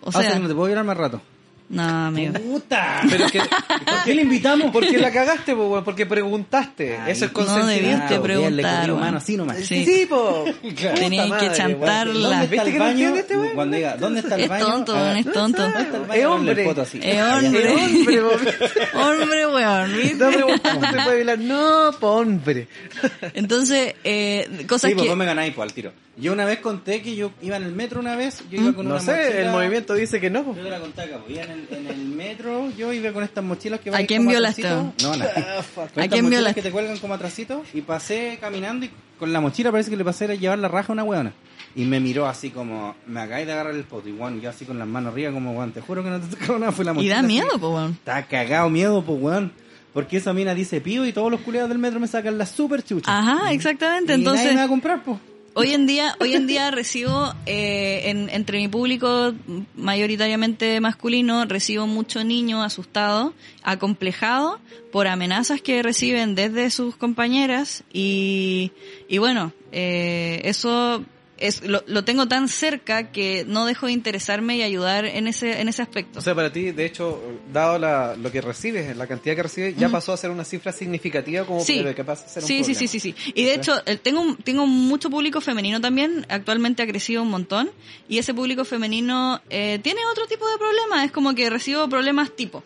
[0.01, 1.21] O Ah, sea, no te puedo llorar más rato.
[1.69, 3.01] No amigo ¡Puta!
[3.09, 4.71] Pero que, ¿Por qué le invitamos?
[4.71, 6.97] porque la cagaste, po, weón, porque preguntaste.
[6.97, 7.87] Ay, Eso es no consentimiento.
[7.87, 9.15] debiste Ah, preguntar, bien, le weón.
[9.15, 9.57] así nomás.
[9.57, 9.85] Sí.
[9.85, 10.45] Sí, po.
[10.75, 10.95] Claro.
[10.99, 12.13] Tenías que chantarla.
[12.13, 12.23] weón.
[12.39, 13.15] ¿Dónde está ¿Viste el que no baño?
[13.15, 13.49] este weón?
[13.55, 14.65] Cuando diga, ¿dónde está el es baño?
[14.65, 16.19] tonto Ah, es tonto ¿Dónde está el baño?
[16.21, 16.63] Es hombre.
[16.63, 17.71] Es hombre.
[17.73, 18.99] Es hombre, po.
[18.99, 20.15] hombre weón ¿viste?
[20.15, 21.39] No, pero ¿cómo se puede bailar?
[21.39, 22.67] No, po, hombre.
[23.33, 25.91] entonces eh, cosas Sí, pues que vos me ganáis pues, al tiro.
[26.15, 28.85] Yo una vez conté que yo iba en el metro una vez, yo iba con
[28.87, 30.43] No una sé, mochila- el movimiento dice que no.
[30.43, 30.55] po.
[30.55, 33.43] Yo te la conté acá, pues, en el, en el metro, yo iba con estas
[33.43, 34.63] mochilas que ¿A van quién como violaste?
[34.63, 35.11] No, no.
[35.23, 36.55] ¿A quién violaste?
[36.55, 40.03] que te cuelgan como atrasito y pasé caminando y con la mochila parece que le
[40.03, 41.33] pasé a llevar la raja a una weona.
[41.75, 44.07] Y me miró así como, me acabáis de agarrar el poto.
[44.07, 46.35] Y bueno, yo así con las manos arriba como, weón, te juro que no te
[46.35, 47.13] tocaba nada, fue la y mochila.
[47.15, 47.27] da así.
[47.27, 49.51] miedo pues weón Está cagado miedo, pues weón.
[49.93, 52.83] Porque esa mina dice pío y todos los culiados del metro me sacan la super
[52.83, 53.15] chucha.
[53.15, 55.19] ajá exactamente y nadie entonces me va a comprar, pues.
[55.55, 59.33] Hoy en día, hoy en día recibo eh, en- entre mi público
[59.75, 64.59] mayoritariamente masculino, recibo mucho niño asustado, acomplejado
[64.91, 68.71] por amenazas que reciben desde sus compañeras y,
[69.07, 71.03] y bueno, eh, eso
[71.47, 75.59] es, lo, lo tengo tan cerca que no dejo de interesarme y ayudar en ese,
[75.61, 76.19] en ese aspecto.
[76.19, 77.21] O sea, para ti, de hecho,
[77.51, 80.71] dado la, lo que recibes, la cantidad que recibes, ya pasó a ser una cifra
[80.71, 81.83] significativa como Sí.
[81.95, 83.15] que pasa a ser un Sí, sí, sí, sí, sí.
[83.33, 86.25] Y de hecho, eh, tengo, un- tengo mucho público femenino también.
[86.29, 87.69] Actualmente ha crecido un montón.
[88.07, 91.05] Y ese público femenino eh, tiene otro tipo de problemas.
[91.05, 92.63] Es como que recibo problemas tipo.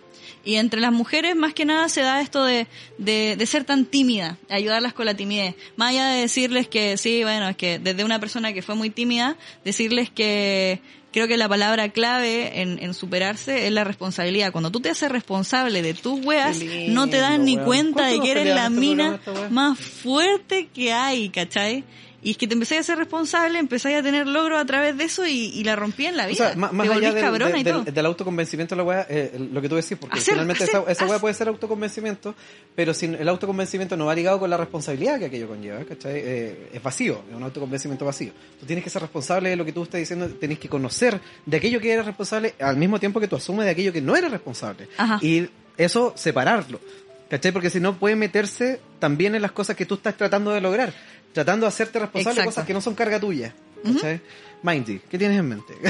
[0.48, 2.68] Y entre las mujeres, más que nada, se da esto de,
[2.98, 5.56] de, de ser tan tímida, ayudarlas con la timidez.
[5.76, 8.90] Más allá de decirles que, sí, bueno, es que desde una persona que fue muy
[8.90, 10.80] tímida, decirles que
[11.12, 14.54] creo que la palabra clave en, en superarse es la responsabilidad.
[14.54, 18.16] Cuando tú te haces responsable de tus weas, lindo, no te das ni cuenta de
[18.16, 19.20] ¿Cuánto que eres la este mina
[19.50, 21.84] más fuerte que hay, ¿cachai?
[22.28, 25.06] Y es que te empecé a ser responsable, empecé a tener logros a través de
[25.06, 26.48] eso y, y la rompí en la O vida.
[26.50, 29.70] sea, más, más allá del, del- del- del autoconvencimiento de la weá, eh, lo que
[29.70, 32.36] tú decís, porque Hacer, finalmente hacer, esa, esa weá puede ser autoconvencimiento,
[32.76, 36.14] pero sin el autoconvencimiento no va ligado con la responsabilidad que aquello conlleva, ¿cachai?
[36.18, 38.32] Eh, es vacío, es un autoconvencimiento vacío.
[38.60, 41.58] Tú tienes que ser responsable de lo que tú estás diciendo, tienes que conocer de
[41.58, 44.32] aquello que eres responsable al mismo tiempo que tú asumes de aquello que no eres
[44.32, 44.90] responsable.
[44.98, 45.18] Ajá.
[45.22, 45.48] Y
[45.78, 46.82] eso, separarlo.
[47.30, 47.52] ¿Cachai?
[47.52, 50.94] Porque si no puede meterse también en las cosas que tú estás tratando de lograr.
[51.34, 53.54] Tratando de hacerte responsable de cosas que no son carga tuya.
[53.84, 54.22] ¿Cachai?
[54.64, 55.74] Mindy, ¿qué tienes en mente?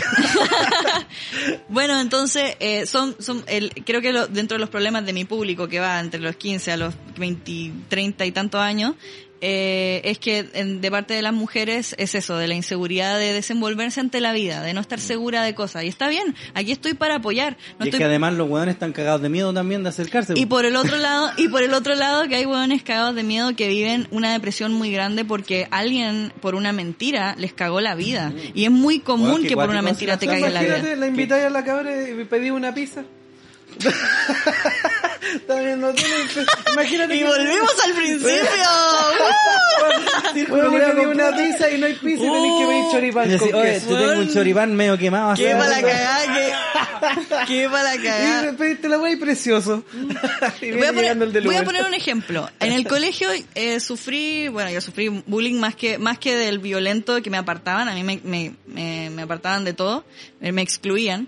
[1.69, 5.25] Bueno, entonces, eh, son, son el, creo que lo- dentro de los problemas de mi
[5.25, 8.95] público, que va entre los 15 a los 20, 30 y tantos años,
[9.41, 13.33] eh, es que en- de parte de las mujeres es eso, de la inseguridad de
[13.33, 15.83] desenvolverse ante la vida, de no estar segura de cosas.
[15.83, 17.57] Y está bien, aquí estoy para apoyar.
[17.79, 20.33] No y es estoy que además los hueones están cagados de miedo también de acercarse.
[20.35, 23.23] y por el otro lado, y por el otro lado que hay hueones cagados de
[23.23, 27.95] miedo que viven una depresión muy grande porque alguien por una mentira les cagó la
[27.95, 28.33] vida.
[28.53, 30.95] Y es muy común que por una mentira te caiga la vida.
[30.95, 33.03] la invitáis a la cabra y pedí una pizza.
[35.47, 36.13] También no tiene...
[36.73, 38.41] Imagínate Y que- volvimos al principio.
[40.49, 43.29] Bueno, me pedí una pizza y no hay pizza y tenés que pedir Y choripán
[43.29, 43.89] decís, con oye, queso.
[43.89, 45.35] yo tengo un choripán medio quemado.
[45.35, 46.33] Qué para cagada,
[47.45, 48.41] qué, qué para la Y cagada.
[48.43, 49.83] me pediste la wey precioso.
[50.61, 52.49] y Voy a, poner, el voy a poner un ejemplo.
[52.59, 57.21] En el colegio eh, sufrí, bueno, yo sufrí bullying más que más que del violento
[57.21, 57.87] que me apartaban.
[57.89, 60.05] A mí me, me, me, me apartaban de todo,
[60.39, 61.27] me excluían.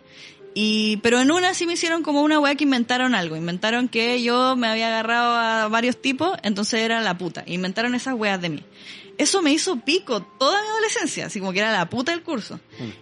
[0.54, 3.36] Y, pero en una sí me hicieron como una weá que inventaron algo.
[3.36, 7.44] Inventaron que yo me había agarrado a varios tipos, entonces era la puta.
[7.46, 8.64] Inventaron esas weas de mí.
[9.20, 12.60] Eso me hizo pico toda mi adolescencia, así como que era la puta del curso.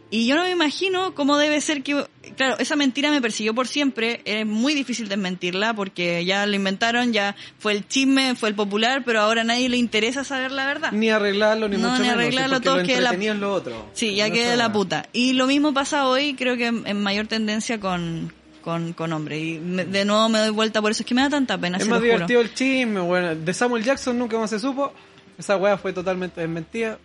[0.10, 3.68] Y yo no me imagino cómo debe ser que, claro, esa mentira me persiguió por
[3.68, 8.56] siempre, es muy difícil desmentirla porque ya lo inventaron, ya fue el chisme, fue el
[8.56, 10.92] popular, pero ahora a nadie le interesa saber la verdad.
[10.92, 12.16] Ni arreglarlo, ni No, mucho ni menos.
[12.24, 13.86] arreglarlo, todo que la- lo otro.
[13.94, 15.08] Sí, ya No de la puta.
[15.14, 18.34] Y lo mismo pasa hoy, creo que en, mayor tendencia con,
[18.64, 19.40] con, con hombres.
[19.40, 21.78] Y me- de nuevo me doy vuelta por eso, es que me da tanta pena,
[21.78, 22.12] Es más juro.
[22.12, 23.36] divertido el chisme, bueno.
[23.36, 24.92] De Samuel Jackson nunca más se supo.
[25.38, 26.98] Esa weá fue totalmente desmentida.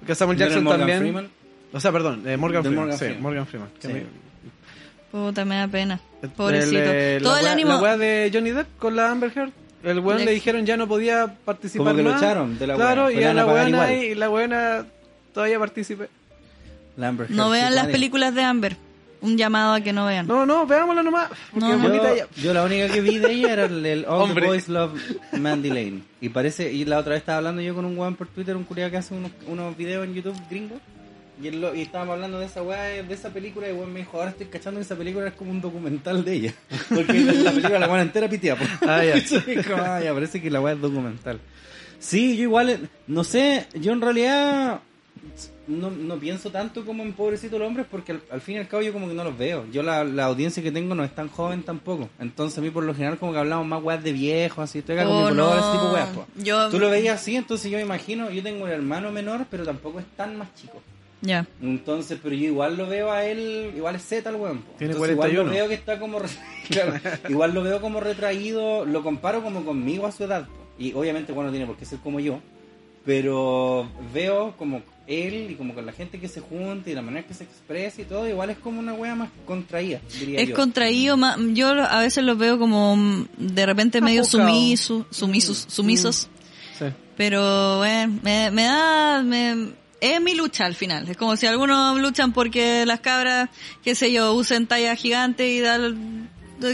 [0.00, 0.98] Porque Samuel ¿No Jackson Morgan también.
[1.00, 1.28] Freeman?
[1.72, 2.80] O sea, perdón, eh, Morgan Freeman.
[2.84, 3.22] Morgan sí, Freeman.
[3.22, 3.68] Morgan Freeman.
[3.80, 3.92] que Sí.
[3.94, 4.26] me-
[5.10, 6.00] Puta, me da pena.
[6.36, 6.78] Pobrecito.
[6.82, 7.70] eh, Todo la el weá- ánimo...
[7.74, 9.50] La weá de Johnny Depp con la Amber Heard.
[9.82, 12.22] El weón Le- le dijeron ya no podía participar Como que lo más.
[12.22, 14.86] echaron de la Claro, weá, y a la weona y la weona
[15.32, 16.08] todavía participé.
[16.96, 18.76] Lambert No Heard, vean sí, las películas de Amber.
[19.22, 20.26] Un llamado a que no vean.
[20.26, 21.28] No, no, veámoslo nomás.
[21.50, 21.82] Porque No, no.
[21.88, 24.42] bonita Yo, yo la única que vi de ella era el, el All Hombre.
[24.42, 24.92] the Boys Love
[25.32, 26.02] Mandy Lane.
[26.20, 28.64] Y parece, y la otra vez estaba hablando yo con un weón por Twitter, un
[28.64, 30.76] culiado que hace unos, unos videos en YouTube gringo.
[31.42, 34.00] Y, él lo- y estábamos hablando de esa weá, de esa película, y weón me
[34.00, 36.54] dijo, ahora estoy cachando que esa película es como un documental de ella.
[36.94, 38.56] Porque la, la película la weá entera pitea.
[38.56, 38.64] po.
[38.86, 39.16] Ah, ya.
[39.26, 41.40] Sí, como, ah, ya, parece que la weá es documental.
[41.98, 44.80] Sí, yo igual, no sé, yo en realidad
[45.68, 48.68] no, no pienso tanto como en Pobrecito los Hombres porque al, al fin y al
[48.68, 49.64] cabo yo como que no los veo.
[49.72, 52.08] Yo la, la audiencia que tengo no es tan joven tampoco.
[52.18, 54.96] Entonces a mí por lo general como que hablamos más weas de viejos, así, estoy
[54.96, 55.58] acá con Oh, mi polola, no.
[55.58, 56.08] ese tipo de weas.
[56.36, 59.64] Yo- Tú lo veías así, entonces yo me imagino, yo tengo un hermano menor, pero
[59.64, 60.80] tampoco es tan más chico.
[61.22, 61.46] Ya.
[61.62, 64.62] Entonces, pero yo igual lo veo a él, igual es Z el weón.
[64.78, 65.44] Tiene Igual 41.
[65.44, 66.18] lo veo que está como,
[66.68, 66.92] claro,
[67.28, 70.46] igual lo veo como retraído, lo comparo como conmigo a su edad.
[70.46, 70.52] po.
[70.78, 72.38] Y obviamente, bueno, no tiene por qué ser como yo,
[73.04, 77.26] pero veo como él y como con la gente que se junta y la manera
[77.26, 80.54] que se expresa y todo, igual es como una wea más contraída, diría Es yo.
[80.56, 86.28] contraído, ma- yo a veces los veo como mm, de repente medio sumiso, sumisos, sumisos.
[86.78, 86.86] Sí.
[87.16, 89.22] Pero bueno, me, me da...
[89.22, 91.08] Me, es mi lucha al final.
[91.08, 93.48] Es como si algunos luchan porque las cabras,
[93.82, 96.28] qué sé yo, usen talla gigante y dan...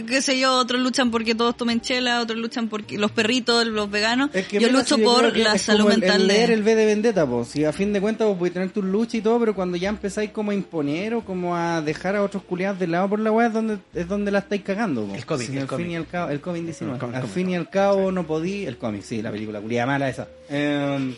[0.07, 3.91] qué sé yo, otros luchan porque todos tomen chela, otros luchan porque los perritos, los
[3.91, 4.31] veganos.
[4.33, 6.49] Es que yo mira, lucho si por la es salud como el- mental el leer
[6.49, 6.55] de...
[6.55, 7.49] el V de Vendetta, pues.
[7.49, 9.89] Si a fin de cuentas vos podés tener tus luchas y todo, pero cuando ya
[9.89, 13.33] empezáis como a imponer o como a dejar a otros culiados de lado por la
[13.33, 15.15] weá, es donde, es donde la estáis cagando, po.
[15.15, 15.87] El cómic, Si el al cómic.
[15.87, 16.95] fin y al cabo, el cómic 19.
[16.95, 19.87] El cómic, al fin y al cabo no podí, el cómic, sí, la película culiada
[19.87, 20.29] mala esa.
[20.49, 21.15] Eh,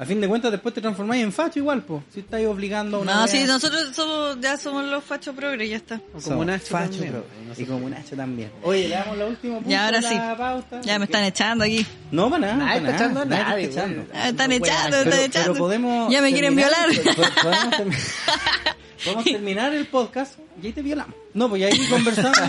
[0.00, 2.02] a fin de cuentas después te transformáis en facho igual, pues.
[2.14, 5.76] Si estáis obligando a una No, sí, nosotros somos, ya somos los fachos progres, ya
[5.76, 5.96] está.
[5.96, 7.12] O como Somos Nacho fachos, también.
[7.12, 7.26] pero-
[7.58, 8.52] Y como Nacho también.
[8.62, 10.18] Oye, le damos la última punto Ya, ahora a la sí.
[10.38, 10.80] pauta.
[10.82, 11.84] Ya me están echando aquí.
[12.12, 12.56] No, para nada.
[12.56, 14.06] Nadie para está nada, echando a nadie está nadie, echando.
[14.14, 15.52] Ah, están No echando, están pero, echando.
[15.52, 17.16] pero podemos ya me quieren terminar- violar.
[17.16, 17.98] po- Podemos, termi-
[19.04, 21.14] podemos terminar el podcast y ahí te violamos.
[21.34, 22.38] No, pues ya ahí conversamos.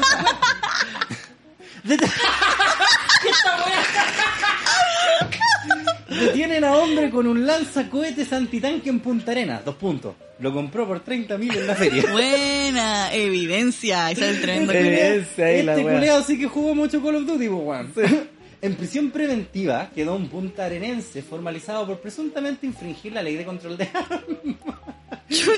[1.84, 1.98] Det-
[6.10, 9.64] Detienen a hombre con un lanzacohetes antitanque en Punta Arenas.
[9.66, 10.16] Dos puntos.
[10.40, 12.04] Lo compró por 30 mil en la feria.
[12.12, 14.10] Buena evidencia.
[14.12, 14.74] Ese es el tremendo.
[14.74, 15.96] Evidencia ahí la este wea.
[15.96, 17.92] culeado sí que jugó mucho Call of Duty, weón.
[18.62, 23.90] En prisión preventiva quedó un puntarenense formalizado por presuntamente infringir la ley de control de
[23.94, 24.20] armas.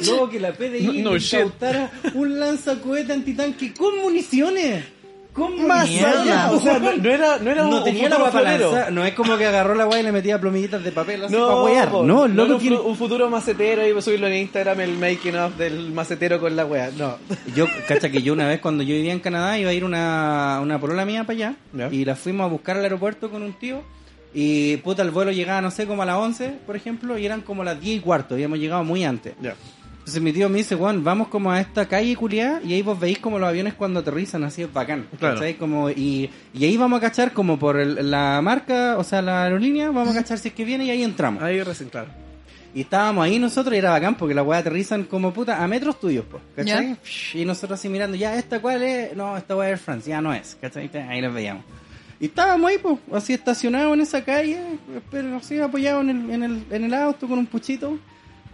[0.06, 1.34] Luego que la PDI No- no shit.
[1.40, 4.84] incautara un lanzacohete antitanque con municiones.
[5.34, 6.22] ¿Cómo Más Mierda.
[6.22, 6.52] allá.
[6.52, 8.92] O sea, no, no era, no era un, No tenía un la futuro para florero.
[8.92, 11.48] no es como que agarró la weá y le metía plomillitas de papel así No,
[11.48, 11.90] para wear.
[11.90, 14.82] po, No, el no loco un, tiene- fu- un futuro macetero y subirlo en Instagram
[14.82, 16.92] el making of del macetero con la wea.
[16.98, 17.16] No.
[17.56, 20.60] Yo, cacha que yo una vez cuando yo vivía en Canadá iba a ir una,
[20.62, 21.56] una polola mía para allá
[21.92, 23.82] y la fuimos a buscar al aeropuerto con un tío
[24.34, 27.42] y puta el vuelo llegaba no sé como a las 11 por ejemplo y eran
[27.42, 29.34] como las 10 y cuarto, habíamos llegado muy antes.
[29.42, 29.56] Ya.
[30.02, 33.00] Entonces mi tío me dice, Juan, vamos como a esta calle culiada y ahí vos
[33.00, 35.06] veis como los aviones cuando aterrizan, así es bacán.
[35.20, 35.36] Claro.
[35.36, 35.56] ¿cachai?
[35.56, 39.44] Como, y, y ahí vamos a cachar como por el- la marca, o sea, la
[39.44, 41.42] aerolínea, vamos a cachar si es que viene y ahí entramos.
[41.44, 42.08] Ahí recién, claro.
[42.74, 46.00] Y estábamos ahí nosotros y era bacán porque las weas aterrizan como puta a metros
[46.00, 46.98] tuyos, pues, ¿cachai?
[47.36, 49.16] Y nosotros así mirando, ya, ¿esta cuál es?
[49.16, 50.90] No, esta wea es Air France, ya no es, ¿cachai?
[51.10, 51.64] Ahí las veíamos.
[52.20, 54.58] Y estábamos ahí, pues, así estacionados en esa calle,
[55.12, 57.98] pero así apoyados en el, en el, en el auto con un puchito.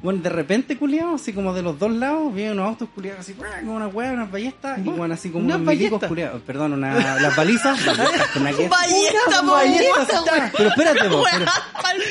[0.03, 3.33] Bueno, de repente, culiados, así como de los dos lados, vienen unos autos culiados así,
[3.61, 7.19] como una weá, unas ballestas, y bueno, así como ¿Unas unos milicos culiados, perdón, una,
[7.19, 10.51] las balizas, ballestas, con una que- Ballesta, weón.
[10.55, 11.45] pero espérate, po, pero-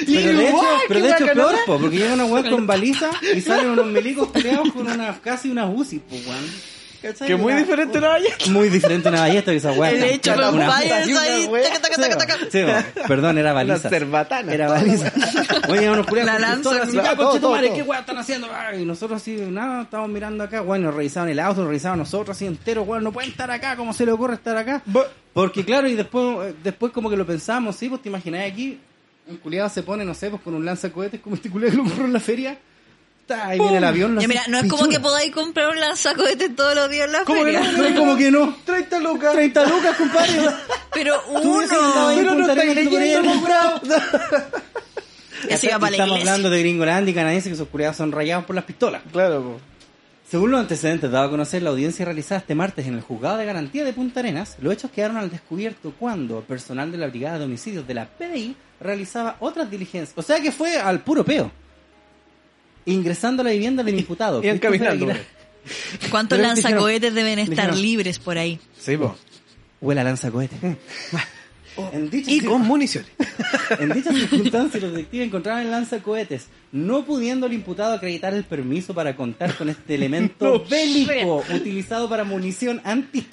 [0.06, 0.56] pero de hecho,
[0.88, 3.86] pero de hecho es peor, po, porque llega una weá con baliza y salen unos
[3.86, 6.75] milicos peleados con unas, casi unas UCI, pues weón.
[7.06, 7.28] ¿Cachai?
[7.28, 8.46] Que muy Una- diferente la ballesta.
[8.50, 9.90] Muy diferente una ballesta que esa weá.
[9.90, 10.76] El hecho Una- con una- una
[11.22, 11.44] ahí.
[11.46, 11.62] wea.
[11.72, 12.38] taca, taca, taca, taca.
[12.50, 13.80] Sí, po, perdón, era baliza.
[13.88, 14.52] Una cerbatana.
[14.52, 15.12] Era baliza.
[15.68, 17.90] Oye, unos culiados La lanza, "Ya, conchetumare, ¿qué todo".
[17.90, 18.48] weá están haciendo?
[18.78, 22.46] Y nosotros así, nada, estamos mirando acá, bueno, revisaban el auto, nos revisaban nosotros así
[22.46, 24.82] enteros, weón, no pueden estar acá, ¿cómo se le ocurre estar acá?
[25.32, 28.78] Porque claro, y después, eh, después como que lo pensamos, sí, pues te imaginás aquí,
[29.28, 31.82] un culiado se pone, no sé, pues con un lanzacohetes como este culiado que lo
[31.84, 32.56] ocurrió en la feria.
[33.26, 34.18] Ta, ahí viene el avión.
[34.20, 37.24] Ya mira, no es como que podáis comprar un lanzacohetes todos los días en la
[37.24, 37.72] ¿Cómo que no?
[37.72, 38.56] No, es como que no.
[38.64, 39.32] 30 lucas.
[39.32, 40.32] 30 lucas, compadre.
[40.94, 41.60] Pero uno.
[42.14, 43.30] Pero no estáis leyendo,
[45.62, 48.54] iba para la Estamos hablando de Gringolandia y canadienses que sus culiados son rayados por
[48.54, 49.02] las pistolas.
[49.12, 49.60] Claro, po.
[50.28, 53.46] Según los antecedentes dado a conocer la audiencia realizada este martes en el juzgado de
[53.46, 57.44] garantía de Punta Arenas, los hechos quedaron al descubierto cuando personal de la Brigada de
[57.44, 60.18] Homicidios de la PDI realizaba otras diligencias.
[60.18, 61.52] O sea que fue al puro peo.
[62.86, 64.42] Ingresando a la vivienda del imputado.
[64.42, 65.08] Iban caminando.
[66.10, 68.58] ¿Cuántos lanzacohetes deben estar dijeron- libres por ahí?
[68.78, 69.16] Sí, po.
[69.80, 70.56] Huele a lanza cohete.
[71.92, 73.10] En dichas Y con municiones.
[73.78, 78.94] En dichas circunstancias, los detectives encontraron el lanzacohetes, no pudiendo el imputado acreditar el permiso
[78.94, 83.26] para contar con este elemento bélico utilizado para munición anti.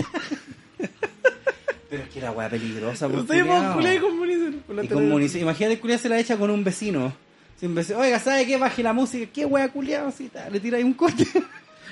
[1.89, 4.61] Pero es que era weá peligrosa, por Sí, con municiones.
[4.67, 5.43] Por la Y con munición.
[5.43, 7.13] Imagínate, culiao se la echa con un vecino.
[7.59, 8.57] Si Oiga, ¿sabe qué?
[8.57, 9.31] Baje la música.
[9.33, 10.07] ¿Qué weá culiao?
[10.07, 11.25] Así, ta, le tira ahí un coche.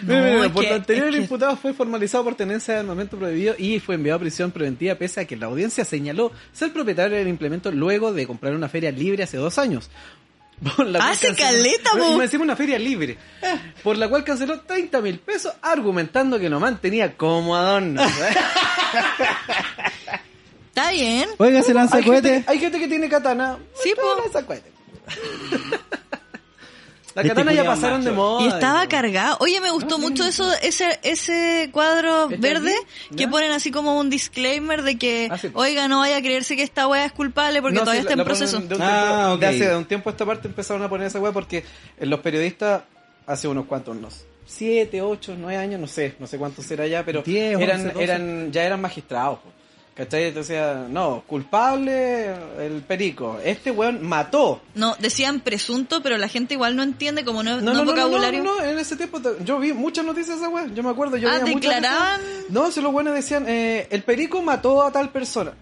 [0.02, 3.54] Es por que- lo anterior, el que- imputado fue formalizado por tenencia de armamento prohibido
[3.60, 7.28] y fue enviado a prisión preventiva pese a que la audiencia señaló ser propietario del
[7.28, 9.92] implemento luego de comprar una feria libre hace dos años.
[10.76, 13.18] Por la cual Hace caleta, No, y me decimos una feria libre.
[13.84, 18.02] Por la cual canceló 30 mil pesos argumentando que no mantenía como adorno.
[20.70, 21.30] Está bien.
[21.38, 23.58] Oiga, se lanza hay, gente, hay gente que tiene katana.
[23.84, 24.22] Sí, po.
[24.24, 24.72] lanza cohete.
[27.14, 28.22] La Este katana ya pasaron de macho.
[28.22, 28.44] moda.
[28.46, 29.36] Y estaba cargado.
[29.42, 32.74] Oye, me gustó mucho eso, ese, ese cuadro ¿Este verde
[33.08, 33.16] aquí?
[33.18, 33.30] que ¿Ya?
[33.30, 35.50] ponen así como un disclaimer de que, Ah, sí.
[35.54, 38.18] oiga, no vaya a creerse que esta wea es culpable porque No, todavía sí, está
[38.18, 38.60] en proceso.
[38.62, 39.40] De un, Ah, tiempo, ok.
[39.42, 41.66] de hace de un tiempo a esta parte empezaron a poner esa weá porque
[41.98, 42.84] eh, los periodistas
[43.28, 47.04] hace unos cuantos, unos 7, 8, 9 años, no sé, no sé cuántos será ya,
[47.04, 48.04] pero 10, eran, 11, 12.
[48.06, 49.40] eran, ya eran magistrados.
[49.40, 49.52] po.
[50.06, 50.34] ¿Cachai?
[50.58, 53.40] Ah, no, culpable el perico.
[53.44, 54.62] Este weón mató.
[54.74, 57.86] No, decían presunto, pero la gente igual no entiende como no, No, no, no, no,
[57.86, 58.44] no, vocabulario.
[58.44, 60.66] no, no, en ese tiempo yo vi muchas noticias de esa weá.
[60.74, 62.20] Yo me acuerdo, yo Ah, veía muchas declaraban.
[62.22, 62.50] noticias.
[62.50, 65.54] No, si los buenos decían, eh, el perico mató a tal persona.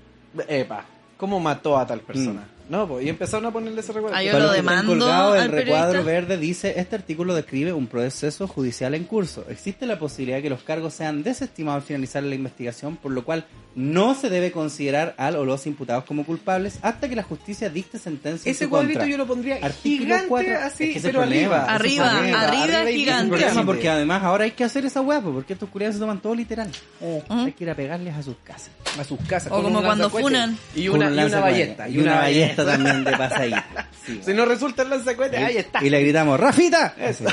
[0.48, 0.86] Epa,
[1.18, 2.48] ¿cómo mató a tal persona?
[2.70, 4.16] No, pues, y empezaron a ponerle ese recuerdo.
[4.16, 6.12] Ah, yo Para lo demando al el recuadro periodista.
[6.12, 9.44] verde dice, este artículo describe un proceso judicial en curso.
[9.50, 13.26] Existe la posibilidad de que los cargos sean desestimados al finalizar la investigación, por lo
[13.26, 17.70] cual no se debe considerar al o los imputados como culpables hasta que la justicia
[17.70, 19.12] dicte sentencia en Ese su cuadrito contra.
[19.12, 22.06] yo lo pondría Artículo gigante así, Es que ese pero es el problema, arriba.
[22.06, 22.42] ese Arriba, problema.
[22.42, 23.30] Arriba, y gigante.
[23.38, 26.20] Problema porque además ahora hay que hacer esa hueá, pues, porque estos culiados se toman
[26.20, 26.70] todo literal.
[27.00, 27.24] Ujú.
[27.34, 28.70] Hay que ir a pegarles a sus casas.
[29.00, 29.52] a sus casas.
[29.52, 30.58] O con como un cuando funan.
[30.76, 31.52] Y Con una, un y una lanzacohete.
[31.52, 31.90] ballesta.
[31.90, 33.88] Y una ballesta también de pasadita.
[34.06, 35.84] Sí, Si no resulta el lanzacohete, ahí está.
[35.84, 36.96] Y le gritamos, ¡Rafita!
[36.98, 37.26] Eso.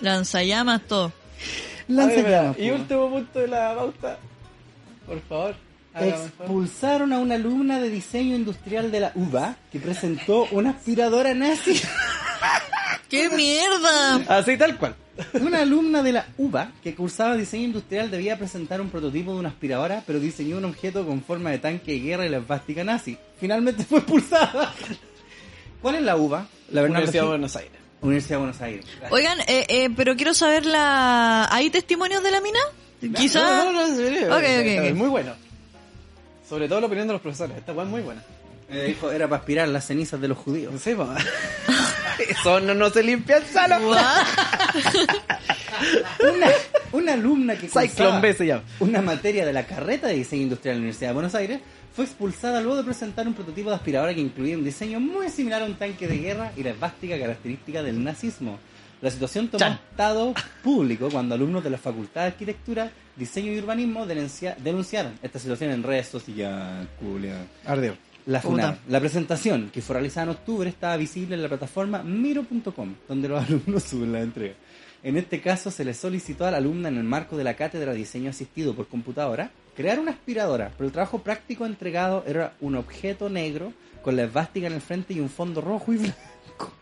[0.00, 1.08] Lanzallamas, todo.
[1.88, 4.18] Ver, Lanzallamas, mira, y último punto de la pauta.
[5.06, 5.54] Por favor.
[5.92, 11.80] Expulsaron a una alumna de diseño industrial de la UBA que presentó una aspiradora nazi.
[13.08, 14.38] ¡Qué mierda!
[14.38, 14.94] Así tal cual.
[15.40, 19.48] Una alumna de la UBA que cursaba diseño industrial debía presentar un prototipo de una
[19.50, 23.16] aspiradora, pero diseñó un objeto con forma de tanque de guerra y la esvástica nazi.
[23.38, 24.72] Finalmente fue expulsada.
[25.82, 26.46] ¿Cuál es la UBA?
[26.70, 27.72] La Bernardo Universidad de Buenos Aires.
[28.02, 28.86] Universidad de Buenos Aires.
[29.10, 31.48] Oigan, eh, eh, pero quiero saber la...
[31.50, 32.60] ¿Hay testimonios de la mina?
[33.16, 33.64] Quizá...
[33.64, 34.94] No, no, no, ok.
[34.94, 35.32] muy bueno.
[36.48, 37.56] Sobre todo la opinión de los profesores.
[37.56, 38.22] Esta es muy buena.
[38.70, 40.72] Eh, dijo, era para aspirar las cenizas de los judíos.
[40.82, 41.08] Sí, po.
[42.28, 43.88] Eso no, no se limpia solo.
[43.90, 44.26] What?
[46.34, 46.46] Una,
[46.92, 48.62] una alumna que cursaba B se llama.
[48.80, 51.60] una materia de la carreta de diseño industrial de la Universidad de Buenos Aires
[51.94, 55.62] fue expulsada luego de presentar un prototipo de aspiradora que incluía un diseño muy similar
[55.62, 58.58] a un tanque de guerra y la esvástica característica del nazismo.
[59.00, 59.78] La situación tomó Chan.
[59.90, 65.38] estado público cuando alumnos de la Facultad de Arquitectura, Diseño y Urbanismo denuncia- denunciaron esta
[65.38, 66.86] situación en redes sociales.
[67.00, 67.36] Culia.
[68.30, 73.44] La, presentación, que fue realizada en octubre, estaba visible en la plataforma miro.com, donde los
[73.48, 74.54] alumnos suben la entrega.
[75.02, 77.92] En este caso, se le solicitó a la alumna en el marco de la cátedra
[77.92, 82.76] de diseño asistido por computadora crear una aspiradora, pero el trabajo práctico entregado era un
[82.76, 86.72] objeto negro con la esvástica en el frente y un fondo rojo y blanco.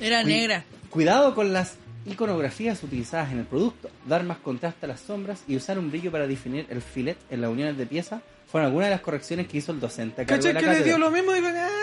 [0.00, 0.64] Era negra.
[0.90, 1.76] Cuidado con las
[2.06, 6.10] iconografías utilizadas en el producto, dar más contraste a las sombras y usar un brillo
[6.10, 8.20] para definir el filet en las uniones de pieza
[8.50, 10.78] fueron algunas de las correcciones que hizo el docente a cargo de ¿Cachai la que
[10.80, 11.32] le dio lo mismo?
[11.32, 11.38] Ah,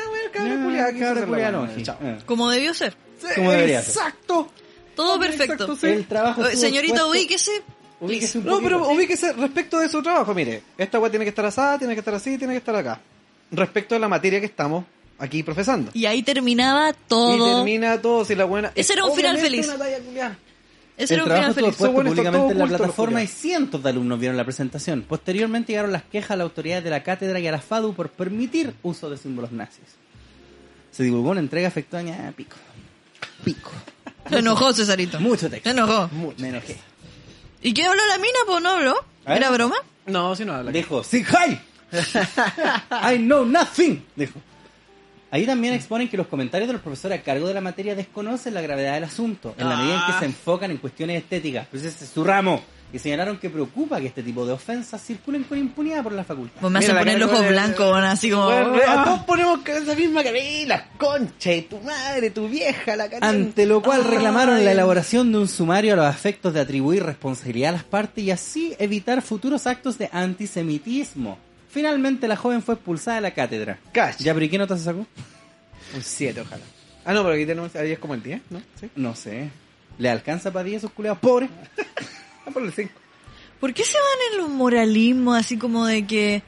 [0.09, 1.67] bueno, Ah, no.
[2.01, 2.17] Ah.
[2.25, 2.93] Como debió ser.
[3.35, 3.89] Como debería ser.
[3.97, 4.49] Exacto.
[4.95, 5.53] Todo perfecto.
[5.53, 5.87] Exacto, sí.
[5.87, 7.51] El trabajo Eh, Señorita, expuesto- ubíquese.
[8.01, 8.69] ubíquese un No, poquito.
[8.69, 10.33] pero ubíquese respecto de su trabajo.
[10.33, 12.99] Mire, esta weá tiene que estar asada, tiene que estar así, tiene que estar acá.
[13.51, 14.85] Respecto de la materia que estamos
[15.19, 15.91] aquí profesando.
[15.93, 17.57] Y ahí terminaba Y todo.
[17.57, 18.71] termina todo si la buena.
[18.75, 19.67] Ese era un final feliz.
[19.67, 20.37] una talla culiada.
[20.97, 21.93] Ese El era un trabajo final feliz.
[21.93, 25.03] Bueno, públicamente en la plataforma y cientos de alumnos vieron la presentación.
[25.07, 28.09] Posteriormente llegaron las quejas a las autoridades de la cátedra y a la FADU por
[28.09, 29.85] permitir uso de símbolos nazis.
[30.91, 32.57] Se divulgó una entrega efectuada a pico.
[33.45, 33.71] Pico.
[34.29, 35.19] Se enojó Cesarito.
[35.21, 35.69] Mucho Se texto.
[35.69, 36.09] enojó.
[36.37, 36.75] Me enojé.
[37.61, 38.37] ¿Y qué habló la mina?
[38.45, 38.95] Pues no habló.
[39.25, 39.75] ¿Era broma?
[40.05, 40.71] No, si no habla.
[40.71, 41.59] Dijo, sí, hi.
[43.13, 44.03] I know nothing.
[44.15, 44.39] Dijo.
[45.31, 48.53] Ahí también exponen que los comentarios de los profesores a cargo de la materia desconocen
[48.56, 50.19] la gravedad del asunto, en la medida en que Ah.
[50.19, 51.68] se enfocan en cuestiones estéticas.
[51.69, 52.61] Pues ese es su ramo.
[52.91, 56.60] Y señalaron que preocupa que este tipo de ofensas circulen con impunidad por la facultad.
[56.60, 58.45] Pues me hacen la poner los ojos blancos, bueno, así como...
[58.45, 59.03] Bueno, ¡ah!
[59.06, 60.39] todos ponemos esa misma cara.
[60.39, 61.53] ¡Y la concha!
[61.53, 63.27] Y tu madre, tu vieja, la cara.
[63.30, 64.10] Ante lo cual Ay.
[64.10, 68.23] reclamaron la elaboración de un sumario a los efectos de atribuir responsabilidad a las partes
[68.23, 71.38] y así evitar futuros actos de antisemitismo.
[71.69, 73.79] Finalmente la joven fue expulsada de la cátedra.
[73.93, 74.17] Cacha.
[74.19, 75.05] ¿Ya, pero ¿y qué nota se sacó?
[75.95, 76.63] Un 7, ojalá.
[77.05, 77.75] Ah, no, pero aquí tenemos.
[77.75, 78.61] Ahí es como el 10, ¿no?
[78.79, 78.89] Sí.
[78.95, 79.49] No sé.
[79.97, 81.49] ¿Le alcanza para 10 esos culeados pobres?
[82.45, 82.91] Ah, por el 5.
[83.59, 86.41] ¿Por qué se van en los moralismos así como de que...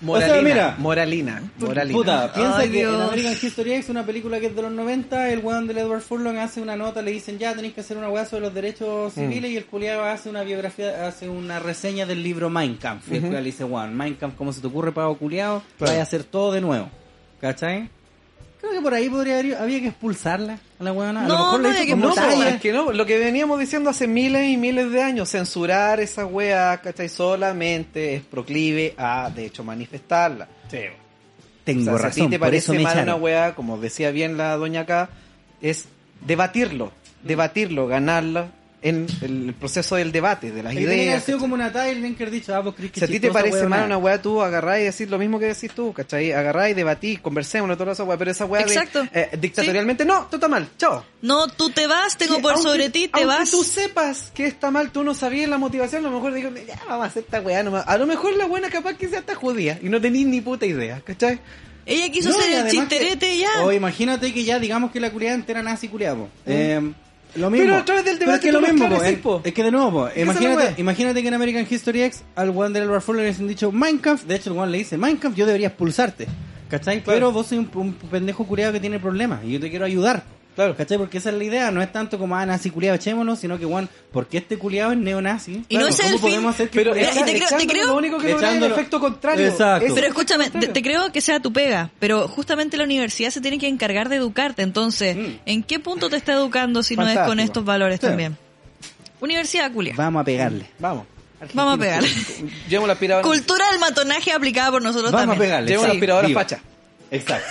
[0.00, 0.32] Moralina.
[0.32, 0.74] O sea, mira.
[0.78, 1.42] Moralina.
[1.58, 1.98] Moralina.
[1.98, 2.88] Puta, piensa Ay, que en.
[2.88, 6.36] American History X, una película que es de los 90, el weón del Edward Furlong
[6.38, 9.50] hace una nota, le dicen ya tenéis que hacer una weá sobre los derechos civiles
[9.50, 13.10] y el culiado hace una biografía, hace una reseña del libro Mein Kampf.
[13.10, 15.62] Y el culiao le dice, weón, Mein Kampf, ¿cómo se te ocurre, pago culiado?
[15.78, 15.92] Claro.
[15.92, 16.90] Vaya a hacer todo de nuevo.
[17.40, 17.88] ¿Cachai?
[18.66, 21.24] Creo que por ahí podría haber, había que expulsarla a la weona.
[21.24, 23.90] A No, lo mejor no había que No, es que no, lo que veníamos diciendo
[23.90, 27.08] hace miles y miles de años, censurar esa wea, ¿cachai?
[27.08, 30.48] Solamente es proclive a, de hecho, manifestarla.
[31.64, 34.10] Tengo O sea, si a ti te por parece eso mal una wea, como decía
[34.10, 35.10] bien la doña acá,
[35.60, 35.86] es
[36.26, 36.90] debatirlo,
[37.22, 38.48] debatirlo, ganarlo
[38.88, 41.24] en el proceso del debate, de las ideas.
[41.24, 43.66] sido como una talla haber dicho, ah, vos crees que Si a ti te parece
[43.66, 46.32] mal una weá, tú agarrás y decís lo mismo que decís tú, ¿cachai?
[46.32, 49.06] Agarrás y debatís, conversemos, toda esa weá, pero esa weá de, Exacto.
[49.12, 51.04] eh, dictatorialmente, no, tú estás mal, chao.
[51.22, 53.50] No, tú te vas, tengo Que por aunque- sobre ti, te aunque vas.
[53.50, 56.78] tú sepas que está mal, tú no sabías la motivación, a lo mejor digo, ya
[56.88, 57.84] vamos a hacer esta weá nomás.
[57.86, 60.66] A lo mejor la buena capaz que sea esta judía y no tenís ni puta
[60.66, 61.40] idea, ¿cachai?
[61.88, 63.62] Ella quiso No, ser el chisterete que- ya.
[63.64, 66.28] O imagínate que ya digamos que la culiada entera nazi culiada, po.
[66.44, 66.80] Eh,
[67.36, 67.66] lo mismo.
[67.66, 69.40] Pero a través del Pero debate es que lo mismo.
[69.44, 72.84] Es que de nuevo, po, imagínate, imagínate que en American History X al one del
[72.84, 75.68] Edward Fuller le han dicho Minecraft, de hecho el one le dice Minecraft, yo debería
[75.68, 76.26] expulsarte.
[76.68, 77.02] ¿Cachai?
[77.04, 80.24] Pero vos soy un, un pendejo culiado que tiene problemas y yo te quiero ayudar.
[80.56, 80.74] Claro.
[80.76, 80.98] ¿Cachai?
[80.98, 83.64] Porque esa es la idea, no es tanto como, ah, nazi culiado, echémonos, sino que,
[83.66, 85.64] Juan, porque este culiado es neonazi?
[85.68, 86.20] Y no es ¿cómo el fin.
[86.22, 88.56] podemos hacer que Pero y te creo- te echándolo, creo- lo único que logra es
[88.62, 89.46] el efecto contrario.
[89.46, 89.86] Exacto.
[89.86, 93.58] Es- Pero escúchame, te, creo que sea tu pega, pero justamente la universidad se tiene
[93.58, 94.62] que encargar de educarte.
[94.62, 95.26] Entonces, Mm.
[95.44, 98.06] ¿en qué punto te está educando si no es con estos valores Sí.
[98.06, 98.36] también?
[99.20, 99.94] Universidad Culia.
[99.96, 100.66] Vamos a pegarle.
[100.78, 101.06] Vamos.
[101.52, 102.08] Vamos a pegarle.
[102.68, 103.28] Llevamos la aspiradora.
[103.28, 105.48] Cultura del matonaje aplicada por nosotros Vamos a también.
[105.50, 105.68] pegarle.
[105.68, 106.40] Llevamos la Sí, aspiradora viva.
[106.40, 106.60] facha.
[107.10, 107.46] Exacto.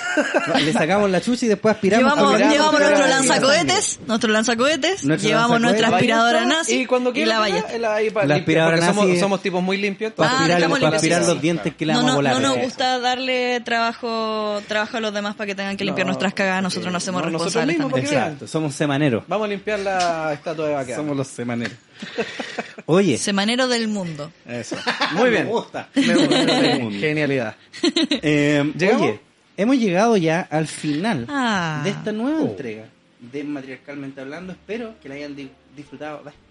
[0.60, 2.04] Le sacamos la chucha y después aspiramos.
[2.14, 7.14] Llevamos, aspiramos, llevamos nuestro lanzacohetes, nuestro lanzacohetes, Nuestro llevamos nuestra aspiradora nazi Y cuando y
[7.14, 7.78] quieras, la ballesta.
[7.78, 10.12] la, La aspiradora somos, nazi- somos tipos muy limpios.
[10.14, 11.42] Para Ah, aspirar, estamos para limpios, aspirar sí, los sí.
[11.42, 12.34] dientes que le No, vamos a no, volar.
[12.34, 16.12] no nos gusta darle trabajo, trabajo a los demás para que tengan que limpiar No,
[16.12, 18.12] nuestras cagadas, nosotros no hacemos no, nosotros responsables mismos.
[18.14, 19.24] Exacto, somos semaneros.
[19.28, 20.98] Vamos a limpiar la estatua de vaquera.
[20.98, 21.78] Somos los semaneros.
[22.88, 24.32] Oye, Semanero del mundo.
[24.48, 24.76] Eso.
[25.14, 25.46] Muy bien.
[25.46, 25.88] Me gusta.
[25.96, 26.38] Me gusta.
[26.44, 27.00] Me gusta.
[27.00, 27.56] Genialidad.
[28.22, 29.02] Eh, ¿Llegamos?
[29.02, 29.20] Oye,
[29.58, 31.82] hemos llegado ya al final Ah.
[31.84, 32.48] de esta nueva Oh.
[32.48, 32.86] entrega
[33.20, 34.54] de Matriarcalmente Hablando.
[34.54, 36.46] Espero que la hayan di- disfrutado bastante.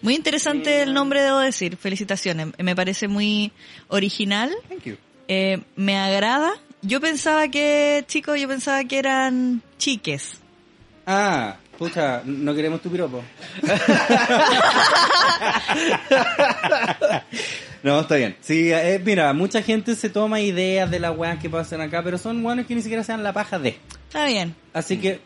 [0.00, 1.76] Muy interesante el nombre, debo decir.
[1.76, 2.48] Felicitaciones.
[2.58, 3.52] Me parece muy
[3.88, 4.50] original.
[4.68, 4.96] Thank you.
[5.28, 6.52] Eh, me agrada.
[6.82, 10.40] Yo pensaba que, chicos, yo pensaba que eran chiques.
[11.06, 13.22] Ah, pucha, no queremos tu piropo.
[17.84, 18.36] no, está bien.
[18.40, 22.18] Sí, eh, mira, mucha gente se toma ideas de las weas que pasan acá, pero
[22.18, 23.76] son weones que ni siquiera sean la paja de.
[24.08, 24.54] Está bien.
[24.72, 25.20] Así que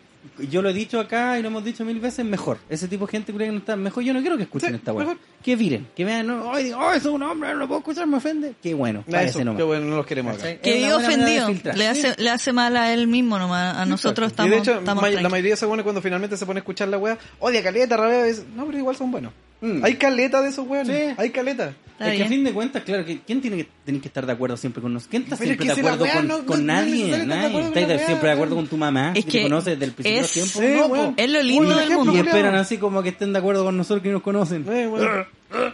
[0.50, 2.58] yo lo he dicho acá y lo hemos dicho mil veces, mejor.
[2.68, 4.02] Ese tipo de gente cree que no está mejor.
[4.02, 5.04] Yo no quiero que escuchen Sí, esta wea.
[5.06, 5.20] mejor.
[5.42, 7.78] Que viren, que vean, no, ay, digo, oh, eso es un hombre, no lo puedo
[7.78, 8.54] escuchar, me ofende.
[8.60, 9.58] Qué bueno, parece eso, nomás.
[9.58, 10.56] qué bueno, no los queremos acá.
[10.56, 11.48] Que vive de ofendido.
[11.76, 13.76] Le hace, le hace mal a él mismo nomás.
[13.76, 16.44] A nosotros y estamos, de hecho, estamos ma- la mayoría se pone cuando finalmente se
[16.44, 19.32] pone a escuchar la wea, odia caleta, rabia, no, pero igual son buenos.
[19.60, 19.84] Mm.
[19.84, 21.14] Hay caleta de esos weones, Sí.
[21.16, 21.72] hay caleta.
[21.92, 24.26] Está es que a fin de cuentas, claro, que ¿quién tiene que, tiene que estar
[24.26, 25.10] de acuerdo siempre con nosotros?
[25.10, 27.04] ¿Quién está Pero es siempre que de acuerdo con, no- con no- no nadie?
[27.16, 27.46] de Nadie.
[27.46, 29.12] acuerdo con ¿Estáis la de- wea, siempre de acuerdo con tu mamá?
[29.14, 30.60] Es que, que te conoces desde el principio es- tiempo?
[30.60, 31.14] Sí, no, weón.
[31.14, 31.22] po.
[31.22, 32.12] Es lo lindo Uy, del ejemplo, mundo.
[32.22, 34.66] Y esperan así como que estén de acuerdo con nosotros que nos conocen.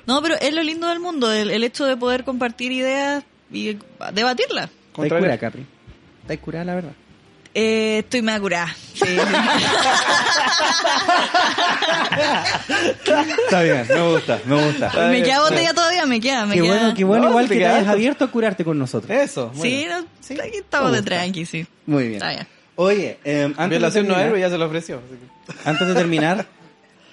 [0.06, 3.76] No, pero es lo lindo del mundo, el, el hecho de poder compartir ideas y
[4.14, 4.66] debatirlas.
[4.66, 5.24] ¿Estáis Contrario.
[5.24, 5.66] curada, Capri?
[6.22, 6.92] ¿Estáis curada, la verdad?
[7.54, 8.74] Eh, estoy me curada.
[8.94, 9.04] Sí.
[13.44, 14.90] Está bien, me gusta, me gusta.
[15.10, 16.72] me queda botella todavía, me queda, me Qué queda.
[16.78, 19.10] bueno, qué bueno No, igual te que te hayas abierto a curarte con nosotros.
[19.16, 19.62] Eso, bueno.
[19.62, 19.86] Sí,
[20.34, 21.66] no, aquí estamos de tranqui, sí.
[21.86, 22.14] Muy bien.
[22.14, 22.46] Está bien.
[22.76, 24.96] Oye, eh, antes, de Violación no terminar, héroe, ya se lo ofreció.
[24.96, 25.16] así
[25.54, 26.46] que- antes de terminar,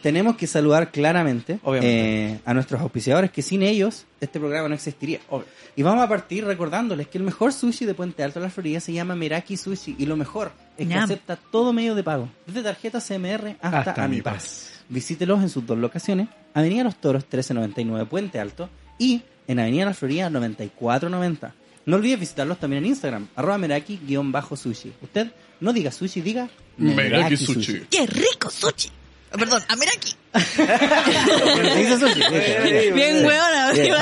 [0.02, 5.20] tenemos que saludar claramente eh, a nuestros auspiciadores, que sin ellos este programa no existiría.
[5.30, 5.46] Obvio.
[5.76, 8.80] Y vamos a partir recordándoles que el mejor sushi de Puente Alto de la Florida
[8.80, 9.96] se llama Meraki Sushi.
[9.98, 11.04] Y lo mejor es que Ñam.
[11.06, 14.34] acepta todo medio de pago, desde tarjeta CMR hasta, Hasta Mi AmiPaz.
[14.34, 14.72] Paz.
[14.90, 19.94] Visítelos en sus dos locaciones, Avenida Los Toros 1399 Puente Alto y en Avenida La
[19.94, 21.54] Florida 9490.
[21.86, 24.92] No olvides visitarlos también en Instagram, arroba meraki-sushi.
[25.02, 27.82] Usted no diga sushi, diga Meraki Sushi.
[27.90, 28.90] ¡Qué rico sushi!
[29.32, 30.16] Perdón, a ver aquí.
[30.58, 32.22] Pero se dice sushi.
[32.34, 32.92] dice.
[32.92, 33.72] Bien hueona.
[33.74, 33.96] Bien.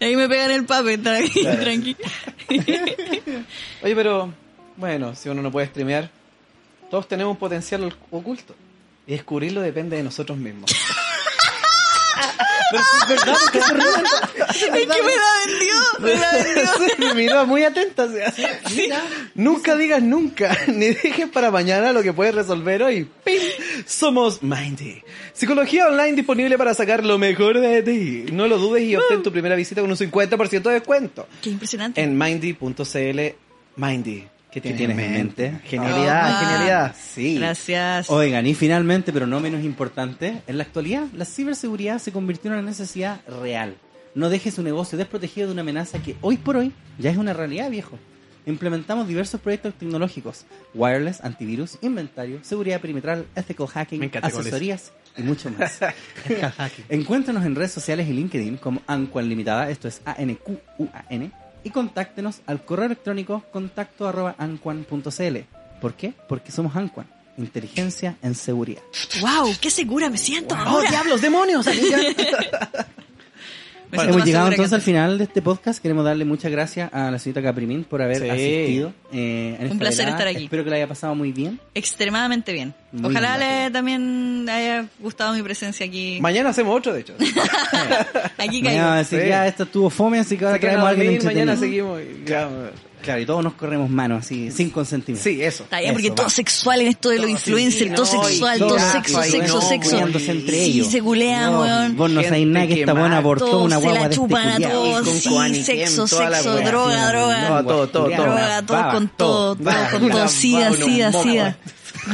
[0.00, 1.42] Ahí me pegan el papel, tranqui.
[1.44, 1.96] tranqui.
[3.82, 4.32] Oye, pero,
[4.76, 6.10] bueno, si uno no puede streamear,
[6.90, 8.54] todos tenemos un potencial oculto.
[9.06, 10.70] Y descubrirlo depende de nosotros mismos.
[14.48, 14.96] Es que me la
[15.46, 16.98] vendió, me la vendió.
[16.98, 18.04] me miró muy atenta.
[18.04, 18.32] o sea,
[19.34, 23.08] Nunca digas nunca, ni dejes para mañana lo que puedes resolver hoy.
[23.24, 23.40] ¡Pim!
[23.86, 25.02] Somos Mindy.
[25.32, 28.26] Psicología online disponible para sacar lo mejor de ti.
[28.32, 31.26] No lo dudes y obtén tu primera visita con un 50% de descuento.
[31.42, 32.00] Qué impresionante.
[32.00, 33.20] En mindy.cl.
[33.76, 34.28] Mindy.
[34.50, 35.60] ¿Qué ¿Qué tienes, en mente?
[35.64, 36.96] Genialidad, genialidad.
[37.00, 37.36] Sí.
[37.36, 38.10] Gracias.
[38.10, 42.58] Oigan, y finalmente, pero no menos importante, en la actualidad la ciberseguridad se convirtió en
[42.58, 43.76] una necesidad real.
[44.14, 47.32] No deje su negocio desprotegido de una amenaza que hoy por hoy ya es una
[47.32, 47.96] realidad, viejo.
[48.44, 55.78] Implementamos diversos proyectos tecnológicos, wireless, antivirus, inventario, seguridad perimetral, ethical hacking, asesorías y mucho más.
[56.88, 61.30] Encuéntranos en redes sociales y LinkedIn como Anquan Limitada, esto es A-N-Q-U-A-N,
[61.64, 65.38] y contáctenos al correo electrónico contacto arroba anquan.cl.
[65.80, 66.12] ¿Por qué?
[66.28, 67.06] Porque somos Anquan,
[67.38, 68.82] inteligencia en seguridad.
[69.20, 71.66] Wow, qué segura me siento ¡Oh, diablos, demonios!
[73.90, 75.82] Siento Hemos llegado entonces al final de este podcast.
[75.82, 78.28] Queremos darle muchas gracias a la señorita Caprimín por haber Sí.
[78.30, 78.92] asistido.
[79.12, 80.18] eh, en esta Un placer velada.
[80.18, 80.44] estar aquí.
[80.44, 81.58] Espero que la haya pasado muy bien.
[81.74, 82.72] Extremadamente bien.
[82.92, 86.18] Muy Ojalá bien, le también haya gustado mi presencia aquí.
[86.20, 87.14] Mañana hacemos otro, de hecho.
[88.38, 88.98] Aquí Mañana caigo.
[88.98, 89.28] decir, Sí.
[89.28, 92.00] ya, esto estuvo fome, así que ahora traemos a alguien mañana seguimos.
[92.00, 92.70] y- Claro.
[93.02, 95.24] Claro, y todos nos corremos manos así, sin consentimiento.
[95.28, 95.62] Sí, eso.
[95.64, 96.30] Está bien, porque Eso, todo va.
[96.30, 99.98] sexual en esto de los Todo, influencers, sí, todo sexual, todo sexo, sexo, sexo.
[99.98, 100.86] entre Sí, ellos.
[100.88, 101.96] se culean, No, weón.
[101.96, 104.48] Vos no sabéis nada que esta buena abortó una se guagua la de este chupan
[104.48, 105.08] a todos.
[105.08, 107.48] Sí, sexo, la sexo, droga, droga.
[107.48, 108.22] No, todo, todo, todo.
[108.22, 109.64] Droga, todo con todo, todo.
[109.64, 110.28] todo con todo.
[110.28, 111.56] Sida, sida, sida.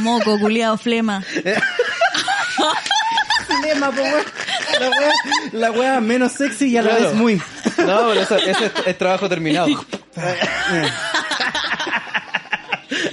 [0.01, 1.23] Moco, culiado, flema.
[3.75, 4.23] La wea,
[5.53, 7.05] la wea menos sexy y a la Claro.
[7.05, 7.35] vez muy.
[7.35, 9.67] No, pero eso, eso es, es trabajo terminado.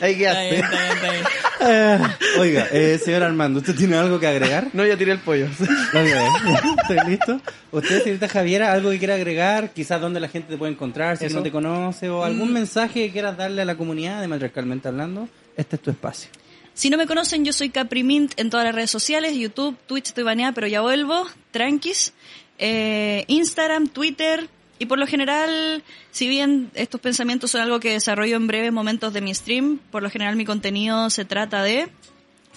[0.01, 0.51] Ahí Está quedaste.
[0.51, 1.25] bien, está bien, está bien.
[1.61, 4.69] Ah, Oiga, eh, señor Armando, ¿usted tiene algo que agregar?
[4.73, 5.47] No, ya tiré el pollo.
[5.93, 7.41] ¿Estoy listo?
[7.73, 9.71] ¿Usted, señorita Javiera, algo que quiera agregar?
[9.71, 11.37] Quizás dónde la gente te puede encontrar, si Eso.
[11.37, 15.29] no te conoce, o algún mensaje que quieras darle a la comunidad de Matriarcalmente Hablando.
[15.57, 16.29] Este es tu espacio.
[16.75, 20.25] Si no me conocen, yo soy Caprimint en todas las redes sociales, YouTube, Twitch, estoy
[20.25, 22.13] baneada, pero ya vuelvo, tranquis.
[22.59, 28.37] Eh, Instagram, Twitter, y por lo general, si bien estos pensamientos son algo que desarrollo
[28.37, 31.89] en breves momentos de mi stream, por lo general mi contenido se trata de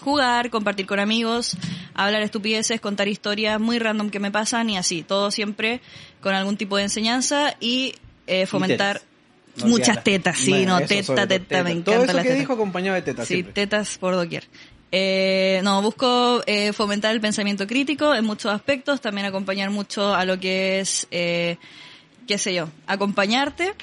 [0.02, 1.56] jugar, compartir con amigos,
[1.94, 5.80] hablar estupideces, contar historias muy random que me pasan y así, todo siempre
[6.22, 7.94] con algún tipo de enseñanza y
[8.26, 9.02] eh, fomentar.
[9.58, 12.30] No muchas tetas, sí, no, Eso, teta, todo teta, me Todo encanta eso las que
[12.30, 12.40] tetas.
[12.40, 13.54] dijo acompañado de tetas Sí, siempre.
[13.54, 14.46] tetas por doquier.
[14.92, 20.24] Eh, no, busco eh, fomentar el pensamiento crítico en muchos aspectos, también acompañar mucho a
[20.26, 21.58] lo que es, eh,
[22.28, 23.74] qué sé yo, acompañarte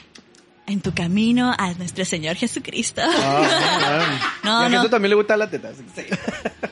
[0.67, 3.03] en tu camino a nuestro Señor Jesucristo.
[3.05, 4.83] Ah, No, Ya que no.
[4.83, 5.77] tú también le gustan las tetas.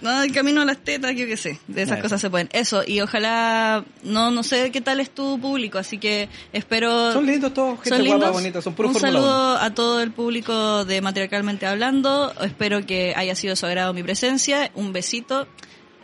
[0.01, 2.49] No, el camino a las tetas, yo qué sé, de esas cosas se pueden.
[2.53, 7.13] Eso, y ojalá, no, no sé qué tal es tu público, así que espero...
[7.13, 8.33] Son lindos todos, gente ¿Son guapa, lindos?
[8.33, 12.35] bonita, son puros Un saludo a todo el público de Matriarcalmente Hablando.
[12.43, 14.71] Espero que haya sido de su agrado mi presencia.
[14.75, 15.47] Un besito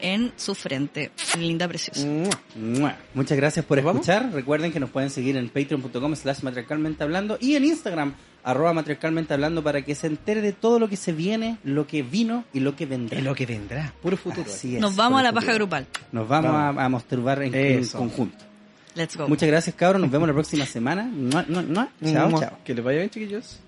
[0.01, 1.11] en su frente.
[1.39, 2.07] Linda, preciosa.
[3.15, 4.33] Muchas gracias por escuchar.
[4.33, 9.35] Recuerden que nos pueden seguir en patreon.com slash matriarcalmente hablando y en Instagram arroba matriarcalmente
[9.35, 12.61] hablando para que se entere de todo lo que se viene, lo que vino y
[12.61, 13.21] lo que vendrá.
[13.21, 13.93] Lo que vendrá.
[14.01, 14.47] Puro futuro.
[14.51, 15.67] Así es, Nos vamos a la el paja futuro.
[15.67, 15.87] grupal.
[16.13, 16.81] Nos vamos, Vamos.
[16.83, 18.45] A, a masturbar en, conjunto.
[18.95, 19.29] Let's go.
[19.29, 20.01] Muchas gracias, cabros.
[20.01, 21.05] Nos vemos la próxima semana.
[21.05, 21.89] Mua, mua, mua.
[22.05, 22.59] Chao, chao.
[22.65, 23.61] Que les vaya bien, chiquillos.